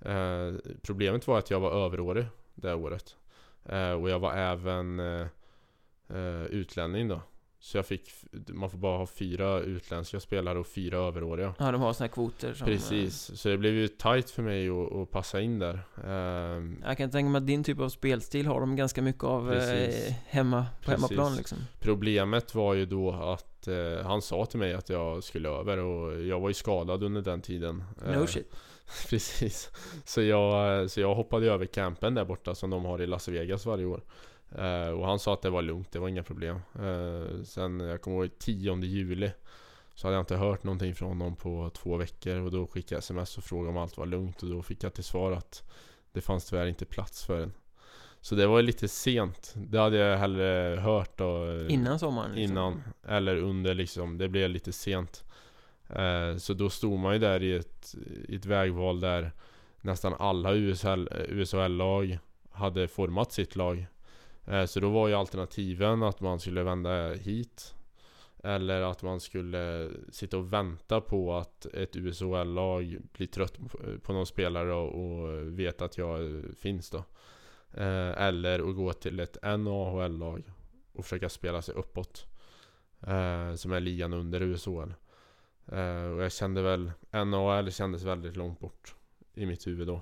Eh, 0.00 0.54
problemet 0.82 1.26
var 1.26 1.38
att 1.38 1.50
jag 1.50 1.60
var 1.60 1.84
överårig 1.84 2.26
det 2.54 2.74
året. 2.74 3.16
Eh, 3.64 3.92
och 3.92 4.10
jag 4.10 4.18
var 4.18 4.32
även 4.32 5.00
eh, 5.00 5.26
eh, 6.08 6.44
utlänning 6.44 7.08
då. 7.08 7.20
Så 7.62 7.78
jag 7.78 7.86
fick, 7.86 8.10
man 8.48 8.70
får 8.70 8.78
bara 8.78 8.98
ha 8.98 9.06
fyra 9.06 9.60
utländska 9.60 10.20
spelare 10.20 10.58
och 10.58 10.66
fyra 10.66 10.98
överåriga. 10.98 11.54
Ja, 11.58 11.72
de 11.72 11.80
har 11.80 11.92
såna 11.92 12.06
här 12.06 12.12
kvoter 12.14 12.54
som, 12.54 12.66
Precis, 12.66 13.30
så 13.40 13.48
det 13.48 13.58
blev 13.58 13.74
ju 13.74 13.88
tight 13.88 14.30
för 14.30 14.42
mig 14.42 14.68
att, 14.68 14.92
att 14.92 15.10
passa 15.10 15.40
in 15.40 15.58
där. 15.58 15.80
Ehm, 16.04 16.82
Jag 16.86 16.96
kan 16.98 17.10
tänka 17.10 17.30
mig 17.30 17.38
att 17.38 17.46
din 17.46 17.64
typ 17.64 17.80
av 17.80 17.88
spelstil 17.88 18.46
har 18.46 18.60
de 18.60 18.76
ganska 18.76 19.02
mycket 19.02 19.24
av 19.24 19.52
eh, 19.52 19.58
Precis. 19.58 20.14
hemma, 20.26 20.66
på 20.80 20.84
Precis. 20.90 21.10
hemmaplan 21.10 21.36
liksom. 21.36 21.58
Problemet 21.80 22.54
var 22.54 22.74
ju 22.74 22.86
då 22.86 23.10
att 23.12 23.68
eh, 23.68 24.06
han 24.06 24.22
sa 24.22 24.46
till 24.46 24.58
mig 24.58 24.74
att 24.74 24.88
jag 24.88 25.24
skulle 25.24 25.48
över 25.48 25.78
och 25.78 26.22
jag 26.22 26.40
var 26.40 26.48
ju 26.48 26.54
skadad 26.54 27.02
under 27.02 27.22
den 27.22 27.40
tiden. 27.42 27.84
No 28.06 28.20
Eh, 28.20 28.26
shit. 28.26 28.54
Precis. 29.08 29.70
Så 30.04 30.22
jag, 30.22 30.90
så 30.90 31.00
jag 31.00 31.14
hoppade 31.14 31.46
över 31.46 31.66
campen 31.66 32.14
där 32.14 32.24
borta 32.24 32.54
som 32.54 32.70
de 32.70 32.84
har 32.84 33.02
i 33.02 33.06
Las 33.06 33.28
Vegas 33.28 33.66
varje 33.66 33.84
år. 33.84 34.00
Eh, 34.58 34.88
och 34.88 35.06
han 35.06 35.18
sa 35.18 35.34
att 35.34 35.42
det 35.42 35.50
var 35.50 35.62
lugnt, 35.62 35.92
det 35.92 35.98
var 35.98 36.08
inga 36.08 36.22
problem. 36.22 36.56
Eh, 36.74 37.42
sen, 37.44 37.80
jag 37.80 38.02
kommer 38.02 38.16
ihåg 38.16 38.38
10 38.38 38.76
juli 38.76 39.32
så 39.94 40.06
hade 40.06 40.16
jag 40.16 40.22
inte 40.22 40.36
hört 40.36 40.64
någonting 40.64 40.94
från 40.94 41.08
honom 41.08 41.36
på 41.36 41.70
två 41.74 41.96
veckor 41.96 42.40
och 42.40 42.50
då 42.50 42.66
skickade 42.66 42.94
jag 42.94 42.98
sms 42.98 43.38
och 43.38 43.44
frågade 43.44 43.68
om 43.68 43.76
allt 43.76 43.96
var 43.96 44.06
lugnt 44.06 44.42
och 44.42 44.50
då 44.50 44.62
fick 44.62 44.82
jag 44.82 44.94
till 44.94 45.04
svar 45.04 45.32
att 45.32 45.70
det 46.12 46.20
fanns 46.20 46.44
tyvärr 46.44 46.66
inte 46.66 46.84
plats 46.84 47.24
för 47.24 47.42
en. 47.42 47.52
Så 48.20 48.34
det 48.34 48.46
var 48.46 48.62
lite 48.62 48.88
sent. 48.88 49.54
Det 49.56 49.78
hade 49.78 49.96
jag 49.96 50.18
hellre 50.18 50.80
hört 50.80 51.18
då, 51.18 51.60
Innan 51.68 51.98
sommaren 51.98 52.32
liksom. 52.32 52.52
innan 52.52 52.82
eller 53.08 53.36
under 53.36 53.74
liksom. 53.74 54.18
Det 54.18 54.28
blev 54.28 54.50
lite 54.50 54.72
sent. 54.72 55.24
Eh, 55.88 56.36
så 56.36 56.54
då 56.54 56.70
stod 56.70 56.98
man 56.98 57.12
ju 57.12 57.18
där 57.18 57.42
i 57.42 57.56
ett, 57.56 57.94
i 58.28 58.36
ett 58.36 58.46
vägval 58.46 59.00
där 59.00 59.32
nästan 59.80 60.14
alla 60.18 60.54
USL, 60.54 61.08
USHL-lag 61.28 62.18
hade 62.50 62.88
format 62.88 63.32
sitt 63.32 63.56
lag. 63.56 63.86
Eh, 64.46 64.64
så 64.64 64.80
då 64.80 64.90
var 64.90 65.08
ju 65.08 65.14
alternativen 65.14 66.02
att 66.02 66.20
man 66.20 66.40
skulle 66.40 66.62
vända 66.62 67.12
hit. 67.12 67.74
Eller 68.44 68.80
att 68.82 69.02
man 69.02 69.20
skulle 69.20 69.90
sitta 70.12 70.38
och 70.38 70.52
vänta 70.52 71.00
på 71.00 71.34
att 71.34 71.66
ett 71.66 71.96
USHL-lag 71.96 72.96
blir 73.12 73.26
trött 73.26 73.58
eh, 73.58 73.98
på- 74.02 74.12
någon 74.12 74.26
spelare 74.26 74.72
och, 74.74 75.04
och 75.04 75.58
vet 75.58 75.82
att 75.82 75.98
jag 75.98 76.34
eh, 76.36 76.42
finns 76.58 76.90
då. 76.90 77.04
Eller 77.74 78.70
att 78.70 78.76
gå 78.76 78.92
till 78.92 79.20
ett 79.20 79.36
NAHL-lag 79.42 80.42
och 80.92 81.04
försöka 81.04 81.28
spela 81.28 81.62
sig 81.62 81.74
uppåt. 81.74 82.26
Som 83.56 83.72
är 83.72 83.80
ligan 83.80 84.12
under 84.12 84.42
USHL. 84.42 84.94
Och 86.16 86.22
jag 86.22 86.32
kände 86.32 86.62
väl, 86.62 86.90
NHL 87.12 87.72
kändes 87.72 88.02
väldigt 88.02 88.36
långt 88.36 88.60
bort 88.60 88.94
i 89.34 89.46
mitt 89.46 89.66
huvud 89.66 89.86
då. 89.86 90.00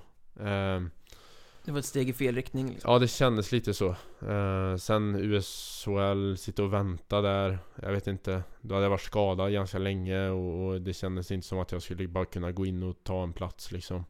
Det 1.69 1.73
var 1.73 1.79
ett 1.79 1.85
steg 1.85 2.09
i 2.09 2.13
fel 2.13 2.35
riktning 2.35 2.69
liksom. 2.69 2.91
ja, 2.91 2.99
det 2.99 3.07
kändes 3.07 3.51
lite 3.51 3.73
så. 3.73 3.95
Eh, 4.27 4.75
sen 4.75 5.15
USHL, 5.15 6.37
sitta 6.37 6.63
och 6.63 6.73
vänta 6.73 7.21
där. 7.21 7.59
Jag 7.81 7.91
vet 7.91 8.07
inte. 8.07 8.43
Då 8.61 8.75
hade 8.75 8.85
jag 8.85 8.89
varit 8.89 9.01
skadad 9.01 9.53
ganska 9.53 9.77
länge 9.77 10.29
och, 10.29 10.67
och 10.67 10.81
det 10.81 10.93
kändes 10.93 11.31
inte 11.31 11.47
som 11.47 11.59
att 11.59 11.71
jag 11.71 11.81
skulle 11.81 12.07
bara 12.07 12.25
kunna 12.25 12.51
gå 12.51 12.65
in 12.65 12.83
och 12.83 12.95
ta 13.03 13.23
en 13.23 13.33
plats 13.33 13.71
liksom. 13.71 14.05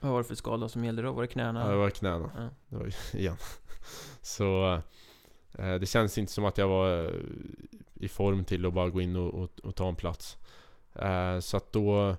Vad 0.00 0.12
var 0.12 0.18
det 0.18 0.24
för 0.24 0.34
skada 0.34 0.68
som 0.68 0.84
gällde 0.84 1.02
då? 1.02 1.12
Var 1.12 1.22
det 1.22 1.28
knäna? 1.28 1.60
Ja, 1.60 1.70
det 1.70 1.76
var 1.76 1.90
knäna. 1.90 2.30
Ja. 2.36 2.48
Det 2.68 2.76
var 2.76 2.94
igen. 3.16 3.36
Så 4.20 4.80
eh, 5.58 5.74
det 5.74 5.86
känns 5.86 6.18
inte 6.18 6.32
som 6.32 6.44
att 6.44 6.58
jag 6.58 6.68
var 6.68 7.04
eh, 7.04 7.10
i 7.94 8.08
form 8.08 8.44
till 8.44 8.66
att 8.66 8.74
bara 8.74 8.88
gå 8.88 9.00
in 9.00 9.16
och, 9.16 9.34
och, 9.34 9.60
och 9.62 9.74
ta 9.74 9.88
en 9.88 9.96
plats. 9.96 10.36
Eh, 10.94 11.38
så 11.40 11.56
att 11.56 11.72
då 11.72 12.16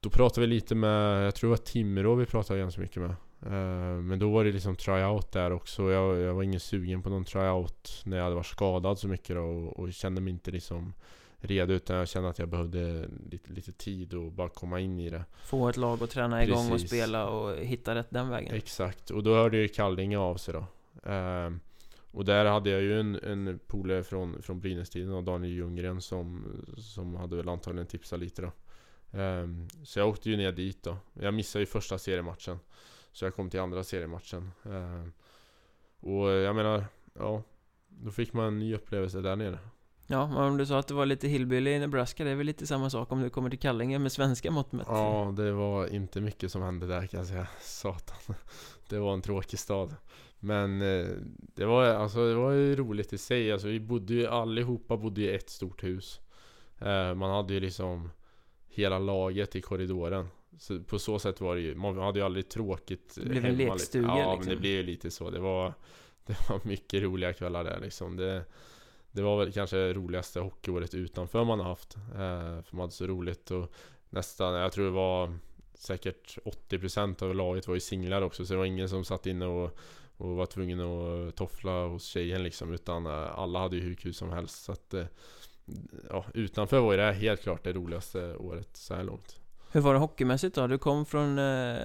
Då 0.00 0.10
pratade 0.10 0.46
vi 0.46 0.54
lite 0.54 0.74
med, 0.74 1.26
jag 1.26 1.34
tror 1.34 1.48
det 1.48 1.56
var 1.58 1.64
Timrå 1.64 2.14
vi 2.14 2.26
pratade 2.26 2.60
ganska 2.60 2.80
mycket 2.80 3.02
med. 3.02 3.14
Eh, 3.46 4.00
men 4.02 4.18
då 4.18 4.30
var 4.30 4.44
det 4.44 4.52
liksom 4.52 4.76
tryout 4.76 5.32
där 5.32 5.50
också. 5.50 5.90
Jag, 5.90 6.18
jag 6.18 6.34
var 6.34 6.42
ingen 6.42 6.60
sugen 6.60 7.02
på 7.02 7.08
någon 7.08 7.24
tryout 7.24 8.02
när 8.04 8.16
jag 8.16 8.24
hade 8.24 8.36
varit 8.36 8.46
skadad 8.46 8.98
så 8.98 9.08
mycket 9.08 9.36
då, 9.36 9.42
och, 9.42 9.78
och 9.78 9.92
kände 9.92 10.20
mig 10.20 10.30
inte 10.30 10.50
liksom 10.50 10.94
redo 11.40 11.72
utan 11.72 11.96
jag 11.96 12.08
kände 12.08 12.28
att 12.28 12.38
jag 12.38 12.48
behövde 12.48 13.08
lite, 13.30 13.52
lite 13.52 13.72
tid 13.72 14.14
och 14.14 14.32
bara 14.32 14.48
komma 14.48 14.80
in 14.80 15.00
i 15.00 15.10
det. 15.10 15.24
Få 15.44 15.68
ett 15.68 15.76
lag 15.76 16.02
att 16.02 16.10
träna 16.10 16.44
igång 16.44 16.64
och 16.64 16.72
Precis. 16.72 16.88
spela 16.88 17.26
och 17.26 17.56
hitta 17.56 17.94
rätt 17.94 18.10
den 18.10 18.28
vägen. 18.28 18.54
Exakt, 18.54 19.10
och 19.10 19.22
då 19.22 19.34
hörde 19.34 19.56
ju 19.56 19.68
Kallinge 19.68 20.18
av 20.18 20.36
sig 20.36 20.54
då. 20.54 20.66
Ehm, 21.10 21.60
och 22.10 22.24
där 22.24 22.44
hade 22.44 22.70
jag 22.70 22.82
ju 22.82 23.00
en, 23.00 23.14
en 23.14 23.58
polare 23.66 24.02
från, 24.02 24.42
från 24.42 24.60
Brynästiden 24.60 25.12
och 25.12 25.24
Daniel 25.24 25.54
Ljunggren 25.54 26.00
som, 26.00 26.44
som 26.76 27.14
hade 27.14 27.36
väl 27.36 27.48
antagligen 27.48 27.86
tipsat 27.86 28.20
lite 28.20 28.42
då. 28.42 28.52
Ehm, 29.18 29.68
så 29.84 29.98
jag 29.98 30.08
åkte 30.08 30.30
ju 30.30 30.36
ner 30.36 30.52
dit 30.52 30.82
då. 30.82 30.96
Jag 31.12 31.34
missade 31.34 31.62
ju 31.62 31.66
första 31.66 31.98
seriematchen. 31.98 32.58
Så 33.14 33.24
jag 33.24 33.34
kom 33.34 33.50
till 33.50 33.60
andra 33.60 33.84
seriematchen. 33.84 34.50
Ehm, 34.64 35.12
och 36.00 36.30
jag 36.30 36.56
menar, 36.56 36.84
ja. 37.12 37.42
Då 37.88 38.10
fick 38.10 38.32
man 38.32 38.46
en 38.46 38.58
ny 38.58 38.74
upplevelse 38.74 39.20
där 39.20 39.36
nere. 39.36 39.58
Ja, 40.06 40.26
men 40.28 40.36
om 40.36 40.56
du 40.56 40.66
sa 40.66 40.78
att 40.78 40.88
det 40.88 40.94
var 40.94 41.06
lite 41.06 41.28
hillbilly 41.28 41.70
i 41.70 41.78
Nebraska, 41.78 42.24
det 42.24 42.30
är 42.30 42.34
väl 42.34 42.46
lite 42.46 42.66
samma 42.66 42.90
sak 42.90 43.12
om 43.12 43.22
du 43.22 43.30
kommer 43.30 43.50
till 43.50 43.58
Kallinge 43.58 43.98
med 43.98 44.12
svenska 44.12 44.50
mått 44.50 44.72
mätt. 44.72 44.86
Ja, 44.90 45.34
det 45.36 45.52
var 45.52 45.86
inte 45.86 46.20
mycket 46.20 46.52
som 46.52 46.62
hände 46.62 46.86
där 46.86 47.06
kan 47.06 47.18
jag 47.18 47.26
säga. 47.26 47.46
Satan. 47.60 48.34
Det 48.88 48.98
var 48.98 49.12
en 49.12 49.22
tråkig 49.22 49.58
stad. 49.58 49.94
Men 50.38 50.82
eh, 50.82 51.06
det 51.38 51.64
var, 51.64 51.84
alltså, 51.84 52.28
det 52.28 52.34
var 52.34 52.50
ju 52.50 52.76
roligt 52.76 53.12
i 53.12 53.18
sig. 53.18 53.52
Alltså, 53.52 53.68
vi 53.68 53.80
bodde 53.80 54.14
ju 54.14 54.26
allihopa 54.26 54.96
bodde 54.96 55.20
i 55.20 55.34
ett 55.34 55.50
stort 55.50 55.84
hus. 55.84 56.20
Eh, 56.78 57.14
man 57.14 57.30
hade 57.30 57.54
ju 57.54 57.60
liksom 57.60 58.10
hela 58.68 58.98
laget 58.98 59.56
i 59.56 59.60
korridoren. 59.60 60.28
Så 60.58 60.80
på 60.80 60.98
så 60.98 61.18
sätt 61.18 61.40
var 61.40 61.54
det 61.54 61.60
ju, 61.60 61.74
man 61.74 61.98
hade 61.98 62.18
ju 62.18 62.24
aldrig 62.24 62.48
tråkigt 62.48 63.14
Det 63.14 63.28
blev 63.28 63.44
en 63.44 63.56
hemma, 63.56 63.74
lekstuga, 63.74 64.08
Ja, 64.08 64.26
men 64.26 64.36
liksom. 64.36 64.54
det 64.54 64.60
blev 64.60 64.72
ju 64.72 64.82
lite 64.82 65.10
så. 65.10 65.30
Det 65.30 65.40
var, 65.40 65.72
det 66.26 66.48
var 66.48 66.60
mycket 66.64 67.02
roliga 67.02 67.32
kvällar 67.32 67.64
där 67.64 67.80
liksom. 67.80 68.16
Det, 68.16 68.44
det 69.10 69.22
var 69.22 69.38
väl 69.38 69.52
kanske 69.52 69.76
det 69.76 69.94
roligaste 69.94 70.40
hockeyåret 70.40 70.94
utanför 70.94 71.44
man 71.44 71.60
har 71.60 71.66
haft. 71.66 71.96
Eh, 71.96 72.62
för 72.62 72.70
man 72.70 72.80
hade 72.80 72.92
så 72.92 73.06
roligt 73.06 73.50
och 73.50 73.72
nästan, 74.10 74.54
jag 74.54 74.72
tror 74.72 74.84
det 74.84 74.90
var 74.90 75.38
säkert 75.74 76.38
80% 76.44 77.22
av 77.22 77.34
laget 77.34 77.68
var 77.68 77.74
ju 77.74 77.80
singlar 77.80 78.22
också. 78.22 78.46
Så 78.46 78.52
det 78.52 78.58
var 78.58 78.64
ingen 78.64 78.88
som 78.88 79.04
satt 79.04 79.26
inne 79.26 79.46
och, 79.46 79.78
och 80.16 80.36
var 80.36 80.46
tvungen 80.46 80.80
att 80.80 81.36
toffla 81.36 81.86
hos 81.86 82.04
tjejen 82.04 82.42
liksom. 82.42 82.72
Utan 82.72 83.06
eh, 83.06 83.38
alla 83.38 83.58
hade 83.58 83.76
ju 83.76 83.82
hur 83.82 83.94
kul 83.94 84.14
som 84.14 84.30
helst. 84.30 84.64
Så 84.64 84.72
att, 84.72 84.94
eh, 84.94 85.06
ja, 86.10 86.24
utanför 86.34 86.80
var 86.80 86.92
ju 86.92 86.98
det 86.98 87.12
helt 87.12 87.42
klart 87.42 87.64
det 87.64 87.72
roligaste 87.72 88.36
året 88.36 88.76
så 88.76 88.94
här 88.94 89.04
långt. 89.04 89.40
Hur 89.74 89.80
var 89.80 89.94
det 89.94 90.00
hockeymässigt 90.00 90.54
då? 90.54 90.66
Du 90.66 90.78
kom 90.78 91.06
från 91.06 91.38
eh, 91.38 91.76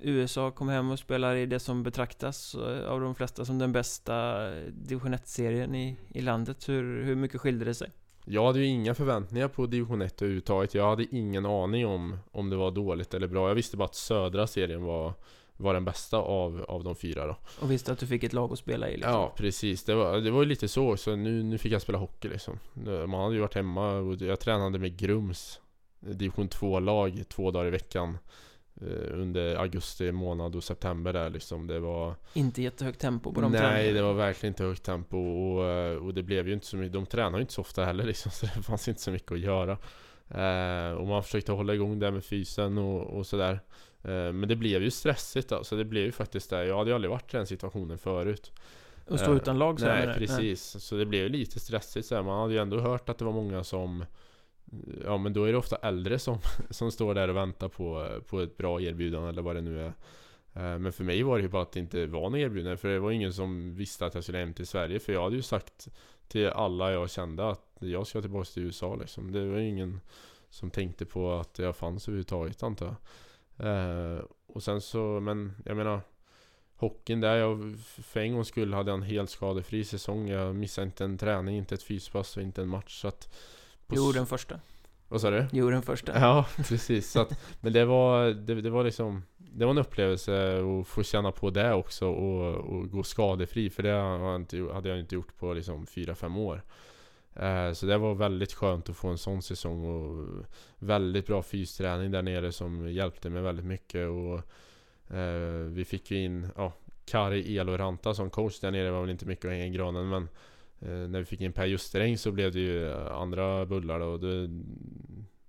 USA, 0.00 0.50
kom 0.50 0.68
hem 0.68 0.90
och 0.90 0.98
spelar 0.98 1.36
i 1.36 1.46
det 1.46 1.58
som 1.58 1.82
betraktas 1.82 2.54
eh, 2.54 2.88
av 2.88 3.00
de 3.00 3.14
flesta 3.14 3.44
som 3.44 3.58
den 3.58 3.72
bästa 3.72 4.46
eh, 4.48 4.64
division 4.72 5.14
1-serien 5.14 5.74
i, 5.74 5.96
i 6.08 6.20
landet. 6.20 6.68
Hur, 6.68 7.04
hur 7.04 7.14
mycket 7.14 7.40
skilde 7.40 7.64
det 7.64 7.74
sig? 7.74 7.90
Jag 8.24 8.46
hade 8.46 8.58
ju 8.58 8.64
inga 8.64 8.94
förväntningar 8.94 9.48
på 9.48 9.66
division 9.66 10.02
1 10.02 10.22
överhuvudtaget. 10.22 10.74
Jag 10.74 10.90
hade 10.90 11.16
ingen 11.16 11.46
aning 11.46 11.86
om 11.86 12.18
om 12.32 12.50
det 12.50 12.56
var 12.56 12.70
dåligt 12.70 13.14
eller 13.14 13.26
bra. 13.26 13.48
Jag 13.48 13.54
visste 13.54 13.76
bara 13.76 13.84
att 13.84 13.94
södra 13.94 14.46
serien 14.46 14.84
var, 14.84 15.12
var 15.56 15.74
den 15.74 15.84
bästa 15.84 16.16
av, 16.16 16.64
av 16.68 16.84
de 16.84 16.96
fyra 16.96 17.26
då. 17.26 17.36
Och 17.60 17.70
visste 17.70 17.92
att 17.92 17.98
du 17.98 18.06
fick 18.06 18.24
ett 18.24 18.32
lag 18.32 18.52
att 18.52 18.58
spela 18.58 18.88
i 18.88 18.96
liksom. 18.96 19.12
Ja, 19.12 19.34
precis. 19.36 19.84
Det 19.84 19.94
var, 19.94 20.16
det 20.16 20.30
var 20.30 20.42
ju 20.42 20.48
lite 20.48 20.68
så. 20.68 20.96
Så 20.96 21.16
nu, 21.16 21.42
nu 21.42 21.58
fick 21.58 21.72
jag 21.72 21.82
spela 21.82 21.98
hockey 21.98 22.28
liksom. 22.28 22.58
Man 22.84 23.22
hade 23.22 23.34
ju 23.34 23.40
varit 23.40 23.54
hemma 23.54 23.90
och 23.92 24.20
jag 24.20 24.40
tränade 24.40 24.78
med 24.78 24.96
Grums 24.96 25.60
Division 26.12 26.48
2-lag 26.48 27.22
två 27.28 27.50
dagar 27.50 27.66
i 27.66 27.70
veckan 27.70 28.18
eh, 28.80 29.12
Under 29.20 29.56
augusti 29.56 30.12
månad 30.12 30.56
och 30.56 30.64
september 30.64 31.12
där 31.12 31.30
liksom. 31.30 31.66
Det 31.66 31.78
var 31.80 32.14
Inte 32.34 32.62
jättehögt 32.62 33.00
tempo 33.00 33.32
på 33.32 33.40
de 33.40 33.52
Nej, 33.52 33.60
träningarna. 33.60 33.92
det 33.94 34.02
var 34.02 34.12
verkligen 34.14 34.50
inte 34.52 34.64
högt 34.64 34.82
tempo 34.82 35.18
och, 35.18 35.64
eh, 35.70 35.96
och 35.96 36.14
det 36.14 36.22
blev 36.22 36.48
ju 36.48 36.54
inte 36.54 36.66
så 36.66 36.76
mycket 36.76 36.92
De 36.92 37.06
tränar 37.06 37.38
ju 37.38 37.42
inte 37.42 37.52
så 37.54 37.60
ofta 37.60 37.84
heller 37.84 38.04
liksom, 38.04 38.30
så 38.34 38.46
det 38.46 38.62
fanns 38.62 38.88
inte 38.88 39.00
så 39.00 39.10
mycket 39.10 39.32
att 39.32 39.40
göra. 39.40 39.78
Eh, 40.28 40.92
Och 40.92 41.06
man 41.06 41.22
försökte 41.22 41.52
hålla 41.52 41.74
igång 41.74 41.98
det 41.98 42.10
med 42.10 42.24
fysen 42.24 42.78
och, 42.78 43.02
och 43.18 43.26
sådär. 43.26 43.60
Eh, 44.02 44.32
Men 44.32 44.48
det 44.48 44.56
blev 44.56 44.82
ju 44.82 44.90
stressigt 44.90 45.52
alltså, 45.52 45.76
det 45.76 45.84
blev 45.84 46.04
ju 46.04 46.12
faktiskt 46.12 46.50
det. 46.50 46.64
Jag 46.66 46.78
hade 46.78 46.90
ju 46.90 46.94
aldrig 46.94 47.10
varit 47.10 47.34
i 47.34 47.36
den 47.36 47.46
situationen 47.46 47.98
förut. 47.98 48.52
Och 49.08 49.20
stå 49.20 49.30
Eh, 49.30 49.36
utan 49.36 49.58
lag 49.58 49.80
så 49.80 49.86
Nej 49.86 50.14
precis, 50.14 50.76
så 50.84 50.96
det 50.96 51.06
blev 51.06 51.22
ju 51.22 51.28
lite 51.28 51.60
stressigt 51.60 52.06
så 52.06 52.14
här. 52.14 52.22
Man 52.22 52.40
hade 52.40 52.52
ju 52.54 52.58
ändå 52.60 52.80
hört 52.80 53.08
att 53.08 53.18
det 53.18 53.24
var 53.24 53.32
många 53.32 53.64
som 53.64 54.04
Ja 55.04 55.16
men 55.16 55.32
då 55.32 55.44
är 55.44 55.52
det 55.52 55.58
ofta 55.58 55.76
äldre 55.76 56.18
som, 56.18 56.38
som 56.70 56.92
står 56.92 57.14
där 57.14 57.28
och 57.28 57.36
väntar 57.36 57.68
på, 57.68 58.08
på 58.26 58.40
ett 58.40 58.56
bra 58.56 58.80
erbjudande 58.80 59.28
eller 59.28 59.42
vad 59.42 59.56
det 59.56 59.62
nu 59.62 59.80
är. 59.80 59.92
Eh, 60.54 60.78
men 60.78 60.92
för 60.92 61.04
mig 61.04 61.22
var 61.22 61.36
det 61.36 61.42
ju 61.42 61.48
bara 61.48 61.62
att 61.62 61.72
det 61.72 61.80
inte 61.80 62.06
var 62.06 62.30
något 62.30 62.38
erbjudande 62.38 62.76
För 62.76 62.88
det 62.88 62.98
var 62.98 63.10
ingen 63.10 63.32
som 63.32 63.74
visste 63.74 64.06
att 64.06 64.14
jag 64.14 64.22
skulle 64.22 64.38
hem 64.38 64.54
till 64.54 64.66
Sverige. 64.66 64.98
För 64.98 65.12
jag 65.12 65.22
hade 65.22 65.36
ju 65.36 65.42
sagt 65.42 65.88
till 66.28 66.48
alla 66.48 66.92
jag 66.92 67.10
kände 67.10 67.48
att 67.48 67.76
jag 67.78 68.06
ska 68.06 68.20
tillbaka 68.20 68.44
till 68.44 68.62
USA 68.62 68.96
liksom. 68.96 69.32
Det 69.32 69.46
var 69.46 69.58
ingen 69.58 70.00
som 70.50 70.70
tänkte 70.70 71.04
på 71.04 71.32
att 71.32 71.58
jag 71.58 71.76
fanns 71.76 72.08
överhuvudtaget 72.08 72.62
antar 72.62 72.86
jag. 72.86 72.96
Eh, 73.66 74.20
och 74.46 74.62
sen 74.62 74.80
så, 74.80 75.20
men 75.20 75.52
jag 75.64 75.76
menar 75.76 76.00
Hockeyn 76.76 77.20
där, 77.20 77.36
jag 77.36 77.78
för 77.86 78.20
en 78.20 78.34
gångs 78.34 78.48
skull 78.48 78.74
hade 78.74 78.90
jag 78.90 78.98
en 78.98 79.02
helt 79.02 79.30
skadefri 79.30 79.84
säsong. 79.84 80.28
Jag 80.28 80.54
missade 80.54 80.84
inte 80.84 81.04
en 81.04 81.18
träning, 81.18 81.56
inte 81.56 81.74
ett 81.74 81.82
fyspass 81.82 82.36
och 82.36 82.42
inte 82.42 82.62
en 82.62 82.68
match. 82.68 83.00
Så 83.00 83.08
att 83.08 83.34
Jo, 83.88 84.12
den 84.12 84.26
första. 84.26 84.60
Vad 85.08 85.20
sa 85.20 85.30
du? 85.30 85.46
Jo, 85.52 85.70
den 85.70 85.82
första. 85.82 86.20
Ja, 86.20 86.46
precis. 86.56 87.10
Så 87.10 87.20
att, 87.20 87.40
Men 87.60 87.72
det 87.72 87.84
var, 87.84 88.26
det, 88.26 88.54
det 88.54 88.70
var 88.70 88.84
liksom 88.84 89.22
det 89.36 89.64
var 89.64 89.70
en 89.70 89.78
upplevelse 89.78 90.60
att 90.60 90.86
få 90.86 91.02
känna 91.02 91.32
på 91.32 91.50
det 91.50 91.74
också 91.74 92.08
och, 92.08 92.54
och 92.54 92.90
gå 92.90 93.02
skadefri. 93.02 93.70
För 93.70 93.82
det 93.82 93.92
hade 94.72 94.88
jag 94.88 94.98
inte 94.98 95.14
gjort 95.14 95.36
på 95.38 95.54
liksom 95.54 95.86
4-5 95.86 96.38
år. 96.38 96.62
Eh, 97.34 97.72
så 97.72 97.86
det 97.86 97.98
var 97.98 98.14
väldigt 98.14 98.52
skönt 98.52 98.88
att 98.88 98.96
få 98.96 99.08
en 99.08 99.18
sån 99.18 99.42
säsong 99.42 99.84
och 99.84 100.26
väldigt 100.78 101.26
bra 101.26 101.42
fysträning 101.42 102.10
där 102.10 102.22
nere 102.22 102.52
som 102.52 102.92
hjälpte 102.92 103.30
mig 103.30 103.42
väldigt 103.42 103.64
mycket. 103.64 104.08
Och 104.08 104.34
eh, 105.16 105.66
vi 105.68 105.84
fick 105.84 106.10
ju 106.10 106.24
in 106.24 106.48
ja, 106.56 106.72
Kari 107.04 107.58
Eloranta 107.58 108.14
som 108.14 108.30
coach 108.30 108.60
där 108.60 108.70
nere. 108.70 108.90
Var 108.90 109.00
väl 109.00 109.10
inte 109.10 109.26
mycket 109.26 109.44
att 109.44 109.50
hänga 109.50 109.66
i 109.66 109.70
granen 109.70 110.08
men 110.08 110.28
Eh, 110.80 110.88
när 110.88 111.18
vi 111.18 111.24
fick 111.24 111.40
in 111.40 111.52
Per 111.52 111.66
Justeräng 111.66 112.18
så 112.18 112.32
blev 112.32 112.52
det 112.52 112.60
ju 112.60 112.90
eh, 112.90 113.12
andra 113.12 113.66
bullar 113.66 114.00
då. 114.00 114.16
Det, 114.16 114.48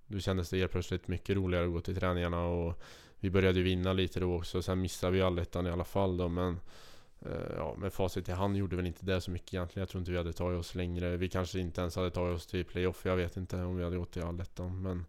då 0.06 0.18
kändes 0.18 0.50
det 0.50 0.58
helt 0.58 0.72
plötsligt 0.72 1.08
mycket 1.08 1.36
roligare 1.36 1.64
att 1.66 1.72
gå 1.72 1.80
till 1.80 1.96
träningarna 1.96 2.44
och 2.44 2.82
vi 3.20 3.30
började 3.30 3.62
vinna 3.62 3.92
lite 3.92 4.20
då 4.20 4.36
också. 4.36 4.62
Sen 4.62 4.80
missade 4.80 5.12
vi 5.12 5.22
allettan 5.22 5.66
i 5.66 5.70
alla 5.70 5.84
fall 5.84 6.16
då 6.16 6.28
men 6.28 6.60
eh, 7.20 7.56
Ja, 7.56 7.74
med 7.78 7.92
facit 7.92 8.28
i 8.28 8.32
hand 8.32 8.56
gjorde 8.56 8.76
väl 8.76 8.86
inte 8.86 9.06
det 9.06 9.20
så 9.20 9.30
mycket 9.30 9.54
egentligen. 9.54 9.82
Jag 9.82 9.88
tror 9.88 10.00
inte 10.00 10.10
vi 10.10 10.16
hade 10.18 10.32
tagit 10.32 10.60
oss 10.60 10.74
längre. 10.74 11.16
Vi 11.16 11.28
kanske 11.28 11.60
inte 11.60 11.80
ens 11.80 11.96
hade 11.96 12.10
tagit 12.10 12.36
oss 12.36 12.46
till 12.46 12.64
playoff. 12.64 13.00
Jag 13.04 13.16
vet 13.16 13.36
inte 13.36 13.56
om 13.56 13.76
vi 13.76 13.84
hade 13.84 13.96
gått 13.96 14.12
till 14.12 14.22
allettan. 14.22 14.82
Men 14.82 15.04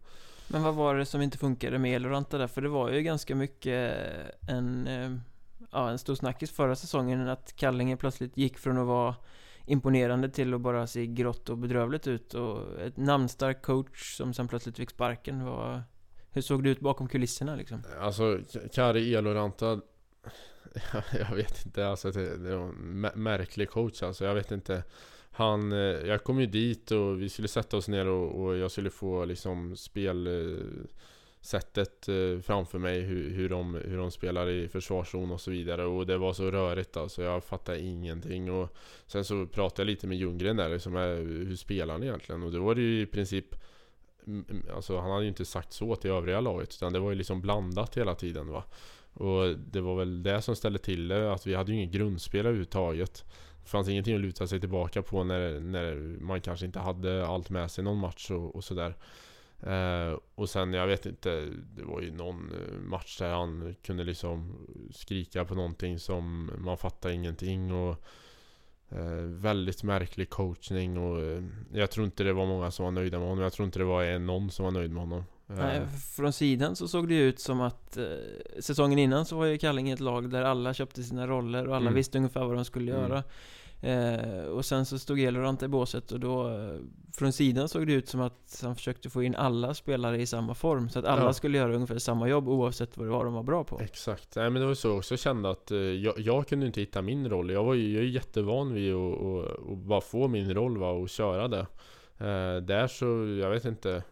Men 0.48 0.62
vad 0.62 0.74
var 0.74 0.94
det 0.94 1.06
som 1.06 1.22
inte 1.22 1.38
funkade 1.38 1.78
med 1.78 1.96
Eloranta 1.96 2.38
där? 2.38 2.46
För 2.46 2.62
det 2.62 2.68
var 2.68 2.90
ju 2.90 3.02
ganska 3.02 3.34
mycket 3.34 3.96
en 4.48 4.88
Ja, 5.72 5.90
en 5.90 5.98
stor 5.98 6.14
snackis 6.14 6.50
förra 6.50 6.76
säsongen 6.76 7.28
att 7.28 7.56
Kallinge 7.56 7.96
plötsligt 7.96 8.36
gick 8.36 8.58
från 8.58 8.78
att 8.78 8.86
vara 8.86 9.14
imponerande 9.70 10.28
till 10.28 10.54
att 10.54 10.60
bara 10.60 10.86
se 10.86 11.06
grått 11.06 11.48
och 11.48 11.58
bedrövligt 11.58 12.06
ut. 12.06 12.34
Och 12.34 12.80
ett 12.80 12.96
namnstark 12.96 13.62
coach 13.62 14.16
som 14.16 14.34
sen 14.34 14.48
plötsligt 14.48 14.76
fick 14.76 14.90
sparken 14.90 15.44
var 15.44 15.82
hur 16.30 16.42
såg 16.42 16.64
det 16.64 16.70
ut 16.70 16.80
bakom 16.80 17.08
kulisserna 17.08 17.56
liksom? 17.56 17.82
Alltså, 18.00 18.38
Kari 18.72 19.14
Eloranta 19.14 19.80
Jag 21.18 21.36
vet 21.36 21.66
inte, 21.66 21.88
alltså 21.88 22.10
det, 22.10 22.20
är 22.20 22.56
var 22.56 22.68
en 22.68 23.22
märklig 23.22 23.70
coach 23.70 24.02
alltså, 24.02 24.24
jag 24.24 24.34
vet 24.34 24.50
inte. 24.50 24.82
Han, 25.30 25.72
eh, 25.72 25.78
jag 25.78 26.24
kom 26.24 26.40
ju 26.40 26.46
dit 26.46 26.90
och 26.90 27.22
vi 27.22 27.28
skulle 27.28 27.48
sätta 27.48 27.76
oss 27.76 27.88
ner 27.88 28.06
och, 28.06 28.44
och 28.44 28.56
jag 28.56 28.70
skulle 28.70 28.90
få 28.90 29.24
liksom 29.24 29.76
spel 29.76 30.26
eh, 30.26 30.66
sättet 31.40 32.08
eh, 32.08 32.40
framför 32.42 32.78
mig 32.78 33.00
hur, 33.00 33.30
hur, 33.30 33.48
de, 33.48 33.74
hur 33.74 33.96
de 33.96 34.10
spelar 34.10 34.48
i 34.48 34.68
försvarszon 34.68 35.30
och 35.30 35.40
så 35.40 35.50
vidare. 35.50 35.84
Och 35.84 36.06
det 36.06 36.18
var 36.18 36.32
så 36.32 36.50
rörigt 36.50 36.96
alltså, 36.96 37.22
jag 37.22 37.44
fattade 37.44 37.80
ingenting. 37.80 38.50
Och 38.50 38.76
Sen 39.06 39.24
så 39.24 39.46
pratade 39.46 39.82
jag 39.82 39.86
lite 39.86 40.06
med 40.06 40.18
Ljunggren 40.18 40.56
där 40.56 40.68
liksom, 40.68 40.96
eh, 40.96 41.02
hur 41.46 41.56
spelar 41.56 41.94
han 41.94 42.02
egentligen? 42.02 42.42
Och 42.42 42.52
då 42.52 42.64
var 42.64 42.74
det 42.74 42.80
ju 42.80 43.00
i 43.00 43.06
princip 43.06 43.54
mm, 44.26 44.44
mm, 44.50 44.66
Alltså 44.74 44.98
han 44.98 45.10
hade 45.10 45.22
ju 45.22 45.28
inte 45.28 45.44
sagt 45.44 45.72
så 45.72 45.96
till 45.96 46.10
övriga 46.10 46.40
laget 46.40 46.74
utan 46.74 46.92
det 46.92 46.98
var 46.98 47.10
ju 47.10 47.16
liksom 47.16 47.40
blandat 47.40 47.96
hela 47.96 48.14
tiden 48.14 48.48
va. 48.48 48.64
Och 49.12 49.58
det 49.58 49.80
var 49.80 49.96
väl 49.96 50.22
det 50.22 50.42
som 50.42 50.56
ställde 50.56 50.78
till 50.78 51.08
det 51.08 51.32
att 51.32 51.46
vi 51.46 51.54
hade 51.54 51.72
ju 51.72 51.78
ingen 51.78 51.90
grundspel 51.90 52.40
överhuvudtaget. 52.40 53.24
Det 53.62 53.68
fanns 53.68 53.88
ingenting 53.88 54.14
att 54.14 54.20
luta 54.20 54.46
sig 54.46 54.60
tillbaka 54.60 55.02
på 55.02 55.24
när, 55.24 55.60
när 55.60 55.94
man 56.20 56.40
kanske 56.40 56.66
inte 56.66 56.78
hade 56.78 57.26
allt 57.26 57.50
med 57.50 57.70
sig 57.70 57.84
någon 57.84 57.98
match 57.98 58.30
och, 58.30 58.56
och 58.56 58.64
sådär 58.64 58.94
eh, 59.62 60.18
Och 60.34 60.50
sen 60.50 60.72
jag 60.72 60.86
vet 60.86 61.06
inte 61.06 61.48
Det 61.76 61.84
var 61.84 62.00
ju 62.00 62.12
någon 62.12 62.52
eh, 62.52 62.78
match 62.78 63.18
där 63.18 63.30
han 63.30 63.74
kunde 63.82 64.04
liksom 64.04 64.66
skrika 64.94 65.44
på 65.44 65.54
någonting 65.54 65.98
som 65.98 66.52
man 66.58 66.76
fattade 66.76 67.14
ingenting 67.14 67.72
och 67.72 68.04
Eh, 68.92 69.24
väldigt 69.24 69.82
märklig 69.82 70.30
coachning 70.30 70.98
och 70.98 71.22
eh, 71.22 71.42
jag 71.72 71.90
tror 71.90 72.06
inte 72.06 72.24
det 72.24 72.32
var 72.32 72.46
många 72.46 72.70
som 72.70 72.84
var 72.84 72.92
nöjda 72.92 73.18
med 73.18 73.28
honom. 73.28 73.42
Jag 73.42 73.52
tror 73.52 73.66
inte 73.66 73.78
det 73.78 73.84
var 73.84 74.18
någon 74.18 74.50
som 74.50 74.64
var 74.64 74.72
nöjd 74.72 74.90
med 74.90 75.02
honom. 75.02 75.24
Nej, 75.46 75.86
från 76.16 76.32
sidan 76.32 76.76
så 76.76 76.88
såg 76.88 77.08
det 77.08 77.14
ju 77.14 77.22
ut 77.22 77.40
som 77.40 77.60
att 77.60 77.98
säsongen 78.60 78.98
innan 78.98 79.24
så 79.24 79.36
var 79.36 79.46
ju 79.46 79.58
Kallinge 79.58 79.94
ett 79.94 80.00
lag 80.00 80.30
där 80.30 80.42
alla 80.42 80.74
köpte 80.74 81.02
sina 81.02 81.26
roller 81.26 81.68
och 81.68 81.76
alla 81.76 81.86
mm. 81.86 81.94
visste 81.94 82.18
ungefär 82.18 82.44
vad 82.44 82.54
de 82.54 82.64
skulle 82.64 82.92
mm. 82.92 83.02
göra. 83.02 83.22
Eh, 83.82 84.44
och 84.44 84.64
sen 84.64 84.86
så 84.86 84.98
stod 84.98 85.20
Elorant 85.20 85.62
i 85.62 85.68
båset 85.68 86.12
och 86.12 86.20
då 86.20 86.48
eh, 86.48 86.78
Från 87.12 87.32
sidan 87.32 87.68
såg 87.68 87.86
det 87.86 87.92
ut 87.92 88.08
som 88.08 88.20
att 88.20 88.60
han 88.62 88.76
försökte 88.76 89.10
få 89.10 89.22
in 89.22 89.34
alla 89.34 89.74
spelare 89.74 90.20
i 90.20 90.26
samma 90.26 90.54
form. 90.54 90.88
Så 90.88 90.98
att 90.98 91.04
alla 91.04 91.22
ja. 91.22 91.32
skulle 91.32 91.58
göra 91.58 91.74
ungefär 91.74 91.98
samma 91.98 92.28
jobb 92.28 92.48
oavsett 92.48 92.96
vad 92.96 93.06
det 93.06 93.10
var 93.10 93.24
de 93.24 93.34
var 93.34 93.42
bra 93.42 93.64
på. 93.64 93.80
Exakt, 93.80 94.36
nej 94.36 94.50
men 94.50 94.62
det 94.62 94.68
var 94.68 94.74
så 94.74 94.96
också 94.96 95.12
jag 95.12 95.20
kände 95.20 95.50
att 95.50 95.70
eh, 95.70 95.78
jag, 95.78 96.18
jag, 96.18 96.48
kunde 96.48 96.66
inte 96.66 96.80
hitta 96.80 97.02
min 97.02 97.28
roll. 97.28 97.50
Jag 97.50 97.64
var 97.64 97.74
ju 97.74 97.94
jag 97.94 98.02
är 98.02 98.08
jättevan 98.08 98.74
vid 98.74 98.94
att 98.94 99.18
och, 99.20 99.44
och 99.44 99.76
bara 99.76 100.00
få 100.00 100.28
min 100.28 100.54
roll 100.54 100.78
va, 100.78 100.90
och 100.90 101.08
köra 101.08 101.48
det. 101.48 101.66
Eh, 102.18 102.56
Där 102.62 102.86
så, 102.86 103.06
jag 103.40 103.50
vet 103.50 103.64
inte. 103.64 104.02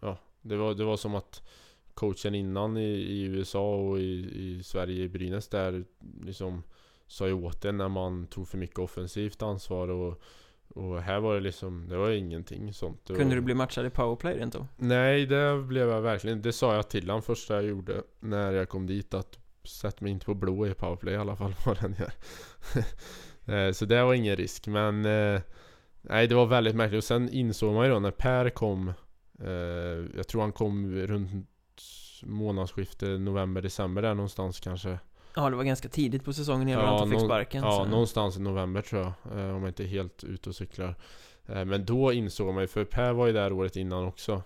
Ja, 0.00 0.18
det 0.42 0.56
var, 0.56 0.74
det 0.74 0.84
var 0.84 0.96
som 0.96 1.14
att 1.14 1.48
Coachen 1.94 2.34
innan 2.34 2.76
i, 2.76 2.90
i 2.90 3.22
USA 3.22 3.74
och 3.74 3.98
i, 3.98 4.30
i 4.34 4.62
Sverige, 4.62 5.04
i 5.04 5.08
Brynäs 5.08 5.48
där 5.48 5.84
liksom 6.22 6.62
sa 7.06 7.26
ju 7.26 7.32
åt 7.32 7.62
det 7.62 7.72
när 7.72 7.88
man 7.88 8.26
tog 8.26 8.48
för 8.48 8.58
mycket 8.58 8.78
offensivt 8.78 9.42
ansvar 9.42 9.88
och 9.88 10.22
och 10.68 11.02
här 11.02 11.20
var 11.20 11.34
det 11.34 11.40
liksom, 11.40 11.88
det 11.88 11.96
var 11.96 12.10
ingenting 12.10 12.72
sånt 12.72 13.06
Kunde 13.06 13.34
du 13.34 13.40
bli 13.40 13.54
matchad 13.54 13.86
i 13.86 13.90
powerplay 13.90 14.38
rent 14.38 14.52
då? 14.52 14.66
Nej, 14.76 15.26
det 15.26 15.62
blev 15.62 15.88
jag 15.88 16.00
verkligen 16.00 16.42
Det 16.42 16.52
sa 16.52 16.74
jag 16.74 16.88
till 16.90 17.10
honom 17.10 17.22
första 17.22 17.54
jag 17.54 17.64
gjorde 17.64 18.02
När 18.20 18.52
jag 18.52 18.68
kom 18.68 18.86
dit 18.86 19.14
att 19.14 19.38
Sätt 19.64 20.00
mig 20.00 20.12
inte 20.12 20.26
på 20.26 20.34
blå 20.34 20.66
i 20.66 20.74
powerplay 20.74 21.14
i 21.14 21.16
alla 21.16 21.36
fall 21.36 21.54
vad 21.66 21.80
den 21.80 21.94
gör. 21.98 22.12
Eh, 23.54 23.72
Så 23.72 23.84
det 23.84 24.04
var 24.04 24.14
ingen 24.14 24.36
risk 24.36 24.66
men 24.66 25.04
eh, 25.04 25.40
Nej 26.02 26.26
det 26.26 26.34
var 26.34 26.46
väldigt 26.46 26.74
märkligt. 26.76 26.98
Och 26.98 27.04
sen 27.04 27.28
insåg 27.28 27.74
man 27.74 27.86
ju 27.86 27.92
då 27.92 27.98
när 27.98 28.10
Per 28.10 28.50
kom 28.50 28.92
eh, 29.40 30.16
Jag 30.16 30.28
tror 30.28 30.40
han 30.40 30.52
kom 30.52 30.96
runt 30.96 31.48
månadsskiftet 32.22 33.20
november-december 33.20 34.02
där 34.02 34.14
någonstans 34.14 34.60
kanske 34.60 34.98
Ja, 35.36 35.50
det 35.50 35.56
var 35.56 35.64
ganska 35.64 35.88
tidigt 35.88 36.24
på 36.24 36.32
säsongen 36.32 36.68
innan 36.68 36.80
ja, 36.84 36.98
han 36.98 37.10
fick 37.10 37.20
sparken 37.20 37.62
Ja, 37.62 37.70
så. 37.84 37.90
någonstans 37.90 38.36
i 38.36 38.40
november 38.40 38.82
tror 38.82 39.02
jag 39.02 39.38
eh, 39.38 39.54
Om 39.56 39.60
jag 39.62 39.68
inte 39.70 39.82
är 39.84 39.86
helt 39.86 40.24
ute 40.24 40.48
och 40.48 40.54
cyklar. 40.54 40.94
Eh, 41.46 41.64
Men 41.64 41.84
då 41.84 42.12
insåg 42.12 42.54
man 42.54 42.62
ju, 42.62 42.66
för 42.66 42.84
Per 42.84 43.12
var 43.12 43.26
ju 43.26 43.32
där 43.32 43.52
året 43.52 43.76
innan 43.76 44.04
också. 44.04 44.42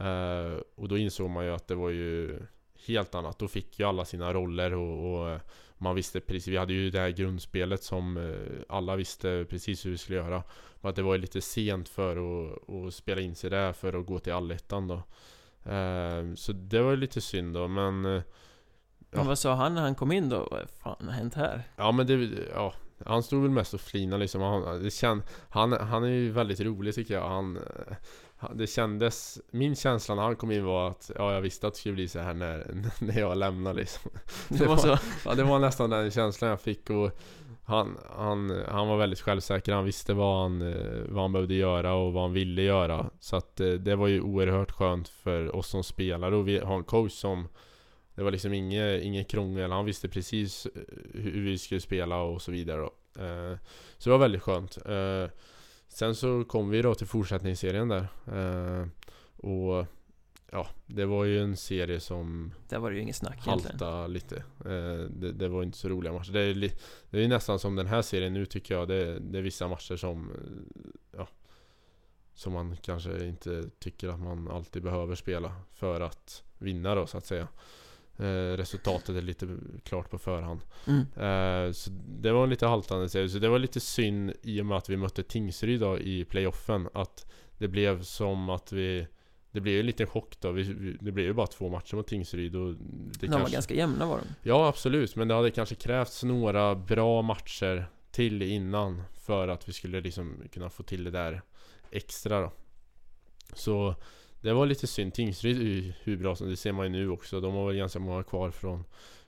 Eh, 0.00 0.60
Och 0.74 0.88
då 0.88 0.98
insåg 0.98 1.30
man 1.30 1.44
ju 1.44 1.50
att 1.54 1.68
det 1.68 1.74
var 1.74 1.90
ju 1.90 2.38
Helt 2.86 3.14
annat, 3.14 3.38
då 3.38 3.48
fick 3.48 3.78
ju 3.78 3.84
alla 3.86 4.04
sina 4.04 4.32
roller 4.32 4.74
och, 4.74 5.32
och 5.32 5.40
man 5.78 5.94
visste 5.94 6.20
precis, 6.20 6.48
vi 6.48 6.56
hade 6.56 6.72
ju 6.72 6.90
det 6.90 6.98
här 6.98 7.10
grundspelet 7.10 7.82
som 7.82 8.34
alla 8.68 8.96
visste 8.96 9.46
precis 9.50 9.86
hur 9.86 9.90
vi 9.90 9.98
skulle 9.98 10.18
göra. 10.18 10.42
Men 10.80 10.90
att 10.90 10.96
det 10.96 11.02
var 11.02 11.18
lite 11.18 11.40
sent 11.40 11.88
för 11.88 12.16
att, 12.16 12.70
att 12.70 12.94
spela 12.94 13.20
in 13.20 13.34
sig 13.34 13.50
där 13.50 13.72
för 13.72 13.92
att 14.00 14.06
gå 14.06 14.18
till 14.18 14.32
allettan 14.32 14.88
då. 14.88 15.02
Så 16.36 16.52
det 16.52 16.80
var 16.82 16.96
lite 16.96 17.20
synd 17.20 17.54
då 17.54 17.68
men 17.68 18.22
Ja. 19.16 19.20
Men 19.20 19.28
vad 19.28 19.38
sa 19.38 19.54
han 19.54 19.74
när 19.74 19.82
han 19.82 19.94
kom 19.94 20.12
in 20.12 20.28
då? 20.28 20.48
Vad 20.50 20.70
fan 20.82 21.06
har 21.08 21.12
hänt 21.12 21.34
här? 21.34 21.62
Ja 21.76 21.92
men 21.92 22.06
det, 22.06 22.28
ja 22.54 22.74
Han 23.06 23.22
stod 23.22 23.42
väl 23.42 23.50
mest 23.50 23.74
och 23.74 23.80
flinade 23.80 24.20
liksom 24.20 24.42
han, 24.42 24.82
det 24.82 24.90
känd, 24.90 25.22
han, 25.48 25.72
han 25.72 26.04
är 26.04 26.08
ju 26.08 26.30
väldigt 26.30 26.60
rolig 26.60 26.94
tycker 26.94 27.14
jag 27.14 27.28
han, 27.28 27.58
Det 28.54 28.66
kändes 28.66 29.38
Min 29.50 29.76
känsla 29.76 30.14
när 30.14 30.22
han 30.22 30.36
kom 30.36 30.50
in 30.50 30.64
var 30.64 30.88
att 30.90 31.10
Ja 31.16 31.32
jag 31.32 31.40
visste 31.40 31.66
att 31.66 31.74
det 31.74 31.80
skulle 31.80 31.94
bli 31.94 32.08
så 32.08 32.18
här 32.18 32.34
när, 32.34 32.66
när 33.04 33.18
jag 33.18 33.38
lämnade 33.38 33.80
liksom 33.80 34.10
Det, 34.48 34.58
det 34.58 34.66
var 34.66 34.76
så? 34.76 34.98
Ja 35.24 35.34
det 35.34 35.44
var 35.44 35.58
nästan 35.58 35.90
den 35.90 36.10
känslan 36.10 36.50
jag 36.50 36.60
fick 36.60 36.90
och 36.90 37.10
han, 37.68 37.98
han, 38.16 38.62
han 38.68 38.88
var 38.88 38.96
väldigt 38.96 39.20
självsäker, 39.20 39.72
han 39.72 39.84
visste 39.84 40.14
vad 40.14 40.42
han, 40.42 40.74
vad 41.08 41.22
han 41.22 41.32
behövde 41.32 41.54
göra 41.54 41.94
och 41.94 42.12
vad 42.12 42.22
han 42.22 42.32
ville 42.32 42.62
göra 42.62 43.10
Så 43.20 43.36
att 43.36 43.60
eh, 43.60 43.68
det 43.68 43.96
var 43.96 44.06
ju 44.06 44.20
oerhört 44.20 44.72
skönt 44.72 45.08
för 45.08 45.56
oss 45.56 45.68
som 45.68 45.84
spelare 45.84 46.36
och 46.36 46.48
vi 46.48 46.58
har 46.58 46.74
en 46.76 46.84
coach 46.84 47.12
som 47.12 47.48
det 48.16 48.22
var 48.22 48.30
liksom 48.30 48.52
inget, 48.52 49.02
inget 49.02 49.28
krångel, 49.28 49.72
han 49.72 49.84
visste 49.84 50.08
precis 50.08 50.66
eh, 50.66 50.82
hur 51.14 51.44
vi 51.44 51.58
skulle 51.58 51.80
spela 51.80 52.22
och 52.22 52.42
så 52.42 52.52
vidare 52.52 52.80
då. 52.80 53.22
Eh, 53.22 53.58
så 53.98 54.10
det 54.10 54.12
var 54.12 54.18
väldigt 54.18 54.42
skönt. 54.42 54.78
Eh, 54.86 55.30
sen 55.88 56.14
så 56.14 56.44
kom 56.44 56.70
vi 56.70 56.82
då 56.82 56.94
till 56.94 57.06
fortsättningsserien 57.06 57.88
där. 57.88 58.08
och 59.36 59.86
ja, 60.50 60.68
det 60.86 61.04
var 61.04 61.24
ju 61.24 61.40
en 61.42 61.56
serie 61.56 62.00
som 62.00 62.54
Där 62.68 62.78
var 62.78 62.90
det 62.90 62.96
ju 62.96 63.02
inget 63.02 63.16
snack 63.16 63.46
halta 63.46 64.06
lite. 64.06 64.44
det, 65.08 65.32
det, 65.32 65.48
var 65.48 65.62
inte 65.62 65.78
så 65.78 65.88
roliga 65.88 66.12
matcher. 66.12 66.32
Det 66.32 66.40
är, 66.40 66.70
det 67.10 67.24
är 67.24 67.28
nästan 67.28 67.58
som 67.58 67.76
den 67.76 67.86
här 67.86 68.02
serien 68.02 68.32
nu 68.32 68.46
tycker 68.46 68.74
jag. 68.74 68.88
Det, 68.88 69.18
det 69.18 69.38
är 69.38 69.42
vissa 69.42 69.68
matcher 69.68 69.96
som 69.96 70.32
ja, 71.16 71.28
som 72.34 72.52
man 72.52 72.76
kanske 72.76 73.26
inte 73.26 73.70
tycker 73.78 74.08
att 74.08 74.20
man 74.20 74.48
alltid 74.48 74.82
behöver 74.82 75.14
spela 75.14 75.52
för 75.72 76.00
att 76.00 76.42
vinna 76.58 76.94
då 76.94 77.06
så 77.06 77.18
att 77.18 77.26
säga. 77.26 77.48
Eh, 78.18 78.56
resultatet 78.56 79.16
är 79.16 79.22
lite 79.22 79.48
klart 79.84 80.10
på 80.10 80.18
förhand. 80.18 80.60
Mm. 80.86 81.00
Eh, 81.00 81.72
så 81.72 81.90
det 82.20 82.32
var 82.32 82.44
en 82.44 82.50
lite 82.50 82.66
haltande 82.66 83.08
serie. 83.08 83.28
Så 83.28 83.38
det 83.38 83.48
var 83.48 83.58
lite 83.58 83.80
synd 83.80 84.32
i 84.42 84.60
och 84.60 84.66
med 84.66 84.78
att 84.78 84.88
vi 84.88 84.96
mötte 84.96 85.22
Tingsryd 85.22 85.80
då 85.80 85.98
i 85.98 86.24
playoffen. 86.24 86.88
Att 86.94 87.32
det 87.58 87.68
blev 87.68 88.02
som 88.02 88.50
att 88.50 88.72
vi 88.72 89.06
det 89.56 89.60
blev 89.60 89.80
en 89.80 89.86
liten 89.86 90.06
chock 90.06 90.40
då. 90.40 90.50
Vi, 90.50 90.62
vi, 90.62 90.96
det 91.00 91.12
blev 91.12 91.26
ju 91.26 91.32
bara 91.32 91.46
två 91.46 91.68
matcher 91.68 91.96
mot 91.96 92.06
Tingsryd 92.06 92.56
och 92.56 92.74
det 92.74 92.78
De 93.20 93.26
kanske, 93.26 93.42
var 93.42 93.50
ganska 93.50 93.74
jämna 93.74 94.06
var 94.06 94.18
de. 94.18 94.24
Ja 94.42 94.68
absolut, 94.68 95.16
men 95.16 95.28
det 95.28 95.34
hade 95.34 95.50
kanske 95.50 95.74
krävts 95.74 96.22
några 96.22 96.74
bra 96.74 97.22
matcher 97.22 97.86
till 98.10 98.42
innan 98.42 99.02
för 99.26 99.48
att 99.48 99.68
vi 99.68 99.72
skulle 99.72 100.00
liksom 100.00 100.42
kunna 100.52 100.70
få 100.70 100.82
till 100.82 101.04
det 101.04 101.10
där 101.10 101.42
extra 101.90 102.40
då. 102.40 102.52
Så 103.54 103.94
det 104.46 104.54
var 104.54 104.66
lite 104.66 104.86
synd. 104.86 105.14
Tingsryd 105.14 105.56
är 105.60 105.64
ju 105.64 105.92
hur 106.02 106.16
bra 106.16 106.36
som 106.36 106.48
det 106.48 106.56
ser 106.56 106.72
man 106.72 106.84
ju 106.86 106.90
nu 106.92 107.10
också. 107.10 107.40
De 107.40 107.54
har 107.54 107.66
väl 107.66 107.76
ganska 107.76 107.98
många 107.98 108.22
kvar 108.22 108.50
från, 108.50 108.84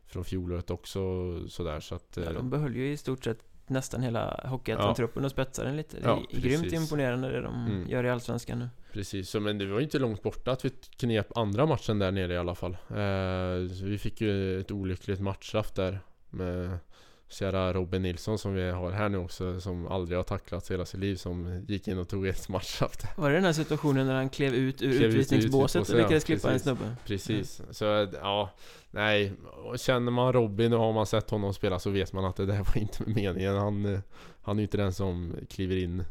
från 0.07 0.25
fjolåret 0.25 0.71
också 0.71 1.01
sådär 1.49 1.81
så 1.81 1.95
att... 1.95 2.17
Ja, 2.17 2.23
eh, 2.23 2.33
de 2.33 2.51
behöll 2.51 2.77
ju 2.77 2.93
i 2.93 2.97
stort 2.97 3.25
sett 3.25 3.39
nästan 3.67 4.03
hela 4.03 4.41
Hockeyettan-truppen 4.45 5.25
och 5.25 5.31
spetsade 5.31 5.69
den 5.69 5.77
lite. 5.77 5.97
Det 5.97 6.05
är 6.05 6.09
Ja, 6.09 6.23
grymt 6.31 6.63
precis. 6.63 6.81
imponerande 6.81 7.29
det 7.29 7.41
de 7.41 7.55
Mm. 7.67 7.89
gör 7.91 8.05
i 8.05 8.11
Allsvenskan 8.11 8.59
nu. 8.59 8.69
Precis, 8.93 9.31
så, 9.31 9.41
men 9.41 9.59
det 9.59 9.67
var 9.67 9.79
ju 9.79 9.85
inte 9.85 9.99
långt 9.99 10.23
borta 10.23 10.53
att 10.53 10.65
vi 10.65 10.71
knep 10.97 11.37
andra 11.37 11.67
matchen 11.67 11.99
där 11.99 12.11
nere 12.13 12.35
i 12.35 12.39
alla 12.39 12.55
fall. 12.55 12.73
Eh, 12.91 13.85
vi 13.85 13.99
fick 13.99 14.21
ju 14.21 14.61
ett 14.61 14.71
olyckligt 14.71 15.21
matchstraff 15.21 15.73
där 15.75 15.99
med 16.31 16.79
kära 17.29 17.73
Robin 17.73 18.03
Nilsson 18.03 18.39
som 18.39 18.55
vi 18.55 18.71
har 18.71 18.91
här 18.91 19.09
nu 19.09 19.19
också 19.19 19.61
som 19.61 19.87
aldrig 19.87 20.19
har 20.19 20.25
tacklats 20.25 20.71
hela 20.71 20.87
sitt 20.87 21.01
liv 21.01 21.17
som 21.17 21.65
gick 21.69 21.89
in 21.89 21.99
och 21.99 22.09
tog 22.09 22.27
ett 22.27 22.49
matchstraff. 22.49 22.97
Var 23.17 23.31
det 23.31 23.37
den 23.37 23.45
här 23.45 23.53
situationen 23.53 24.07
när 24.07 24.15
han 24.15 24.29
klev 24.29 24.55
ut 24.55 24.83
ur 24.83 24.91
Klev 24.91 25.03
ut 25.03 25.15
ur 25.15 25.19
utvisningsbåset 25.19 25.89
och 25.89 25.95
ja, 25.95 26.03
lyckades 26.03 26.25
klippa 26.25 26.53
en 26.53 26.61
snubbe? 26.61 26.97
Precis, 27.07 27.61
så 27.71 27.85
ja, 28.13 28.51
nej. 28.91 29.33
Känner 29.77 30.13
man 30.13 30.33
Robin 30.33 30.73
och 30.73 30.81
har 30.81 30.93
man 30.93 31.07
sett 31.07 31.31
honom 31.31 31.55
spela 31.55 31.79
så 31.79 31.91
vet 31.91 32.13
man 32.13 32.25
att 32.25 32.37
det 32.37 32.47
där 32.47 32.63
var 32.63 32.79
inte 32.79 33.03
meningen. 33.07 33.57
Han, 33.57 34.03
han 34.43 34.57
är 34.57 34.61
ju 34.61 34.63
inte 34.63 34.77
den 34.77 34.93
som 34.93 35.37
kliver 35.49 35.77
in 35.77 36.05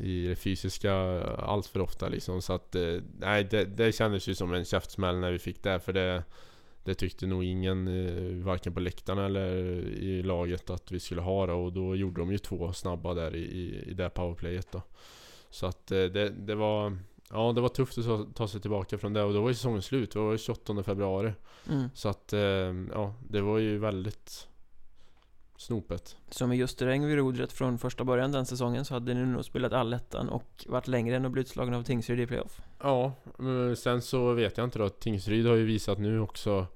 i 0.00 0.26
det 0.26 0.36
fysiska 0.36 0.94
allt 1.38 1.66
för 1.66 1.80
ofta 1.80 2.08
liksom. 2.08 2.42
Så 2.42 2.52
att 2.52 2.74
eh, 2.74 2.96
nej, 3.18 3.44
det, 3.44 3.64
det 3.64 3.92
kändes 3.92 4.28
ju 4.28 4.34
som 4.34 4.54
en 4.54 4.64
käftsmäll 4.64 5.16
när 5.16 5.32
vi 5.32 5.38
fick 5.38 5.62
det. 5.62 5.80
För 5.80 5.92
det, 5.92 6.24
det 6.86 6.94
tyckte 6.94 7.26
nog 7.26 7.44
ingen, 7.44 7.88
eh, 7.88 8.44
varken 8.44 8.74
på 8.74 8.80
läktarna 8.80 9.26
eller 9.26 9.54
i 9.84 10.22
laget 10.22 10.70
att 10.70 10.92
vi 10.92 11.00
skulle 11.00 11.20
ha 11.20 11.46
det. 11.46 11.52
Och 11.52 11.72
då 11.72 11.96
gjorde 11.96 12.20
de 12.20 12.32
ju 12.32 12.38
två 12.38 12.72
snabba 12.72 13.14
där 13.14 13.36
i, 13.36 13.44
i, 13.86 13.94
det 13.94 14.10
powerplayet 14.10 14.72
då. 14.72 14.82
Så 15.50 15.66
att 15.66 15.90
eh, 15.90 16.04
det, 16.04 16.30
det 16.30 16.54
var 16.54 16.98
Ja 17.30 17.52
det 17.52 17.60
var 17.60 17.68
tufft 17.68 17.98
att 17.98 18.36
ta, 18.36 18.48
sig 18.48 18.60
tillbaka 18.60 18.98
från 18.98 19.12
det 19.12 19.22
och 19.22 19.32
då 19.32 19.40
var 19.40 19.48
ju 19.48 19.54
säsongen 19.54 19.82
slut. 19.82 20.10
Det 20.10 20.18
var 20.18 20.32
ju 20.32 20.38
28 20.38 20.82
februari. 20.82 21.32
Mm. 21.68 21.88
Så 21.94 22.08
att 22.08 22.32
eh, 22.32 22.40
ja, 22.92 23.14
det 23.28 23.40
var 23.40 23.58
ju 23.58 23.78
väldigt 23.78 24.48
snopet. 25.56 26.16
Så 26.30 26.46
med 26.46 26.58
Ljusterräng 26.58 27.06
vid 27.06 27.16
rodret 27.16 27.52
från 27.52 27.78
första 27.78 28.04
början 28.04 28.32
den 28.32 28.46
säsongen 28.46 28.84
så 28.84 28.94
hade 28.94 29.14
ni 29.14 29.26
nog 29.26 29.44
spelat 29.44 29.72
allettan 29.72 30.28
och 30.28 30.66
varit 30.68 30.88
längre 30.88 31.16
än 31.16 31.24
att 31.24 31.32
bli 31.32 31.40
utslagna 31.40 31.76
av 31.76 31.82
Tingsryd 31.82 32.20
i 32.20 32.26
playoff. 32.26 32.60
Ja, 32.78 33.12
men 33.38 33.76
sen 33.76 34.02
så 34.02 34.32
vet 34.32 34.56
jag 34.56 34.64
inte 34.64 34.78
då. 34.78 34.88
Tingsryd 34.88 35.46
har 35.46 35.54
ju 35.54 35.64
visat 35.64 35.98
nu 35.98 36.20
också 36.20 36.66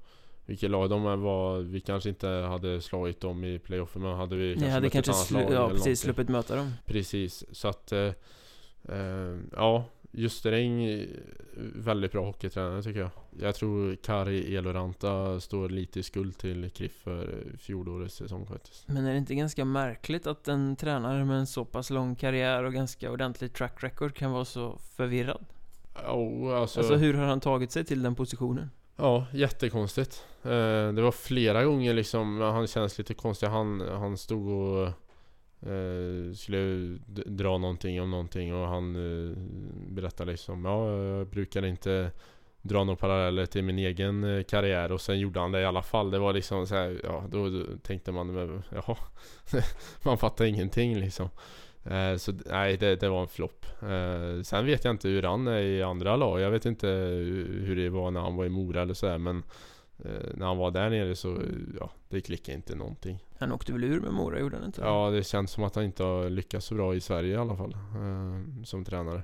vilket 0.51 0.71
lag 0.71 0.89
de 0.89 1.21
var. 1.21 1.59
Vi 1.59 1.81
kanske 1.81 2.09
inte 2.09 2.27
hade 2.27 2.81
slagit 2.81 3.21
dem 3.21 3.43
i 3.43 3.59
playoffen 3.59 4.01
men 4.01 4.15
hade 4.15 4.35
vi 4.35 4.53
kanske 4.53 4.69
hade 4.69 4.81
mött 4.81 4.95
ett 4.95 5.05
kanske 5.05 5.35
annat 5.35 5.49
lag 5.49 5.53
ja, 5.53 5.69
precis 5.69 5.99
sluppit 5.99 6.29
möta 6.29 6.55
dem. 6.55 6.73
Precis, 6.85 7.43
så 7.51 7.67
att 7.67 7.91
eh, 7.91 8.11
eh, 8.89 9.37
Ja, 9.55 9.85
Ljusterräng 10.11 10.83
eh, 10.83 11.07
Väldigt 11.75 12.11
bra 12.11 12.25
hockeytränare 12.25 12.83
tycker 12.83 12.99
jag 12.99 13.09
Jag 13.39 13.55
tror 13.55 13.95
Kari 13.95 14.55
Eloranta 14.55 15.39
står 15.39 15.69
lite 15.69 15.99
i 15.99 16.03
skuld 16.03 16.37
till 16.37 16.69
KRIF 16.69 16.93
för 16.93 17.43
fjolårets 17.59 18.15
säsong 18.15 18.45
faktiskt 18.45 18.87
Men 18.87 19.05
är 19.05 19.11
det 19.11 19.17
inte 19.17 19.35
ganska 19.35 19.65
märkligt 19.65 20.27
att 20.27 20.47
en 20.47 20.75
tränare 20.75 21.25
med 21.25 21.37
en 21.37 21.47
så 21.47 21.65
pass 21.65 21.89
lång 21.89 22.15
karriär 22.15 22.63
och 22.63 22.73
ganska 22.73 23.11
ordentlig 23.11 23.53
track 23.53 23.83
record 23.83 24.15
kan 24.15 24.31
vara 24.31 24.45
så 24.45 24.77
förvirrad? 24.95 25.45
Ja, 25.93 26.55
alltså, 26.55 26.79
Alltså 26.79 26.95
hur 26.95 27.13
har 27.13 27.25
han 27.25 27.39
tagit 27.39 27.71
sig 27.71 27.85
till 27.85 28.03
den 28.03 28.15
positionen? 28.15 28.69
Ja, 29.01 29.25
jättekonstigt. 29.33 30.25
Eh, 30.43 30.93
det 30.93 31.01
var 31.01 31.11
flera 31.11 31.63
gånger 31.63 31.93
liksom, 31.93 32.41
han 32.41 32.67
känns 32.67 32.97
lite 32.97 33.13
konstig. 33.13 33.47
Han, 33.47 33.81
han 33.81 34.17
stod 34.17 34.47
och 34.47 34.87
eh, 35.71 36.33
skulle 36.35 36.97
dra 37.25 37.57
någonting 37.57 38.01
om 38.01 38.11
någonting 38.11 38.55
och 38.55 38.67
han 38.67 38.95
eh, 38.95 39.37
berättade 39.93 40.31
liksom, 40.31 40.65
ja 40.65 40.93
jag 40.93 41.27
brukar 41.27 41.65
inte 41.65 42.11
dra 42.61 42.83
några 42.83 42.97
paralleller 42.97 43.45
till 43.45 43.63
min 43.63 43.79
egen 43.79 44.23
eh, 44.23 44.43
karriär 44.43 44.91
och 44.91 45.01
sen 45.01 45.19
gjorde 45.19 45.39
han 45.39 45.51
det 45.51 45.61
i 45.61 45.65
alla 45.65 45.83
fall. 45.83 46.11
Det 46.11 46.19
var 46.19 46.33
liksom 46.33 46.67
så 46.67 46.75
här, 46.75 47.01
ja 47.03 47.23
då, 47.29 47.49
då 47.49 47.63
tänkte 47.83 48.11
man, 48.11 48.63
jaha, 48.69 48.97
man 50.03 50.17
fattar 50.17 50.45
ingenting 50.45 50.99
liksom. 50.99 51.29
Eh, 51.85 52.17
så 52.17 52.33
nej, 52.45 52.77
det, 52.77 52.95
det 52.95 53.09
var 53.09 53.21
en 53.21 53.27
flopp. 53.27 53.65
Eh, 53.81 54.43
sen 54.43 54.65
vet 54.65 54.83
jag 54.85 54.93
inte 54.93 55.07
hur 55.07 55.23
han 55.23 55.47
är 55.47 55.59
i 55.61 55.83
andra 55.83 56.15
lag. 56.15 56.39
Jag 56.39 56.51
vet 56.51 56.65
inte 56.65 56.87
hur 56.87 57.75
det 57.75 57.89
var 57.89 58.11
när 58.11 58.19
han 58.19 58.35
var 58.35 58.45
i 58.45 58.49
Mora 58.49 58.81
eller 58.81 58.93
sådär 58.93 59.17
men 59.17 59.43
eh, 60.05 60.29
när 60.33 60.45
han 60.45 60.57
var 60.57 60.71
där 60.71 60.89
nere 60.89 61.15
så, 61.15 61.37
ja, 61.79 61.91
det 62.09 62.21
klickade 62.21 62.55
inte 62.55 62.75
någonting. 62.75 63.19
Han 63.39 63.51
åkte 63.51 63.73
väl 63.73 63.83
ur 63.83 64.01
med 64.01 64.13
Mora, 64.13 64.39
gjorde 64.39 64.55
han 64.55 64.65
inte? 64.65 64.81
Ja, 64.81 65.09
det 65.09 65.23
känns 65.23 65.51
som 65.51 65.63
att 65.63 65.75
han 65.75 65.83
inte 65.83 66.03
har 66.03 66.29
lyckats 66.29 66.65
så 66.65 66.75
bra 66.75 66.95
i 66.95 67.01
Sverige 67.01 67.33
i 67.33 67.37
alla 67.37 67.55
fall. 67.55 67.75
Som 68.65 68.85
tränare. 68.85 69.23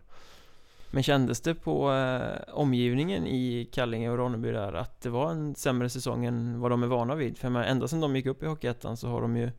Men 0.92 1.04
kändes 1.04 1.42
det 1.42 1.56
på 1.56 1.94
eh, 1.94 2.54
omgivningen 2.54 3.28
i 3.28 3.70
Kallinge 3.72 4.10
och 4.10 4.18
Ronneby 4.18 4.52
där 4.52 4.74
att 4.74 5.02
det 5.02 5.10
var 5.10 5.32
en 5.32 5.56
sämre 5.56 5.90
säsong 5.90 6.26
än 6.26 6.60
vad 6.60 6.72
de 6.72 6.84
är 6.84 6.88
vana 6.88 7.16
vid? 7.16 7.38
För 7.38 7.50
menar, 7.50 7.66
ända 7.66 7.88
sedan 7.88 8.02
de 8.02 8.16
gick 8.16 8.26
upp 8.26 8.44
i 8.44 8.46
Hockeyettan 8.46 8.98
så 8.98 9.08
har 9.08 9.22
de 9.22 9.38
ju 9.38 9.52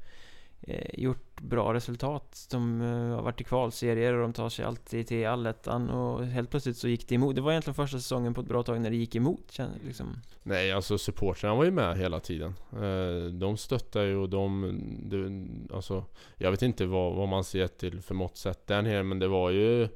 Eh, 0.61 1.01
gjort 1.01 1.41
bra 1.41 1.75
resultat. 1.75 2.47
De 2.51 2.81
eh, 2.81 2.89
har 2.89 3.23
varit 3.23 3.41
i 3.41 3.45
kvalserier 3.45 4.13
och 4.13 4.23
de 4.23 4.33
tar 4.33 4.49
sig 4.49 4.65
alltid 4.65 5.07
till 5.07 5.27
allettan 5.27 5.91
och 5.91 6.27
helt 6.27 6.51
plötsligt 6.51 6.77
så 6.77 6.89
gick 6.89 7.09
det 7.09 7.15
emot. 7.15 7.35
Det 7.35 7.41
var 7.41 7.51
egentligen 7.51 7.75
första 7.75 7.99
säsongen 7.99 8.35
på 8.35 8.41
ett 8.41 8.47
bra 8.47 8.63
tag 8.63 8.81
när 8.81 8.91
det 8.91 8.97
gick 8.97 9.15
emot. 9.15 9.59
Liksom. 9.85 10.21
Nej, 10.43 10.73
alltså 10.73 10.99
supportrarna 10.99 11.55
var 11.55 11.65
ju 11.65 11.71
med 11.71 11.99
hela 11.99 12.21
tiden. 12.21 12.55
Eh, 12.73 13.33
de 13.33 13.57
stöttar 13.57 14.03
ju 14.03 14.17
och 14.17 14.29
de, 14.29 14.81
Det, 15.03 15.75
Alltså, 15.77 16.05
jag 16.37 16.51
vet 16.51 16.63
inte 16.63 16.87
vad, 16.87 17.15
vad 17.15 17.29
man 17.29 17.45
ser 17.45 17.67
till 17.67 18.03
för 18.03 18.15
mått 18.15 18.37
sett 18.37 18.67
där 18.67 18.83
nere 18.83 19.03
men 19.03 19.19
det 19.19 19.29
var 19.29 19.51
ju 19.51 19.89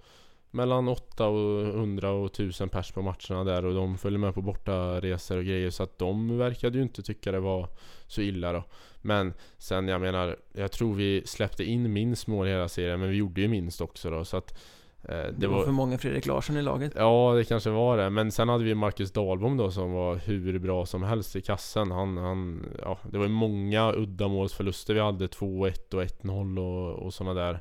mellan 0.50 0.88
8 0.88 1.26
och 1.26 1.66
100 1.66 2.10
och 2.10 2.26
1000 2.26 2.68
pers 2.68 2.92
på 2.92 3.02
matcherna 3.02 3.44
där 3.44 3.64
och 3.64 3.74
de 3.74 3.98
följde 3.98 4.18
med 4.18 4.34
på 4.34 4.42
bortaresor 4.42 5.36
och 5.36 5.44
grejer 5.44 5.70
så 5.70 5.82
att 5.82 5.98
de 5.98 6.38
verkade 6.38 6.78
ju 6.78 6.82
inte 6.82 7.02
tycka 7.02 7.32
det 7.32 7.40
var 7.40 7.68
så 8.06 8.20
illa 8.20 8.52
då. 8.52 8.64
Men 9.02 9.34
sen 9.58 9.88
jag 9.88 10.00
menar, 10.00 10.36
jag 10.52 10.72
tror 10.72 10.94
vi 10.94 11.22
släppte 11.26 11.64
in 11.64 11.92
minst 11.92 12.26
mål 12.26 12.46
i 12.46 12.50
hela 12.50 12.68
serien 12.68 13.00
men 13.00 13.10
vi 13.10 13.16
gjorde 13.16 13.40
ju 13.40 13.48
minst 13.48 13.80
också 13.80 14.10
då 14.10 14.24
så 14.24 14.36
att 14.36 14.58
eh, 15.02 15.26
Det, 15.36 15.46
var, 15.46 15.64
för 15.64 15.72
många 15.72 15.98
Fredrik 15.98 16.26
Larsson 16.26 16.56
i 16.56 16.62
laget. 16.62 16.92
Ja, 16.96 17.34
det 17.36 17.44
kanske 17.44 17.70
var 17.70 17.96
det. 17.96 18.10
Men 18.10 18.32
sen 18.32 18.48
hade 18.48 18.64
vi 18.64 18.74
Marcus 18.74 19.12
Dahlbom 19.12 19.56
då 19.56 19.70
som 19.70 19.92
var 19.92 20.16
hur 20.16 20.58
bra 20.58 20.86
som 20.86 21.02
helst 21.02 21.36
i 21.36 21.40
kassen. 21.40 21.90
Han, 21.90 22.16
han, 22.16 22.66
ja, 22.82 22.98
det 23.10 23.18
var 23.18 23.24
ju 23.24 23.32
många 23.32 23.92
uddamålsförluster 23.92 24.94
vi 24.94 25.00
hade. 25.00 25.26
2-1 25.26 25.94
och 25.94 26.02
1-0 26.02 26.58
och, 26.58 27.06
och 27.06 27.14
sådana 27.14 27.40
där 27.40 27.60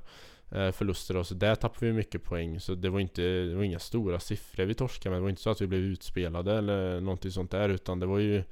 eh, 0.51 0.72
förluster. 0.72 1.18
Och 1.18 1.27
så 1.27 1.34
där 1.34 1.55
tappade 1.55 1.85
vi 1.85 1.93
mycket 1.93 2.23
poäng. 2.23 2.59
Så 2.59 2.76
det 2.76 2.89
var 2.89 2.99
inte, 2.99 3.22
det 3.22 3.55
var 3.55 3.63
inga 3.63 3.80
stora 3.80 4.19
siffror 4.19 4.65
vi 4.65 4.73
torskade 4.73 5.11
med. 5.11 5.19
Det 5.19 5.23
var 5.23 5.30
inte 5.30 5.41
så 5.41 5.49
att 5.49 5.61
vi 5.61 5.68
blev 5.68 5.81
utspelade 5.81 6.57
eller 6.57 7.01
någonting 7.01 7.31
sånt 7.31 7.51
där. 7.51 7.69
Utan 7.69 7.99
det 7.99 8.05
var 8.05 8.19
ju 8.19 8.43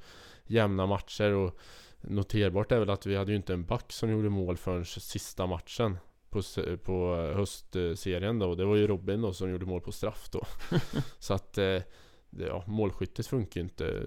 jämna 0.46 0.86
matcher. 0.86 1.32
Och 1.32 1.58
noterbart 2.00 2.72
är 2.72 2.78
väl 2.78 2.90
att 2.90 3.06
vi 3.06 3.16
hade 3.16 3.30
ju 3.30 3.36
inte 3.36 3.52
en 3.52 3.64
back 3.64 3.92
som 3.92 4.10
gjorde 4.10 4.28
mål 4.28 4.56
förrän 4.56 4.84
sista 4.84 5.46
matchen 5.46 5.98
på, 6.30 6.42
på 6.84 7.14
höstserien 7.36 8.38
då. 8.38 8.54
Det 8.54 8.64
var 8.64 8.76
ju 8.76 8.86
Robin 8.86 9.22
då 9.22 9.32
som 9.32 9.50
gjorde 9.50 9.66
mål 9.66 9.80
på 9.80 9.92
straff 9.92 10.28
då. 10.32 10.44
Så 11.18 11.34
att 11.34 11.58
eh, 11.58 11.82
ja, 12.30 12.64
målskyttet 12.66 13.26
funkar 13.26 13.60
ju 13.60 13.64
inte. 13.64 14.02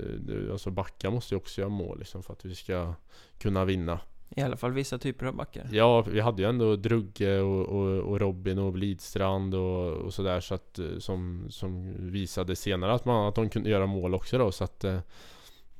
Alltså 0.52 0.72
backar 0.72 1.12
måste 1.12 1.34
ju 1.34 1.38
också 1.38 1.62
göra 1.62 1.70
mål 1.70 2.00
liksom 2.00 2.24
för 2.24 2.34
att 2.34 2.46
vi 2.46 2.56
ska 2.56 2.94
kunna 3.38 3.66
vinna. 3.66 4.00
I 4.36 4.42
alla 4.42 4.58
fall 4.58 4.72
vissa 4.72 4.98
typer 4.98 5.26
av 5.26 5.36
backar. 5.36 5.70
Ja, 5.72 6.02
vi 6.02 6.20
hade 6.20 6.42
ju 6.42 6.50
ändå 6.50 6.76
Drugge 6.76 7.40
och, 7.42 7.66
och, 7.66 8.00
och 8.00 8.20
Robin 8.20 8.60
och 8.60 8.74
Blidstrand 8.74 9.56
och, 9.56 9.92
och 9.92 10.14
sådär 10.14 10.40
så 10.40 10.56
att 10.56 10.80
eh, 10.80 10.98
som, 11.00 11.46
som 11.50 11.94
visade 12.12 12.56
senare 12.56 12.94
att, 12.94 13.06
man, 13.06 13.28
att 13.28 13.36
de 13.36 13.50
kunde 13.50 13.70
göra 13.70 13.86
mål 13.86 14.14
också 14.14 14.38
då 14.38 14.52
så 14.52 14.64
att 14.64 14.84
eh, 14.84 15.00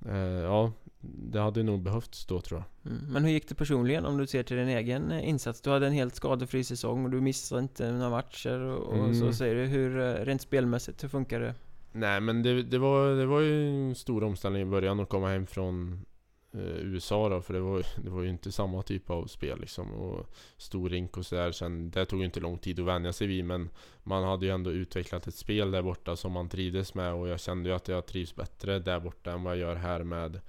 eh, 0.10 0.18
Ja, 0.18 0.72
det 1.06 1.40
hade 1.40 1.64
nog 1.64 1.82
behövts 1.82 2.26
då 2.26 2.42
tror 2.42 2.60
jag. 2.84 2.92
Mm. 2.94 3.14
Men 3.14 3.24
hur 3.24 3.32
gick 3.32 3.48
det 3.48 3.56
personligen 3.56 4.06
om 4.06 4.18
du 4.18 4.28
ser 4.28 4.44
till 4.44 4.58
din 4.58 4.68
egen 4.68 5.12
insats? 5.12 5.62
Du 5.62 5.70
hade 5.70 5.88
en 5.88 5.94
helt 5.94 6.16
skadefri 6.16 6.64
säsong 6.64 7.06
och 7.06 7.12
du 7.12 7.22
missade 7.22 7.62
inte 7.62 7.92
några 7.92 8.10
matcher 8.10 8.60
och, 8.60 8.88
och 8.88 8.98
Mm. 8.98 9.16
så 9.16 9.34
säger 9.34 9.56
du. 9.56 9.66
Hur, 9.66 10.00
eh, 10.00 10.26
rent 10.26 10.42
spelmässigt, 10.42 11.04
hur 11.04 11.10
funkar 11.10 11.40
det? 11.40 11.54
Nej 11.92 12.22
men 12.22 12.44
det, 12.44 12.64
det, 12.64 12.78
var, 12.78 13.16
det 13.16 13.26
var 13.26 13.40
ju 13.40 13.70
en 13.70 13.96
stor 13.96 14.24
omställning 14.24 14.62
i 14.62 14.66
början 14.66 15.00
att 15.00 15.10
komma 15.10 15.30
hem 15.30 15.48
från 15.48 16.06
eh, 16.54 16.60
USA 16.62 17.30
då, 17.30 17.42
för 17.42 17.54
det 17.54 17.60
var, 17.60 17.84
det 18.04 18.10
var 18.10 18.22
ju 18.22 18.30
inte 18.30 18.52
samma 18.52 18.82
typ 18.82 19.10
av 19.10 19.26
spel 19.26 19.60
liksom. 19.60 19.92
Och 19.92 20.26
stor 20.58 20.90
rink 20.90 21.18
och 21.18 21.26
sådär. 21.26 21.52
Sen, 21.52 21.92
det 21.92 22.06
tog 22.06 22.20
ju 22.20 22.26
inte 22.26 22.40
lång 22.40 22.58
tid 22.58 22.80
att 22.80 22.86
vänja 22.86 23.14
sig 23.14 23.28
vid, 23.28 23.46
men 23.46 23.70
man 24.04 24.24
hade 24.24 24.46
ju 24.46 24.52
ändå 24.52 24.72
utvecklat 24.72 25.28
ett 25.28 25.36
spel 25.36 25.72
där 25.72 25.82
borta 25.82 26.16
som 26.16 26.32
man 26.32 26.50
trivdes 26.50 26.94
med 26.94 27.14
och 27.14 27.28
jag 27.28 27.40
kände 27.40 27.70
ju 27.70 27.76
att 27.76 27.88
jag 27.88 28.06
trivs 28.06 28.36
bättre 28.36 28.80
där 28.80 29.00
borta 29.00 29.32
än 29.32 29.44
vad 29.44 29.54
jag 29.54 29.60
gör 29.60 29.76
här 29.76 30.04
med 30.04 30.40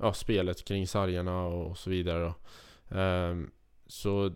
ja, 0.00 0.12
spelet 0.12 0.64
kring 0.64 0.86
sargerna 0.86 1.46
och, 1.46 1.70
och 1.70 1.78
så 1.78 1.90
vidare 1.90 2.24
då. 2.24 2.34
Um, 2.98 3.50
så 3.86 4.32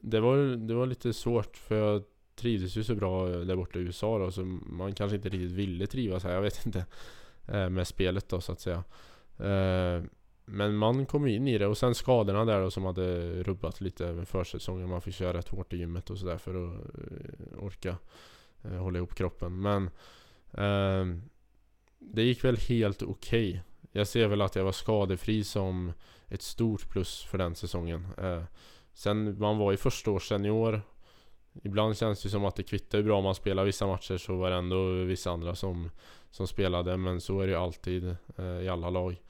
det 0.00 0.20
var, 0.20 0.36
det 0.56 0.74
var 0.74 0.86
lite 0.86 1.12
svårt 1.12 1.56
för 1.56 1.76
jag 1.76 2.02
trivdes 2.36 2.76
ju 2.76 2.84
så 2.84 2.94
bra 2.94 3.26
där 3.28 3.56
borta 3.56 3.78
i 3.78 3.82
USA 3.82 4.18
då, 4.18 4.30
så 4.30 4.44
man 4.66 4.94
kanske 4.94 5.16
inte 5.16 5.28
riktigt 5.28 5.52
ville 5.52 5.86
trivas 5.86 6.24
här, 6.24 6.32
jag 6.32 6.42
vet 6.42 6.66
inte. 6.66 6.86
Eh, 7.48 7.68
med 7.68 7.86
spelet 7.86 8.28
då 8.28 8.40
så 8.40 8.52
att 8.52 8.60
säga. 8.60 8.84
Ehm, 9.38 10.10
men 10.44 10.76
man 10.76 11.06
kom 11.06 11.26
in 11.26 11.48
i 11.48 11.58
det 11.58 11.66
och 11.66 11.78
sen 11.78 11.94
skadorna 11.94 12.44
där 12.44 12.60
då 12.60 12.70
som 12.70 12.84
hade 12.84 13.42
rubbat 13.42 13.80
lite 13.80 14.06
över 14.06 14.24
försäsongen. 14.24 14.88
Man 14.88 15.00
fick 15.00 15.14
köra 15.14 15.38
rätt 15.38 15.48
hårt 15.48 15.72
i 15.72 15.76
gymmet 15.76 16.10
och 16.10 16.18
sådär 16.18 16.38
för 16.38 16.68
att 16.68 16.74
eh, 16.74 17.64
orka 17.64 17.96
eh, 18.62 18.76
hålla 18.76 18.98
ihop 18.98 19.14
kroppen. 19.14 19.60
Men 19.60 19.90
ehm, 20.52 21.22
det 21.98 22.22
gick 22.22 22.44
väl 22.44 22.56
helt 22.56 23.02
okej. 23.02 23.50
Okay. 23.50 23.60
Jag 23.96 24.06
ser 24.06 24.28
väl 24.28 24.42
att 24.42 24.56
jag 24.56 24.64
var 24.64 24.72
skadefri 24.72 25.44
som 25.44 25.92
ett 26.28 26.42
stort 26.42 26.88
plus 26.88 27.22
för 27.22 27.38
den 27.38 27.54
säsongen. 27.54 28.06
Eh, 28.18 28.42
sen 28.92 29.38
man 29.38 29.58
var 29.58 29.70
ju 29.70 29.76
första 29.76 30.10
års 30.10 30.28
senior 30.28 30.82
Ibland 31.62 31.96
känns 31.96 32.22
det 32.22 32.28
som 32.28 32.44
att 32.44 32.56
det 32.56 32.62
kvittar 32.62 32.98
hur 32.98 33.04
bra 33.04 33.20
man 33.20 33.34
spelar 33.34 33.64
vissa 33.64 33.86
matcher 33.86 34.16
så 34.16 34.36
var 34.36 34.50
det 34.50 34.56
ändå 34.56 34.92
vissa 34.92 35.30
andra 35.30 35.54
som, 35.54 35.90
som 36.30 36.46
spelade 36.46 36.96
men 36.96 37.20
så 37.20 37.40
är 37.40 37.46
det 37.46 37.52
ju 37.52 37.58
alltid 37.58 38.16
eh, 38.36 38.44
i 38.44 38.68
alla 38.68 38.90
lag. 38.90 39.22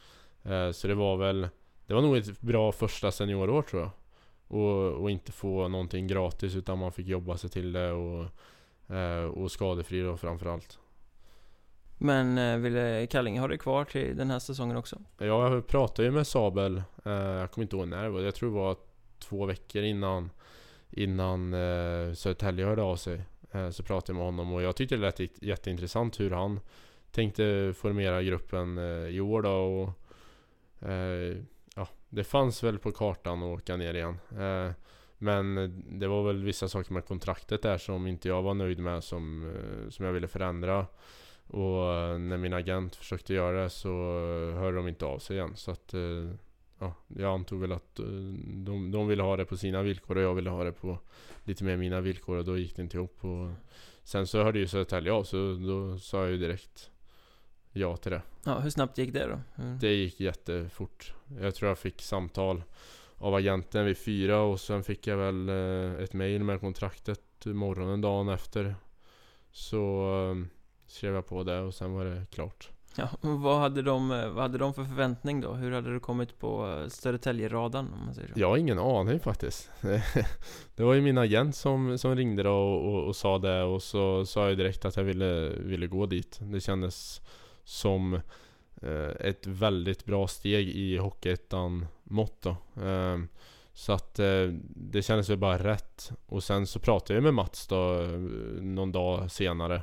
Eh, 0.43 0.70
så 0.70 0.89
det 0.89 0.95
var 0.95 1.16
väl 1.16 1.49
Det 1.86 1.95
var 1.95 2.03
nog 2.03 2.16
ett 2.16 2.41
bra 2.41 2.73
första 2.73 3.12
seniorår 3.12 3.62
tror 3.62 3.82
jag. 3.82 3.91
Och, 4.49 4.93
och 5.03 5.11
inte 5.11 5.32
få 5.32 5.69
någonting 5.69 6.07
gratis 6.07 6.55
utan 6.55 6.78
man 6.78 6.93
fick 6.93 7.07
jobba 7.07 7.36
sig 7.36 7.51
till 7.51 7.73
det 7.73 7.93
och, 7.93 8.27
eh, 8.97 9.24
och 9.24 9.53
skadefri 9.53 10.01
då 10.01 10.16
framförallt. 10.16 10.78
Men 11.99 12.39
eh, 12.39 12.57
ville 12.57 13.07
Kallinge 13.07 13.41
ha 13.41 13.49
det 13.49 13.59
kvar 13.59 13.85
till 13.85 14.16
den 14.16 14.31
här 14.31 14.39
säsongen 14.39 14.77
också? 14.77 14.99
Ja, 15.19 15.55
jag 15.55 15.66
pratade 15.66 16.09
ju 16.09 16.15
med 16.15 16.27
Sabel 16.27 16.83
eh, 17.05 17.12
Jag 17.12 17.51
kommer 17.51 17.62
inte 17.62 17.77
ihåg 17.77 17.89
när 17.89 18.03
det 18.03 18.11
var. 18.11 18.21
Jag 18.21 18.35
tror 18.35 18.51
det 18.51 18.57
var 18.57 18.77
två 19.19 19.47
veckor 19.47 19.83
innan 19.83 20.31
innan 20.91 21.55
eh, 21.55 22.12
Södertälje 22.15 22.66
hörde 22.66 22.83
av 22.83 22.97
sig. 22.97 23.21
Eh, 23.53 23.71
så 23.71 23.83
pratade 23.83 24.12
jag 24.12 24.16
med 24.16 24.25
honom 24.25 24.53
och 24.53 24.62
jag 24.62 24.77
tyckte 24.77 24.97
det 24.97 25.01
lät 25.01 25.43
jätteintressant 25.43 26.21
hur 26.21 26.31
han 26.31 26.61
tänkte 27.11 27.75
formera 27.77 28.23
gruppen 28.23 28.79
i 29.09 29.21
år 29.21 29.43
då 29.43 29.51
och 29.51 29.91
ja, 31.75 31.89
det 32.09 32.25
fanns 32.25 32.62
väl 32.62 32.79
på 32.79 32.93
kartan 32.93 33.43
att 33.43 33.59
åka 33.59 33.77
ner 33.77 33.95
igen. 33.95 34.19
Men 35.19 35.55
det 35.99 36.07
var 36.07 36.23
väl 36.23 36.45
vissa 36.45 36.69
saker 36.69 36.93
med 36.93 37.07
kontraktet 37.07 37.62
där 37.62 37.79
som 37.79 38.07
inte 38.07 38.29
jag 38.29 38.43
var 38.43 38.55
nöjd 38.55 38.79
med 38.79 39.05
som, 39.05 39.53
som 39.91 40.05
jag 40.05 40.12
ville 40.12 40.29
förändra. 40.29 40.87
Och 41.47 42.21
när 42.21 42.37
min 42.37 42.53
agent 42.53 42.97
försökte 42.97 43.35
göra 43.35 43.62
det 43.62 43.71
så 43.71 43.89
hörde 44.59 44.77
de 44.77 44.89
inte 44.89 45.05
av 45.05 45.19
sig 45.19 45.37
igen. 45.37 45.53
Så 45.57 45.71
att 45.71 45.95
ja, 46.79 46.95
jag 47.09 47.35
antog 47.35 47.61
väl 47.61 47.73
att 47.73 47.99
eh, 47.99 48.07
de, 48.45 48.91
de 48.91 49.09
ville 49.09 49.23
ha 49.23 49.37
det 49.37 49.45
på 49.45 49.57
sina 49.57 49.83
villkor 49.83 50.16
och 50.16 50.23
jag 50.23 50.35
ville 50.35 50.51
ha 50.51 50.65
det 50.65 50.73
på 50.73 50.99
lite 51.45 51.65
mer 51.65 51.77
mina 51.77 52.01
villkor 52.01 52.37
och 52.37 52.45
då 52.45 52.59
gick 52.59 52.77
det 52.77 52.83
inte 52.83 52.97
ihop. 52.97 53.25
Och 53.25 53.51
sen 54.03 54.27
så 54.27 54.43
hörde 54.43 54.59
ju 54.59 54.66
Södertälje 54.66 55.12
av 55.12 55.25
så 55.25 55.55
då 55.55 55.99
sa 55.99 56.23
jag 56.23 56.31
ju 56.31 56.39
direkt 56.39 56.91
ja 57.73 57.97
till 57.97 58.12
det. 58.12 58.23
Ja, 58.45 58.59
hur 58.59 58.71
snabbt 58.71 58.99
gick 58.99 59.12
det 59.12 59.27
då? 59.27 59.62
Mm. 59.62 59.79
Det 59.79 59.95
gick 59.95 60.21
jättefort. 60.21 61.15
Jag 61.41 61.55
tror 61.55 61.69
jag 61.69 61.79
fick 61.79 62.03
samtal 62.03 62.62
av 63.16 63.35
agenten 63.35 63.87
vid 63.87 63.99
fyra 63.99 64.41
och 64.41 64.61
sen 64.61 64.85
fick 64.85 65.07
jag 65.07 65.16
väl 65.16 65.49
eh, 65.49 66.03
ett 66.03 66.12
mail 66.12 66.45
med 66.45 66.61
kontraktet 66.61 67.21
morgonen 67.45 68.01
dagen 68.01 68.29
efter. 68.29 68.75
Så 69.51 70.11
eh, 70.31 70.47
skrev 70.95 71.15
jag 71.15 71.27
på 71.27 71.43
det 71.43 71.61
och 71.61 71.75
sen 71.75 71.93
var 71.93 72.05
det 72.05 72.27
klart. 72.31 72.71
Ja, 72.97 73.09
vad 73.21 73.61
hade, 73.61 73.83
de, 73.83 74.09
vad 74.09 74.43
hade 74.43 74.59
de 74.59 74.75
för 74.75 74.85
förväntning 74.85 75.41
då? 75.41 75.53
Hur 75.53 75.73
hade 75.73 75.93
du 75.93 76.01
kommit 76.01 76.39
på 76.39 76.85
Södertälje-radarn 76.89 77.93
om 77.93 78.05
man 78.05 78.15
säger 78.15 78.29
så? 78.29 78.41
Jag 78.41 78.49
har 78.49 78.57
ingen 78.57 78.79
aning 78.79 79.21
faktiskt. 79.21 79.71
det 80.77 80.83
var 80.83 80.95
ju 80.95 81.01
min 81.01 81.19
agent 81.19 81.57
som, 81.57 81.99
som 81.99 82.16
ringde 82.16 82.43
då 82.43 82.53
och, 82.53 82.95
och, 82.95 83.05
och, 83.05 83.16
sa 83.16 83.39
det 83.39 83.62
och 83.62 83.83
så 83.83 84.27
sa 84.27 84.49
jag 84.49 84.59
direkt 84.59 84.85
att 84.85 84.97
jag 84.97 85.05
ville, 85.05 85.49
ville 85.49 85.87
gå 85.87 86.07
dit. 86.07 86.39
Det 86.41 86.61
kändes 86.61 87.21
som 87.65 88.15
eh, 88.83 89.11
ett 89.21 89.47
väldigt 89.47 90.05
bra 90.05 90.29
steg 90.29 90.69
i 90.69 90.97
Hockeyettan 90.97 91.87
mått 92.05 92.43
då. 92.43 92.57
Eh, 92.83 93.19
så 93.73 93.93
att 93.93 94.19
eh, 94.19 94.47
det 94.77 95.03
kändes 95.03 95.29
väl 95.29 95.39
bara 95.39 95.59
rätt. 95.59 96.12
Och 96.27 96.45
sen 96.45 96.66
så 96.66 96.79
pratade 96.81 97.15
jag 97.15 97.23
med 97.23 97.35
Mats 97.35 97.66
då 97.66 98.01
eh, 98.01 98.09
någon 98.61 98.93
dag 98.93 99.31
senare 99.31 99.83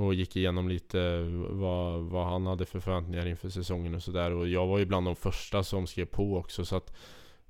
och 0.00 0.14
gick 0.14 0.36
igenom 0.36 0.68
lite 0.68 1.20
vad, 1.50 2.00
vad 2.02 2.26
han 2.26 2.46
hade 2.46 2.66
för 2.66 2.80
förväntningar 2.80 3.26
inför 3.26 3.48
säsongen 3.48 3.94
och 3.94 4.02
sådär. 4.02 4.30
Och 4.30 4.48
jag 4.48 4.66
var 4.66 4.78
ju 4.78 4.86
bland 4.86 5.06
de 5.06 5.16
första 5.16 5.62
som 5.62 5.86
skrev 5.86 6.04
på 6.04 6.36
också 6.36 6.64
så 6.64 6.76
att 6.76 6.96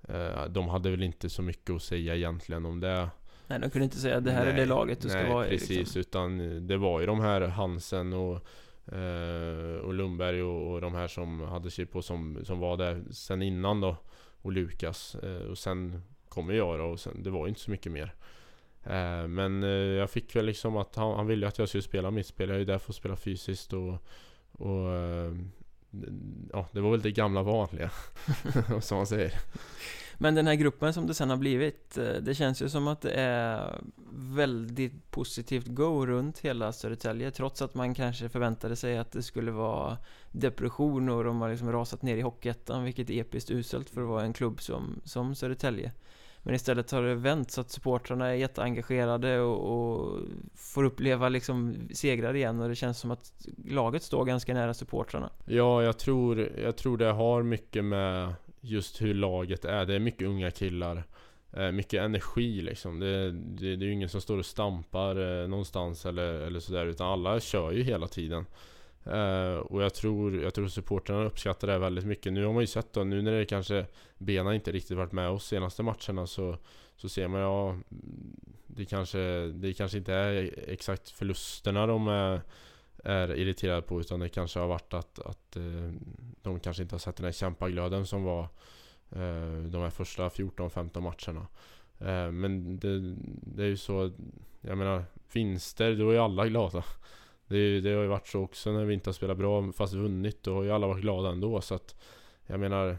eh, 0.08 0.44
de 0.48 0.68
hade 0.68 0.90
väl 0.90 1.02
inte 1.02 1.30
så 1.30 1.42
mycket 1.42 1.70
att 1.70 1.82
säga 1.82 2.14
egentligen 2.14 2.66
om 2.66 2.80
det. 2.80 3.08
Nej, 3.46 3.60
de 3.60 3.70
kunde 3.70 3.84
inte 3.84 3.96
säga 3.96 4.16
att 4.16 4.24
det 4.24 4.32
här 4.32 4.44
nej, 4.44 4.52
är 4.52 4.56
det 4.56 4.66
laget 4.66 5.00
du 5.00 5.08
ska 5.08 5.32
vara 5.32 5.46
i. 5.46 5.50
precis. 5.50 5.78
Liksom. 5.78 6.00
Utan 6.00 6.66
det 6.66 6.76
var 6.76 7.00
ju 7.00 7.06
de 7.06 7.20
här 7.20 7.40
Hansen 7.40 8.12
och, 8.12 8.34
eh, 8.96 9.76
och 9.76 9.94
Lundberg 9.94 10.42
och, 10.42 10.72
och 10.72 10.80
de 10.80 10.94
här 10.94 11.08
som 11.08 11.40
hade 11.40 11.70
skrivit 11.70 11.92
på 11.92 12.02
som, 12.02 12.38
som 12.44 12.58
var 12.58 12.76
där 12.76 13.02
sen 13.10 13.42
innan 13.42 13.80
då. 13.80 13.96
Och 14.42 14.52
Lukas. 14.52 15.14
Eh, 15.14 15.50
och 15.50 15.58
sen 15.58 16.02
kommer 16.28 16.54
jag 16.54 16.78
då 16.78 16.84
och 16.84 17.00
sen, 17.00 17.22
det 17.22 17.30
var 17.30 17.46
ju 17.46 17.48
inte 17.48 17.60
så 17.60 17.70
mycket 17.70 17.92
mer. 17.92 18.14
Eh, 18.84 19.28
men 19.28 19.62
eh, 19.62 19.68
jag 19.70 20.10
fick 20.10 20.36
väl 20.36 20.46
liksom 20.46 20.76
att 20.76 20.96
han, 20.96 21.16
han 21.16 21.26
ville 21.26 21.48
att 21.48 21.58
jag 21.58 21.68
skulle 21.68 21.82
spela 21.82 22.10
mitt 22.10 22.26
spel. 22.26 22.48
Jag 22.48 22.56
är 22.56 22.58
ju 22.58 22.64
där 22.64 22.78
för 22.78 22.92
att 22.92 22.96
spela 22.96 23.16
fysiskt 23.16 23.72
och, 23.72 23.94
och 24.52 24.92
eh, 24.92 25.34
Ja, 26.52 26.66
det 26.72 26.80
var 26.80 26.90
väl 26.90 27.02
det 27.02 27.10
gamla 27.10 27.42
vanliga 27.42 27.90
som 28.80 28.96
man 28.96 29.06
säger. 29.06 29.34
Men 30.18 30.34
den 30.34 30.46
här 30.46 30.54
gruppen 30.54 30.94
som 30.94 31.06
det 31.06 31.14
sen 31.14 31.30
har 31.30 31.36
blivit 31.36 31.98
Det 32.20 32.34
känns 32.34 32.62
ju 32.62 32.68
som 32.68 32.88
att 32.88 33.00
det 33.00 33.12
är 33.12 33.78
Väldigt 34.12 35.10
positivt 35.10 35.66
go 35.66 36.06
runt 36.06 36.38
hela 36.38 36.72
Södertälje 36.72 37.30
Trots 37.30 37.62
att 37.62 37.74
man 37.74 37.94
kanske 37.94 38.28
förväntade 38.28 38.76
sig 38.76 38.98
att 38.98 39.12
det 39.12 39.22
skulle 39.22 39.50
vara 39.50 39.98
Depression 40.32 41.08
och 41.08 41.24
de 41.24 41.40
har 41.40 41.50
liksom 41.50 41.72
rasat 41.72 42.02
ner 42.02 42.16
i 42.16 42.20
Hockeyettan 42.20 42.84
Vilket 42.84 43.10
är 43.10 43.20
episkt 43.20 43.50
uselt 43.50 43.90
för 43.90 44.00
att 44.00 44.08
vara 44.08 44.24
en 44.24 44.32
klubb 44.32 44.62
som, 44.62 45.00
som 45.04 45.34
Södertälje 45.34 45.92
men 46.42 46.54
istället 46.54 46.90
har 46.90 47.02
det 47.02 47.14
vänt 47.14 47.50
så 47.50 47.60
att 47.60 47.70
supportrarna 47.70 48.28
är 48.28 48.34
jätteengagerade 48.34 49.40
och, 49.40 49.72
och 49.72 50.18
får 50.54 50.84
uppleva 50.84 51.28
liksom 51.28 51.74
segrar 51.94 52.36
igen 52.36 52.60
och 52.60 52.68
det 52.68 52.74
känns 52.74 52.98
som 52.98 53.10
att 53.10 53.32
laget 53.64 54.02
står 54.02 54.24
ganska 54.24 54.54
nära 54.54 54.74
supportrarna. 54.74 55.30
Ja, 55.44 55.82
jag 55.82 55.98
tror, 55.98 56.52
jag 56.62 56.76
tror 56.76 56.96
det 56.96 57.12
har 57.12 57.42
mycket 57.42 57.84
med 57.84 58.34
just 58.60 59.02
hur 59.02 59.14
laget 59.14 59.64
är. 59.64 59.86
Det 59.86 59.94
är 59.94 59.98
mycket 59.98 60.28
unga 60.28 60.50
killar. 60.50 61.04
Eh, 61.52 61.72
mycket 61.72 62.02
energi 62.02 62.60
liksom. 62.60 63.00
Det, 63.00 63.30
det, 63.30 63.76
det 63.76 63.84
är 63.84 63.86
ju 63.86 63.92
ingen 63.92 64.08
som 64.08 64.20
står 64.20 64.38
och 64.38 64.46
stampar 64.46 65.42
eh, 65.42 65.48
någonstans 65.48 66.06
eller, 66.06 66.32
eller 66.32 66.60
sådär 66.60 66.86
utan 66.86 67.06
alla 67.06 67.40
kör 67.40 67.70
ju 67.70 67.82
hela 67.82 68.08
tiden. 68.08 68.46
Uh, 69.06 69.58
och 69.58 69.82
jag 69.82 69.94
tror, 69.94 70.42
jag 70.42 70.54
tror 70.54 70.68
supportrarna 70.68 71.24
uppskattar 71.24 71.68
det 71.68 71.78
väldigt 71.78 72.04
mycket. 72.04 72.32
Nu 72.32 72.44
har 72.44 72.52
man 72.52 72.62
ju 72.62 72.66
sett 72.66 72.92
då, 72.92 73.04
nu 73.04 73.22
när 73.22 73.32
det 73.32 73.44
kanske 73.44 73.86
Bena 74.18 74.54
inte 74.54 74.72
riktigt 74.72 74.96
varit 74.96 75.12
med 75.12 75.28
oss 75.28 75.46
senaste 75.46 75.82
matcherna 75.82 76.26
så, 76.26 76.56
så 76.96 77.08
ser 77.08 77.28
man 77.28 77.40
ja 77.40 77.76
det 78.66 78.84
kanske, 78.84 79.46
det 79.46 79.72
kanske 79.72 79.98
inte 79.98 80.14
är 80.14 80.54
exakt 80.68 81.10
förlusterna 81.10 81.86
de 81.86 82.08
är, 82.08 82.40
är 83.04 83.34
irriterade 83.36 83.82
på 83.82 84.00
utan 84.00 84.20
det 84.20 84.28
kanske 84.28 84.58
har 84.58 84.66
varit 84.66 84.94
att, 84.94 85.18
att 85.18 85.56
uh, 85.56 85.92
de 86.42 86.60
kanske 86.60 86.82
inte 86.82 86.94
har 86.94 87.00
sett 87.00 87.16
den 87.16 87.24
här 87.24 87.32
kämpaglöden 87.32 88.06
som 88.06 88.24
var 88.24 88.42
uh, 89.16 89.62
de 89.62 89.82
här 89.82 89.90
första 89.90 90.28
14-15 90.28 91.00
matcherna. 91.00 91.46
men 92.32 92.78
det, 92.78 93.14
det 93.56 93.62
är 93.62 93.68
ju 93.68 93.76
så, 93.76 94.10
jag 94.60 94.78
menar 94.78 95.04
vinster, 95.32 95.94
då 95.94 96.10
är 96.10 96.18
alla 96.18 96.46
glada. 96.46 96.84
Det, 97.50 97.80
det 97.80 97.92
har 97.92 98.02
ju 98.02 98.08
varit 98.08 98.26
så 98.26 98.40
också 98.40 98.72
när 98.72 98.84
vi 98.84 98.94
inte 98.94 99.08
har 99.08 99.14
spelat 99.14 99.38
bra 99.38 99.72
fast 99.72 99.94
vunnit. 99.94 100.42
Då 100.42 100.54
har 100.54 100.62
ju 100.62 100.70
alla 100.70 100.86
varit 100.86 101.02
glada 101.02 101.28
ändå 101.28 101.60
så 101.60 101.74
att 101.74 101.94
Jag 102.46 102.60
menar 102.60 102.98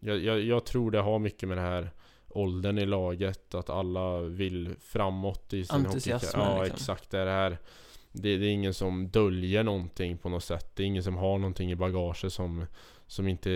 jag, 0.00 0.18
jag, 0.18 0.40
jag 0.40 0.66
tror 0.66 0.90
det 0.90 1.00
har 1.00 1.18
mycket 1.18 1.48
med 1.48 1.58
det 1.58 1.62
här 1.62 1.90
åldern 2.28 2.78
i 2.78 2.86
laget, 2.86 3.54
att 3.54 3.70
alla 3.70 4.20
vill 4.20 4.74
framåt 4.80 5.52
i 5.52 5.64
sin 5.64 5.76
Entusiasm 5.76 6.38
hockey. 6.38 6.50
Ja 6.50 6.62
liksom. 6.62 6.74
exakt, 6.74 7.10
det 7.10 7.18
är 7.18 7.24
det 7.24 7.30
här 7.30 7.58
det, 8.12 8.36
det, 8.36 8.46
är 8.46 8.50
ingen 8.50 8.74
som 8.74 9.08
döljer 9.08 9.62
någonting 9.62 10.18
på 10.18 10.28
något 10.28 10.44
sätt. 10.44 10.70
Det 10.76 10.82
är 10.82 10.86
ingen 10.86 11.02
som 11.02 11.16
har 11.16 11.38
någonting 11.38 11.70
i 11.70 11.76
bagaget 11.76 12.32
som, 12.32 12.66
som 13.06 13.28
inte 13.28 13.50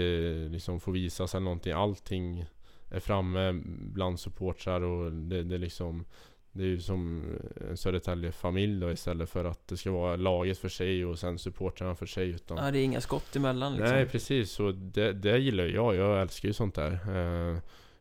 liksom 0.51 0.81
får 0.81 0.93
visas 0.93 1.35
eller 1.35 1.45
någonting. 1.45 1.73
Allting 1.73 2.45
är 2.91 3.01
framme 3.01 3.53
bland 3.65 4.21
supportrar 4.21 4.81
och 4.81 5.13
det, 5.13 5.43
det 5.43 5.59
liksom 5.59 6.05
det 6.53 6.63
är 6.63 6.69
ju 6.69 6.81
som 6.81 7.25
en 7.71 7.77
Södertälje-familj 7.77 8.81
då 8.81 8.91
istället 8.91 9.31
för 9.31 9.45
att 9.45 9.69
det 9.69 9.77
ska 9.77 9.91
vara 9.91 10.17
laget 10.17 10.59
för 10.59 10.69
sig 10.69 11.05
och 11.05 11.19
sen 11.19 11.39
supportrarna 11.39 11.95
för 11.95 12.07
sig 12.07 12.29
utan 12.29 12.57
Ja, 12.57 12.71
det 12.71 12.79
är 12.79 12.85
inga 12.85 13.01
skott 13.01 13.37
emellan 13.37 13.73
liksom. 13.73 13.95
Nej 13.95 14.07
precis, 14.07 14.61
och 14.61 14.75
det, 14.75 15.13
det 15.13 15.39
gillar 15.39 15.65
jag. 15.65 15.95
Jag 15.95 16.23
älskar 16.23 16.49
ju 16.49 16.53
sånt 16.53 16.75
där. 16.75 16.93
Eh, 16.93 17.59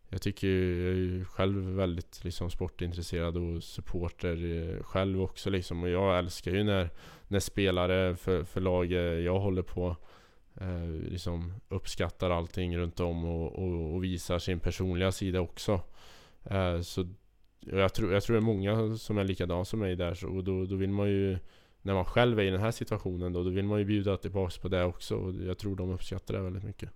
jag 0.09 0.21
tycker 0.21 0.47
ju, 0.47 0.83
jag 0.83 0.91
är 0.91 0.95
ju 0.95 1.25
själv 1.25 1.75
väldigt 1.75 2.23
liksom 2.23 2.49
sportintresserad 2.49 3.37
och 3.37 3.63
supporter 3.63 4.45
eh, 4.45 4.83
själv 4.83 5.21
också 5.21 5.49
liksom. 5.49 5.83
Och 5.83 5.89
jag 5.89 6.19
älskar 6.19 6.51
ju 6.51 6.63
när, 6.63 6.89
när 7.27 7.39
spelare 7.39 8.15
för, 8.15 8.43
för 8.43 8.61
lag 8.61 8.91
jag 8.91 9.39
håller 9.39 9.61
på 9.61 9.95
eh, 10.61 10.89
liksom 11.11 11.53
uppskattar 11.69 12.29
allting 12.29 12.77
runt 12.77 12.99
om 12.99 13.25
och, 13.25 13.53
och, 13.53 13.95
och 13.95 14.03
visar 14.03 14.39
sin 14.39 14.59
personliga 14.59 15.11
sida 15.11 15.41
också. 15.41 15.81
Eh, 16.43 16.81
så 16.81 17.07
jag 17.71 17.93
tror, 17.93 18.13
jag 18.13 18.23
tror 18.23 18.33
det 18.33 18.39
är 18.39 18.41
många 18.41 18.97
som 18.97 19.17
är 19.17 19.23
likadana 19.23 19.65
som 19.65 19.79
mig 19.79 19.95
där 19.95 20.13
så, 20.13 20.27
och 20.27 20.43
då, 20.43 20.65
då 20.65 20.75
vill 20.75 20.89
man 20.89 21.09
ju 21.09 21.37
när 21.81 21.93
man 21.93 22.05
själv 22.05 22.39
är 22.39 22.43
i 22.43 22.49
den 22.49 22.61
här 22.61 22.71
situationen 22.71 23.33
då, 23.33 23.43
då 23.43 23.49
vill 23.49 23.65
man 23.65 23.79
ju 23.79 23.85
bjuda 23.85 24.17
tillbaks 24.17 24.57
på 24.57 24.67
det 24.67 24.83
också 24.83 25.15
och 25.15 25.33
jag 25.33 25.57
tror 25.57 25.75
de 25.75 25.89
uppskattar 25.89 26.33
det 26.33 26.41
väldigt 26.41 26.63
mycket. 26.63 26.89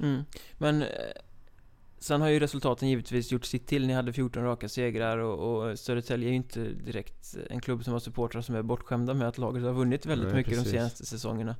Mm. 0.00 0.22
Men 0.58 0.82
eh, 0.82 0.88
Sen 2.00 2.20
har 2.20 2.28
ju 2.28 2.38
resultaten 2.38 2.88
givetvis 2.88 3.32
gjort 3.32 3.44
sitt 3.44 3.66
till. 3.66 3.86
Ni 3.86 3.92
hade 3.92 4.12
14 4.12 4.44
raka 4.44 4.68
segrar 4.68 5.18
och, 5.18 5.68
och 5.68 5.78
Södertälje 5.78 6.28
är 6.28 6.30
ju 6.30 6.36
inte 6.36 6.60
direkt 6.60 7.36
en 7.50 7.60
klubb 7.60 7.84
som 7.84 7.92
har 7.92 8.00
supportrar 8.00 8.42
som 8.42 8.54
är 8.54 8.62
bortskämda 8.62 9.14
med 9.14 9.28
att 9.28 9.38
laget 9.38 9.62
har 9.62 9.72
vunnit 9.72 10.06
väldigt 10.06 10.28
Nej, 10.28 10.36
mycket 10.36 10.52
precis. 10.52 10.72
de 10.72 10.78
senaste 10.78 11.06
säsongerna. 11.06 11.56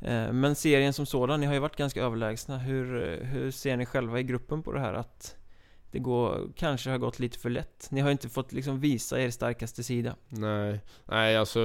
Eh, 0.00 0.32
men 0.32 0.54
serien 0.54 0.92
som 0.92 1.06
sådan, 1.06 1.40
ni 1.40 1.46
har 1.46 1.54
ju 1.54 1.60
varit 1.60 1.76
ganska 1.76 2.02
överlägsna. 2.02 2.58
Hur, 2.58 3.16
hur 3.24 3.50
ser 3.50 3.76
ni 3.76 3.86
själva 3.86 4.20
i 4.20 4.22
gruppen 4.22 4.62
på 4.62 4.72
det 4.72 4.80
här 4.80 4.94
att 4.94 5.36
det 5.96 6.00
går, 6.00 6.52
kanske 6.56 6.90
har 6.90 6.98
gått 6.98 7.18
lite 7.18 7.38
för 7.38 7.50
lätt? 7.50 7.88
Ni 7.90 8.00
har 8.00 8.10
inte 8.10 8.28
fått 8.28 8.52
liksom 8.52 8.80
visa 8.80 9.20
er 9.20 9.30
starkaste 9.30 9.82
sida. 9.82 10.16
Nej, 10.28 10.80
nej 11.04 11.36
alltså 11.36 11.60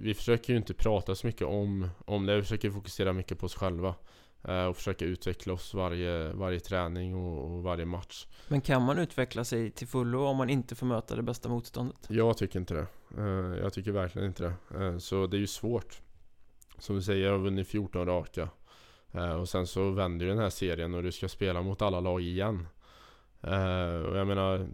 vi 0.00 0.14
försöker 0.14 0.52
ju 0.52 0.56
inte 0.56 0.74
prata 0.74 1.14
så 1.14 1.26
mycket 1.26 1.46
om, 1.46 1.88
om 2.04 2.26
det. 2.26 2.36
Vi 2.36 2.42
försöker 2.42 2.70
fokusera 2.70 3.12
mycket 3.12 3.38
på 3.38 3.46
oss 3.46 3.54
själva. 3.54 3.94
Eh, 4.44 4.64
och 4.64 4.76
försöka 4.76 5.04
utveckla 5.04 5.52
oss 5.52 5.74
varje, 5.74 6.32
varje 6.32 6.60
träning 6.60 7.14
och, 7.14 7.56
och, 7.56 7.62
varje 7.62 7.84
match. 7.84 8.26
Men 8.48 8.60
kan 8.60 8.82
man 8.82 8.98
utveckla 8.98 9.44
sig 9.44 9.70
till 9.70 9.86
fullo 9.86 10.24
om 10.24 10.36
man 10.36 10.50
inte 10.50 10.74
får 10.74 10.86
möta 10.86 11.16
det 11.16 11.22
bästa 11.22 11.48
motståndet? 11.48 12.06
Jag 12.08 12.36
tycker 12.36 12.58
inte 12.58 12.74
det. 12.74 12.86
Eh, 13.18 13.62
jag 13.62 13.72
tycker 13.72 13.92
verkligen 13.92 14.28
inte 14.28 14.42
det. 14.42 14.84
Eh, 14.84 14.98
så 14.98 15.26
det 15.26 15.36
är 15.36 15.40
ju 15.40 15.46
svårt. 15.46 16.00
Som 16.78 16.96
du 16.96 17.02
säger, 17.02 17.26
jag 17.26 17.32
har 17.32 17.38
vunnit 17.38 17.68
14 17.68 18.06
raka. 18.06 18.48
Och 19.40 19.48
sen 19.48 19.66
så 19.66 19.90
vänder 19.90 20.26
ju 20.26 20.32
den 20.32 20.40
här 20.40 20.50
serien 20.50 20.94
och 20.94 21.02
du 21.02 21.12
ska 21.12 21.28
spela 21.28 21.62
mot 21.62 21.82
alla 21.82 22.00
lag 22.00 22.20
igen. 22.20 22.66
Eh, 23.46 24.00
och 24.00 24.18
jag 24.18 24.26
menar, 24.26 24.68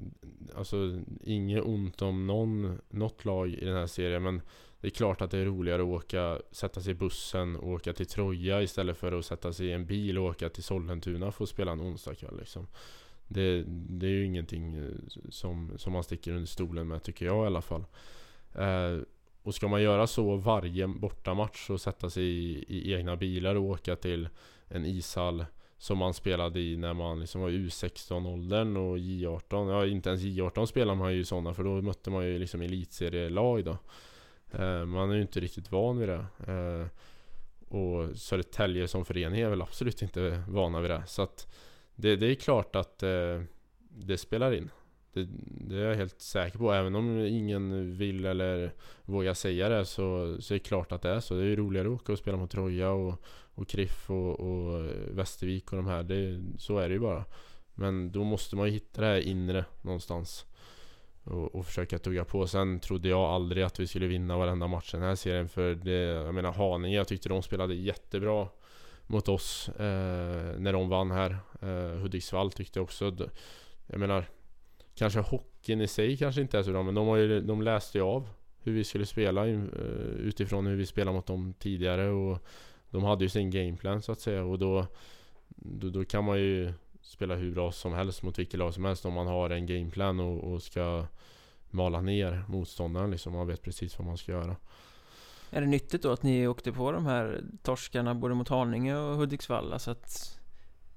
alltså 0.57 1.01
inget 1.21 1.65
ont 1.65 2.03
om 2.03 2.27
någon, 2.27 2.79
något 2.89 3.25
lag 3.25 3.49
i 3.51 3.65
den 3.65 3.77
här 3.77 3.87
serien 3.87 4.23
men 4.23 4.43
det 4.81 4.89
är 4.89 4.91
klart 4.91 5.23
att 5.23 5.31
det 5.31 5.39
är 5.39 5.45
roligare 5.45 5.83
att 5.83 5.89
åka, 5.89 6.41
sätta 6.51 6.81
sig 6.81 6.91
i 6.91 6.95
bussen 6.95 7.57
och 7.57 7.69
åka 7.69 7.93
till 7.93 8.07
Troja 8.07 8.63
istället 8.63 8.97
för 8.97 9.13
att 9.13 9.25
sätta 9.25 9.53
sig 9.53 9.67
i 9.67 9.73
en 9.73 9.87
bil 9.87 10.19
och 10.19 10.25
åka 10.25 10.49
till 10.49 10.63
Sollentuna 10.63 11.33
för 11.33 11.45
att 11.45 11.51
spela 11.51 11.73
en 11.73 11.81
onsdagkväll 11.81 12.39
liksom. 12.39 12.67
Det, 13.29 13.65
det 13.69 14.07
är 14.07 14.11
ju 14.11 14.25
ingenting 14.25 14.75
eh, 14.75 14.91
som, 15.31 15.73
som 15.77 15.93
man 15.93 16.05
sticker 16.05 16.33
under 16.33 16.47
stolen 16.47 16.89
med 16.89 17.03
tycker 17.03 17.27
jag 17.27 17.45
i 17.45 17.47
alla 17.47 17.63
fall. 17.63 17.85
Uh, 18.59 19.03
och 19.43 19.55
ska 19.55 19.69
man 19.69 19.83
göra 19.83 20.07
så 20.07 20.37
varje 20.37 20.89
bortamatch 20.89 21.71
och 21.71 21.81
sätta 21.81 22.11
sig 22.11 22.25
i, 22.25 22.65
i 22.69 22.93
egna 22.93 23.17
bilar 23.17 23.55
och 23.55 23.63
åka 23.63 23.97
till 23.97 24.29
en 24.69 24.85
ishall 24.85 25.45
som 25.83 25.99
man 25.99 26.15
spelade 26.15 26.61
i 26.61 26.77
när 26.77 26.95
man 26.95 27.21
liksom 27.21 27.41
var 27.41 27.51
i 27.51 27.59
U16-åldern 27.59 28.77
och 28.77 28.99
J18 28.99 29.71
Ja 29.71 29.87
inte 29.87 30.09
ens 30.09 30.23
J18 30.23 30.67
spelade 30.67 30.99
man 30.99 31.15
ju 31.15 31.21
i 31.21 31.25
sådana 31.25 31.55
för 31.55 31.65
då 31.65 31.83
mötte 31.83 32.11
man 32.11 32.27
ju 32.27 32.39
liksom 32.39 32.63
elitserielag 32.63 33.65
då 33.65 33.77
Eh, 34.53 34.85
man 34.85 35.11
är 35.11 35.15
ju 35.15 35.23
inte 35.23 35.41
riktigt 35.41 35.73
van 35.73 35.99
vid 35.99 36.09
det. 36.09 36.27
Eh, 36.47 36.87
och 37.69 38.17
Södertälje 38.17 38.89
som 38.89 39.05
förening 39.05 39.41
är 39.41 39.49
väl 39.49 39.63
absolut 39.63 40.03
inte 40.03 40.43
vana 40.49 40.81
vid 40.81 40.91
det. 40.91 41.03
Så 41.07 41.23
att 41.23 41.55
det, 41.95 42.17
det 42.17 42.27
är 42.27 42.35
klart 42.35 42.77
att 42.77 43.03
eh, 43.03 43.43
det 43.89 44.19
spelar 44.19 44.53
in. 44.53 44.71
Det, 45.13 45.29
det, 45.45 45.77
är 45.77 45.85
jag 45.85 45.97
helt 45.97 46.21
säker 46.21 46.59
på. 46.59 46.73
Även 46.73 46.95
om 46.95 47.19
ingen 47.19 47.95
vill 47.97 48.25
eller 48.25 48.73
vågar 49.03 49.35
säga 49.35 49.69
det 49.69 49.85
så, 49.85 50.37
så 50.41 50.55
är 50.55 50.59
det 50.59 50.65
klart 50.65 50.93
att 50.93 51.03
det 51.03 51.11
är 51.11 51.21
så. 51.21 51.35
Det 51.35 51.43
är 51.43 51.47
ju 51.47 51.57
roligare 51.57 51.89
att 51.89 51.95
åka 51.95 52.13
och 52.13 52.19
spela 52.19 52.37
mot 52.37 52.51
Troja 52.51 52.91
och, 52.91 53.25
och 53.55 53.69
Kriff 53.69 54.11
och, 54.11 54.41
och 54.41 54.87
Västervik 55.09 55.73
och 55.73 55.77
de 55.77 55.87
här. 55.87 56.03
Det, 56.03 56.41
så 56.59 56.79
är 56.79 56.89
det 56.89 56.95
ju 56.95 57.01
bara. 57.01 57.25
Men 57.75 58.13
då 58.13 58.25
måste 58.25 58.57
man 58.57 58.67
ju 58.67 58.73
hitta 58.73 59.01
det 59.01 59.07
här 59.07 59.21
inre 59.21 59.65
någonstans 59.83 60.47
och, 61.25 61.55
och 61.55 61.67
försöka 61.67 61.99
tugga 61.99 62.25
på. 62.25 62.47
Sen 62.47 62.81
trodde 62.81 63.09
jag 63.09 63.21
aldrig 63.21 63.65
att 63.65 63.81
vi 63.81 63.87
skulle 63.87 64.07
vinna 64.07 64.39
varenda 64.39 64.67
match 64.67 64.93
den 64.93 65.03
här 65.03 65.15
serien. 65.15 65.49
För 65.49 65.75
det, 65.75 65.93
jag 65.93 66.35
menar 66.35 66.53
Haninge, 66.53 66.97
jag 66.97 67.09
tyckte 67.09 67.29
de 67.29 67.43
spelade 67.43 67.75
jättebra 67.75 68.49
mot 69.07 69.29
oss 69.29 69.69
eh, 69.69 70.59
när 70.59 70.73
de 70.73 70.89
vann 70.89 71.11
här. 71.11 71.37
Eh, 71.61 72.01
Hudiksvall 72.01 72.53
tyckte 72.53 72.79
jag 72.79 72.85
också. 72.85 73.17
Jag 73.87 74.01
menar, 74.01 74.25
kanske 74.95 75.21
hockeyn 75.21 75.81
i 75.81 75.89
sig 75.89 76.17
kanske 76.17 76.41
inte 76.41 76.59
är 76.59 76.63
så 76.63 76.71
bra, 76.71 76.83
men 76.83 76.95
de, 76.95 77.07
har 77.07 77.17
ju, 77.17 77.41
de 77.41 77.63
läste 77.63 77.99
ju 77.99 78.05
av 78.05 78.29
hur 78.63 78.73
vi 78.73 78.85
skulle 78.85 79.07
spela 79.07 79.49
eh, 79.49 79.61
utifrån 80.19 80.67
hur 80.67 80.77
vi 80.77 80.87
spelade 80.87 81.17
mot 81.17 81.27
dem 81.27 81.55
tidigare. 81.59 82.09
Och 82.09 82.47
de 82.93 83.05
hade 83.05 83.25
ju 83.25 83.29
sin 83.29 83.51
gameplan 83.51 84.03
så 84.03 84.13
att 84.13 84.21
säga. 84.21 84.45
Och 84.45 84.59
då, 84.59 84.87
då, 85.49 85.91
då 85.91 86.05
kan 86.05 86.25
man 86.25 86.39
ju 86.39 86.73
spela 87.03 87.35
hur 87.35 87.55
bra 87.55 87.73
som 87.73 87.93
helst 87.93 88.23
mot 88.23 88.39
vilket 88.39 88.59
lag 88.59 88.75
som 88.75 88.85
helst 88.85 89.05
om 89.05 89.13
man 89.13 89.27
har 89.27 89.51
en 89.51 89.67
gameplan 89.67 90.21
och, 90.21 90.53
och 90.53 90.63
ska 90.63 91.07
mala 91.71 92.01
ner 92.01 92.45
motståndaren 92.49 93.11
liksom. 93.11 93.33
Man 93.33 93.47
vet 93.47 93.63
precis 93.63 93.99
vad 93.99 94.07
man 94.07 94.19
ska 94.19 94.33
göra. 94.33 94.57
Är 95.51 95.61
det 95.61 95.67
nyttigt 95.67 96.03
då 96.03 96.13
att 96.13 96.23
ni 96.23 96.47
åkte 96.49 96.73
på 96.73 96.93
de 96.93 97.07
här 97.07 97.45
torskarna 97.63 98.15
både 98.15 98.35
mot 98.35 98.49
Haninge 98.49 98.97
och 98.97 99.17
Hudiksvall? 99.17 99.73
Alltså 99.73 99.91
att 99.91 100.39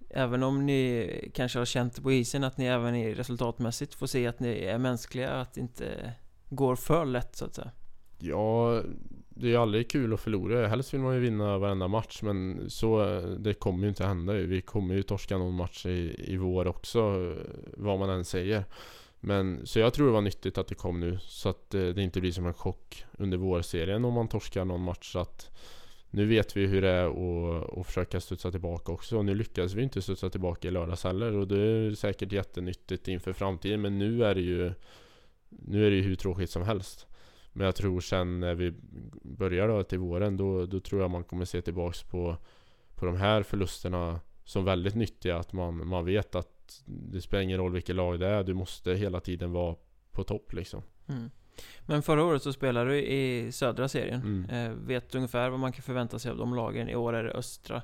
även 0.10 0.44
om 0.44 0.66
ni 0.66 1.32
kanske 1.34 1.60
har 1.60 1.66
känt 1.66 2.04
på 2.04 2.12
isen 2.12 2.44
att 2.44 2.58
ni 2.58 2.66
även 2.66 2.96
i 2.96 3.14
resultatmässigt 3.14 3.94
får 3.94 4.08
se 4.08 4.28
att 4.28 4.40
ni 4.40 4.60
är 4.60 4.78
mänskliga, 4.78 5.30
att 5.30 5.54
det 5.54 5.62
inte 5.62 6.14
går 6.50 6.76
för 6.76 7.06
lätt 7.06 7.36
så 7.36 7.46
att 7.46 7.56
säga? 7.56 7.72
Ja, 8.20 8.82
det 9.38 9.48
är 9.48 9.52
ju 9.52 9.58
aldrig 9.58 9.90
kul 9.90 10.14
att 10.14 10.20
förlora. 10.20 10.68
Helst 10.68 10.94
vill 10.94 11.02
man 11.02 11.16
ju 11.16 11.20
vinna 11.20 11.58
varenda 11.58 11.88
match 11.88 12.20
men 12.24 12.70
så 12.70 13.22
det 13.40 13.54
kommer 13.54 13.84
ju 13.84 13.90
inte 13.90 14.06
hända. 14.06 14.34
Vi 14.34 14.62
kommer 14.62 14.96
ju 14.96 15.04
torska 15.04 15.38
någon 15.38 15.54
match 15.54 15.86
i, 15.86 16.16
i 16.34 16.38
vår 16.38 16.68
också 16.68 17.34
vad 17.78 18.00
man 18.00 18.10
än 18.10 18.26
säger. 18.26 18.64
Men 19.20 19.66
så 19.66 19.80
jag 19.80 19.94
tror 19.94 20.06
det 20.06 20.14
var 20.14 20.22
nyttigt 20.22 20.58
att 20.58 20.68
det 20.68 20.76
kom 20.76 21.00
nu 21.00 21.20
så 21.22 21.50
att 21.50 21.74
eh, 21.74 21.88
det, 21.88 22.02
inte 22.02 22.22
blir 22.22 22.32
som 22.32 22.46
en 22.46 22.54
chock 22.54 23.06
under 23.18 23.38
vårserien 23.38 24.06
om 24.06 24.14
man 24.14 24.28
torskar 24.28 24.66
någon 24.66 24.82
match. 24.82 25.12
Så 25.12 25.20
att 25.20 25.50
nu 26.10 26.26
vet 26.26 26.58
vi 26.58 26.66
hur 26.66 26.82
det 26.82 26.90
är 26.90 27.06
att, 27.06 27.78
att 27.78 27.86
försöka 27.86 28.22
studsa 28.22 28.52
tillbaka 28.52 28.92
också. 28.92 29.18
Och 29.18 29.26
nu 29.26 29.36
lyckades 29.36 29.74
vi 29.74 29.84
inte 29.84 30.02
studsa 30.02 30.30
tillbaka 30.30 30.68
i 30.68 30.72
lördags 30.72 31.04
heller 31.04 31.34
och 31.34 31.48
det 31.48 31.60
är 31.60 31.96
säkert 31.96 32.32
jättenyttigt 32.32 33.08
inför 33.08 33.34
framtiden. 33.34 33.82
Men 33.82 34.00
nu 34.00 34.26
är 34.26 34.36
det 34.36 34.42
ju 34.42 34.74
Nu 35.50 35.86
är 35.86 35.90
det 35.90 35.96
ju 35.96 36.02
hur 36.02 36.16
tråkigt 36.16 36.50
som 36.50 36.64
helst. 36.64 37.08
Men 37.58 37.66
jag 37.66 37.76
tror 37.76 38.00
sen 38.00 38.40
när 38.40 38.56
vi 38.56 38.74
börjar 39.22 39.68
då 39.68 39.84
till 39.84 40.00
våren 40.00 40.38
då, 40.38 40.66
då 40.66 40.80
tror 40.80 41.02
jag 41.02 41.12
man 41.12 41.24
kommer 41.24 41.46
se 41.46 41.62
tillbaks 41.62 42.04
på, 42.04 42.38
på 42.96 43.06
de 43.06 43.16
här 43.16 43.44
förlusterna 43.44 44.20
som 44.44 44.66
väldigt 44.66 44.96
nyttiga. 44.96 45.38
Att 45.38 45.54
man, 45.54 45.88
man 45.88 46.06
vet 46.06 46.36
att 46.36 46.84
det 46.86 47.22
spelar 47.22 47.44
ingen 47.44 47.58
roll 47.58 47.74
vilket 47.74 47.96
lag 47.96 48.20
det 48.20 48.28
är. 48.28 48.44
Du 48.44 48.54
måste 48.54 48.94
hela 48.94 49.20
tiden 49.20 49.52
vara 49.52 49.76
på 50.12 50.24
topp 50.24 50.54
liksom. 50.54 50.82
Mm. 51.08 51.30
Men 51.86 52.02
förra 52.02 52.24
året 52.24 52.44
så 52.44 52.54
spelade 52.54 52.90
du 52.90 52.98
i 52.98 53.52
södra 53.52 53.88
serien. 53.88 54.22
Mm. 54.22 54.50
Eh, 54.50 54.78
vet 54.78 55.10
du 55.10 55.18
ungefär 55.18 55.50
vad 55.50 55.60
man 55.60 55.72
kan 55.72 55.82
förvänta 55.82 56.20
sig 56.20 56.32
av 56.32 56.38
de 56.38 56.56
lagen? 56.56 56.90
I 56.90 56.96
år 56.96 57.14
är 57.14 57.24
det 57.24 57.32
östra. 57.32 57.82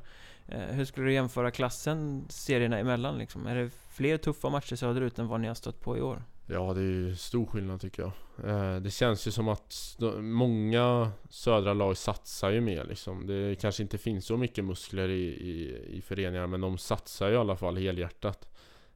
Eh, 0.48 0.60
hur 0.60 0.86
skulle 0.86 1.08
du 1.08 1.14
jämföra 1.14 1.52
klassen 1.52 2.26
serierna 2.30 2.80
emellan 2.80 3.18
liksom? 3.18 3.48
Är 3.48 3.56
det 3.56 3.70
fler 3.90 4.18
tuffa 4.18 4.50
matcher 4.50 4.76
söderut 4.76 5.20
än 5.20 5.28
vad 5.28 5.42
ni 5.42 5.48
har 5.48 5.56
stött 5.56 5.80
på 5.80 5.98
i 5.98 6.02
år? 6.02 6.24
Ja, 6.46 6.74
det 6.74 6.80
är 6.82 6.86
ju 6.86 7.16
stor 7.16 7.46
skillnad 7.46 7.82
tycker 7.82 8.02
jag. 8.02 8.12
Eh, 8.50 8.82
det 8.82 8.92
känns 8.92 9.28
ju 9.28 9.32
som 9.32 9.48
att 9.48 9.98
många 10.20 11.12
södra 11.30 11.74
lag 11.74 11.98
satsar 11.98 12.50
ju 12.50 12.62
mer 12.62 12.84
liksom. 12.84 13.28
Det 13.28 13.62
kanske 13.62 13.84
inte 13.84 13.98
finns 13.98 14.26
så 14.26 14.38
mycket 14.38 14.66
muskler 14.66 15.10
i, 15.10 15.24
i, 15.24 15.78
i 15.98 16.02
föreningar, 16.02 16.48
men 16.48 16.62
de 16.62 16.78
satsar 16.78 17.28
ju 17.28 17.34
i 17.34 17.38
alla 17.38 17.56
fall 17.56 17.78
helhjärtat. 17.78 18.50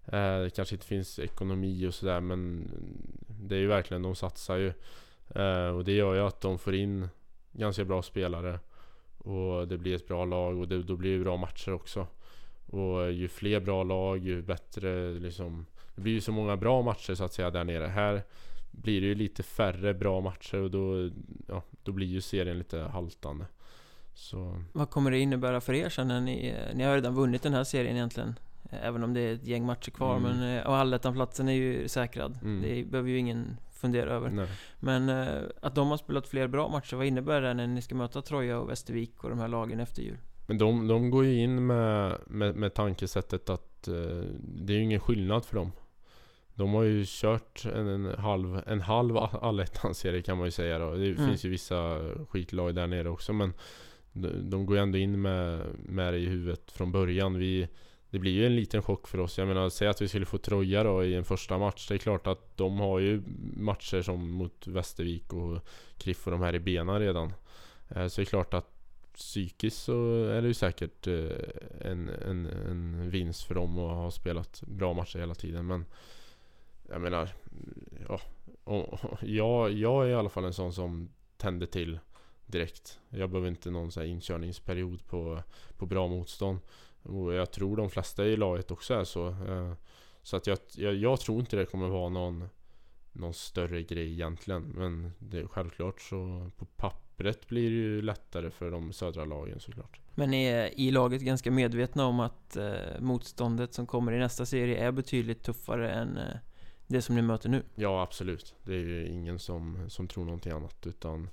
Eh, 0.05 0.39
det 0.39 0.55
kanske 0.55 0.75
inte 0.75 0.87
finns 0.87 1.19
ekonomi 1.19 1.87
och 1.87 1.93
sådär, 1.93 2.19
men 2.19 2.71
det 3.27 3.55
är 3.55 3.59
ju 3.59 3.67
verkligen, 3.67 4.01
de 4.01 4.15
satsar 4.15 4.57
ju. 4.57 4.73
Eh, 5.35 5.67
och 5.67 5.83
det 5.85 5.91
gör 5.91 6.13
ju 6.13 6.21
att 6.21 6.41
de 6.41 6.59
får 6.59 6.75
in 6.75 7.07
ganska 7.51 7.85
bra 7.85 8.01
spelare. 8.01 8.59
Och 9.17 9.67
det 9.67 9.77
blir 9.77 9.95
ett 9.95 10.07
bra 10.07 10.25
lag 10.25 10.59
och 10.59 10.67
det, 10.67 10.83
då 10.83 10.95
blir 10.95 11.17
det 11.17 11.23
bra 11.23 11.37
matcher 11.37 11.73
också. 11.73 12.07
Och 12.65 13.11
ju 13.11 13.27
fler 13.27 13.59
bra 13.59 13.83
lag, 13.83 14.17
ju 14.17 14.41
bättre 14.41 15.13
liksom 15.13 15.65
det 15.95 16.01
blir 16.01 16.13
ju 16.13 16.21
så 16.21 16.31
många 16.31 16.57
bra 16.57 16.81
matcher 16.81 17.15
så 17.15 17.23
att 17.23 17.33
säga 17.33 17.51
där 17.51 17.63
nere. 17.63 17.87
Här 17.87 18.23
blir 18.71 19.01
det 19.01 19.07
ju 19.07 19.15
lite 19.15 19.43
färre 19.43 19.93
bra 19.93 20.21
matcher 20.21 20.57
och 20.57 20.71
då, 20.71 21.09
ja, 21.47 21.63
då 21.83 21.91
blir 21.91 22.07
ju 22.07 22.21
serien 22.21 22.57
lite 22.57 22.79
haltande. 22.79 23.45
Så. 24.13 24.61
Vad 24.73 24.89
kommer 24.89 25.11
det 25.11 25.19
innebära 25.19 25.61
för 25.61 25.73
er 25.73 25.89
sen 25.89 26.07
när 26.07 26.21
ni, 26.21 26.55
ni 26.73 26.83
har 26.83 26.95
redan 26.95 27.15
vunnit 27.15 27.43
den 27.43 27.53
här 27.53 27.63
serien 27.63 27.95
egentligen? 27.95 28.35
Även 28.69 29.03
om 29.03 29.13
det 29.13 29.21
är 29.21 29.33
ett 29.33 29.47
gäng 29.47 29.65
matcher 29.65 29.91
kvar, 29.91 30.17
mm. 30.17 30.37
men 30.37 30.65
och 30.65 30.75
allettanplatsen 30.75 31.49
är 31.49 31.53
ju 31.53 31.87
säkrad. 31.87 32.39
Mm. 32.41 32.61
Det 32.61 32.91
behöver 32.91 33.09
ju 33.09 33.17
ingen 33.17 33.57
fundera 33.71 34.13
över. 34.13 34.29
Nej. 34.29 34.47
Men 34.79 35.09
eh, 35.09 35.43
att 35.61 35.75
de 35.75 35.89
har 35.89 35.97
spelat 35.97 36.27
fler 36.27 36.47
bra 36.47 36.69
matcher, 36.69 36.95
vad 36.95 37.05
innebär 37.05 37.41
det 37.41 37.53
när 37.53 37.67
ni 37.67 37.81
ska 37.81 37.95
möta 37.95 38.21
Troja 38.21 38.59
och 38.59 38.69
Västervik 38.69 39.23
och 39.23 39.29
de 39.29 39.39
här 39.39 39.47
lagen 39.47 39.79
efter 39.79 40.01
jul? 40.01 40.17
Men 40.47 40.57
de, 40.57 40.87
de 40.87 41.09
går 41.09 41.25
ju 41.25 41.43
in 41.43 41.67
med, 41.67 42.17
med, 42.27 42.55
med 42.55 42.73
tankesättet 42.73 43.49
att 43.49 43.87
eh, 43.87 43.93
det 44.41 44.73
är 44.73 44.77
ju 44.77 44.83
ingen 44.83 44.99
skillnad 44.99 45.45
för 45.45 45.55
dem. 45.55 45.71
De 46.55 46.73
har 46.73 46.83
ju 46.83 47.03
kört 47.07 47.65
en, 47.65 47.87
en 47.87 48.05
halv, 48.19 48.61
en 48.67 48.81
halv 48.81 49.17
allettan-serie 49.17 50.21
kan 50.21 50.37
man 50.37 50.47
ju 50.47 50.51
säga 50.51 50.79
då. 50.79 50.91
Det 50.95 51.05
Mm. 51.11 51.27
finns 51.27 51.45
ju 51.45 51.49
vissa 51.49 51.99
skitlag 52.29 52.75
där 52.75 52.87
nere 52.87 53.09
också 53.09 53.33
men 53.33 53.53
de, 54.13 54.49
de 54.49 54.65
går 54.65 54.77
ju 54.77 54.83
ändå 54.83 54.97
in 54.97 55.21
med, 55.21 55.61
med 55.79 56.13
det 56.13 56.19
i 56.19 56.25
huvudet 56.25 56.71
från 56.71 56.91
början. 56.91 57.37
Vi, 57.37 57.67
det 58.09 58.19
blir 58.19 58.31
ju 58.31 58.45
en 58.45 58.55
liten 58.55 58.81
chock 58.81 59.07
för 59.07 59.19
oss. 59.19 59.37
Jag 59.37 59.47
menar, 59.47 59.69
säg 59.69 59.87
att 59.87 60.01
vi 60.01 60.07
skulle 60.07 60.25
få 60.25 60.37
Troja 60.37 60.83
då 60.83 61.03
i 61.03 61.15
en 61.15 61.23
första 61.23 61.57
match. 61.57 61.87
Det 61.87 61.93
är 61.93 61.97
klart 61.97 62.27
att 62.27 62.57
de 62.57 62.79
har 62.79 62.99
ju 62.99 63.21
matcher 63.57 64.01
som 64.01 64.31
mot 64.31 64.67
Västervik 64.67 65.33
och 65.33 65.59
Kriff 65.97 66.25
och 66.27 66.31
de 66.31 66.41
här 66.41 66.55
i 66.55 66.59
benen 66.59 66.99
redan. 66.99 67.33
Eh, 67.89 68.07
Så 68.07 68.21
det 68.21 68.23
är 68.23 68.29
klart 68.29 68.53
att 68.53 68.71
psykiskt 69.13 69.77
så 69.83 70.23
är 70.25 70.41
det 70.41 70.47
ju 70.47 70.53
säkert 70.53 71.07
eh, 71.07 71.91
en, 71.91 72.09
en, 72.09 72.45
en 72.45 73.09
vinst 73.09 73.43
för 73.43 73.55
dem 73.55 73.79
att 73.79 73.95
ha 73.95 74.11
spelat 74.11 74.63
bra 74.67 74.93
matcher 74.93 75.19
hela 75.19 75.35
tiden. 75.35 75.67
Men 75.67 75.85
jag 76.89 77.01
menar, 77.01 77.29
ja, 78.09 78.21
och, 78.63 78.93
och, 78.93 79.23
jag, 79.23 79.71
jag 79.71 80.05
är 80.05 80.09
i 80.09 80.15
alla 80.15 80.29
fall 80.29 80.45
en 80.45 80.53
sån 80.53 80.73
som 80.73 81.09
tänder 81.37 81.65
till 81.65 81.99
direkt. 82.45 82.99
Jag 83.09 83.29
behöver 83.29 83.49
inte 83.49 83.71
någon 83.71 83.91
så 83.91 83.99
här 83.99 84.07
inkörningsperiod 84.07 85.05
på, 85.07 85.43
på 85.77 85.85
bra 85.85 86.07
motstånd. 86.07 86.59
Och 87.01 87.33
jag 87.33 87.51
tror 87.51 87.77
de 87.77 87.89
flesta 87.89 88.25
i 88.25 88.37
laget 88.37 88.71
också 88.71 88.93
är 88.93 89.03
så. 89.03 89.27
Eh, 89.27 89.73
så 90.21 90.35
att 90.37 90.47
jag, 90.47 90.57
jag, 90.75 90.95
jag 90.95 91.19
tror 91.19 91.39
inte 91.39 91.55
det 91.55 91.65
kommer 91.65 91.87
vara 91.87 92.09
någon, 92.09 92.49
någon 93.11 93.33
större 93.33 93.83
grej 93.83 94.11
egentligen. 94.11 94.63
Men 94.63 95.11
det 95.19 95.39
är 95.39 95.47
självklart 95.47 96.01
så 96.01 96.51
på 96.57 96.65
pappret 96.65 97.47
blir 97.47 97.69
det 97.69 97.75
ju 97.75 98.01
lättare 98.01 98.49
för 98.51 98.71
de 98.71 98.93
södra 98.93 99.25
lagen 99.25 99.59
såklart. 99.59 99.99
Men 100.15 100.29
ni 100.31 100.45
är 100.45 100.79
i 100.79 100.91
laget 100.91 101.21
ganska 101.21 101.51
medvetna 101.51 102.05
om 102.05 102.19
att 102.19 102.57
eh, 102.57 102.99
motståndet 102.99 103.73
som 103.73 103.87
kommer 103.87 104.11
i 104.11 104.19
nästa 104.19 104.45
serie 104.45 104.77
är 104.77 104.91
betydligt 104.91 105.43
tuffare 105.43 105.91
än 105.91 106.17
eh, 106.17 106.35
det 106.87 107.01
som 107.01 107.15
ni 107.15 107.21
möter 107.21 107.49
nu? 107.49 107.63
Ja 107.75 108.03
absolut. 108.03 108.55
Det 108.63 108.73
är 108.73 108.79
ju 108.79 109.07
ingen 109.07 109.39
som, 109.39 109.89
som 109.89 110.07
tror 110.07 110.25
någonting 110.25 110.51
annat. 110.51 110.87
Utan 110.87 111.29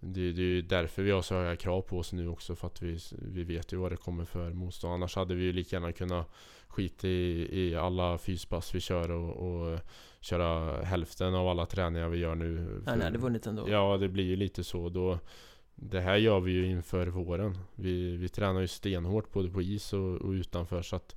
det, 0.00 0.32
det 0.32 0.42
är 0.42 0.46
ju 0.46 0.62
därför 0.62 1.02
vi 1.02 1.10
har 1.10 1.22
så 1.22 1.34
höga 1.34 1.56
krav 1.56 1.82
på 1.82 1.98
oss 1.98 2.12
nu 2.12 2.28
också. 2.28 2.56
För 2.56 2.66
att 2.66 2.82
vi, 2.82 2.98
vi 3.12 3.44
vet 3.44 3.72
ju 3.72 3.76
vad 3.76 3.92
det 3.92 3.96
kommer 3.96 4.24
för 4.24 4.52
motstånd. 4.52 4.94
Annars 4.94 5.16
hade 5.16 5.34
vi 5.34 5.44
ju 5.44 5.52
lika 5.52 5.76
gärna 5.76 5.92
kunnat 5.92 6.30
skita 6.68 7.08
i, 7.08 7.48
i 7.52 7.76
alla 7.76 8.18
fyspass 8.18 8.74
vi 8.74 8.80
kör 8.80 9.10
och, 9.10 9.36
och 9.36 9.80
köra 10.20 10.82
hälften 10.82 11.34
av 11.34 11.48
alla 11.48 11.66
träningar 11.66 12.08
vi 12.08 12.18
gör 12.18 12.34
nu. 12.34 12.80
Nej, 12.86 12.96
ni 12.98 13.04
hade 13.04 13.18
vunnit 13.18 13.46
ändå? 13.46 13.68
Ja, 13.70 13.96
det 13.96 14.08
blir 14.08 14.24
ju 14.24 14.36
lite 14.36 14.64
så. 14.64 14.88
Då, 14.88 15.18
det 15.74 16.00
här 16.00 16.16
gör 16.16 16.40
vi 16.40 16.52
ju 16.52 16.66
inför 16.66 17.06
våren. 17.06 17.58
Vi, 17.74 18.16
vi 18.16 18.28
tränar 18.28 18.60
ju 18.60 18.68
stenhårt 18.68 19.32
både 19.32 19.50
på 19.50 19.62
is 19.62 19.92
och, 19.92 20.16
och 20.16 20.30
utanför. 20.30 20.82
Så 20.82 20.96
att 20.96 21.16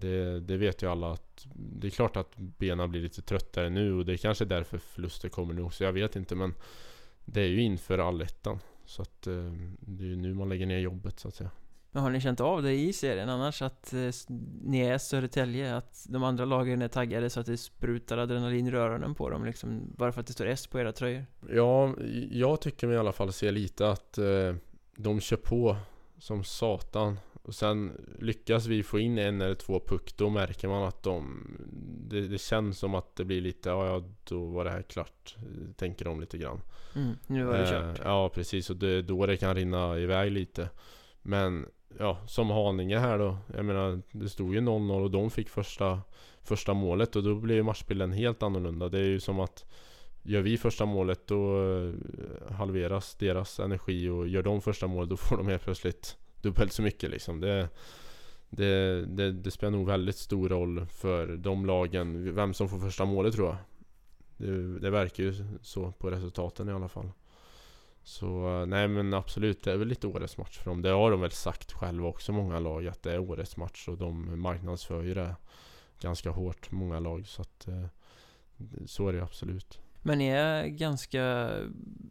det, 0.00 0.40
det 0.40 0.56
vet 0.56 0.82
ju 0.82 0.90
alla 0.90 1.12
att 1.12 1.46
det 1.54 1.86
är 1.86 1.90
klart 1.90 2.16
att 2.16 2.36
benen 2.36 2.90
blir 2.90 3.00
lite 3.00 3.22
tröttare 3.22 3.70
nu 3.70 3.92
och 3.92 4.06
det 4.06 4.12
är 4.12 4.16
kanske 4.16 4.44
därför 4.44 4.78
förluster 4.78 5.28
kommer 5.28 5.54
nu 5.54 5.62
också. 5.62 5.84
Jag 5.84 5.92
vet 5.92 6.16
inte 6.16 6.34
men 6.34 6.54
det 7.24 7.40
är 7.40 7.46
ju 7.46 7.62
inför 7.62 7.98
allettan. 7.98 8.58
Så 8.84 9.02
att 9.02 9.26
eh, 9.26 9.52
det 9.80 10.04
är 10.04 10.08
ju 10.08 10.16
nu 10.16 10.34
man 10.34 10.48
lägger 10.48 10.66
ner 10.66 10.78
jobbet 10.78 11.20
så 11.20 11.28
att 11.28 11.34
säga. 11.34 11.50
Men 11.90 12.02
har 12.02 12.10
ni 12.10 12.20
känt 12.20 12.40
av 12.40 12.62
det 12.62 12.72
i 12.72 12.92
serien 12.92 13.28
annars? 13.28 13.62
Att 13.62 13.92
eh, 13.92 14.10
ni 14.62 14.80
är 14.80 14.98
Södertälje? 14.98 15.76
Att 15.76 16.06
de 16.08 16.22
andra 16.22 16.44
lagen 16.44 16.82
är 16.82 16.88
taggade 16.88 17.30
så 17.30 17.40
att 17.40 17.46
det 17.46 17.56
sprutar 17.56 18.18
adrenalin 18.18 18.66
i 18.66 18.70
öronen 18.70 19.14
på 19.14 19.30
dem 19.30 19.44
liksom? 19.44 19.82
Bara 19.96 20.12
för 20.12 20.20
att 20.20 20.26
det 20.26 20.32
står 20.32 20.46
S 20.46 20.66
på 20.66 20.80
era 20.80 20.92
tröjor? 20.92 21.26
Ja, 21.50 21.94
jag 22.30 22.60
tycker 22.60 22.86
mig 22.86 22.96
i 22.96 22.98
alla 22.98 23.12
fall 23.12 23.32
se 23.32 23.50
lite 23.50 23.90
att 23.90 24.18
eh, 24.18 24.54
de 24.96 25.20
kör 25.20 25.36
på 25.36 25.76
som 26.18 26.44
satan. 26.44 27.18
Och 27.48 27.54
sen 27.54 27.92
lyckas 28.18 28.66
vi 28.66 28.82
få 28.82 28.98
in 28.98 29.18
en 29.18 29.40
eller 29.40 29.54
två 29.54 29.80
puck, 29.80 30.16
då 30.16 30.30
märker 30.30 30.68
man 30.68 30.82
att 30.82 31.02
de... 31.02 31.46
Det, 32.10 32.28
det 32.28 32.38
känns 32.38 32.78
som 32.78 32.94
att 32.94 33.16
det 33.16 33.24
blir 33.24 33.40
lite, 33.40 33.68
ja, 33.68 33.86
ja 33.86 34.02
då 34.24 34.46
var 34.46 34.64
det 34.64 34.70
här 34.70 34.82
klart. 34.82 35.36
Tänker 35.76 36.04
de 36.04 36.20
lite 36.20 36.38
grann. 36.38 36.60
Mm, 36.94 37.16
nu 37.26 37.44
var 37.44 37.58
det 37.58 37.62
Eh, 37.62 37.70
kört. 37.70 38.00
Ja, 38.04 38.28
precis. 38.28 38.70
Och 38.70 38.76
det 38.76 39.02
då 39.02 39.26
det 39.26 39.36
kan 39.36 39.54
rinna 39.54 39.98
iväg 39.98 40.32
lite. 40.32 40.68
Men 41.22 41.66
ja, 41.98 42.18
som 42.26 42.50
Haninge 42.50 42.98
här 42.98 43.18
då. 43.18 43.36
Jag 43.56 43.64
menar, 43.64 44.02
det 44.12 44.28
stod 44.28 44.54
ju 44.54 44.60
0-0 44.60 45.02
och 45.02 45.10
de 45.10 45.30
fick 45.30 45.48
första, 45.48 46.00
första 46.42 46.74
målet 46.74 47.16
och 47.16 47.22
då 47.22 47.34
blir 47.34 47.54
ju 47.54 47.62
matchbilden 47.62 48.12
helt 48.12 48.42
annorlunda. 48.42 48.88
Det 48.88 48.98
är 48.98 49.04
ju 49.04 49.20
som 49.20 49.40
att 49.40 49.64
Gör 50.22 50.42
vi 50.42 50.58
första 50.58 50.84
målet 50.86 51.26
då 51.26 51.62
eh, 51.62 51.92
halveras 52.50 53.14
deras 53.14 53.60
energi 53.60 54.08
och 54.08 54.28
gör 54.28 54.42
de 54.42 54.60
första 54.60 54.86
målet 54.86 55.10
då 55.10 55.16
får 55.16 55.36
de 55.36 55.48
helt 55.48 55.62
plötsligt 55.62 56.16
dubbelt 56.42 56.72
så 56.72 56.82
mycket 56.82 57.10
liksom. 57.10 57.40
Det, 57.40 57.68
det, 58.50 59.04
det, 59.06 59.32
det 59.32 59.50
spelar 59.50 59.70
nog 59.70 59.86
väldigt 59.86 60.16
stor 60.16 60.48
roll 60.48 60.86
för 60.86 61.36
de 61.36 61.66
lagen, 61.66 62.34
vem 62.34 62.54
som 62.54 62.68
får 62.68 62.78
första 62.78 63.04
målet 63.04 63.34
tror 63.34 63.48
jag. 63.48 63.56
Det, 64.36 64.78
det 64.78 64.90
verkar 64.90 65.24
ju 65.24 65.34
så 65.62 65.92
på 65.92 66.10
resultaten 66.10 66.68
i 66.68 66.72
alla 66.72 66.88
fall. 66.88 67.10
Så 68.02 68.64
nej 68.66 68.88
men 68.88 69.14
absolut, 69.14 69.64
det 69.64 69.72
är 69.72 69.76
väl 69.76 69.88
lite 69.88 70.06
årets 70.06 70.36
match 70.36 70.58
för 70.58 70.70
dem. 70.70 70.82
Det 70.82 70.90
har 70.90 71.10
de 71.10 71.20
väl 71.20 71.30
sagt 71.30 71.72
själva 71.72 72.08
också 72.08 72.32
många 72.32 72.58
lag 72.58 72.86
att 72.86 73.02
det 73.02 73.12
är 73.12 73.18
årets 73.18 73.56
match 73.56 73.88
och 73.88 73.98
de 73.98 74.40
marknadsför 74.40 75.02
ju 75.02 75.14
det 75.14 75.36
ganska 76.00 76.30
hårt, 76.30 76.70
många 76.70 77.00
lag. 77.00 77.26
Så 77.26 77.42
att 77.42 77.68
eh, 77.68 77.86
så 78.86 79.08
är 79.08 79.12
det 79.12 79.22
absolut. 79.22 79.80
Men 80.02 80.18
ni 80.18 80.28
är 80.28 80.66
ganska, 80.66 81.50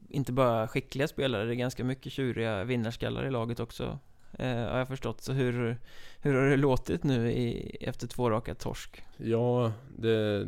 inte 0.10 0.34
bara 0.34 0.68
skickliga 0.68 1.08
spelare, 1.08 1.46
det 1.46 1.54
är 1.54 1.56
ganska 1.56 1.84
mycket 1.84 2.12
tjuriga 2.12 2.64
vinnarskallar 2.64 3.26
i 3.26 3.32
laget 3.32 3.60
också. 3.60 4.00
Eh, 4.38 4.56
har 4.56 4.78
jag 4.78 4.88
förstått. 4.88 5.22
Så 5.22 5.34
hur, 5.34 5.78
hur 6.20 6.34
har 6.34 6.50
det 6.50 6.58
låtit 6.58 7.04
nu 7.04 7.32
i, 7.32 7.78
efter 7.82 8.08
två 8.08 8.30
raka 8.30 8.56
torsk? 8.56 9.04
Ja, 9.18 9.74
det, 9.98 10.46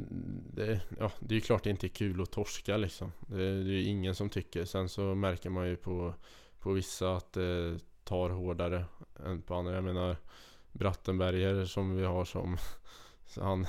det, 0.54 0.82
ja, 1.00 1.12
det 1.20 1.34
är 1.34 1.36
ju 1.36 1.42
klart 1.42 1.64
det 1.64 1.70
inte 1.70 1.88
är 1.88 1.90
kul 1.90 2.22
att 2.22 2.32
torska 2.32 2.78
liksom. 2.78 3.12
Det, 3.20 3.64
det 3.64 3.74
är 3.74 3.88
ingen 3.88 4.16
som 4.16 4.30
tycker. 4.30 4.66
Sen 4.66 4.90
så 4.90 5.16
märker 5.16 5.50
man 5.50 5.68
ju 5.68 5.76
på, 5.76 6.14
på 6.60 6.72
vissa 6.72 7.16
att 7.16 7.34
det 7.34 7.80
tar 8.04 8.30
hårdare 8.30 8.86
än 9.26 9.42
på 9.42 9.56
andra. 9.56 9.74
Jag 9.74 9.84
menar 9.84 10.18
Brattenberger 10.72 11.66
som 11.66 11.96
vi 11.96 12.06
har 12.06 12.26
som 12.26 12.58
han, 13.38 13.66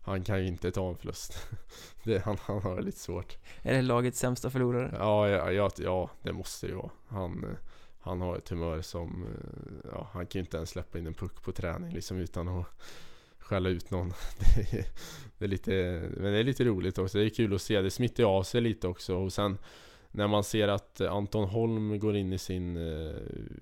han 0.00 0.24
kan 0.24 0.40
ju 0.40 0.46
inte 0.46 0.70
ta 0.70 0.88
en 0.88 0.96
förlust. 0.96 1.48
Det, 2.04 2.24
han, 2.24 2.36
han 2.40 2.62
har 2.62 2.76
det 2.76 2.82
lite 2.82 2.98
svårt. 2.98 3.36
Är 3.62 3.74
det 3.74 3.82
lagets 3.82 4.18
sämsta 4.18 4.50
förlorare? 4.50 4.94
Ja, 4.98 5.28
ja, 5.28 5.50
ja, 5.52 5.70
ja 5.78 6.10
det 6.22 6.32
måste 6.32 6.66
det 6.66 6.70
ju 6.70 6.76
vara. 6.76 6.90
Han, 7.08 7.44
eh, 7.44 7.56
han 8.04 8.20
har 8.20 8.36
ett 8.36 8.48
humör 8.48 8.82
som... 8.82 9.24
Eh, 9.24 9.90
ja, 9.92 10.08
han 10.12 10.26
kan 10.26 10.38
ju 10.38 10.44
inte 10.44 10.56
ens 10.56 10.70
släppa 10.70 10.98
in 10.98 11.06
en 11.06 11.14
puck 11.14 11.42
på 11.42 11.52
träning 11.52 11.94
liksom 11.94 12.18
utan 12.18 12.48
att 12.48 12.66
skälla 13.38 13.68
ut 13.68 13.90
någon. 13.90 14.08
Det 14.56 14.78
är, 14.78 14.86
det 15.38 15.44
är 15.44 15.48
lite, 15.48 16.02
men 16.16 16.32
det 16.32 16.38
är 16.38 16.44
lite 16.44 16.64
roligt 16.64 16.98
också. 16.98 17.18
Det 17.18 17.24
är 17.24 17.28
kul 17.28 17.54
att 17.54 17.62
se. 17.62 17.80
Det 17.80 17.90
smittar 17.90 18.22
ju 18.22 18.28
av 18.28 18.42
sig 18.42 18.60
lite 18.60 18.88
också. 18.88 19.16
Och 19.16 19.32
sen 19.32 19.58
när 20.10 20.26
man 20.26 20.44
ser 20.44 20.68
att 20.68 21.00
Anton 21.00 21.48
Holm 21.48 21.98
går 21.98 22.16
in 22.16 22.32
i 22.32 22.38
sin... 22.38 22.76
Eh, 22.76 23.16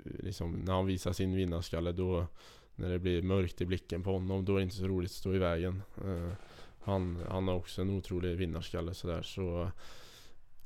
liksom, 0.04 0.52
när 0.52 0.72
han 0.72 0.86
visar 0.86 1.12
sin 1.12 1.36
vinnarskalle 1.36 1.92
då... 1.92 2.26
När 2.74 2.90
det 2.90 2.98
blir 2.98 3.22
mörkt 3.22 3.60
i 3.60 3.66
blicken 3.66 4.02
på 4.02 4.12
honom, 4.12 4.44
då 4.44 4.52
är 4.52 4.56
det 4.56 4.62
inte 4.62 4.76
så 4.76 4.88
roligt 4.88 5.10
att 5.10 5.16
stå 5.16 5.34
i 5.34 5.38
vägen. 5.38 5.82
Eh, 6.04 6.32
han, 6.82 7.22
han 7.28 7.48
har 7.48 7.54
också 7.54 7.82
en 7.82 7.90
otrolig 7.90 8.36
vinnarskalle 8.36 8.94
sådär 8.94 9.22
så... 9.22 9.70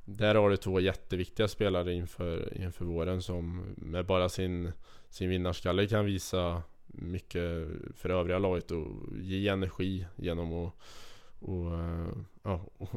Där 0.09 0.35
har 0.35 0.51
du 0.51 0.57
två 0.57 0.81
jätteviktiga 0.81 1.49
spelare 1.49 1.95
inför, 1.95 2.63
inför 2.63 2.85
våren 2.85 3.23
som 3.23 3.75
med 3.77 4.07
bara 4.07 4.29
sin, 4.29 4.73
sin 5.09 5.29
vinnarskalle 5.29 5.87
kan 5.87 6.05
visa 6.05 6.63
mycket 6.87 7.69
för 7.95 8.11
övriga 8.11 8.39
laget 8.39 8.71
och 8.71 8.87
ge 9.21 9.49
energi 9.49 10.07
genom 10.17 10.53
att 10.53 10.73
och, 11.41 11.73
ja, 12.43 12.61
och, 12.79 12.89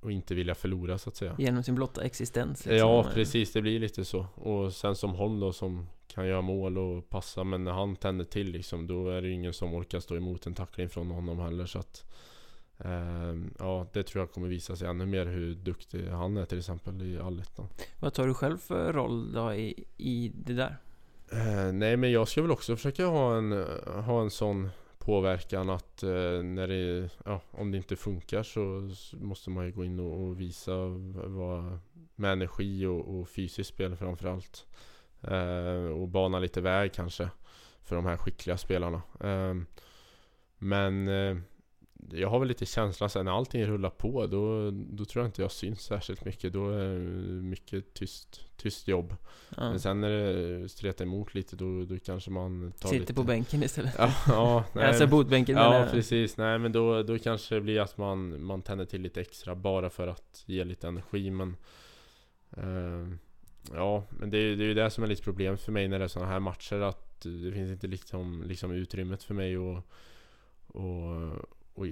och 0.00 0.12
inte 0.12 0.34
vilja 0.34 0.54
förlora 0.54 0.98
så 0.98 1.08
att 1.08 1.16
säga. 1.16 1.34
Genom 1.38 1.62
sin 1.62 1.74
blotta 1.74 2.02
existens? 2.02 2.66
liksom. 2.66 2.76
Ja 2.76 3.06
precis, 3.14 3.52
det 3.52 3.62
blir 3.62 3.80
lite 3.80 4.04
så. 4.04 4.26
Och 4.34 4.72
sen 4.72 4.96
som 4.96 5.14
Holm 5.14 5.40
då 5.40 5.52
som 5.52 5.86
kan 6.06 6.26
göra 6.26 6.40
mål 6.40 6.78
och 6.78 7.08
passa 7.08 7.44
men 7.44 7.64
när 7.64 7.72
han 7.72 7.96
tänder 7.96 8.24
till 8.24 8.50
liksom 8.50 8.86
då 8.86 9.10
är 9.10 9.22
det 9.22 9.28
ju 9.28 9.34
ingen 9.34 9.52
som 9.52 9.74
orkar 9.74 10.00
stå 10.00 10.16
emot 10.16 10.46
en 10.46 10.54
tackling 10.54 10.88
från 10.88 11.10
honom 11.10 11.38
heller 11.38 11.66
så 11.66 11.78
att 11.78 12.04
Ja 13.58 13.86
det 13.92 14.02
tror 14.02 14.22
jag 14.22 14.32
kommer 14.32 14.48
visa 14.48 14.76
sig 14.76 14.88
ännu 14.88 15.06
mer 15.06 15.26
hur 15.26 15.54
duktig 15.54 16.08
han 16.08 16.36
är 16.36 16.44
till 16.44 16.58
exempel 16.58 17.02
i 17.02 17.18
allettan. 17.18 17.68
Vad 18.00 18.14
tar 18.14 18.26
du 18.26 18.34
själv 18.34 18.58
för 18.58 18.92
roll 18.92 19.32
då 19.32 19.54
i, 19.54 19.84
i 19.96 20.32
det 20.34 20.52
där? 20.54 20.78
Eh, 21.32 21.72
nej 21.72 21.96
men 21.96 22.12
jag 22.12 22.28
ska 22.28 22.42
väl 22.42 22.50
också 22.50 22.76
försöka 22.76 23.06
ha 23.06 23.36
en, 23.36 23.66
ha 24.04 24.22
en 24.22 24.30
sån 24.30 24.68
påverkan 24.98 25.70
att 25.70 26.02
eh, 26.02 26.42
när 26.42 26.68
det, 26.68 27.10
ja, 27.24 27.40
om 27.50 27.70
det 27.70 27.76
inte 27.76 27.96
funkar 27.96 28.42
så 28.42 28.90
måste 29.16 29.50
man 29.50 29.66
ju 29.66 29.72
gå 29.72 29.84
in 29.84 30.00
och, 30.00 30.40
visa 30.40 30.76
vad, 31.24 31.78
med 32.14 32.32
energi 32.32 32.86
och, 32.86 33.18
och 33.18 33.28
fysiskt 33.28 33.70
spel 33.70 33.96
framförallt. 33.96 34.66
Eh, 35.22 35.90
och 36.00 36.08
bana 36.08 36.38
lite 36.38 36.60
väg 36.60 36.92
kanske 36.92 37.30
för 37.82 37.96
de 37.96 38.06
här 38.06 38.16
skickliga 38.16 38.56
spelarna. 38.56 39.02
Eh, 39.20 39.54
men 40.58 41.08
eh, 41.08 41.36
jag 42.12 42.28
har 42.28 42.38
väl 42.38 42.48
lite 42.48 42.66
känslan 42.66 43.10
sen 43.10 43.24
när 43.24 43.32
allting 43.32 43.66
rullar 43.66 43.90
på 43.90 44.26
då, 44.26 44.70
då 44.70 45.04
tror 45.04 45.22
jag 45.24 45.28
inte 45.28 45.42
jag 45.42 45.52
syns 45.52 45.80
särskilt 45.80 46.24
mycket. 46.24 46.52
Då 46.52 46.70
är 46.70 46.88
det 46.94 46.98
mycket 47.42 47.94
tyst, 47.94 48.40
tyst 48.56 48.88
jobb. 48.88 49.16
Ja. 49.56 49.70
Men 49.70 49.80
sen 49.80 50.00
när 50.00 50.10
det 50.10 50.68
stretar 50.68 51.04
emot 51.04 51.34
lite 51.34 51.56
då, 51.56 51.84
då 51.84 51.98
kanske 51.98 52.30
man 52.30 52.72
tar 52.72 52.88
Sitter 52.88 53.00
lite... 53.00 53.14
på 53.14 53.22
bänken 53.22 53.62
istället. 53.62 53.94
Ja, 53.98 54.12
ja 54.26 54.64
nej, 54.72 54.84
alltså 54.84 55.06
botbänken 55.06 55.54
menar 55.54 55.74
Ja 55.74 55.80
jag. 55.80 55.90
precis, 55.90 56.36
nej 56.36 56.58
men 56.58 56.72
då, 56.72 57.02
då 57.02 57.18
kanske 57.18 57.54
det 57.54 57.60
blir 57.60 57.80
att 57.80 57.98
man, 57.98 58.42
man 58.44 58.62
tänder 58.62 58.84
till 58.84 59.00
lite 59.02 59.20
extra 59.20 59.54
bara 59.54 59.90
för 59.90 60.06
att 60.08 60.42
ge 60.46 60.64
lite 60.64 60.88
energi 60.88 61.30
men 61.30 61.56
eh, 62.56 63.14
Ja, 63.74 64.04
men 64.10 64.30
det, 64.30 64.38
är- 64.38 64.56
det 64.56 64.64
är 64.64 64.68
ju 64.68 64.74
det 64.74 64.90
som 64.90 65.04
är 65.04 65.08
lite 65.08 65.22
problemet 65.22 65.60
för 65.60 65.72
mig 65.72 65.88
när 65.88 65.98
det 65.98 66.04
är 66.04 66.08
sådana 66.08 66.30
här 66.30 66.40
matcher 66.40 66.80
att 66.80 67.20
det 67.20 67.52
finns 67.52 67.70
inte 67.70 67.86
liksom, 67.86 68.42
liksom 68.46 68.72
utrymmet 68.72 69.22
för 69.22 69.34
mig 69.34 69.56
att 69.56 69.84
och, 70.66 70.82
och, 70.82 71.32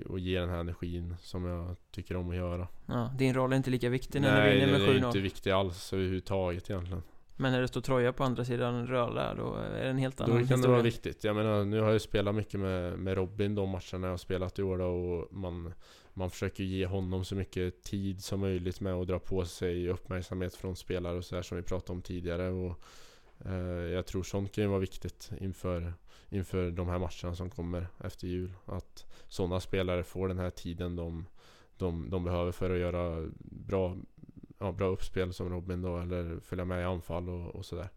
och 0.06 0.18
ge 0.18 0.40
den 0.40 0.48
här 0.48 0.58
energin 0.60 1.16
som 1.20 1.44
jag 1.44 1.76
tycker 1.90 2.16
om 2.16 2.30
att 2.30 2.36
göra. 2.36 2.68
Ja, 2.86 3.10
din 3.18 3.34
roll 3.34 3.52
är 3.52 3.56
inte 3.56 3.70
lika 3.70 3.88
viktig 3.88 4.20
när 4.20 4.34
Nej, 4.34 4.54
du 4.54 4.60
det 4.60 4.66
vinner 4.66 4.78
är 4.80 4.86
med 4.88 4.96
inte 4.96 5.18
7-0. 5.18 5.22
viktigt 5.22 5.52
alls 5.52 5.92
överhuvudtaget 5.92 6.70
egentligen. 6.70 7.02
Men 7.38 7.52
när 7.52 7.60
det 7.60 7.68
står 7.68 7.80
Troja 7.80 8.12
på 8.12 8.24
andra 8.24 8.44
sidan 8.44 8.86
Röla, 8.86 9.34
då 9.34 9.54
är 9.54 9.84
det 9.84 9.90
en 9.90 9.98
helt 9.98 10.16
Då 10.16 10.24
annan 10.24 10.36
kan 10.38 10.46
det 10.48 10.54
historia. 10.54 10.70
vara 10.72 10.82
viktigt. 10.82 11.24
Jag 11.24 11.36
menar, 11.36 11.64
nu 11.64 11.80
har 11.80 11.90
jag 11.92 12.00
spelat 12.00 12.34
mycket 12.34 12.60
med, 12.60 12.98
med 12.98 13.14
Robin 13.16 13.54
de 13.54 13.68
matcherna 13.68 14.06
jag 14.06 14.10
har 14.12 14.16
spelat 14.16 14.58
i 14.58 14.62
år 14.62 14.78
då, 14.78 14.84
och 14.86 15.32
man, 15.32 15.72
man 16.14 16.30
försöker 16.30 16.64
ge 16.64 16.86
honom 16.86 17.24
så 17.24 17.34
mycket 17.34 17.82
tid 17.82 18.24
som 18.24 18.40
möjligt 18.40 18.80
med 18.80 18.94
att 18.94 19.06
dra 19.08 19.18
på 19.18 19.44
sig 19.44 19.88
uppmärksamhet 19.88 20.54
från 20.54 20.76
spelare 20.76 21.16
och 21.16 21.24
så 21.24 21.34
här 21.34 21.42
som 21.42 21.56
vi 21.56 21.62
pratade 21.62 21.92
om 21.92 22.02
tidigare. 22.02 22.48
Och, 22.50 22.80
eh, 23.46 23.54
jag 23.92 24.06
tror 24.06 24.22
sånt 24.22 24.52
kan 24.52 24.64
ju 24.64 24.70
vara 24.70 24.80
viktigt 24.80 25.30
inför, 25.40 25.92
inför 26.28 26.70
de 26.70 26.88
här 26.88 26.98
matcherna 26.98 27.34
som 27.34 27.50
kommer 27.50 27.86
efter 27.98 28.26
jul. 28.26 28.52
Att 28.66 29.06
sådana 29.28 29.60
spelare 29.60 30.02
får 30.02 30.28
den 30.28 30.38
här 30.38 30.50
tiden 30.50 30.96
de, 30.96 31.26
de, 31.76 32.10
de 32.10 32.24
behöver 32.24 32.52
för 32.52 32.70
att 32.70 32.78
göra 32.78 33.28
bra, 33.38 33.96
ja, 34.58 34.72
bra 34.72 34.86
uppspel 34.86 35.32
som 35.32 35.48
Robin 35.48 35.82
då, 35.82 35.98
eller 35.98 36.40
följa 36.40 36.64
med 36.64 36.80
i 36.80 36.84
anfall 36.84 37.28
och, 37.28 37.54
och 37.54 37.64
sådär. 37.64 37.88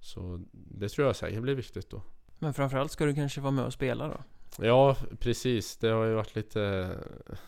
Så 0.00 0.40
det 0.52 0.88
tror 0.88 1.06
jag 1.06 1.16
säkert 1.16 1.42
blir 1.42 1.54
viktigt 1.54 1.90
då. 1.90 2.02
Men 2.38 2.54
framförallt 2.54 2.92
ska 2.92 3.04
du 3.04 3.14
kanske 3.14 3.40
vara 3.40 3.50
med 3.50 3.64
och 3.64 3.72
spela 3.72 4.08
då? 4.08 4.18
Ja, 4.62 4.96
precis. 5.20 5.76
Det 5.76 5.88
har 5.88 6.04
ju 6.04 6.14
varit 6.14 6.36
lite... 6.36 6.90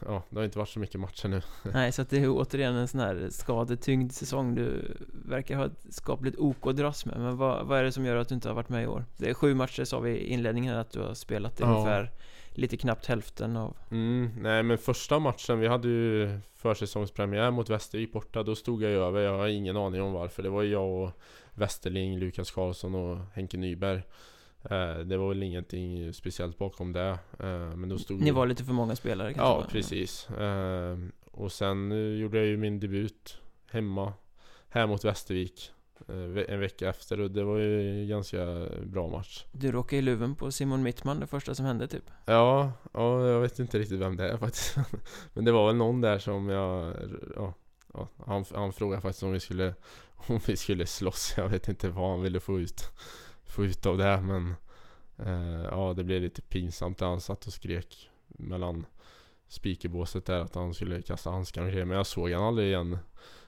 Ja, 0.07 0.23
det 0.31 0.37
har 0.37 0.45
inte 0.45 0.59
varit 0.59 0.69
så 0.69 0.78
mycket 0.78 1.01
matcher 1.01 1.28
nu. 1.28 1.43
Nej, 1.73 1.93
så 1.93 2.03
att 2.03 2.11
det 2.11 2.19
är 2.19 2.28
återigen 2.28 2.74
en 2.74 2.89
sån 2.89 3.01
här 3.01 3.28
skadetyngd 3.31 4.12
säsong 4.12 4.55
du 4.55 4.97
verkar 5.24 5.57
ha 5.57 5.66
ett 5.66 5.87
skapligt 5.91 6.39
ok 6.39 6.66
att 6.66 6.77
dras 6.77 7.07
med. 7.07 7.20
Men 7.20 7.37
vad, 7.37 7.66
vad 7.66 7.78
är 7.78 7.85
det 7.85 7.93
som 7.93 8.05
gör 8.05 8.16
att 8.16 8.28
du 8.28 8.35
inte 8.35 8.49
har 8.49 8.55
varit 8.55 8.69
med 8.69 8.82
i 8.82 8.87
år? 8.87 9.05
Det 9.16 9.31
är 9.31 9.35
sju 9.35 9.55
matcher 9.55 9.85
sa 9.85 10.01
vi 10.01 10.11
i 10.11 10.27
inledningen 10.27 10.77
att 10.77 10.91
du 10.91 11.01
har 11.01 11.15
spelat 11.15 11.61
Ja. 11.61 11.66
ungefär 11.66 12.11
lite 12.51 12.77
knappt 12.77 13.07
hälften 13.07 13.57
av... 13.57 13.77
Mm, 13.91 14.31
nej, 14.39 14.62
men 14.62 14.78
första 14.78 15.19
matchen, 15.19 15.59
vi 15.61 15.66
hade 15.66 15.89
ju 15.89 16.39
försäsongspremiär 16.57 17.51
mot 17.51 17.70
Västervik 17.70 18.12
borta. 18.12 18.43
Då 18.43 18.55
stod 18.55 18.82
jag 18.82 18.91
ju 18.91 18.99
över. 18.99 19.20
Jag 19.20 19.39
har 19.39 19.47
ingen 19.47 19.77
aning 19.77 20.03
om 20.03 20.12
varför. 20.12 20.43
Det 20.43 20.49
var 20.49 20.62
ju 20.62 20.73
jag 20.73 21.03
och 21.03 21.11
Westerling, 21.55 22.19
Lukas 22.19 22.51
Karlsson 22.51 22.95
och 22.95 23.19
Henke 23.35 23.57
Nyberg. 23.57 24.03
Eh, 24.65 24.99
det 24.99 25.16
var 25.16 25.28
väl 25.28 25.43
ingenting 25.43 26.12
speciellt 26.12 26.59
bakom 26.59 26.93
det. 26.93 27.19
Eh, 27.39 27.77
men 27.77 27.89
då 27.89 27.99
stod 27.99 28.20
Ni 28.20 28.31
var 28.31 28.47
lite 28.47 28.65
för 28.65 28.73
många 28.73 28.97
spelare 28.97 29.35
kanske? 29.35 29.62
Ja, 29.62 29.66
precis. 29.70 30.31
Eh, 30.31 30.99
och 31.31 31.53
sen 31.53 31.91
gjorde 32.19 32.39
jag 32.39 32.47
ju 32.47 32.57
min 32.57 32.81
debut 32.81 33.39
hemma, 33.70 34.12
här 34.69 34.87
mot 34.87 35.05
Västervik. 35.05 35.73
en 36.49 36.61
vecka 36.61 36.89
efter 36.89 37.20
och 37.20 37.31
det 37.31 37.45
var 37.45 37.59
ju 37.59 38.01
en 38.03 38.09
ganska 38.09 38.66
bra 38.85 39.09
match. 39.09 39.45
Du 39.53 39.73
råkade 39.73 39.99
i 39.99 40.03
luven 40.03 40.35
på 40.35 40.53
Simon 40.53 40.82
Mittman 40.82 41.20
det 41.20 41.27
första 41.27 41.55
som 41.55 41.66
hände 41.66 41.89
typ? 41.89 42.05
Ja, 42.24 42.73
ja, 42.93 43.27
jag 43.27 43.41
vet 43.41 43.59
inte 43.59 43.78
riktigt 43.78 44.01
vem 44.01 44.16
det 44.16 44.31
är 44.31 44.37
faktiskt. 44.39 44.77
Men 45.32 45.45
det 45.45 45.53
var 45.53 45.66
väl 45.66 45.77
någon 45.77 46.01
där 46.01 46.19
som 46.19 46.49
jag, 46.49 46.95
ja, 47.37 47.55
ja 47.95 48.09
han, 48.27 48.45
han 48.55 48.73
frågade 48.73 49.03
faktiskt 49.03 49.23
om 49.23 49.32
vi 49.32 49.41
skulle, 49.41 49.74
om 50.15 50.41
vi 50.47 50.57
skulle 50.57 50.87
slåss. 50.87 51.35
Jag 51.37 51.49
vet 51.49 51.69
inte 51.69 51.89
vad 51.89 52.11
han 52.11 52.23
ville 52.23 52.41
få 52.41 52.61
ut, 52.61 52.85
få 53.51 53.65
ut 53.65 53.87
av 53.87 53.99
det 53.99 54.21
men 54.21 54.55
eh, 55.19 55.65
ja, 55.65 55.95
det 55.97 56.05
blev 56.05 56.23
lite 56.23 56.43
pinsamt 56.43 56.99
där 56.99 57.07
han 57.07 57.21
satt 57.21 57.47
och 57.47 57.53
skrek 57.53 58.11
mellan 58.27 58.87
speakerbåset 59.49 60.27
där 60.27 60.41
att 60.41 60.55
han 60.55 60.75
skulle 60.75 61.03
kasta 61.03 61.31
handskarna 61.31 61.67
och 61.67 61.73
grejer. 61.73 61.87
Men 61.87 61.97
jag 61.97 62.07
såg 62.07 62.31
han 62.31 62.43
aldrig 62.43 62.69
igen 62.69 62.99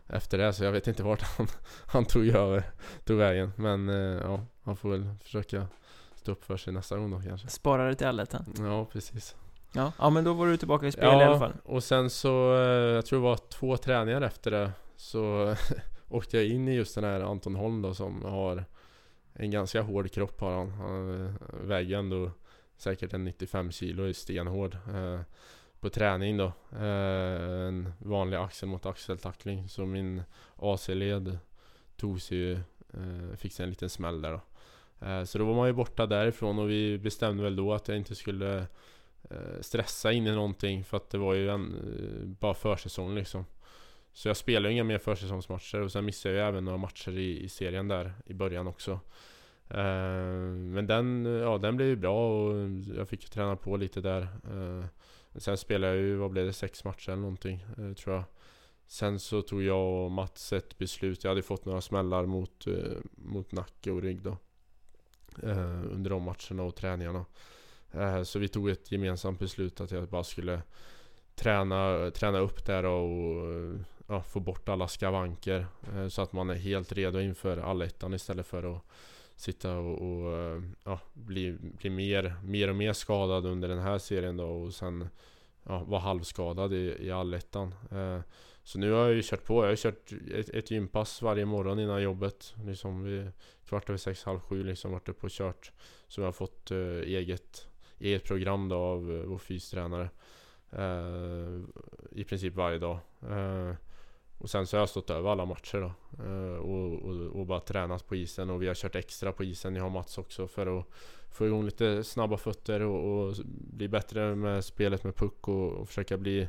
efter 0.07 0.39
det 0.39 0.53
så 0.53 0.65
jag 0.65 0.73
vet 0.73 0.87
inte 0.87 1.03
vart 1.03 1.23
han, 1.37 1.47
han 1.87 2.05
tog 2.05 2.29
över, 2.29 2.62
tog 3.05 3.19
vägen. 3.19 3.53
Men 3.57 3.89
eh, 3.89 4.20
ja, 4.23 4.45
han 4.62 4.77
får 4.77 4.91
väl 4.91 5.15
försöka 5.23 5.66
stå 6.15 6.33
upp 6.33 6.45
för 6.45 6.57
sig 6.57 6.73
nästa 6.73 6.97
gång 6.97 7.11
då 7.11 7.20
kanske. 7.20 7.49
Sparade 7.49 7.95
till 7.95 8.07
allettan? 8.07 8.55
Ja, 8.59 8.85
precis. 8.85 9.37
Ja, 9.73 9.93
ja 9.99 10.11
men 10.11 10.24
då 10.24 10.33
var 10.33 10.47
du 10.47 10.57
tillbaka 10.57 10.87
i 10.87 10.93
spel 10.93 11.20
i 11.20 11.24
alla 11.24 11.39
fall 11.39 11.53
och 11.65 11.85
sen 11.85 12.11
så, 12.11 12.55
eh, 12.55 12.95
jag 12.95 13.07
tror 13.07 13.19
det 13.19 13.24
var 13.24 13.37
två 13.37 13.77
träningar 13.77 14.23
efter 14.23 14.51
det 14.51 14.73
Så 14.97 15.55
åkte 16.09 16.37
jag 16.37 16.47
in 16.47 16.69
i 16.69 16.74
just 16.74 16.95
den 16.95 17.05
här 17.05 17.20
Anton 17.20 17.55
Holm 17.55 17.83
då 17.83 17.95
som 17.95 18.23
har 18.23 18.65
en 19.34 19.50
ganska 19.50 19.82
hård 19.82 20.10
kropp 20.12 20.40
har 20.40 20.52
han. 20.52 20.70
Han 20.70 21.26
eh, 21.26 21.34
väger 21.50 21.98
ändå 21.98 22.30
säkert 22.76 23.12
en 23.12 23.24
95 23.24 23.70
kilo, 23.72 24.04
är 24.04 24.12
stenhård 24.12 24.74
eh, 24.94 25.20
På 25.80 25.90
träning 25.90 26.36
då. 26.36 26.52
Eh, 26.72 27.66
En 27.68 27.92
vanlig 27.98 28.36
axel 28.36 28.68
mot 28.68 28.86
axeltackling. 28.86 29.68
Så 29.68 29.86
min 29.86 30.22
AC-led 30.56 31.38
tog 31.96 32.20
sig 32.20 32.38
ju 32.38 32.52
eh, 32.92 33.36
Fick 33.36 33.52
sig 33.52 33.64
en 33.64 33.70
liten 33.70 33.90
smäll 33.90 34.22
där 34.22 34.32
då. 34.32 34.40
Eh, 35.06 35.24
så 35.24 35.38
då 35.38 35.44
var 35.44 35.54
man 35.54 35.66
ju 35.66 35.72
borta 35.72 36.06
därifrån 36.06 36.59
och 36.59 36.70
vi 36.70 36.98
bestämde 36.98 37.42
väl 37.42 37.56
då 37.56 37.74
att 37.74 37.88
jag 37.88 37.96
inte 37.96 38.14
skulle 38.14 38.66
eh, 39.30 39.60
stressa 39.60 40.12
in 40.12 40.26
i 40.26 40.32
någonting 40.32 40.84
för 40.84 40.96
att 40.96 41.10
det 41.10 41.18
var 41.18 41.34
ju 41.34 41.50
en, 41.50 42.36
bara 42.40 42.54
försäsong 42.54 43.14
liksom. 43.14 43.44
Så 44.12 44.28
jag 44.28 44.36
spelar 44.36 44.70
ju 44.70 44.74
inga 44.74 44.84
mer 44.84 44.98
försäsongsmatcher 44.98 45.80
och 45.80 45.93
sen 45.93 46.05
missade 46.05 46.34
jag 46.34 46.43
ju 46.43 46.48
även 46.48 46.64
några 46.64 46.78
matcher 46.78 47.18
i, 47.18 47.44
i 47.44 47.48
serien 47.48 47.89
där 47.89 48.12
i 48.26 48.34
början 48.34 48.66
också. 48.66 49.01
Uh, 49.70 50.55
men 50.55 50.86
den, 50.86 51.24
ja, 51.24 51.59
den 51.59 51.76
blev 51.76 51.89
ju 51.89 51.97
bra 51.97 52.43
och 52.43 52.70
jag 52.97 53.09
fick 53.09 53.22
ju 53.22 53.28
träna 53.28 53.56
på 53.56 53.76
lite 53.76 54.01
där. 54.01 54.28
Uh, 54.52 54.84
sen 55.36 55.56
spelade 55.56 55.94
jag 55.94 56.02
ju, 56.02 56.16
vad 56.16 56.30
blev 56.30 56.47
det, 56.47 56.52
sex 56.52 56.84
matcher 56.84 57.10
eller 57.10 57.22
någonting 57.22 57.66
uh, 57.78 57.94
tror 57.94 58.14
jag. 58.14 58.24
Sen 58.86 59.18
så 59.18 59.43
tog 59.43 59.62
jag 59.62 60.05
och 60.05 60.10
Mats 60.10 60.52
ett 60.52 60.78
beslut. 60.78 61.24
Jag 61.24 61.30
hade 61.30 61.43
fått 61.43 61.64
några 61.64 61.80
smällar 61.80 62.26
mot, 62.26 62.66
mot 63.14 63.52
nacke 63.52 63.90
och 63.90 64.02
rygg 64.02 64.22
då. 64.22 64.36
Under 65.90 66.10
de 66.10 66.22
matcherna 66.22 66.62
och 66.62 66.74
träningarna. 66.74 67.24
Så 68.24 68.39
vi 68.39 68.48
tog 68.48 68.68
ett 68.68 68.93
gemensamt 68.93 69.39
beslut 69.39 69.80
att 69.80 69.90
jag 69.90 70.09
bara 70.09 70.24
skulle 70.24 70.62
träna, 71.34 72.10
träna 72.10 72.39
upp 72.39 72.66
där 72.66 72.84
och 72.84 73.76
ja, 74.07 74.23
få 74.23 74.41
bort 74.41 74.69
alla 74.69 74.89
skavanker. 74.89 75.66
eh, 75.95 76.09
Så 76.09 76.23
att 76.23 76.33
man 76.33 76.51
är 76.51 76.55
helt 76.55 76.93
redo 76.93 77.20
inför 77.20 77.57
allettan 77.57 78.15
istället 78.15 78.47
för 78.47 78.77
att 78.77 78.83
sitta 79.37 79.79
och, 79.79 80.03
och 80.03 80.39
eh, 80.39 80.62
ja, 80.85 81.01
bli, 81.12 81.53
bli 81.61 81.91
mer, 81.91 82.35
mer 82.45 82.69
och 82.69 82.77
mer 82.77 82.93
skadad 82.93 83.47
under 83.47 83.69
den 83.69 83.79
här 83.79 83.99
serien 83.99 84.37
då 84.37 84.47
och 84.47 84.74
sen 84.74 85.09
ja, 85.62 85.85
vara 85.85 86.01
halvskadad 86.01 86.73
i, 86.73 86.97
i 87.01 87.11
allettan. 87.11 87.74
Eh, 87.91 88.20
Så 88.65 88.79
nu 88.79 88.93
har 88.93 89.01
jag 89.01 89.15
ju 89.15 89.23
kört 89.24 89.45
på. 89.45 89.65
Jag 89.65 89.69
har 89.69 89.77
kört 89.77 90.12
ett, 90.35 90.49
ett 90.49 90.70
gympass 90.70 91.23
varje 91.23 91.45
morgon 91.45 91.79
innan 91.79 92.03
jobbet. 92.03 92.55
Liksom 92.66 93.03
vid 93.05 93.33
kvart 93.69 93.89
över 93.89 93.99
sex, 93.99 94.24
halv 94.24 94.41
sju 94.41 94.65
liksom 94.65 94.93
varit 94.93 95.09
uppe 95.09 95.27
och 95.27 95.33
kört. 95.33 95.73
Så 96.09 96.20
jag 96.20 96.27
har 96.27 96.33
fått 96.33 96.70
eh, 96.70 96.79
eget 97.16 97.69
eget 97.99 98.24
program 98.24 98.69
då 98.69 98.77
av 98.77 99.12
eh, 99.12 99.23
vår 99.27 99.39
fystränare 99.39 100.11
eh, 100.70 101.61
I 102.11 102.24
princip 102.24 102.55
varje 102.55 102.79
dag 102.79 102.99
eh, 103.31 103.74
och 104.43 104.51
sen 104.51 104.66
så 104.66 104.77
har 104.77 104.82
jag 104.82 104.89
stått 104.89 105.10
över 105.10 105.31
alla 105.31 105.44
matcher 105.44 105.81
då 105.81 105.93
eh, 106.24 106.56
och, 106.56 107.02
och, 107.02 107.40
och 107.40 107.47
bara 107.47 107.60
tränat 107.60 108.06
på 108.06 108.16
isen 108.16 108.51
och 108.51 108.62
vi 108.62 108.66
har 108.66 108.74
kört 108.74 108.97
extra 108.97 109.32
på 109.32 109.44
isen, 109.44 109.77
jag 109.77 109.82
har 109.82 109.90
Mats 109.90 110.19
också 110.19 110.48
för 110.48 110.78
att 110.78 110.86
Få 111.31 111.47
igång 111.47 111.64
lite 111.64 112.05
snabba 112.05 112.36
fötter 112.36 112.81
och, 112.81 113.28
och 113.28 113.35
bli 113.47 113.89
bättre 113.89 114.35
med 114.35 114.64
spelet 114.64 115.05
med 115.05 115.16
puck 115.16 115.48
och, 115.48 115.73
och 115.73 115.89
försöka 115.89 116.19
bli 116.19 116.48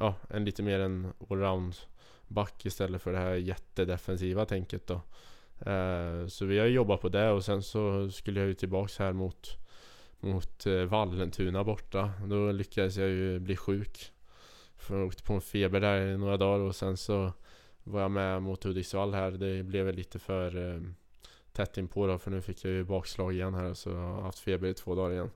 Ja, 0.00 0.14
en 0.30 0.44
lite 0.44 0.62
mer 0.62 0.80
en 0.80 1.12
allround 1.30 1.76
back 2.26 2.66
istället 2.66 3.02
för 3.02 3.12
det 3.12 3.18
här 3.18 3.34
jättedefensiva 3.34 4.44
tänket 4.44 4.86
då 4.86 4.94
eh, 5.70 6.26
Så 6.26 6.44
vi 6.44 6.58
har 6.58 6.66
jobbat 6.66 7.00
på 7.00 7.08
det 7.08 7.30
och 7.30 7.44
sen 7.44 7.62
så 7.62 8.10
skulle 8.10 8.40
jag 8.40 8.48
ju 8.48 8.54
tillbaks 8.54 8.98
här 8.98 9.12
mot 9.12 9.56
mot 10.20 10.66
eh, 10.66 10.84
Vallentuna 10.84 11.64
borta. 11.64 12.12
Då 12.26 12.52
lyckades 12.52 12.96
jag 12.96 13.08
ju 13.08 13.38
bli 13.38 13.56
sjuk. 13.56 14.12
För 14.78 14.98
jag 14.98 15.06
åkte 15.06 15.22
på 15.22 15.32
en 15.32 15.40
feber 15.40 15.80
där 15.80 16.00
i 16.06 16.16
några 16.18 16.36
dagar 16.36 16.64
och 16.64 16.76
sen 16.76 16.96
så 16.96 17.32
var 17.84 18.00
jag 18.00 18.10
med 18.10 18.42
mot 18.42 18.64
Hudiksvall 18.64 19.14
här. 19.14 19.30
Det 19.30 19.62
blev 19.62 19.86
väl 19.86 19.94
lite 19.94 20.18
för 20.18 20.74
eh, 20.74 20.80
tätt 21.52 21.76
inpå 21.78 22.06
då 22.06 22.18
för 22.18 22.30
nu 22.30 22.40
fick 22.42 22.64
jag 22.64 22.72
ju 22.72 22.84
bakslag 22.84 23.32
igen 23.32 23.54
här 23.54 23.74
så 23.74 23.90
jag 23.90 23.96
har 23.96 24.22
haft 24.22 24.38
feber 24.38 24.68
i 24.68 24.74
två 24.74 24.94
dagar 24.94 25.12
igen. 25.12 25.30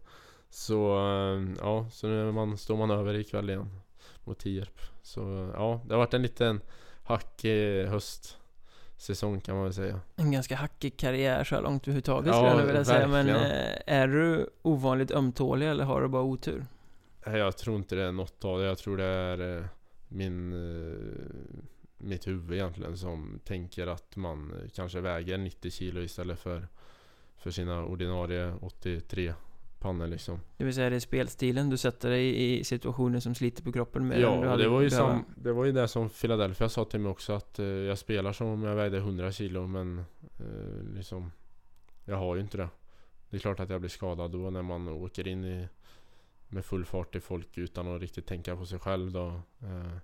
Så 0.50 0.96
eh, 0.98 1.42
ja, 1.60 1.86
så 1.92 2.06
nu 2.06 2.32
man, 2.32 2.58
står 2.58 2.76
man 2.76 2.90
över 2.90 3.14
ikväll 3.14 3.50
igen 3.50 3.80
mot 4.24 4.38
Tierp. 4.38 4.80
Så 5.02 5.50
ja, 5.54 5.80
det 5.86 5.94
har 5.94 5.98
varit 5.98 6.14
en 6.14 6.22
liten 6.22 6.60
hackig 7.04 7.84
höstsäsong 7.86 9.40
kan 9.40 9.54
man 9.54 9.64
väl 9.64 9.74
säga. 9.74 10.00
En 10.16 10.30
ganska 10.32 10.56
hackig 10.56 10.96
karriär 10.96 11.44
så 11.44 11.54
här 11.54 11.62
långt 11.62 11.82
överhuvudtaget 11.82 12.26
Ja, 12.26 12.34
skulle 12.48 12.60
jag 12.62 12.66
vilja 12.66 12.84
säga 12.84 13.08
Men 13.08 13.26
verkligen. 13.26 13.50
eh, 13.50 13.78
är 13.86 14.08
du 14.08 14.50
ovanligt 14.62 15.10
ömtålig 15.10 15.68
eller 15.68 15.84
har 15.84 16.02
du 16.02 16.08
bara 16.08 16.22
otur? 16.22 16.64
Nej, 17.26 17.38
Jag 17.38 17.56
tror 17.56 17.76
inte 17.76 17.94
det 17.94 18.02
är 18.02 18.12
något 18.12 18.44
av 18.44 18.58
det. 18.58 18.64
Jag 18.66 18.78
tror 18.78 18.96
det 18.96 19.04
är 19.04 19.58
eh, 19.58 19.64
min... 20.08 20.52
eh, 20.52 20.96
Mitt 22.04 22.26
huvud 22.26 22.52
egentligen 22.52 22.96
som 22.98 23.40
tänker 23.44 23.86
att 23.86 24.16
man 24.16 24.52
eh, 24.52 24.68
kanske 24.74 25.00
väger 25.00 25.38
90 25.38 25.70
kilo 25.70 26.00
istället 26.00 26.38
för 26.38 26.68
För 27.36 27.50
sina 27.50 27.84
ordinarie 27.84 28.54
83 28.60 29.34
pannor 29.78 30.06
liksom. 30.06 30.40
Det 30.56 30.64
vill 30.64 30.74
säga 30.74 30.90
det 30.90 30.96
är 30.96 31.00
spelstilen, 31.00 31.70
du 31.70 31.76
sätter 31.76 32.10
dig 32.10 32.58
i 32.58 32.64
situationer 32.64 33.20
som 33.20 33.34
sliter 33.34 33.62
på 33.62 33.72
kroppen 33.72 34.08
mer 34.08 34.18
Ja, 34.20 34.56
det 34.56 34.68
var, 34.68 34.80
ju 34.80 34.90
som, 34.90 35.24
det 35.36 35.52
var 35.52 35.64
ju 35.64 35.72
det 35.72 35.88
som 35.88 36.08
Philadelphia 36.08 36.68
sa 36.68 36.84
till 36.84 37.00
mig 37.00 37.10
också 37.10 37.32
att 37.32 37.58
eh, 37.58 37.66
jag 37.66 37.98
spelar 37.98 38.32
som 38.32 38.46
om 38.46 38.62
jag 38.62 38.74
vägde 38.76 38.96
100 38.98 39.32
kilo 39.32 39.66
men 39.66 39.98
eh, 40.38 40.94
liksom 40.96 41.32
Jag 42.04 42.16
har 42.16 42.34
ju 42.34 42.40
inte 42.40 42.56
det. 42.56 42.68
Det 43.30 43.36
är 43.36 43.40
klart 43.40 43.60
att 43.60 43.70
jag 43.70 43.80
blir 43.80 43.90
skadad 43.90 44.30
då 44.30 44.50
när 44.50 44.62
man 44.62 44.88
åker 44.88 45.28
in 45.28 45.44
i 45.44 45.68
med 46.52 46.64
full 46.64 46.84
fart 46.84 47.16
i 47.16 47.20
folk 47.20 47.58
utan 47.58 47.88
att 47.88 48.00
riktigt 48.00 48.26
tänka 48.26 48.56
på 48.56 48.66
sig 48.66 48.78
själv 48.78 49.12
då. 49.12 49.26
Eh, 49.62 49.96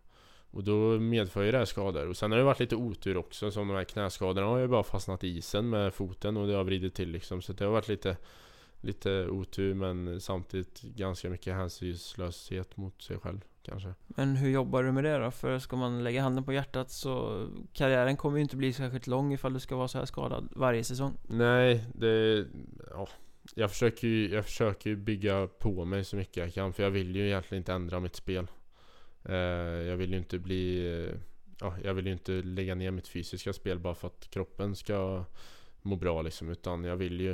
och 0.51 0.65
då 0.65 0.99
medför 0.99 1.43
ju 1.43 1.53
det 1.53 1.59
här 1.59 1.65
skador. 1.65 2.09
Och 2.09 2.16
sen 2.16 2.31
har 2.31 2.39
det 2.39 2.45
varit 2.45 2.61
lite 2.61 2.77
otur 2.77 3.16
också. 3.16 3.51
Som 3.51 3.69
de 3.69 3.75
här 3.75 3.85
knäskadorna 3.85 4.47
har 4.47 4.59
ju 4.59 4.69
bara 4.69 4.83
fastnat 4.83 5.25
i 5.25 5.29
isen 5.29 5.70
med 5.70 5.95
foten 5.95 6.37
och 6.37 6.47
det 6.47 6.55
har 6.55 6.65
vridit 6.65 6.95
till 6.95 7.11
liksom. 7.11 7.43
Så 7.43 7.53
det 7.53 7.65
har 7.65 7.73
varit 7.73 7.89
lite 7.89 8.16
Lite 8.81 9.27
otur 9.27 9.75
men 9.75 10.20
samtidigt 10.20 10.83
ganska 10.83 11.31
mycket 11.31 11.55
hänsynslöshet 11.55 12.77
mot 12.77 13.03
sig 13.03 13.19
själv 13.19 13.41
kanske. 13.62 13.95
Men 14.07 14.37
hur 14.37 14.51
jobbar 14.51 14.83
du 14.83 14.93
med 14.93 15.05
det 15.05 15.19
då? 15.19 15.31
För 15.31 15.59
ska 15.59 15.77
man 15.77 16.05
lägga 16.05 16.23
handen 16.23 16.45
på 16.45 16.53
hjärtat 16.53 16.91
så 16.91 17.47
Karriären 17.73 18.16
kommer 18.16 18.37
ju 18.37 18.43
inte 18.43 18.57
bli 18.57 18.73
särskilt 18.73 19.07
lång 19.07 19.33
ifall 19.33 19.53
du 19.53 19.61
ska 19.61 19.77
vara 19.77 19.89
så 19.89 19.99
här 19.99 20.05
skadad 20.05 20.49
varje 20.57 20.85
säsong 20.85 21.15
Nej, 21.29 21.85
det... 21.95 22.47
Ja, 22.91 23.09
jag 23.55 23.70
försöker 23.70 24.09
ju 24.09 24.29
jag 24.35 24.45
försöker 24.45 24.95
bygga 24.95 25.47
på 25.59 25.85
mig 25.85 26.05
så 26.05 26.16
mycket 26.16 26.37
jag 26.37 26.55
kan 26.55 26.73
för 26.73 26.83
jag 26.83 26.91
vill 26.91 27.16
ju 27.16 27.27
egentligen 27.27 27.61
inte 27.61 27.73
ändra 27.73 28.01
mitt 28.01 28.16
spel. 28.16 28.47
Eh, 29.25 29.37
jag 29.89 29.97
vill 29.97 30.11
ju 30.12 30.19
inte 30.19 30.39
bli... 30.39 30.87
eh, 31.05 31.15
Ja, 31.61 31.75
jag 31.85 31.95
vill 31.95 32.07
ju 32.07 32.12
inte 32.12 32.33
lägga 32.33 32.75
ner 32.75 32.91
mitt 32.91 33.09
fysiska 33.09 33.53
spel 33.53 33.79
bara 33.79 33.95
för 33.95 34.07
att 34.09 34.29
kroppen 34.31 34.77
ska 34.77 35.25
må 35.83 35.97
bra 35.97 36.23
liksom. 36.23 36.49
Utan 36.51 36.85
jag 36.85 36.97
vill 36.97 37.20
ju... 37.20 37.31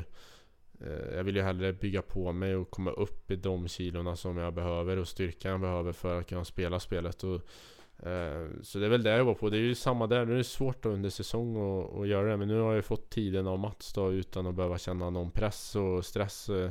eh, 0.81 1.15
Jag 1.17 1.25
vill 1.25 1.37
ju 1.37 1.43
hellre 1.43 1.73
bygga 1.73 2.03
på 2.03 2.33
mig 2.33 2.57
och 2.57 2.71
komma 2.71 2.91
upp 2.91 3.31
i 3.31 3.37
de 3.37 3.69
kilorna 3.69 4.17
som 4.17 4.37
jag 4.37 4.55
behöver 4.55 4.97
och 4.97 5.09
styrkan 5.09 5.51
jag 5.51 5.61
behöver 5.61 5.93
för 5.93 6.21
att 6.21 6.29
kunna 6.29 6.45
spela 6.45 6.81
spelet. 6.81 7.25
Och, 7.25 7.41
Eh, 8.05 8.47
så 8.63 8.79
det 8.79 8.87
är 8.87 8.91
väl 8.91 9.03
det 9.03 9.11
jag 9.11 9.25
var 9.25 9.35
på. 9.35 9.51
Det 9.51 9.57
är 9.57 9.61
ju 9.61 9.75
samma 9.75 10.07
där. 10.07 10.27
Nu 10.27 10.33
är 10.33 10.37
det 10.37 10.45
svårt 10.45 10.83
då 10.83 10.89
under 10.89 11.11
säsong 11.11 11.57
att 11.57 12.01
att 12.01 12.09
göra 12.09 12.31
det. 12.31 12.37
Men 12.37 12.49
nu 12.49 12.61
har 12.61 12.75
jag 12.75 12.85
fått 12.85 13.11
tiden 13.11 13.47
av 13.47 13.59
Mats 13.59 13.93
då 13.93 14.13
utan 14.13 14.47
att 14.47 14.55
behöva 14.55 14.79
känna 14.79 15.11
någon 15.11 15.31
press 15.31 15.77
och 15.77 16.05
stress. 16.05 16.49
Eh. 16.49 16.71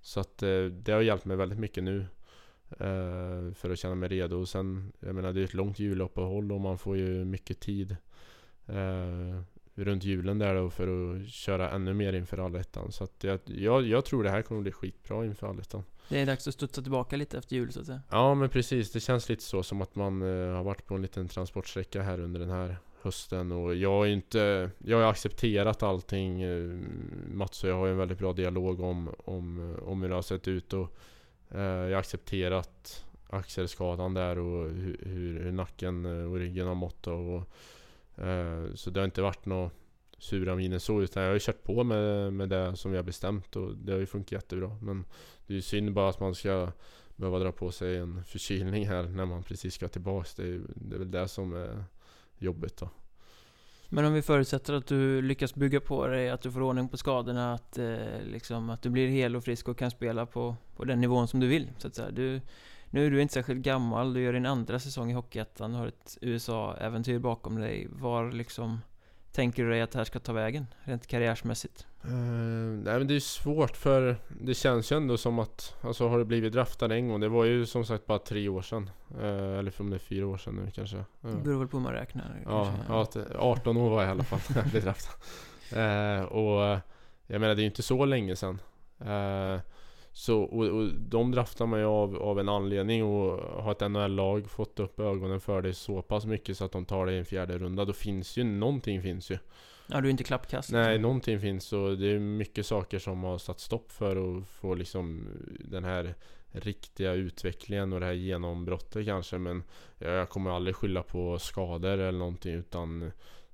Så 0.00 0.20
att 0.20 0.42
eh, 0.42 0.64
det 0.64 0.92
har 0.92 1.00
hjälpt 1.00 1.24
mig 1.24 1.36
väldigt 1.36 1.58
mycket 1.58 1.84
nu. 1.84 2.06
För 3.54 3.70
att 3.70 3.78
känna 3.78 3.94
mig 3.94 4.08
redo. 4.08 4.36
Och 4.36 4.48
sen, 4.48 4.92
jag 5.00 5.14
menar 5.14 5.32
det 5.32 5.40
är 5.40 5.44
ett 5.44 5.54
långt 5.54 5.78
juluppehåll 5.78 6.52
och 6.52 6.60
man 6.60 6.78
får 6.78 6.96
ju 6.96 7.24
mycket 7.24 7.60
tid. 7.60 7.96
Runt 9.74 10.04
julen 10.04 10.38
där 10.38 10.54
då 10.54 10.70
för 10.70 11.16
att 11.16 11.28
köra 11.28 11.70
ännu 11.70 11.94
mer 11.94 12.12
inför 12.12 12.38
allettan. 12.38 12.92
Så 12.92 13.04
att 13.04 13.24
jag, 13.24 13.40
jag, 13.44 13.86
jag 13.86 14.04
tror 14.04 14.24
det 14.24 14.30
här 14.30 14.42
kommer 14.42 14.60
bli 14.60 14.72
skitbra 14.72 15.24
inför 15.24 15.46
allettan. 15.46 15.82
Det 16.08 16.18
är 16.18 16.26
dags 16.26 16.48
att 16.48 16.54
studsa 16.54 16.82
tillbaka 16.82 17.16
lite 17.16 17.38
efter 17.38 17.56
jul 17.56 17.72
så 17.72 17.80
att 17.80 17.86
säga. 17.86 18.02
Ja 18.10 18.34
men 18.34 18.48
precis, 18.48 18.92
det 18.92 19.00
känns 19.00 19.28
lite 19.28 19.42
så 19.42 19.62
som 19.62 19.82
att 19.82 19.94
man 19.94 20.22
eh, 20.22 20.54
har 20.54 20.64
varit 20.64 20.86
på 20.86 20.94
en 20.94 21.02
liten 21.02 21.28
transportsträcka 21.28 22.02
här 22.02 22.20
under 22.20 22.40
den 22.40 22.50
här 22.50 22.76
hösten. 23.02 23.52
Och 23.52 23.74
jag 23.74 23.90
har 23.90 24.06
inte 24.06 24.70
Jag 24.78 24.96
har 24.96 25.04
ju 25.04 25.10
accepterat 25.10 25.82
allting 25.82 26.42
eh, 26.42 26.78
Mats 27.32 27.64
och 27.64 27.70
jag 27.70 27.76
har 27.76 27.86
ju 27.86 27.92
en 27.92 27.98
väldigt 27.98 28.18
bra 28.18 28.32
dialog 28.32 28.80
om, 28.80 29.10
om, 29.24 29.74
eh, 29.74 29.88
om 29.88 30.02
hur 30.02 30.08
det 30.08 30.14
har 30.14 30.22
sett 30.22 30.48
ut. 30.48 30.72
Och 30.72 30.96
eh, 31.50 31.60
Jag 31.60 31.90
har 31.90 32.00
accepterat 32.00 33.04
axelskadan 33.30 34.14
där 34.14 34.38
och 34.38 34.70
hur, 34.70 35.00
hur, 35.02 35.40
hur 35.40 35.52
nacken 35.52 36.04
eh, 36.04 36.30
och 36.30 36.38
ryggen 36.38 36.66
har 36.66 36.74
mått 36.74 37.06
och, 37.06 37.36
eh, 38.24 38.74
Så 38.74 38.90
det 38.90 39.00
har 39.00 39.04
inte 39.04 39.22
varit 39.22 39.46
något 39.46 39.72
sura 40.18 40.56
miner 40.56 40.78
så 40.78 41.02
utan 41.02 41.22
jag 41.22 41.30
har 41.30 41.34
ju 41.34 41.40
kört 41.40 41.62
på 41.62 41.84
med, 41.84 42.32
med 42.32 42.48
det 42.48 42.76
som 42.76 42.90
vi 42.90 42.96
har 42.96 43.04
bestämt 43.04 43.56
och 43.56 43.76
det 43.76 43.92
har 43.92 43.98
ju 43.98 44.06
funkat 44.06 44.32
jättebra 44.32 44.76
men 44.82 45.04
Det 45.46 45.52
är 45.52 45.56
ju 45.56 45.62
synd 45.62 45.92
bara 45.92 46.08
att 46.08 46.20
man 46.20 46.34
ska 46.34 46.72
behöva 47.16 47.38
dra 47.38 47.52
på 47.52 47.70
sig 47.70 47.96
en 47.96 48.24
förkylning 48.24 48.86
här 48.86 49.02
när 49.02 49.26
man 49.26 49.42
precis 49.42 49.74
ska 49.74 49.88
tillbaks. 49.88 50.34
Det 50.34 50.42
är, 50.42 50.60
det 50.74 50.94
är 50.94 50.98
väl 50.98 51.10
det 51.10 51.28
som 51.28 51.54
är 51.54 51.84
jobbigt 52.38 52.76
då. 52.76 52.90
Men 53.88 54.04
om 54.04 54.12
vi 54.12 54.22
förutsätter 54.22 54.74
att 54.74 54.86
du 54.86 55.22
lyckas 55.22 55.54
bygga 55.54 55.80
på 55.80 56.06
dig, 56.06 56.30
att 56.30 56.42
du 56.42 56.52
får 56.52 56.62
ordning 56.62 56.88
på 56.88 56.96
skadorna, 56.96 57.54
att, 57.54 57.78
eh, 57.78 58.22
liksom, 58.32 58.70
att 58.70 58.82
du 58.82 58.90
blir 58.90 59.08
hel 59.08 59.36
och 59.36 59.44
frisk 59.44 59.68
och 59.68 59.78
kan 59.78 59.90
spela 59.90 60.26
på, 60.26 60.56
på 60.76 60.84
den 60.84 61.00
nivån 61.00 61.28
som 61.28 61.40
du 61.40 61.46
vill, 61.46 61.70
så 61.78 61.88
att 61.88 61.94
säga. 61.94 62.10
Du, 62.10 62.40
nu 62.90 63.06
är 63.06 63.10
du 63.10 63.22
inte 63.22 63.34
särskilt 63.34 63.60
gammal, 63.60 64.14
du 64.14 64.20
gör 64.20 64.32
din 64.32 64.46
andra 64.46 64.78
säsong 64.78 65.10
i 65.10 65.14
Hockeyettan, 65.14 65.74
har 65.74 65.86
ett 65.86 66.18
USA-äventyr 66.20 67.18
bakom 67.18 67.60
dig. 67.60 67.86
Var 67.90 68.32
liksom 68.32 68.78
tänker 69.32 69.64
du 69.64 69.70
dig 69.70 69.80
att 69.80 69.90
det 69.90 69.98
här 69.98 70.04
ska 70.04 70.18
ta 70.18 70.32
vägen, 70.32 70.66
rent 70.84 71.06
karriärsmässigt? 71.06 71.86
Eh, 72.04 72.10
nej 72.10 72.98
men 72.98 73.06
det 73.06 73.16
är 73.16 73.20
svårt 73.20 73.76
för 73.76 74.16
det 74.40 74.54
känns 74.54 74.92
ju 74.92 74.96
ändå 74.96 75.16
som 75.16 75.38
att 75.38 75.74
Alltså 75.80 76.08
har 76.08 76.18
det 76.18 76.24
blivit 76.24 76.52
draftad 76.52 76.94
en 76.94 77.08
gång? 77.08 77.20
Det 77.20 77.28
var 77.28 77.44
ju 77.44 77.66
som 77.66 77.84
sagt 77.84 78.06
bara 78.06 78.18
tre 78.18 78.48
år 78.48 78.62
sedan. 78.62 78.90
Eh, 79.20 79.58
eller 79.58 79.72
om 79.80 79.90
det 79.90 79.96
är 79.96 79.98
fyra 79.98 80.26
år 80.26 80.36
sedan 80.36 80.54
nu 80.54 80.70
kanske. 80.70 80.96
Ja. 80.96 81.28
Det 81.28 81.36
beror 81.44 81.58
väl 81.58 81.68
på 81.68 81.76
hur 81.76 81.84
man 81.84 81.92
räknar. 81.92 82.40
Ja, 82.44 82.64
kanske. 82.64 82.92
ja, 82.92 83.02
att- 83.02 83.36
18 83.36 83.76
år 83.76 83.90
var 83.90 84.00
jag 84.02 84.08
i 84.08 84.10
alla 84.10 84.24
fall 84.24 84.40
när 84.48 84.56
jag 84.62 84.70
blev 84.70 84.82
draftad. 84.82 85.12
Eh, 85.72 86.22
och 86.22 86.78
jag 87.26 87.40
menar 87.40 87.54
det 87.54 87.60
är 87.60 87.64
ju 87.64 87.66
inte 87.66 87.82
så 87.82 88.04
länge 88.04 88.36
sedan. 88.36 88.60
Så, 90.12 90.42
och, 90.42 90.64
och 90.64 90.92
de 90.94 91.30
draftar 91.30 91.66
man 91.66 91.80
ju 91.80 91.86
av, 91.86 92.16
av 92.16 92.40
en 92.40 92.48
anledning 92.48 93.04
och 93.04 93.62
har 93.62 93.72
ett 93.72 93.90
NHL-lag 93.90 94.50
fått 94.50 94.80
upp 94.80 95.00
ögonen 95.00 95.40
för 95.40 95.62
dig 95.62 95.74
så 95.74 96.02
pass 96.02 96.26
mycket 96.26 96.56
så 96.56 96.64
att 96.64 96.72
de 96.72 96.84
tar 96.84 97.06
dig 97.06 97.14
i 97.14 97.18
en 97.18 97.24
fjärde 97.24 97.58
runda. 97.58 97.84
Då 97.84 97.92
finns 97.92 98.36
ju 98.36 98.44
någonting 98.44 99.02
finns 99.02 99.30
ju. 99.30 99.38
Ja, 99.86 100.00
du 100.00 100.08
är 100.08 100.10
inte 100.10 100.24
klappkast. 100.24 100.72
Nej, 100.72 100.98
någonting 100.98 101.40
finns 101.40 101.72
och 101.72 101.98
det 101.98 102.06
är 102.06 102.18
mycket 102.18 102.66
saker 102.66 102.98
som 102.98 103.24
har 103.24 103.38
satt 103.38 103.60
stopp 103.60 103.92
för 103.92 104.38
att 104.38 104.48
få 104.48 104.74
liksom 104.74 105.28
den 105.60 105.84
här 105.84 106.14
riktiga 106.52 107.12
utvecklingen 107.12 107.92
och 107.92 108.00
det 108.00 108.06
här 108.06 108.12
genombrottet 108.12 109.06
kanske. 109.06 109.38
Men 109.38 109.62
jag 109.98 110.12
jag 110.12 110.28
kommer 110.28 110.50
aldrig 110.50 110.76
skylla 110.76 111.02
på 111.02 111.38
skador 111.38 111.98
eller 111.98 112.18
någonting 112.18 112.54
utan 112.54 113.12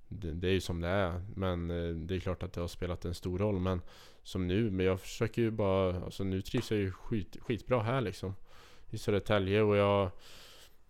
det, 0.09 0.33
det 0.33 0.49
är 0.49 0.53
ju 0.53 0.61
som 0.61 0.81
det 0.81 0.89
är. 0.89 1.23
Men 1.35 1.71
eh, 1.71 1.95
det 1.95 2.15
är 2.15 2.21
klart 2.21 2.43
att 2.43 2.53
det 2.53 2.61
har 2.61 2.69
spelat 2.69 3.05
en 3.05 3.15
stor 3.15 3.39
roll. 3.39 3.61
Men 3.61 3.81
som 4.25 4.47
nu, 4.47 4.71
men 4.71 4.87
jag 4.87 5.01
försöker 5.01 5.43
ju 5.43 5.51
bara, 5.51 6.05
alltså 6.05 6.25
nu 6.25 6.43
trivs 6.43 6.71
jag 6.71 6.81
ju 6.81 6.93
skit, 6.93 7.37
skitbra 7.41 7.83
här 7.83 8.01
liksom. 8.01 8.35
I 8.91 8.99
Södertälje 8.99 9.63
och 9.63 9.77
jag 9.77 10.11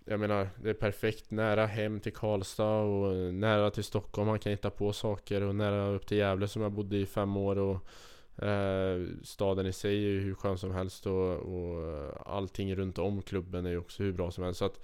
jag 0.06 0.20
menar, 0.20 0.48
det 0.62 0.70
är 0.70 0.74
perfekt 0.74 1.30
nära 1.30 1.66
hem 1.66 2.00
till 2.00 2.12
Karlstad 2.12 2.78
och 2.78 3.34
nära 3.34 3.70
till 3.70 3.84
Stockholm. 3.84 4.28
Man 4.28 4.38
kan 4.38 4.52
hitta 4.52 4.70
på 4.70 4.92
saker 4.92 5.42
och 5.42 5.54
nära 5.54 5.88
upp 5.88 6.06
till 6.06 6.18
Gävle 6.18 6.48
som 6.48 6.62
jag 6.62 6.72
bodde 6.72 6.96
i 6.96 7.06
fem 7.06 7.36
år 7.36 7.58
och 7.58 8.44
eh, 8.44 9.06
Staden 9.22 9.66
i 9.66 9.72
sig 9.72 9.94
är 9.94 10.10
ju 10.10 10.20
hur 10.20 10.34
skön 10.34 10.58
som 10.58 10.70
helst 10.70 11.06
och, 11.06 11.32
och 11.32 12.36
allting 12.36 12.76
runt 12.76 12.98
om 12.98 13.22
klubben 13.22 13.66
är 13.66 13.70
ju 13.70 13.78
också 13.78 14.02
hur 14.02 14.12
bra 14.12 14.30
som 14.30 14.44
helst. 14.44 14.58
Så 14.58 14.64
att 14.64 14.80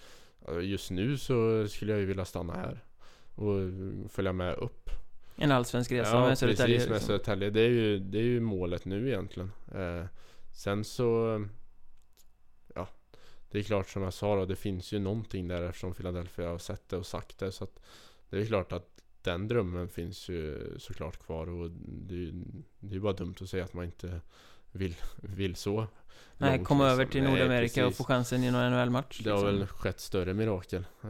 eh, 0.49 0.61
just 0.61 0.91
nu 0.91 1.19
så 1.19 1.69
skulle 1.69 1.93
jag 1.93 2.01
ju 2.01 2.07
vilja 2.07 2.25
stanna 2.25 2.53
här 2.53 2.85
och 3.35 3.59
följa 4.11 4.33
med 4.33 4.55
upp. 4.55 4.91
En 5.41 5.53
allsvensk 5.53 5.93
resa 5.93 6.11
Ja 6.11 6.27
med 6.29 6.39
Södertälje. 6.39 6.77
precis 6.77 6.89
med 6.89 6.95
liksom. 6.95 7.07
Södertälje. 7.07 7.51
Det 7.51 7.61
är, 7.61 7.69
ju, 7.69 7.99
det 7.99 8.19
är 8.19 8.23
ju 8.23 8.41
målet 8.41 8.85
nu 8.85 9.09
egentligen. 9.09 9.53
Eh, 9.75 10.05
sen 10.53 10.85
så 10.85 11.45
Ja 12.75 12.89
Det 13.51 13.59
är 13.59 13.63
klart 13.63 13.89
som 13.89 14.03
jag 14.03 14.15
sa 14.15 14.37
då, 14.37 14.47
det 14.47 14.57
finns 14.57 14.93
ju 14.93 14.99
någonting 14.99 15.49
där 15.49 15.63
eftersom 15.63 15.95
Philadelphia 15.95 16.49
har 16.49 16.59
sett 16.59 16.89
det 16.89 16.97
och 16.97 17.07
sagt 17.07 17.39
det. 17.39 17.53
Så 17.53 17.65
att 17.65 17.81
Det 18.31 18.39
är 18.39 18.47
klart 18.47 18.73
att 18.73 18.87
den 19.23 19.49
drömmen 19.49 19.89
finns 19.89 20.29
ju 20.29 20.75
såklart 20.79 21.19
kvar 21.19 21.49
och 21.49 21.71
det 21.71 22.15
är 22.15 22.19
ju 22.19 22.33
det 22.79 22.93
är 22.93 22.95
ju 22.95 23.01
bara 23.01 23.13
dumt 23.13 23.35
att 23.41 23.49
säga 23.49 23.65
att 23.65 23.75
man 23.75 23.85
inte 23.85 24.21
vill, 24.73 24.95
vill 25.17 25.57
så. 25.57 25.87
Nej, 26.39 26.57
långt, 26.57 26.69
komma 26.69 26.85
liksom. 26.85 27.01
över 27.01 27.13
till 27.13 27.23
Nej, 27.23 27.33
Nordamerika 27.33 27.85
och 27.87 27.91
precis. 27.91 27.99
få 27.99 28.05
chansen 28.05 28.45
i 28.45 28.51
någon 28.51 28.71
NHL-match. 28.73 29.21
Det 29.25 29.31
har 29.31 29.37
liksom. 29.39 29.59
väl 29.59 29.67
skett 29.67 30.01
större 30.01 30.35
mirakel. 30.35 30.85
Eh, 31.05 31.09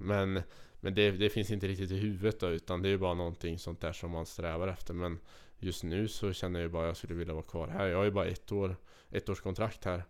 Men, 0.00 0.42
men 0.88 0.94
det, 0.94 1.10
det 1.10 1.28
finns 1.28 1.50
inte 1.50 1.68
riktigt 1.68 1.90
i 1.90 1.96
huvudet 1.96 2.40
då, 2.40 2.48
utan 2.48 2.82
det 2.82 2.88
är 2.88 2.96
bara 2.96 3.14
någonting 3.14 3.58
sånt 3.58 3.80
där 3.80 3.92
som 3.92 4.10
man 4.10 4.26
strävar 4.26 4.68
efter. 4.68 4.94
Men 4.94 5.18
just 5.58 5.84
nu 5.84 6.08
så 6.08 6.32
känner 6.32 6.60
jag 6.60 6.70
bara 6.70 6.82
att 6.82 6.88
jag 6.88 6.96
skulle 6.96 7.14
vilja 7.14 7.34
vara 7.34 7.42
kvar 7.42 7.68
här. 7.68 7.86
Jag 7.86 7.96
har 7.96 8.04
ju 8.04 8.10
bara 8.10 8.26
ett 8.26 8.52
år, 8.52 8.76
ett 9.10 9.28
års 9.28 9.40
kontrakt 9.40 9.84
här. 9.84 10.04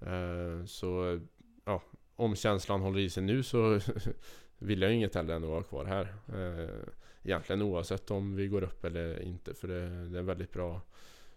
Eh, 0.00 0.64
så 0.64 1.20
ja, 1.64 1.82
om 2.16 2.36
känslan 2.36 2.80
håller 2.80 2.98
i 2.98 3.10
sig 3.10 3.22
nu 3.22 3.42
så 3.42 3.80
vill 4.58 4.82
jag 4.82 4.90
ju 4.90 4.96
inget 4.96 5.14
hellre 5.14 5.34
än 5.34 5.44
att 5.44 5.50
vara 5.50 5.62
kvar 5.62 5.84
här. 5.84 6.14
Eh, 6.28 6.92
egentligen 7.22 7.62
oavsett 7.62 8.10
om 8.10 8.36
vi 8.36 8.48
går 8.48 8.62
upp 8.62 8.84
eller 8.84 9.22
inte. 9.22 9.54
För 9.54 9.68
det, 9.68 9.80
det 10.08 10.16
är 10.16 10.20
en 10.20 10.26
väldigt 10.26 10.52
bra 10.52 10.80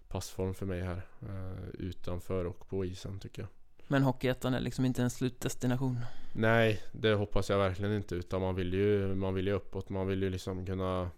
passform 0.08 0.54
för 0.54 0.66
mig 0.66 0.82
här. 0.82 1.02
Eh, 1.22 1.70
utanför 1.74 2.46
och 2.46 2.68
på 2.70 2.86
isen 2.86 3.20
tycker 3.20 3.42
jag. 3.42 3.50
Men 3.88 4.04
Hockeyettan 4.04 4.54
är 4.54 4.60
liksom 4.60 4.86
inte 4.86 5.02
en 5.02 5.10
slutdestination. 5.10 6.00
Nej, 6.34 6.82
det 6.92 7.14
hoppas 7.14 7.50
jag 7.50 7.58
verkligen 7.58 7.94
inte. 7.94 8.16
Utan 8.16 8.42
man 8.42 8.56
vill 8.56 8.74
ju, 8.74 9.16
man 9.16 9.34
vill 9.34 9.48
ju 9.48 9.54
uppåt. 9.54 9.90
Man 9.90 10.08
vill 10.08 10.24
ju 10.24 10.30
liksom 10.30 10.66
kunna 10.66 11.10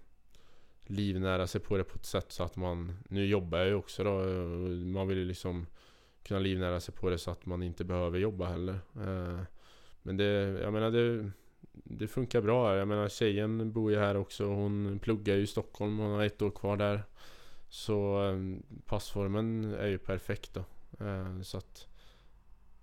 livnära 0.87 1.47
sig 1.47 1.61
på 1.61 1.77
det 1.77 1.83
på 1.83 1.95
ett 1.95 2.05
sätt 2.05 2.31
så 2.31 2.43
att 2.43 2.55
man... 2.55 2.97
Nu 3.09 3.25
jobbar 3.25 3.57
jag 3.57 3.67
ju 3.67 3.75
också 3.75 4.03
då. 4.03 4.11
Man 4.93 5.07
vill 5.07 5.17
ju 5.17 5.25
liksom 5.25 5.65
kunna 6.23 6.39
livnära 6.39 6.79
sig 6.79 6.95
på 6.95 7.09
det 7.09 7.17
så 7.17 7.31
att 7.31 7.45
man 7.45 7.63
inte 7.63 7.83
behöver 7.83 8.19
jobba 8.19 8.45
heller. 8.45 8.79
Eh, 8.95 9.39
men 10.01 10.17
det, 10.17 10.23
jag 10.61 10.73
menar 10.73 10.91
det, 10.91 11.31
det 11.71 12.07
funkar 12.07 12.41
bra. 12.41 12.77
Jag 12.77 12.87
menar 12.87 13.09
tjejen 13.09 13.71
bor 13.71 13.91
ju 13.91 13.97
här 13.97 14.17
också. 14.17 14.45
Hon 14.45 14.99
pluggar 14.99 15.35
ju 15.35 15.41
i 15.41 15.47
Stockholm. 15.47 15.97
Hon 15.97 16.11
har 16.11 16.23
ett 16.23 16.41
år 16.41 16.51
kvar 16.51 16.77
där. 16.77 17.03
Så 17.69 18.29
eh, 18.29 18.37
passformen 18.85 19.73
är 19.73 19.87
ju 19.87 19.97
perfekt 19.97 20.53
då. 20.53 20.65
Eh, 21.05 21.41
så 21.41 21.57
att 21.57 21.87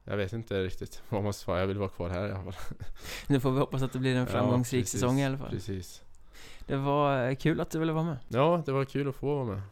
jag 0.05 0.17
vet 0.17 0.33
inte 0.33 0.63
riktigt 0.63 1.03
vad 1.09 1.23
man 1.23 1.33
ska 1.33 1.45
svara. 1.45 1.61
Jag 1.61 1.67
vill 1.67 1.79
vara 1.79 1.89
kvar 1.89 2.09
här 2.11 2.29
i 2.29 2.33
alla 2.33 2.53
fall. 2.53 2.55
Nu 3.27 3.41
får 3.41 3.51
vi 3.51 3.59
hoppas 3.59 3.83
att 3.83 3.93
det 3.93 3.99
blir 3.99 4.17
en 4.17 4.27
framgångsrik 4.27 4.85
precis, 4.85 5.01
säsong 5.01 5.19
i 5.19 5.27
alla 5.27 5.39
fall. 5.39 5.51
Precis. 5.51 6.03
Det 6.67 6.77
var 6.77 7.29
eh, 7.29 7.35
kul 7.35 7.61
att 7.61 7.71
du 7.71 7.79
ville 7.79 7.93
vara 7.93 8.05
med. 8.05 8.19
Ja, 8.29 8.63
det 8.67 8.73
var 8.73 8.85
kul 8.85 9.09
att 9.09 9.15
få 9.15 9.35
vara 9.35 9.45
med. 9.45 9.63